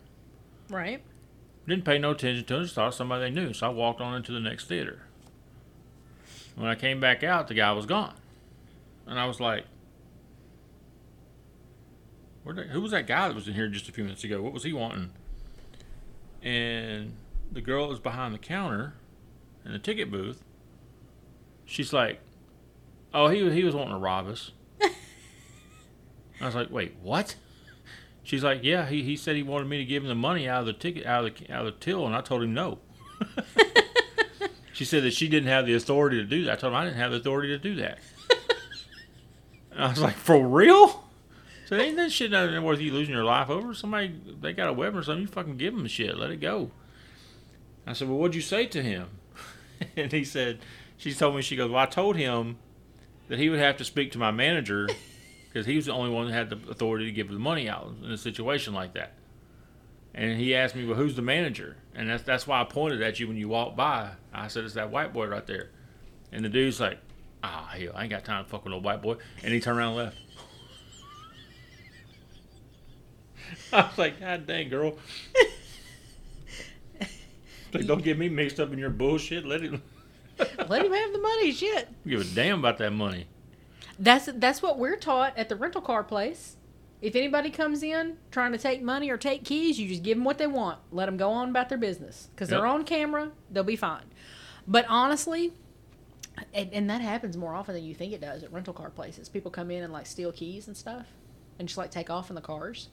Right. 0.70 1.02
Didn't 1.66 1.84
pay 1.84 1.98
no 1.98 2.12
attention 2.12 2.44
to 2.44 2.56
him, 2.56 2.62
just 2.62 2.74
thought 2.74 2.94
somebody 2.94 3.24
they 3.24 3.30
knew. 3.30 3.52
So 3.52 3.66
I 3.66 3.70
walked 3.70 4.00
on 4.00 4.14
into 4.14 4.32
the 4.32 4.40
next 4.40 4.66
theater. 4.66 5.02
When 6.56 6.68
I 6.68 6.74
came 6.74 6.98
back 6.98 7.22
out, 7.22 7.48
the 7.48 7.54
guy 7.54 7.72
was 7.72 7.86
gone. 7.86 8.14
And 9.06 9.20
I 9.20 9.26
was 9.26 9.38
like, 9.38 9.64
who 12.44 12.80
was 12.80 12.92
that 12.92 13.06
guy 13.06 13.28
that 13.28 13.34
was 13.34 13.46
in 13.48 13.54
here 13.54 13.68
just 13.68 13.88
a 13.88 13.92
few 13.92 14.04
minutes 14.04 14.24
ago? 14.24 14.40
What 14.40 14.52
was 14.52 14.62
he 14.62 14.72
wanting? 14.72 15.10
And 16.42 17.14
the 17.52 17.60
girl 17.60 17.84
that 17.84 17.90
was 17.90 18.00
behind 18.00 18.34
the 18.34 18.38
counter 18.38 18.94
in 19.64 19.72
the 19.72 19.78
ticket 19.78 20.10
booth, 20.10 20.42
she's 21.64 21.92
like, 21.92 22.20
Oh, 23.12 23.28
he, 23.28 23.50
he 23.50 23.64
was 23.64 23.74
wanting 23.74 23.94
to 23.94 23.98
rob 23.98 24.28
us. 24.28 24.52
I 26.40 26.46
was 26.46 26.54
like, 26.54 26.70
Wait, 26.70 26.96
what? 27.02 27.36
She's 28.28 28.44
like, 28.44 28.60
yeah, 28.62 28.86
he, 28.86 29.02
he 29.02 29.16
said 29.16 29.36
he 29.36 29.42
wanted 29.42 29.68
me 29.68 29.78
to 29.78 29.86
give 29.86 30.02
him 30.02 30.10
the 30.10 30.14
money 30.14 30.46
out 30.46 30.60
of 30.60 30.66
the 30.66 30.74
ticket 30.74 31.06
out 31.06 31.24
of 31.24 31.34
the 31.34 31.50
out 31.50 31.66
of 31.66 31.72
the 31.72 31.80
till, 31.80 32.04
and 32.04 32.14
I 32.14 32.20
told 32.20 32.42
him 32.42 32.52
no. 32.52 32.78
she 34.74 34.84
said 34.84 35.02
that 35.04 35.14
she 35.14 35.28
didn't 35.28 35.48
have 35.48 35.64
the 35.64 35.72
authority 35.72 36.18
to 36.18 36.24
do 36.24 36.44
that. 36.44 36.52
I 36.52 36.56
told 36.56 36.74
him 36.74 36.78
I 36.78 36.84
didn't 36.84 36.98
have 36.98 37.10
the 37.10 37.16
authority 37.16 37.48
to 37.48 37.58
do 37.58 37.76
that. 37.76 37.98
I 39.78 39.88
was 39.88 40.02
like, 40.02 40.14
for 40.14 40.46
real? 40.46 41.07
So 41.68 41.76
ain't 41.76 41.98
that 41.98 42.10
shit 42.10 42.30
nothing 42.30 42.62
worth 42.62 42.80
you 42.80 42.94
losing 42.94 43.14
your 43.14 43.26
life 43.26 43.50
over? 43.50 43.74
Somebody 43.74 44.18
they 44.40 44.54
got 44.54 44.70
a 44.70 44.72
weapon 44.72 45.00
or 45.00 45.02
something, 45.02 45.20
you 45.20 45.28
fucking 45.28 45.58
give 45.58 45.74
them 45.74 45.82
the 45.82 45.90
shit, 45.90 46.16
let 46.16 46.30
it 46.30 46.40
go. 46.40 46.70
I 47.86 47.92
said, 47.92 48.08
well, 48.08 48.16
what'd 48.16 48.34
you 48.34 48.40
say 48.40 48.64
to 48.68 48.82
him? 48.82 49.08
and 49.96 50.10
he 50.10 50.24
said, 50.24 50.60
she 50.96 51.12
told 51.12 51.36
me 51.36 51.42
she 51.42 51.56
goes, 51.56 51.70
well, 51.70 51.82
I 51.82 51.84
told 51.84 52.16
him 52.16 52.56
that 53.28 53.38
he 53.38 53.50
would 53.50 53.58
have 53.58 53.76
to 53.76 53.84
speak 53.84 54.12
to 54.12 54.18
my 54.18 54.30
manager 54.30 54.88
because 55.48 55.66
he 55.66 55.76
was 55.76 55.84
the 55.84 55.92
only 55.92 56.08
one 56.08 56.28
that 56.28 56.32
had 56.32 56.48
the 56.48 56.70
authority 56.70 57.04
to 57.04 57.12
give 57.12 57.28
the 57.28 57.38
money 57.38 57.68
out 57.68 57.92
in 58.02 58.10
a 58.10 58.16
situation 58.16 58.72
like 58.72 58.94
that. 58.94 59.12
And 60.14 60.40
he 60.40 60.54
asked 60.54 60.74
me, 60.74 60.86
"Well, 60.86 60.96
who's 60.96 61.16
the 61.16 61.22
manager?" 61.22 61.76
And 61.94 62.08
that's 62.08 62.22
that's 62.22 62.46
why 62.46 62.62
I 62.62 62.64
pointed 62.64 63.02
at 63.02 63.20
you 63.20 63.28
when 63.28 63.36
you 63.36 63.48
walked 63.50 63.76
by. 63.76 64.12
I 64.32 64.48
said, 64.48 64.64
"It's 64.64 64.72
that 64.72 64.90
white 64.90 65.12
boy 65.12 65.26
right 65.26 65.46
there." 65.46 65.68
And 66.32 66.42
the 66.42 66.48
dude's 66.48 66.80
like, 66.80 66.98
"Ah, 67.44 67.74
hell, 67.78 67.92
I 67.94 68.04
ain't 68.04 68.10
got 68.10 68.24
time 68.24 68.42
to 68.42 68.50
fuck 68.50 68.64
with 68.64 68.72
no 68.72 68.78
white 68.78 69.02
boy." 69.02 69.16
And 69.44 69.52
he 69.52 69.60
turned 69.60 69.78
around 69.78 69.88
and 69.88 69.96
left. 69.98 70.16
I 73.72 73.82
was 73.82 73.98
like, 73.98 74.20
"God 74.20 74.46
dang, 74.46 74.68
girl." 74.68 74.96
like, 77.74 77.86
don't 77.86 78.02
get 78.02 78.18
me 78.18 78.28
mixed 78.28 78.58
up 78.60 78.72
in 78.72 78.78
your 78.78 78.90
bullshit. 78.90 79.44
Let 79.44 79.60
him 79.62 79.82
Let 80.68 80.84
him 80.84 80.92
have 80.92 81.12
the 81.12 81.18
money. 81.20 81.52
Shit. 81.52 81.88
give 82.06 82.20
a 82.20 82.24
damn 82.24 82.60
about 82.60 82.78
that 82.78 82.92
money. 82.92 83.26
That's 83.98 84.28
that's 84.34 84.62
what 84.62 84.78
we're 84.78 84.96
taught 84.96 85.36
at 85.36 85.48
the 85.48 85.56
rental 85.56 85.80
car 85.80 86.04
place. 86.04 86.56
If 87.00 87.14
anybody 87.14 87.50
comes 87.50 87.82
in 87.82 88.16
trying 88.32 88.52
to 88.52 88.58
take 88.58 88.82
money 88.82 89.08
or 89.10 89.16
take 89.16 89.44
keys, 89.44 89.78
you 89.78 89.88
just 89.88 90.02
give 90.02 90.16
them 90.16 90.24
what 90.24 90.38
they 90.38 90.46
want. 90.48 90.78
Let 90.90 91.06
them 91.06 91.16
go 91.16 91.30
on 91.30 91.50
about 91.50 91.68
their 91.68 91.78
business 91.78 92.28
because 92.34 92.50
Yep. 92.50 92.58
they're 92.58 92.66
on 92.66 92.84
camera. 92.84 93.30
They'll 93.50 93.62
be 93.64 93.76
fine. 93.76 94.04
But 94.66 94.84
honestly, 94.88 95.52
and, 96.52 96.72
and 96.72 96.90
that 96.90 97.00
happens 97.00 97.36
more 97.36 97.54
often 97.54 97.74
than 97.74 97.84
you 97.84 97.94
think 97.94 98.12
it 98.12 98.20
does 98.20 98.42
at 98.42 98.52
rental 98.52 98.74
car 98.74 98.90
places. 98.90 99.28
People 99.28 99.50
come 99.50 99.70
in 99.70 99.84
and 99.84 99.92
like 99.92 100.06
steal 100.06 100.32
keys 100.32 100.66
and 100.66 100.76
stuff, 100.76 101.06
and 101.58 101.68
just 101.68 101.78
like 101.78 101.90
take 101.92 102.10
off 102.10 102.30
in 102.30 102.34
the 102.34 102.40
cars. 102.42 102.88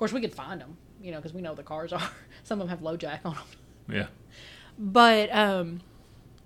Of 0.00 0.08
course, 0.08 0.12
we 0.14 0.22
could 0.22 0.32
find 0.32 0.58
them, 0.62 0.78
you 1.02 1.10
know, 1.10 1.18
because 1.18 1.34
we 1.34 1.42
know 1.42 1.54
the 1.54 1.62
cars 1.62 1.92
are. 1.92 2.00
Some 2.42 2.58
of 2.58 2.68
them 2.70 2.78
have 2.78 2.80
LoJack 2.80 3.20
on 3.26 3.34
them 3.34 3.44
Yeah. 3.98 4.06
but 4.78 5.30
um 5.30 5.82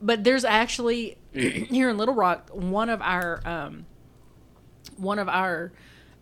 but 0.03 0.25
there's 0.25 0.45
actually 0.45 1.17
here 1.33 1.89
in 1.89 1.97
little 1.97 2.17
rock 2.17 2.51
one 2.53 2.91
of 2.91 3.01
our 3.01 3.41
um 3.47 3.87
one 4.97 5.21
of 5.21 5.29
our 5.29 5.71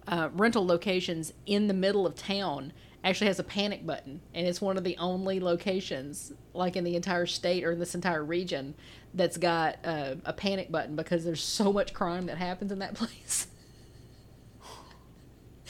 uh, 0.07 0.29
rental 0.35 0.67
locations 0.67 1.33
in 1.47 1.69
the 1.69 1.75
middle 1.75 2.07
of 2.07 2.15
town 2.15 2.75
actually 3.03 3.29
has 3.29 3.39
a 3.39 3.45
panic 3.45 3.87
button 3.87 4.21
and 4.35 4.47
it's 4.47 4.61
one 4.61 4.77
of 4.77 4.85
the 4.85 4.99
only 4.99 5.41
locations 5.41 6.33
like 6.53 6.77
in 6.77 6.85
the 6.85 6.97
entire 6.97 7.25
state 7.25 7.65
or 7.65 7.73
in 7.73 7.79
this 7.79 7.95
entire 7.95 8.23
region 8.23 8.75
that's 9.15 9.39
got 9.39 9.79
uh, 9.85 10.17
a 10.27 10.35
panic 10.35 10.71
button 10.71 10.97
because 10.97 11.25
there's 11.25 11.43
so 11.43 11.73
much 11.73 11.95
crime 11.95 12.27
that 12.27 12.37
happens 12.37 12.71
in 12.71 12.79
that 12.81 12.93
place 13.03 13.47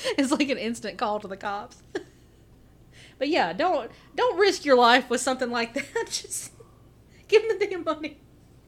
it's 0.19 0.31
like 0.31 0.49
an 0.49 0.59
instant 0.59 0.99
call 0.99 1.21
to 1.21 1.29
the 1.29 1.37
cops 1.37 1.83
but 3.19 3.29
yeah 3.29 3.53
don't 3.53 3.91
don't 4.17 4.39
risk 4.39 4.65
your 4.65 4.77
life 4.77 5.09
with 5.11 5.21
something 5.21 5.51
like 5.51 5.75
that 5.95 6.07
just 6.07 6.53
give 7.29 7.47
them 7.49 7.59
the 7.59 7.67
damn 7.67 7.85
money 7.85 8.19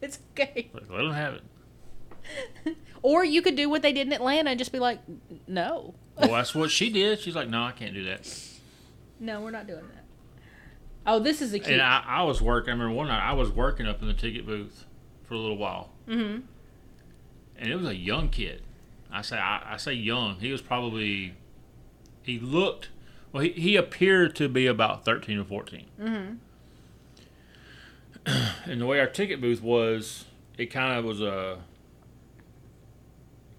it's 0.01 0.19
okay 0.33 0.71
Like, 0.73 0.91
let 0.91 0.99
them 1.03 1.13
have 1.13 1.35
it. 1.35 2.77
or 3.03 3.25
you 3.25 3.43
could 3.43 3.57
do 3.57 3.69
what 3.69 3.83
they 3.83 3.93
did 3.93 4.07
in 4.07 4.13
atlanta 4.13 4.51
and 4.51 4.59
just 4.59 4.73
be 4.73 4.79
like 4.79 5.01
no 5.47 5.95
Well, 6.17 6.31
that's 6.33 6.55
what 6.55 6.71
she 6.71 6.91
did. 6.91 7.19
She's 7.21 7.35
like, 7.35 7.49
no, 7.49 7.63
I 7.65 7.73
can't 7.73 7.93
do 7.95 8.05
that. 8.05 8.31
no 9.21 9.41
we're 9.41 9.51
not 9.51 9.67
doing 9.67 9.85
that 9.95 10.05
oh 11.07 11.19
this 11.19 11.43
is 11.43 11.53
a 11.53 11.59
cute 11.59 11.73
And 11.73 11.83
I, 11.83 12.03
I 12.07 12.23
was 12.23 12.41
working. 12.41 12.71
I 12.71 12.73
remember 12.73 12.95
one 12.95 13.09
night 13.09 13.23
I 13.27 13.33
was 13.35 13.51
working 13.51 13.87
up 13.87 14.01
in 14.01 14.09
the 14.09 14.15
ticket 14.15 14.47
booth 14.47 14.85
for 15.25 15.35
a 15.35 15.39
little 15.39 15.57
while, 15.59 15.91
mm-hmm. 16.09 16.41
and 17.59 17.71
it 17.71 17.77
was 17.77 17.87
a 17.87 17.97
young 17.97 18.29
kid. 18.29 18.63
I 19.15 19.23
say 19.23 19.39
I, 19.39 19.75
I 19.75 19.77
say 19.77 19.93
young. 19.95 20.37
He 20.41 20.51
was 20.53 20.61
probably 20.61 21.35
he 22.23 22.39
looked 22.39 22.89
well. 23.33 23.43
He, 23.43 23.51
he 23.51 23.77
appeared 23.77 24.35
to 24.37 24.49
be 24.49 24.67
about 24.67 25.05
thirteen 25.05 25.39
or 25.39 25.45
14 25.45 25.87
Mm-hmm. 26.01 26.35
And 28.71 28.81
the 28.81 28.87
way 28.87 29.01
our 29.01 29.07
ticket 29.07 29.41
booth 29.43 29.61
was, 29.63 30.25
it 30.57 30.67
kind 30.67 30.99
of 30.99 31.05
was 31.05 31.21
a 31.21 31.59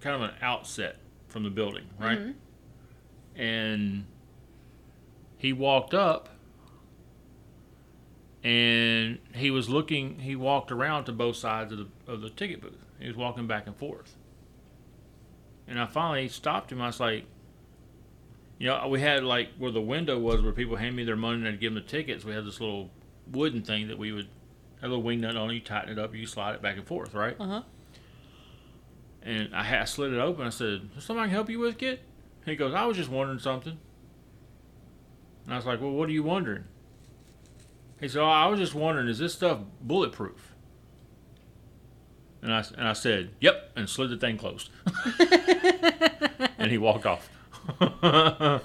kind 0.00 0.16
of 0.16 0.22
an 0.28 0.34
outset 0.42 0.96
from 1.28 1.44
the 1.44 1.50
building, 1.50 1.84
right? 2.00 2.18
Mhm. 2.18 2.34
And 3.36 4.06
he 5.38 5.52
walked 5.52 5.94
up 5.94 6.30
and 8.42 9.18
he 9.34 9.50
was 9.50 9.68
looking 9.68 10.18
he 10.20 10.34
walked 10.36 10.72
around 10.72 11.04
to 11.04 11.12
both 11.12 11.36
sides 11.36 11.72
of 11.72 11.78
the 11.78 11.86
of 12.12 12.20
the 12.20 12.30
ticket 12.30 12.60
booth. 12.60 12.84
He 12.98 13.06
was 13.06 13.16
walking 13.16 13.46
back 13.46 13.66
and 13.68 13.76
forth. 13.76 14.15
And 15.68 15.80
I 15.80 15.86
finally 15.86 16.28
stopped 16.28 16.70
him. 16.70 16.80
I 16.80 16.86
was 16.86 17.00
like, 17.00 17.24
you 18.58 18.68
know, 18.68 18.88
we 18.88 19.00
had 19.00 19.24
like 19.24 19.48
where 19.58 19.70
the 19.70 19.80
window 19.80 20.18
was 20.18 20.42
where 20.42 20.52
people 20.52 20.76
hand 20.76 20.96
me 20.96 21.04
their 21.04 21.16
money 21.16 21.38
and 21.38 21.48
I'd 21.48 21.60
give 21.60 21.74
them 21.74 21.82
the 21.82 21.88
tickets. 21.88 22.24
We 22.24 22.32
had 22.32 22.44
this 22.44 22.60
little 22.60 22.90
wooden 23.30 23.62
thing 23.62 23.88
that 23.88 23.98
we 23.98 24.12
would 24.12 24.28
have 24.80 24.90
a 24.90 24.94
little 24.94 25.02
wing 25.02 25.20
nut 25.20 25.36
on. 25.36 25.52
You 25.52 25.60
tighten 25.60 25.90
it 25.90 25.98
up, 25.98 26.14
you 26.14 26.26
slide 26.26 26.54
it 26.54 26.62
back 26.62 26.76
and 26.76 26.86
forth, 26.86 27.14
right? 27.14 27.36
uh-huh 27.38 27.62
And 29.22 29.54
I, 29.54 29.64
had, 29.64 29.82
I 29.82 29.84
slid 29.84 30.12
it 30.12 30.18
open. 30.18 30.46
I 30.46 30.50
said, 30.50 30.88
"Is 30.96 31.04
something 31.04 31.20
I 31.20 31.24
can 31.24 31.34
help 31.34 31.50
you 31.50 31.58
with, 31.58 31.78
kid?" 31.78 32.00
He 32.44 32.56
goes, 32.56 32.74
"I 32.74 32.84
was 32.86 32.96
just 32.96 33.10
wondering 33.10 33.40
something." 33.40 33.78
And 35.44 35.52
I 35.54 35.56
was 35.56 35.66
like, 35.66 35.80
"Well, 35.80 35.90
what 35.90 36.08
are 36.08 36.12
you 36.12 36.22
wondering?" 36.22 36.64
He 38.00 38.08
said, 38.08 38.20
"Oh, 38.20 38.26
I 38.26 38.46
was 38.46 38.60
just 38.60 38.74
wondering, 38.74 39.08
is 39.08 39.18
this 39.18 39.34
stuff 39.34 39.60
bulletproof?" 39.80 40.54
And 42.46 42.54
I 42.54 42.64
and 42.78 42.86
I 42.86 42.92
said, 42.92 43.30
"Yep," 43.40 43.72
and 43.74 43.90
slid 43.90 44.10
the 44.10 44.16
thing 44.16 44.38
closed. 44.38 44.70
and 46.58 46.70
he 46.70 46.78
walked 46.78 47.04
off. 47.04 47.28
oh, 47.80 48.60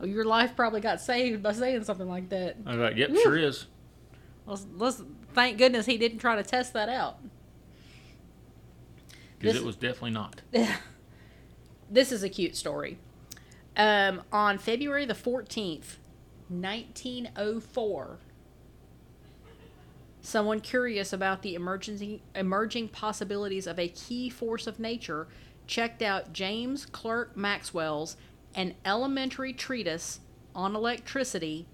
your 0.02 0.24
life 0.24 0.56
probably 0.56 0.80
got 0.80 1.02
saved 1.02 1.42
by 1.42 1.52
saying 1.52 1.84
something 1.84 2.08
like 2.08 2.30
that 2.30 2.56
I 2.64 2.70
was 2.70 2.78
like, 2.78 2.96
"Yep, 2.96 3.10
Woo. 3.10 3.20
sure 3.20 3.36
is." 3.36 3.66
let's, 4.46 4.66
let's 4.74 5.02
thank 5.34 5.58
goodness 5.58 5.84
he 5.84 5.98
didn't 5.98 6.18
try 6.18 6.34
to 6.34 6.42
test 6.42 6.72
that 6.72 6.88
out 6.88 7.18
Because 9.38 9.56
it 9.56 9.64
was 9.64 9.76
definitely 9.76 10.12
not. 10.12 10.40
this 11.90 12.10
is 12.10 12.22
a 12.22 12.30
cute 12.30 12.56
story. 12.56 12.96
Um, 13.76 14.22
on 14.32 14.56
February 14.56 15.04
the 15.04 15.12
14th, 15.12 15.98
1904, 16.48 18.18
someone 20.22 20.60
curious 20.60 21.12
about 21.12 21.42
the 21.42 21.54
emerging 21.54 22.88
possibilities 22.88 23.66
of 23.66 23.78
a 23.78 23.88
key 23.88 24.28
force 24.28 24.66
of 24.66 24.78
nature 24.78 25.28
checked 25.66 26.02
out 26.02 26.32
James 26.32 26.84
Clerk 26.86 27.36
Maxwell's 27.36 28.16
An 28.54 28.74
Elementary 28.84 29.52
Treatise 29.52 30.20
on 30.54 30.74
Electricity 30.74 31.66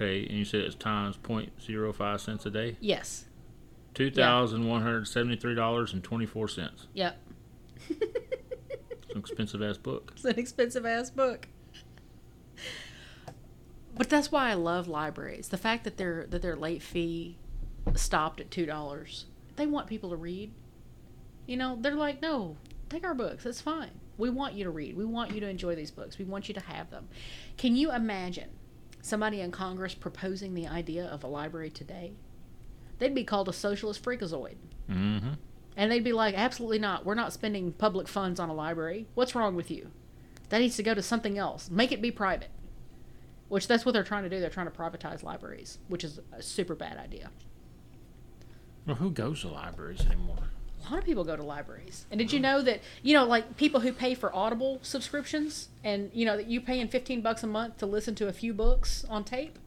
Okay, 0.00 0.24
and 0.26 0.32
you 0.32 0.46
said 0.46 0.60
it's 0.62 0.74
times 0.74 1.18
0.05 1.18 2.20
cents 2.20 2.46
a 2.46 2.50
day. 2.50 2.76
Yes. 2.80 3.26
Two 3.92 4.10
thousand 4.10 4.66
one 4.68 4.82
hundred 4.82 5.06
seventy-three 5.08 5.56
dollars 5.56 5.92
and 5.92 6.02
twenty-four 6.02 6.48
cents. 6.48 6.86
Yep. 6.94 7.18
It's 9.10 9.16
an 9.16 9.22
expensive 9.22 9.62
ass 9.62 9.76
book. 9.76 10.12
It's 10.14 10.24
an 10.24 10.38
expensive 10.38 10.86
ass 10.86 11.10
book. 11.10 11.48
But 13.96 14.08
that's 14.08 14.30
why 14.30 14.50
I 14.50 14.54
love 14.54 14.86
libraries. 14.86 15.48
The 15.48 15.58
fact 15.58 15.82
that 15.82 15.96
their 15.96 16.26
that 16.30 16.42
their 16.42 16.54
late 16.54 16.80
fee 16.80 17.36
stopped 17.96 18.40
at 18.40 18.52
two 18.52 18.66
dollars. 18.66 19.26
They 19.56 19.66
want 19.66 19.88
people 19.88 20.10
to 20.10 20.16
read. 20.16 20.52
You 21.46 21.56
know, 21.56 21.76
they're 21.80 21.96
like, 21.96 22.22
no, 22.22 22.56
take 22.88 23.04
our 23.04 23.14
books. 23.14 23.44
It's 23.44 23.60
fine. 23.60 23.90
We 24.16 24.30
want 24.30 24.54
you 24.54 24.62
to 24.62 24.70
read. 24.70 24.96
We 24.96 25.04
want 25.04 25.32
you 25.32 25.40
to 25.40 25.48
enjoy 25.48 25.74
these 25.74 25.90
books. 25.90 26.16
We 26.16 26.24
want 26.24 26.46
you 26.46 26.54
to 26.54 26.60
have 26.60 26.90
them. 26.90 27.08
Can 27.56 27.74
you 27.74 27.90
imagine 27.90 28.50
somebody 29.02 29.40
in 29.40 29.50
Congress 29.50 29.94
proposing 29.94 30.54
the 30.54 30.66
idea 30.66 31.04
of 31.04 31.24
a 31.24 31.28
library 31.28 31.70
today? 31.70 32.12
They'd 32.98 33.14
be 33.14 33.24
called 33.24 33.48
a 33.48 33.52
socialist 33.52 34.02
freakazoid. 34.02 34.56
Mm-hmm. 34.90 35.32
And 35.76 35.90
they'd 35.90 36.04
be 36.04 36.12
like, 36.12 36.34
absolutely 36.36 36.78
not. 36.78 37.06
We're 37.06 37.14
not 37.14 37.32
spending 37.32 37.72
public 37.72 38.08
funds 38.08 38.38
on 38.38 38.48
a 38.48 38.54
library. 38.54 39.06
What's 39.14 39.34
wrong 39.34 39.56
with 39.56 39.70
you? 39.70 39.90
That 40.50 40.58
needs 40.58 40.76
to 40.76 40.82
go 40.82 40.94
to 40.94 41.02
something 41.02 41.38
else. 41.38 41.70
Make 41.70 41.92
it 41.92 42.02
be 42.02 42.10
private. 42.10 42.50
Which 43.48 43.66
that's 43.66 43.84
what 43.84 43.92
they're 43.92 44.04
trying 44.04 44.24
to 44.24 44.28
do. 44.28 44.40
They're 44.40 44.50
trying 44.50 44.70
to 44.70 44.76
privatize 44.76 45.22
libraries, 45.22 45.78
which 45.88 46.04
is 46.04 46.20
a 46.32 46.42
super 46.42 46.74
bad 46.74 46.98
idea. 46.98 47.30
Well, 48.86 48.96
who 48.96 49.10
goes 49.10 49.40
to 49.42 49.48
libraries 49.48 50.04
anymore? 50.04 50.50
A 50.86 50.90
lot 50.90 50.98
of 50.98 51.04
people 51.04 51.24
go 51.24 51.36
to 51.36 51.42
libraries. 51.42 52.06
And 52.10 52.18
did 52.18 52.32
you 52.32 52.40
know 52.40 52.62
that, 52.62 52.80
you 53.02 53.14
know, 53.14 53.24
like 53.24 53.56
people 53.56 53.80
who 53.80 53.92
pay 53.92 54.14
for 54.14 54.34
Audible 54.34 54.78
subscriptions 54.82 55.68
and, 55.84 56.10
you 56.14 56.24
know, 56.24 56.36
that 56.36 56.46
you 56.46 56.60
paying 56.60 56.88
15 56.88 57.20
bucks 57.20 57.42
a 57.42 57.46
month 57.46 57.78
to 57.78 57.86
listen 57.86 58.14
to 58.16 58.28
a 58.28 58.32
few 58.32 58.54
books 58.54 59.04
on 59.08 59.24
tape? 59.24 59.58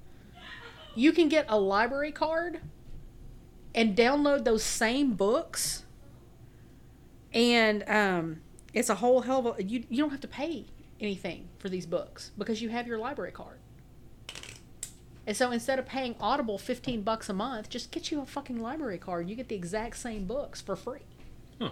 You 0.96 1.12
can 1.12 1.30
get 1.30 1.46
a 1.50 1.60
library 1.60 2.12
card 2.12 2.62
and 3.76 3.96
download 3.96 4.44
those 4.44 4.64
same 4.64 5.14
books. 5.14 5.84
And 7.34 7.84
um, 7.88 8.42
it's 8.74 8.90
a 8.90 8.96
whole 8.96 9.22
hell 9.22 9.48
of 9.48 9.60
a, 9.60 9.64
you, 9.64 9.84
you 9.90 9.98
don't 9.98 10.12
have 10.12 10.22
to 10.22 10.28
pay 10.28 10.66
anything 11.00 11.48
for 11.60 11.70
these 11.70 11.86
books 11.86 12.32
because 12.38 12.62
you 12.62 12.70
have 12.70 12.88
your 12.88 12.98
library 12.98 13.32
card. 13.32 13.60
And 15.26 15.38
so 15.38 15.52
instead 15.52 15.80
of 15.80 15.86
paying 15.86 16.16
Audible 16.20 16.58
15 16.58 17.02
bucks 17.02 17.30
a 17.30 17.34
month, 17.34 17.70
just 17.70 17.92
get 17.92 18.12
you 18.12 18.22
a 18.22 18.26
fucking 18.26 18.62
library 18.62 18.98
card. 18.98 19.30
You 19.30 19.36
get 19.36 19.48
the 19.48 19.56
exact 19.56 19.98
same 19.98 20.26
books 20.26 20.62
for 20.62 20.76
free. 20.76 21.00
Huh. 21.62 21.72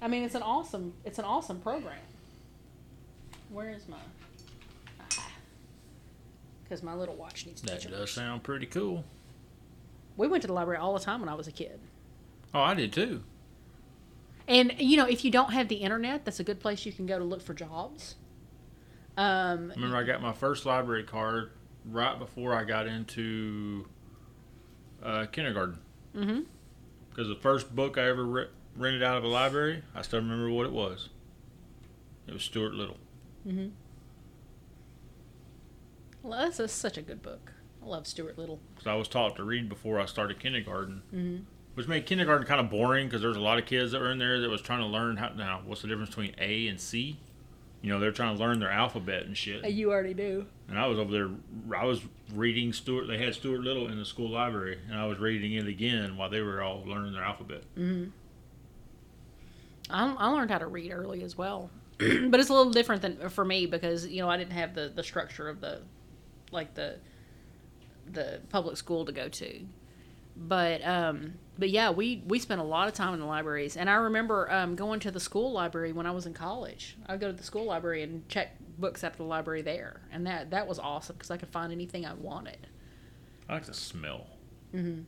I 0.00 0.08
mean, 0.08 0.22
it's 0.24 0.34
an 0.34 0.42
awesome 0.42 0.94
it's 1.04 1.18
an 1.18 1.24
awesome 1.24 1.60
program. 1.60 1.98
Where 3.50 3.70
is 3.70 3.86
my 3.86 3.98
Cuz 6.68 6.82
my 6.82 6.94
little 6.94 7.16
watch 7.16 7.44
needs 7.46 7.60
to 7.60 7.66
be. 7.66 7.72
That 7.74 7.90
does 7.90 8.10
sound 8.10 8.42
pretty 8.42 8.66
cool. 8.66 9.04
We 10.16 10.26
went 10.26 10.42
to 10.42 10.46
the 10.46 10.54
library 10.54 10.78
all 10.78 10.94
the 10.94 11.04
time 11.04 11.20
when 11.20 11.28
I 11.28 11.34
was 11.34 11.46
a 11.46 11.52
kid. 11.52 11.80
Oh, 12.54 12.60
I 12.60 12.74
did 12.74 12.92
too. 12.92 13.22
And 14.48 14.74
you 14.78 14.96
know, 14.96 15.06
if 15.06 15.22
you 15.24 15.30
don't 15.30 15.52
have 15.52 15.68
the 15.68 15.76
internet, 15.76 16.24
that's 16.24 16.40
a 16.40 16.44
good 16.44 16.60
place 16.60 16.86
you 16.86 16.92
can 16.92 17.04
go 17.04 17.18
to 17.18 17.24
look 17.24 17.42
for 17.42 17.52
jobs. 17.52 18.16
Um, 19.18 19.70
remember 19.76 19.96
I 19.96 20.04
got 20.04 20.22
my 20.22 20.32
first 20.32 20.64
library 20.64 21.04
card 21.04 21.50
right 21.84 22.18
before 22.18 22.54
I 22.54 22.64
got 22.64 22.86
into 22.86 23.86
uh, 25.02 25.26
kindergarten. 25.26 25.78
hmm 26.14 26.40
Because 27.10 27.28
the 27.28 27.34
first 27.36 27.74
book 27.74 27.98
I 27.98 28.08
ever 28.08 28.24
re- 28.24 28.48
rented 28.76 29.02
out 29.02 29.16
of 29.16 29.24
a 29.24 29.28
library, 29.28 29.82
I 29.94 30.02
still 30.02 30.20
remember 30.20 30.50
what 30.50 30.66
it 30.66 30.72
was. 30.72 31.08
It 32.26 32.32
was 32.32 32.42
Stuart 32.42 32.74
Little. 32.74 32.98
hmm 33.44 33.68
Well, 36.22 36.38
that's 36.38 36.60
a, 36.60 36.68
such 36.68 36.96
a 36.96 37.02
good 37.02 37.22
book. 37.22 37.52
I 37.82 37.86
love 37.86 38.06
Stuart 38.06 38.38
Little. 38.38 38.60
Because 38.74 38.86
I 38.86 38.94
was 38.94 39.08
taught 39.08 39.34
to 39.36 39.44
read 39.44 39.68
before 39.68 39.98
I 40.00 40.06
started 40.06 40.38
kindergarten, 40.38 41.02
hmm 41.10 41.36
which 41.74 41.88
made 41.88 42.04
kindergarten 42.04 42.46
kind 42.46 42.60
of 42.60 42.68
boring 42.68 43.06
because 43.06 43.22
there's 43.22 43.38
a 43.38 43.40
lot 43.40 43.58
of 43.58 43.64
kids 43.64 43.92
that 43.92 44.00
were 44.02 44.10
in 44.10 44.18
there 44.18 44.38
that 44.42 44.50
was 44.50 44.60
trying 44.60 44.80
to 44.80 44.86
learn 44.86 45.16
how. 45.16 45.30
Now, 45.30 45.62
what's 45.64 45.80
the 45.80 45.88
difference 45.88 46.10
between 46.10 46.34
A 46.36 46.68
and 46.68 46.78
C? 46.78 47.18
You 47.82 47.90
know, 47.92 47.98
they're 47.98 48.12
trying 48.12 48.36
to 48.36 48.40
learn 48.40 48.60
their 48.60 48.70
alphabet 48.70 49.24
and 49.24 49.36
shit. 49.36 49.68
You 49.68 49.90
already 49.90 50.14
do. 50.14 50.46
And 50.68 50.78
I 50.78 50.86
was 50.86 50.98
over 51.00 51.10
there. 51.10 51.28
I 51.76 51.84
was 51.84 52.00
reading 52.32 52.72
Stuart. 52.72 53.06
They 53.06 53.18
had 53.18 53.34
Stuart 53.34 53.62
Little 53.62 53.88
in 53.88 53.98
the 53.98 54.04
school 54.04 54.30
library, 54.30 54.78
and 54.88 54.98
I 54.98 55.06
was 55.06 55.18
reading 55.18 55.54
it 55.54 55.66
again 55.66 56.16
while 56.16 56.30
they 56.30 56.40
were 56.40 56.62
all 56.62 56.84
learning 56.86 57.12
their 57.12 57.24
alphabet. 57.24 57.64
hmm 57.74 58.04
I, 59.90 60.14
I 60.16 60.28
learned 60.28 60.50
how 60.50 60.58
to 60.58 60.66
read 60.68 60.92
early 60.92 61.22
as 61.22 61.36
well, 61.36 61.70
but 61.98 62.40
it's 62.40 62.48
a 62.48 62.54
little 62.54 62.72
different 62.72 63.02
than 63.02 63.28
for 63.28 63.44
me 63.44 63.66
because 63.66 64.06
you 64.06 64.22
know 64.22 64.30
I 64.30 64.36
didn't 64.36 64.52
have 64.52 64.74
the 64.74 64.88
the 64.94 65.02
structure 65.02 65.48
of 65.48 65.60
the 65.60 65.82
like 66.52 66.74
the 66.74 66.98
the 68.10 68.40
public 68.48 68.76
school 68.76 69.04
to 69.04 69.12
go 69.12 69.28
to. 69.28 69.60
But 70.36 70.84
um, 70.86 71.34
but 71.58 71.70
yeah, 71.70 71.90
we 71.90 72.22
we 72.26 72.38
spent 72.38 72.60
a 72.60 72.64
lot 72.64 72.88
of 72.88 72.94
time 72.94 73.14
in 73.14 73.20
the 73.20 73.26
libraries, 73.26 73.76
and 73.76 73.88
I 73.90 73.94
remember 73.94 74.50
um, 74.50 74.74
going 74.76 75.00
to 75.00 75.10
the 75.10 75.20
school 75.20 75.52
library 75.52 75.92
when 75.92 76.06
I 76.06 76.10
was 76.10 76.26
in 76.26 76.32
college. 76.34 76.96
I'd 77.06 77.20
go 77.20 77.26
to 77.28 77.32
the 77.36 77.42
school 77.42 77.64
library 77.66 78.02
and 78.02 78.26
check 78.28 78.56
books 78.78 79.04
out 79.04 79.12
of 79.12 79.18
the 79.18 79.24
library 79.24 79.62
there, 79.62 80.00
and 80.10 80.26
that 80.26 80.50
that 80.50 80.66
was 80.66 80.78
awesome 80.78 81.16
because 81.16 81.30
I 81.30 81.36
could 81.36 81.50
find 81.50 81.70
anything 81.72 82.06
I 82.06 82.14
wanted. 82.14 82.66
I 83.48 83.54
like 83.54 83.66
the 83.66 83.74
smell. 83.74 84.26
hmm 84.72 85.00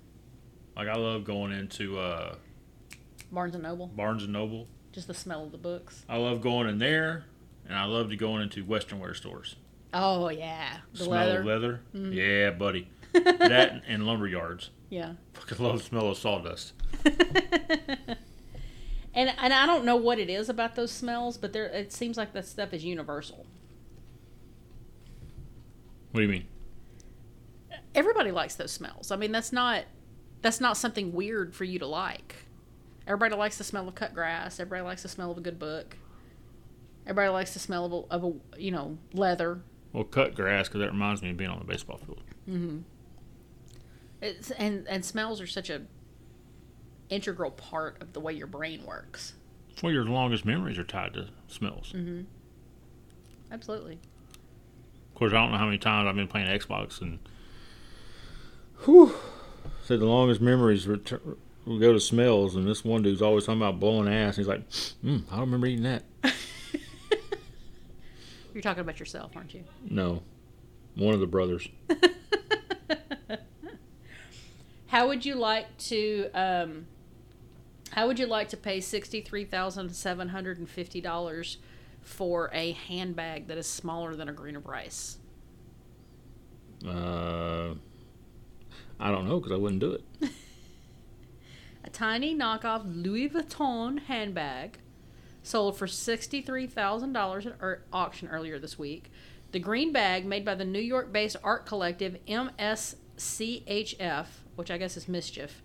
Like 0.76 0.88
I 0.88 0.94
love 0.96 1.24
going 1.24 1.52
into 1.52 1.98
uh, 1.98 2.34
Barnes 3.32 3.54
and 3.54 3.62
Noble, 3.64 3.86
Barnes 3.88 4.24
and 4.24 4.32
Noble. 4.32 4.68
just 4.92 5.06
the 5.06 5.14
smell 5.14 5.44
of 5.44 5.52
the 5.52 5.58
books. 5.58 6.04
I 6.08 6.18
love 6.18 6.42
going 6.42 6.68
in 6.68 6.78
there, 6.78 7.24
and 7.66 7.76
I 7.76 7.86
love 7.86 8.10
to 8.10 8.16
going 8.16 8.42
into 8.42 8.62
Western 8.64 9.00
wear 9.00 9.14
stores. 9.14 9.56
Oh 9.94 10.28
yeah, 10.28 10.78
the 10.92 11.04
smell 11.04 11.10
leather. 11.26 11.40
of 11.40 11.46
leather. 11.46 11.80
Mhm. 11.94 12.12
Yeah, 12.14 12.50
buddy. 12.50 12.88
that 13.14 13.82
and 13.88 14.04
lumber 14.04 14.26
yards. 14.26 14.70
Yeah. 14.90 15.14
Fucking 15.34 15.64
love 15.64 15.78
the 15.78 15.84
smell 15.84 16.08
of 16.08 16.18
sawdust. 16.18 16.72
and 19.14 19.32
and 19.38 19.52
I 19.52 19.66
don't 19.66 19.84
know 19.84 19.96
what 19.96 20.18
it 20.18 20.30
is 20.30 20.48
about 20.48 20.74
those 20.74 20.92
smells, 20.92 21.36
but 21.36 21.52
there 21.52 21.66
it 21.66 21.92
seems 21.92 22.16
like 22.16 22.32
that 22.32 22.46
stuff 22.46 22.72
is 22.72 22.84
universal. 22.84 23.46
What 26.12 26.20
do 26.20 26.26
you 26.26 26.32
mean? 26.32 26.46
Everybody 27.94 28.30
likes 28.30 28.54
those 28.54 28.72
smells. 28.72 29.10
I 29.10 29.16
mean, 29.16 29.32
that's 29.32 29.52
not 29.52 29.84
that's 30.42 30.60
not 30.60 30.76
something 30.76 31.12
weird 31.12 31.54
for 31.54 31.64
you 31.64 31.78
to 31.78 31.86
like. 31.86 32.36
Everybody 33.06 33.34
likes 33.34 33.58
the 33.58 33.64
smell 33.64 33.88
of 33.88 33.94
cut 33.94 34.14
grass. 34.14 34.60
Everybody 34.60 34.82
likes 34.82 35.02
the 35.02 35.08
smell 35.08 35.30
of 35.30 35.38
a 35.38 35.40
good 35.40 35.58
book. 35.58 35.96
Everybody 37.06 37.30
likes 37.30 37.52
the 37.52 37.58
smell 37.58 37.84
of 37.84 37.92
a, 37.92 37.96
of 38.14 38.24
a 38.24 38.60
you 38.60 38.70
know 38.70 38.98
leather. 39.12 39.60
Well, 39.92 40.04
cut 40.04 40.34
grass 40.34 40.68
because 40.68 40.80
that 40.80 40.92
reminds 40.92 41.22
me 41.22 41.30
of 41.30 41.36
being 41.36 41.50
on 41.50 41.58
the 41.58 41.64
baseball 41.64 41.98
field. 41.98 42.22
Mm-hmm. 42.48 42.78
It's, 44.24 44.50
and 44.52 44.88
and 44.88 45.04
smells 45.04 45.40
are 45.42 45.46
such 45.46 45.68
a 45.68 45.82
integral 47.10 47.50
part 47.50 48.00
of 48.00 48.14
the 48.14 48.20
way 48.20 48.32
your 48.32 48.46
brain 48.46 48.82
works. 48.86 49.34
Well, 49.82 49.92
your 49.92 50.06
longest 50.06 50.46
memories 50.46 50.78
are 50.78 50.84
tied 50.84 51.12
to 51.14 51.28
smells. 51.48 51.92
Mm-hmm. 51.94 52.22
Absolutely. 53.52 53.98
Of 55.12 55.14
course, 55.14 55.32
I 55.32 55.36
don't 55.36 55.52
know 55.52 55.58
how 55.58 55.66
many 55.66 55.76
times 55.76 56.08
I've 56.08 56.16
been 56.16 56.26
playing 56.26 56.46
Xbox 56.46 57.02
and 57.02 57.18
Whew. 58.84 59.14
Said 59.84 60.00
the 60.00 60.06
longest 60.06 60.40
memories 60.40 60.86
retur- 60.86 61.36
will 61.66 61.78
go 61.78 61.92
to 61.92 62.00
smells, 62.00 62.56
and 62.56 62.66
this 62.66 62.82
one 62.82 63.02
dude's 63.02 63.20
always 63.20 63.44
talking 63.44 63.60
about 63.60 63.78
blowing 63.78 64.08
ass. 64.08 64.36
He's 64.36 64.48
like, 64.48 64.66
mm, 65.04 65.22
I 65.30 65.32
don't 65.32 65.40
remember 65.40 65.66
eating 65.66 65.82
that. 65.84 66.02
You're 68.54 68.62
talking 68.62 68.80
about 68.80 68.98
yourself, 68.98 69.32
aren't 69.36 69.52
you? 69.52 69.64
No, 69.90 70.22
one 70.94 71.12
of 71.12 71.20
the 71.20 71.26
brothers. 71.26 71.68
How 74.94 75.08
would 75.08 75.26
you 75.26 75.34
like 75.34 75.76
to? 75.88 76.30
Um, 76.34 76.86
how 77.90 78.06
would 78.06 78.20
you 78.20 78.26
like 78.26 78.50
to 78.50 78.56
pay 78.56 78.80
sixty 78.80 79.20
three 79.20 79.44
thousand 79.44 79.92
seven 79.92 80.28
hundred 80.28 80.58
and 80.58 80.70
fifty 80.70 81.00
dollars 81.00 81.58
for 82.00 82.48
a 82.52 82.70
handbag 82.70 83.48
that 83.48 83.58
is 83.58 83.66
smaller 83.66 84.14
than 84.14 84.28
a 84.28 84.32
grain 84.32 84.54
of 84.54 84.66
rice? 84.66 85.18
Uh, 86.86 87.74
I 89.00 89.10
don't 89.10 89.26
know 89.26 89.40
because 89.40 89.50
I 89.50 89.56
wouldn't 89.56 89.80
do 89.80 89.94
it. 89.94 90.04
A 91.82 91.90
tiny 91.90 92.32
knockoff 92.32 92.84
Louis 92.86 93.28
Vuitton 93.28 93.98
handbag 93.98 94.78
sold 95.42 95.76
for 95.76 95.88
$63,000 95.88 97.46
at 97.46 97.56
er- 97.60 97.82
auction 97.92 98.28
earlier 98.28 98.60
this 98.60 98.78
week. 98.78 99.10
The 99.50 99.58
green 99.58 99.92
bag, 99.92 100.24
made 100.24 100.44
by 100.44 100.54
the 100.54 100.64
New 100.64 100.78
York 100.78 101.12
based 101.12 101.36
art 101.42 101.66
collective 101.66 102.16
MSCHF, 102.28 104.26
which 104.56 104.70
I 104.70 104.78
guess 104.78 104.96
is 104.96 105.08
Mischief, 105.08 105.62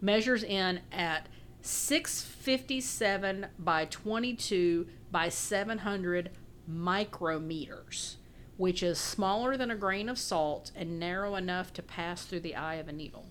measures 0.00 0.42
in 0.42 0.80
at 0.90 1.28
657 1.62 3.46
by 3.58 3.84
22 3.84 4.86
by 5.10 5.28
700 5.28 6.30
micrometers, 6.70 8.16
which 8.56 8.82
is 8.82 8.98
smaller 8.98 9.56
than 9.56 9.70
a 9.70 9.76
grain 9.76 10.08
of 10.08 10.18
salt 10.18 10.72
and 10.74 10.98
narrow 10.98 11.36
enough 11.36 11.72
to 11.74 11.82
pass 11.82 12.24
through 12.24 12.40
the 12.40 12.56
eye 12.56 12.74
of 12.76 12.88
a 12.88 12.92
needle. 12.92 13.26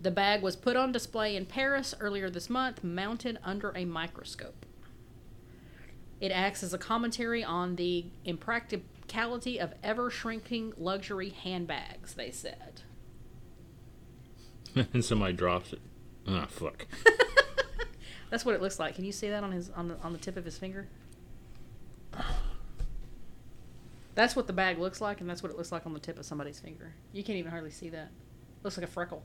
The 0.00 0.10
bag 0.10 0.42
was 0.42 0.56
put 0.56 0.76
on 0.76 0.90
display 0.90 1.36
in 1.36 1.46
Paris 1.46 1.94
earlier 2.00 2.28
this 2.28 2.50
month, 2.50 2.82
mounted 2.82 3.38
under 3.44 3.72
a 3.76 3.84
microscope. 3.84 4.66
It 6.20 6.32
acts 6.32 6.64
as 6.64 6.74
a 6.74 6.78
commentary 6.78 7.44
on 7.44 7.76
the 7.76 8.06
impracticality 8.24 9.58
of 9.58 9.74
ever 9.82 10.10
shrinking 10.10 10.72
luxury 10.76 11.30
handbags, 11.30 12.14
they 12.14 12.32
said. 12.32 12.82
and 14.92 15.04
somebody 15.04 15.32
drops 15.32 15.72
it. 15.72 15.80
Ah, 16.26 16.46
fuck. 16.48 16.86
That's 18.30 18.44
what 18.44 18.54
it 18.54 18.62
looks 18.62 18.78
like. 18.78 18.94
Can 18.94 19.04
you 19.04 19.12
see 19.12 19.28
that 19.28 19.44
on 19.44 19.52
his 19.52 19.70
on 19.70 19.88
the, 19.88 19.98
on 19.98 20.12
the 20.12 20.18
tip 20.18 20.36
of 20.36 20.44
his 20.44 20.56
finger? 20.56 20.88
That's 24.14 24.36
what 24.36 24.46
the 24.46 24.52
bag 24.52 24.78
looks 24.78 25.00
like, 25.00 25.20
and 25.20 25.28
that's 25.28 25.42
what 25.42 25.50
it 25.50 25.56
looks 25.56 25.72
like 25.72 25.86
on 25.86 25.94
the 25.94 25.98
tip 26.00 26.18
of 26.18 26.26
somebody's 26.26 26.60
finger. 26.60 26.92
You 27.12 27.24
can't 27.24 27.38
even 27.38 27.50
hardly 27.50 27.70
see 27.70 27.88
that. 27.90 28.10
looks 28.62 28.76
like 28.76 28.84
a 28.84 28.90
freckle. 28.90 29.22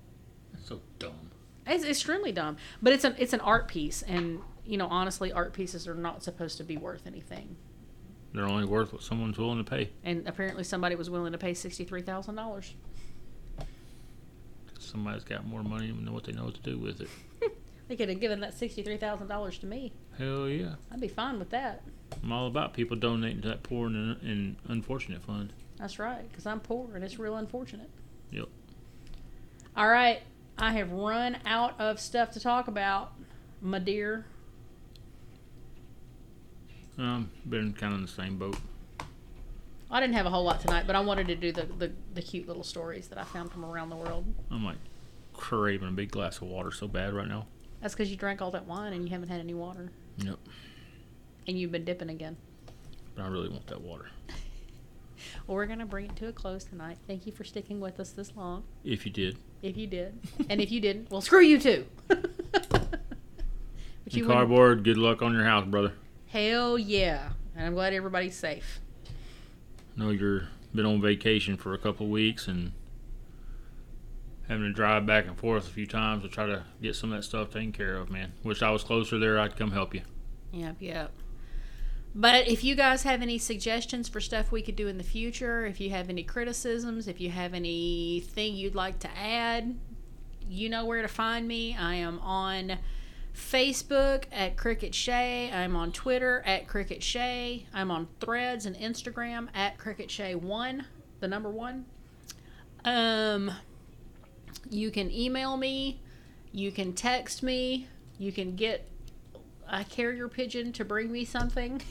That's 0.53 0.67
so 0.67 0.81
dumb. 0.99 1.31
It's 1.65 1.83
extremely 1.83 2.31
dumb, 2.31 2.55
but 2.81 2.93
it's 2.93 3.03
an 3.03 3.15
it's 3.17 3.33
an 3.33 3.41
art 3.41 3.67
piece, 3.67 4.01
and 4.01 4.39
you 4.65 4.77
know 4.77 4.87
honestly, 4.87 5.33
art 5.33 5.51
pieces 5.53 5.87
are 5.87 5.95
not 5.95 6.23
supposed 6.23 6.57
to 6.57 6.63
be 6.63 6.77
worth 6.77 7.05
anything. 7.05 7.57
They're 8.33 8.45
only 8.47 8.65
worth 8.65 8.93
what 8.93 9.03
someone's 9.03 9.37
willing 9.37 9.57
to 9.57 9.69
pay. 9.69 9.89
And 10.03 10.27
apparently, 10.27 10.63
somebody 10.63 10.95
was 10.95 11.09
willing 11.09 11.33
to 11.33 11.37
pay 11.37 11.53
sixty 11.53 11.83
three 11.83 12.01
thousand 12.01 12.35
dollars. 12.35 12.73
Somebody's 14.87 15.23
got 15.23 15.45
more 15.45 15.63
money 15.63 15.89
and 15.89 16.05
know 16.05 16.13
what 16.13 16.23
they 16.23 16.31
know 16.31 16.45
what 16.45 16.55
to 16.55 16.61
do 16.61 16.77
with 16.77 17.01
it. 17.01 17.09
They 17.87 17.95
could 17.95 18.09
have 18.09 18.19
given 18.19 18.41
that 18.41 18.53
sixty 18.53 18.83
three 18.83 18.97
thousand 18.97 19.27
dollars 19.27 19.57
to 19.59 19.65
me. 19.65 19.93
Hell 20.17 20.49
yeah. 20.49 20.75
I'd 20.91 20.99
be 20.99 21.07
fine 21.07 21.39
with 21.39 21.51
that. 21.51 21.83
I'm 22.21 22.31
all 22.31 22.47
about 22.47 22.73
people 22.73 22.97
donating 22.97 23.41
to 23.43 23.47
that 23.49 23.63
poor 23.63 23.87
and, 23.87 24.21
and 24.21 24.55
unfortunate 24.67 25.21
fund. 25.21 25.53
That's 25.77 25.99
right, 25.99 26.27
because 26.29 26.45
I'm 26.45 26.59
poor 26.59 26.95
and 26.95 27.03
it's 27.03 27.19
real 27.19 27.35
unfortunate. 27.35 27.89
Yep. 28.31 28.47
All 29.75 29.87
right, 29.87 30.21
I 30.57 30.73
have 30.73 30.91
run 30.91 31.37
out 31.45 31.79
of 31.79 31.99
stuff 31.99 32.31
to 32.31 32.39
talk 32.39 32.67
about, 32.67 33.13
my 33.61 33.79
dear. 33.79 34.25
Um, 36.97 37.29
been 37.47 37.73
kind 37.73 37.93
of 37.93 37.99
in 37.99 38.05
the 38.05 38.11
same 38.11 38.37
boat. 38.37 38.57
I 39.89 39.99
didn't 40.01 40.15
have 40.15 40.25
a 40.25 40.29
whole 40.29 40.43
lot 40.43 40.59
tonight, 40.59 40.85
but 40.85 40.95
I 40.95 40.99
wanted 40.99 41.27
to 41.27 41.35
do 41.35 41.51
the, 41.51 41.63
the, 41.63 41.91
the 42.13 42.21
cute 42.21 42.47
little 42.47 42.63
stories 42.63 43.07
that 43.07 43.17
I 43.17 43.23
found 43.23 43.51
from 43.51 43.63
around 43.63 43.89
the 43.89 43.95
world. 43.95 44.25
I'm 44.51 44.65
like 44.65 44.77
craving 45.33 45.87
a 45.87 45.91
big 45.91 46.11
glass 46.11 46.37
of 46.37 46.43
water 46.43 46.71
so 46.71 46.87
bad 46.87 47.13
right 47.13 47.27
now. 47.27 47.47
That's 47.81 47.93
because 47.93 48.09
you 48.11 48.17
drank 48.17 48.41
all 48.41 48.51
that 48.51 48.65
wine 48.65 48.91
and 48.93 49.03
you 49.05 49.11
haven't 49.11 49.29
had 49.29 49.39
any 49.39 49.53
water. 49.53 49.91
Yep. 50.17 50.37
And 51.47 51.57
you've 51.57 51.71
been 51.71 51.85
dipping 51.85 52.09
again. 52.09 52.35
But 53.15 53.23
I 53.23 53.27
really 53.29 53.47
want 53.49 53.67
that 53.67 53.79
water. 53.81 54.07
Well, 55.45 55.55
we're 55.55 55.67
going 55.67 55.79
to 55.79 55.85
bring 55.85 56.05
it 56.05 56.15
to 56.17 56.27
a 56.27 56.33
close 56.33 56.65
tonight. 56.65 56.97
Thank 57.07 57.25
you 57.25 57.31
for 57.31 57.43
sticking 57.45 57.79
with 57.79 57.99
us 57.99 58.09
this 58.11 58.35
long. 58.35 58.63
If 58.83 59.05
you 59.05 59.11
did. 59.11 59.37
If 59.61 59.77
you 59.77 59.87
did. 59.87 60.19
and 60.49 60.59
if 60.59 60.69
you 60.71 60.81
didn't, 60.81 61.09
well, 61.11 61.21
screw 61.21 61.41
you 61.41 61.59
too. 61.59 61.85
but 62.07 62.19
And 62.71 64.13
wouldn't- 64.13 64.27
cardboard, 64.27 64.83
good 64.83 64.97
luck 64.97 65.21
on 65.21 65.33
your 65.33 65.45
house, 65.45 65.65
brother. 65.65 65.93
Hell 66.27 66.77
yeah. 66.77 67.29
And 67.55 67.65
I'm 67.67 67.73
glad 67.73 67.93
everybody's 67.93 68.35
safe. 68.35 68.81
Know 69.97 70.11
you're 70.11 70.47
been 70.73 70.85
on 70.85 71.01
vacation 71.01 71.57
for 71.57 71.73
a 71.73 71.77
couple 71.77 72.07
weeks 72.07 72.47
and 72.47 72.71
having 74.47 74.63
to 74.63 74.71
drive 74.71 75.05
back 75.05 75.25
and 75.25 75.37
forth 75.37 75.67
a 75.67 75.71
few 75.71 75.87
times 75.87 76.23
to 76.23 76.29
try 76.29 76.45
to 76.45 76.63
get 76.81 76.95
some 76.95 77.11
of 77.11 77.17
that 77.17 77.23
stuff 77.23 77.49
taken 77.49 77.71
care 77.71 77.95
of, 77.95 78.09
man. 78.09 78.31
Wish 78.43 78.61
I 78.61 78.69
was 78.69 78.83
closer 78.83 79.19
there. 79.19 79.39
I'd 79.39 79.57
come 79.57 79.71
help 79.71 79.93
you. 79.93 80.01
Yep, 80.51 80.75
yep. 80.79 81.11
But 82.15 82.47
if 82.47 82.63
you 82.63 82.75
guys 82.75 83.03
have 83.03 83.21
any 83.21 83.37
suggestions 83.37 84.07
for 84.07 84.21
stuff 84.21 84.51
we 84.51 84.61
could 84.61 84.75
do 84.75 84.87
in 84.87 84.97
the 84.97 85.03
future, 85.03 85.65
if 85.65 85.79
you 85.79 85.89
have 85.89 86.09
any 86.09 86.23
criticisms, 86.23 87.07
if 87.07 87.19
you 87.19 87.29
have 87.29 87.53
anything 87.53 88.55
you'd 88.55 88.75
like 88.75 88.99
to 88.99 89.09
add, 89.17 89.75
you 90.49 90.69
know 90.69 90.85
where 90.85 91.01
to 91.01 91.07
find 91.07 91.47
me. 91.47 91.75
I 91.77 91.95
am 91.95 92.19
on 92.19 92.77
Facebook 93.37 94.23
at 94.31 94.57
Cricket 94.57 94.95
Shay. 94.95 95.51
I'm 95.53 95.75
on 95.75 95.91
Twitter 95.91 96.41
at 96.45 96.67
Cricket 96.67 97.03
Shay. 97.03 97.67
I'm 97.73 97.91
on 97.91 98.07
Threads 98.19 98.65
and 98.65 98.75
Instagram 98.75 99.47
at 99.53 99.77
Cricket 99.77 100.09
Shay 100.09 100.35
One, 100.35 100.85
the 101.19 101.27
number 101.27 101.49
one. 101.49 101.85
Um, 102.83 103.51
you 104.69 104.91
can 104.91 105.11
email 105.11 105.55
me. 105.55 106.01
You 106.51 106.71
can 106.71 106.93
text 106.93 107.43
me. 107.43 107.87
You 108.17 108.31
can 108.31 108.55
get 108.55 108.89
a 109.71 109.83
carrier 109.83 110.27
pigeon 110.27 110.73
to 110.73 110.83
bring 110.83 111.11
me 111.11 111.23
something. 111.23 111.81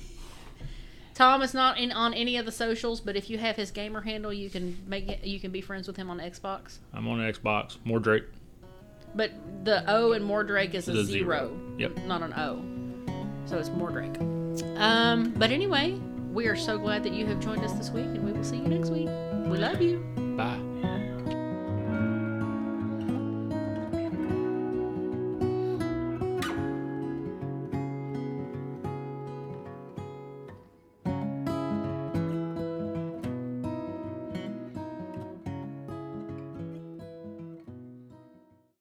Tom 1.14 1.40
is 1.40 1.54
not 1.54 1.78
in 1.78 1.92
on 1.92 2.12
any 2.12 2.36
of 2.36 2.44
the 2.44 2.52
socials, 2.52 3.00
but 3.00 3.16
if 3.16 3.30
you 3.30 3.38
have 3.38 3.56
his 3.56 3.70
gamer 3.70 4.02
handle, 4.02 4.32
you 4.32 4.50
can 4.50 4.76
make 4.86 5.08
it. 5.08 5.24
You 5.24 5.40
can 5.40 5.50
be 5.50 5.62
friends 5.62 5.86
with 5.86 5.96
him 5.96 6.10
on 6.10 6.18
Xbox. 6.18 6.78
I'm 6.92 7.08
on 7.08 7.20
Xbox. 7.20 7.78
Mordrake. 7.86 8.24
But 9.16 9.30
the 9.64 9.82
O 9.90 10.12
in 10.12 10.22
Mordrake 10.22 10.74
is 10.74 10.86
a 10.88 10.92
The 10.92 11.02
zero, 11.04 11.48
zero. 11.48 11.60
Yep. 11.78 12.06
not 12.06 12.22
an 12.22 12.32
O. 12.34 12.62
So 13.46 13.58
it's 13.58 13.70
Mordrake. 13.70 14.16
Um, 14.78 15.32
but 15.36 15.50
anyway, 15.50 15.98
we 16.32 16.46
are 16.46 16.56
so 16.56 16.78
glad 16.78 17.02
that 17.04 17.12
you 17.12 17.26
have 17.26 17.40
joined 17.40 17.64
us 17.64 17.72
this 17.72 17.90
week, 17.90 18.04
and 18.06 18.24
we 18.24 18.32
will 18.32 18.44
see 18.44 18.56
you 18.56 18.68
next 18.68 18.90
week. 18.90 19.08
We 19.48 19.56
love 19.58 19.80
you. 19.80 19.98
Bye. 20.36 20.60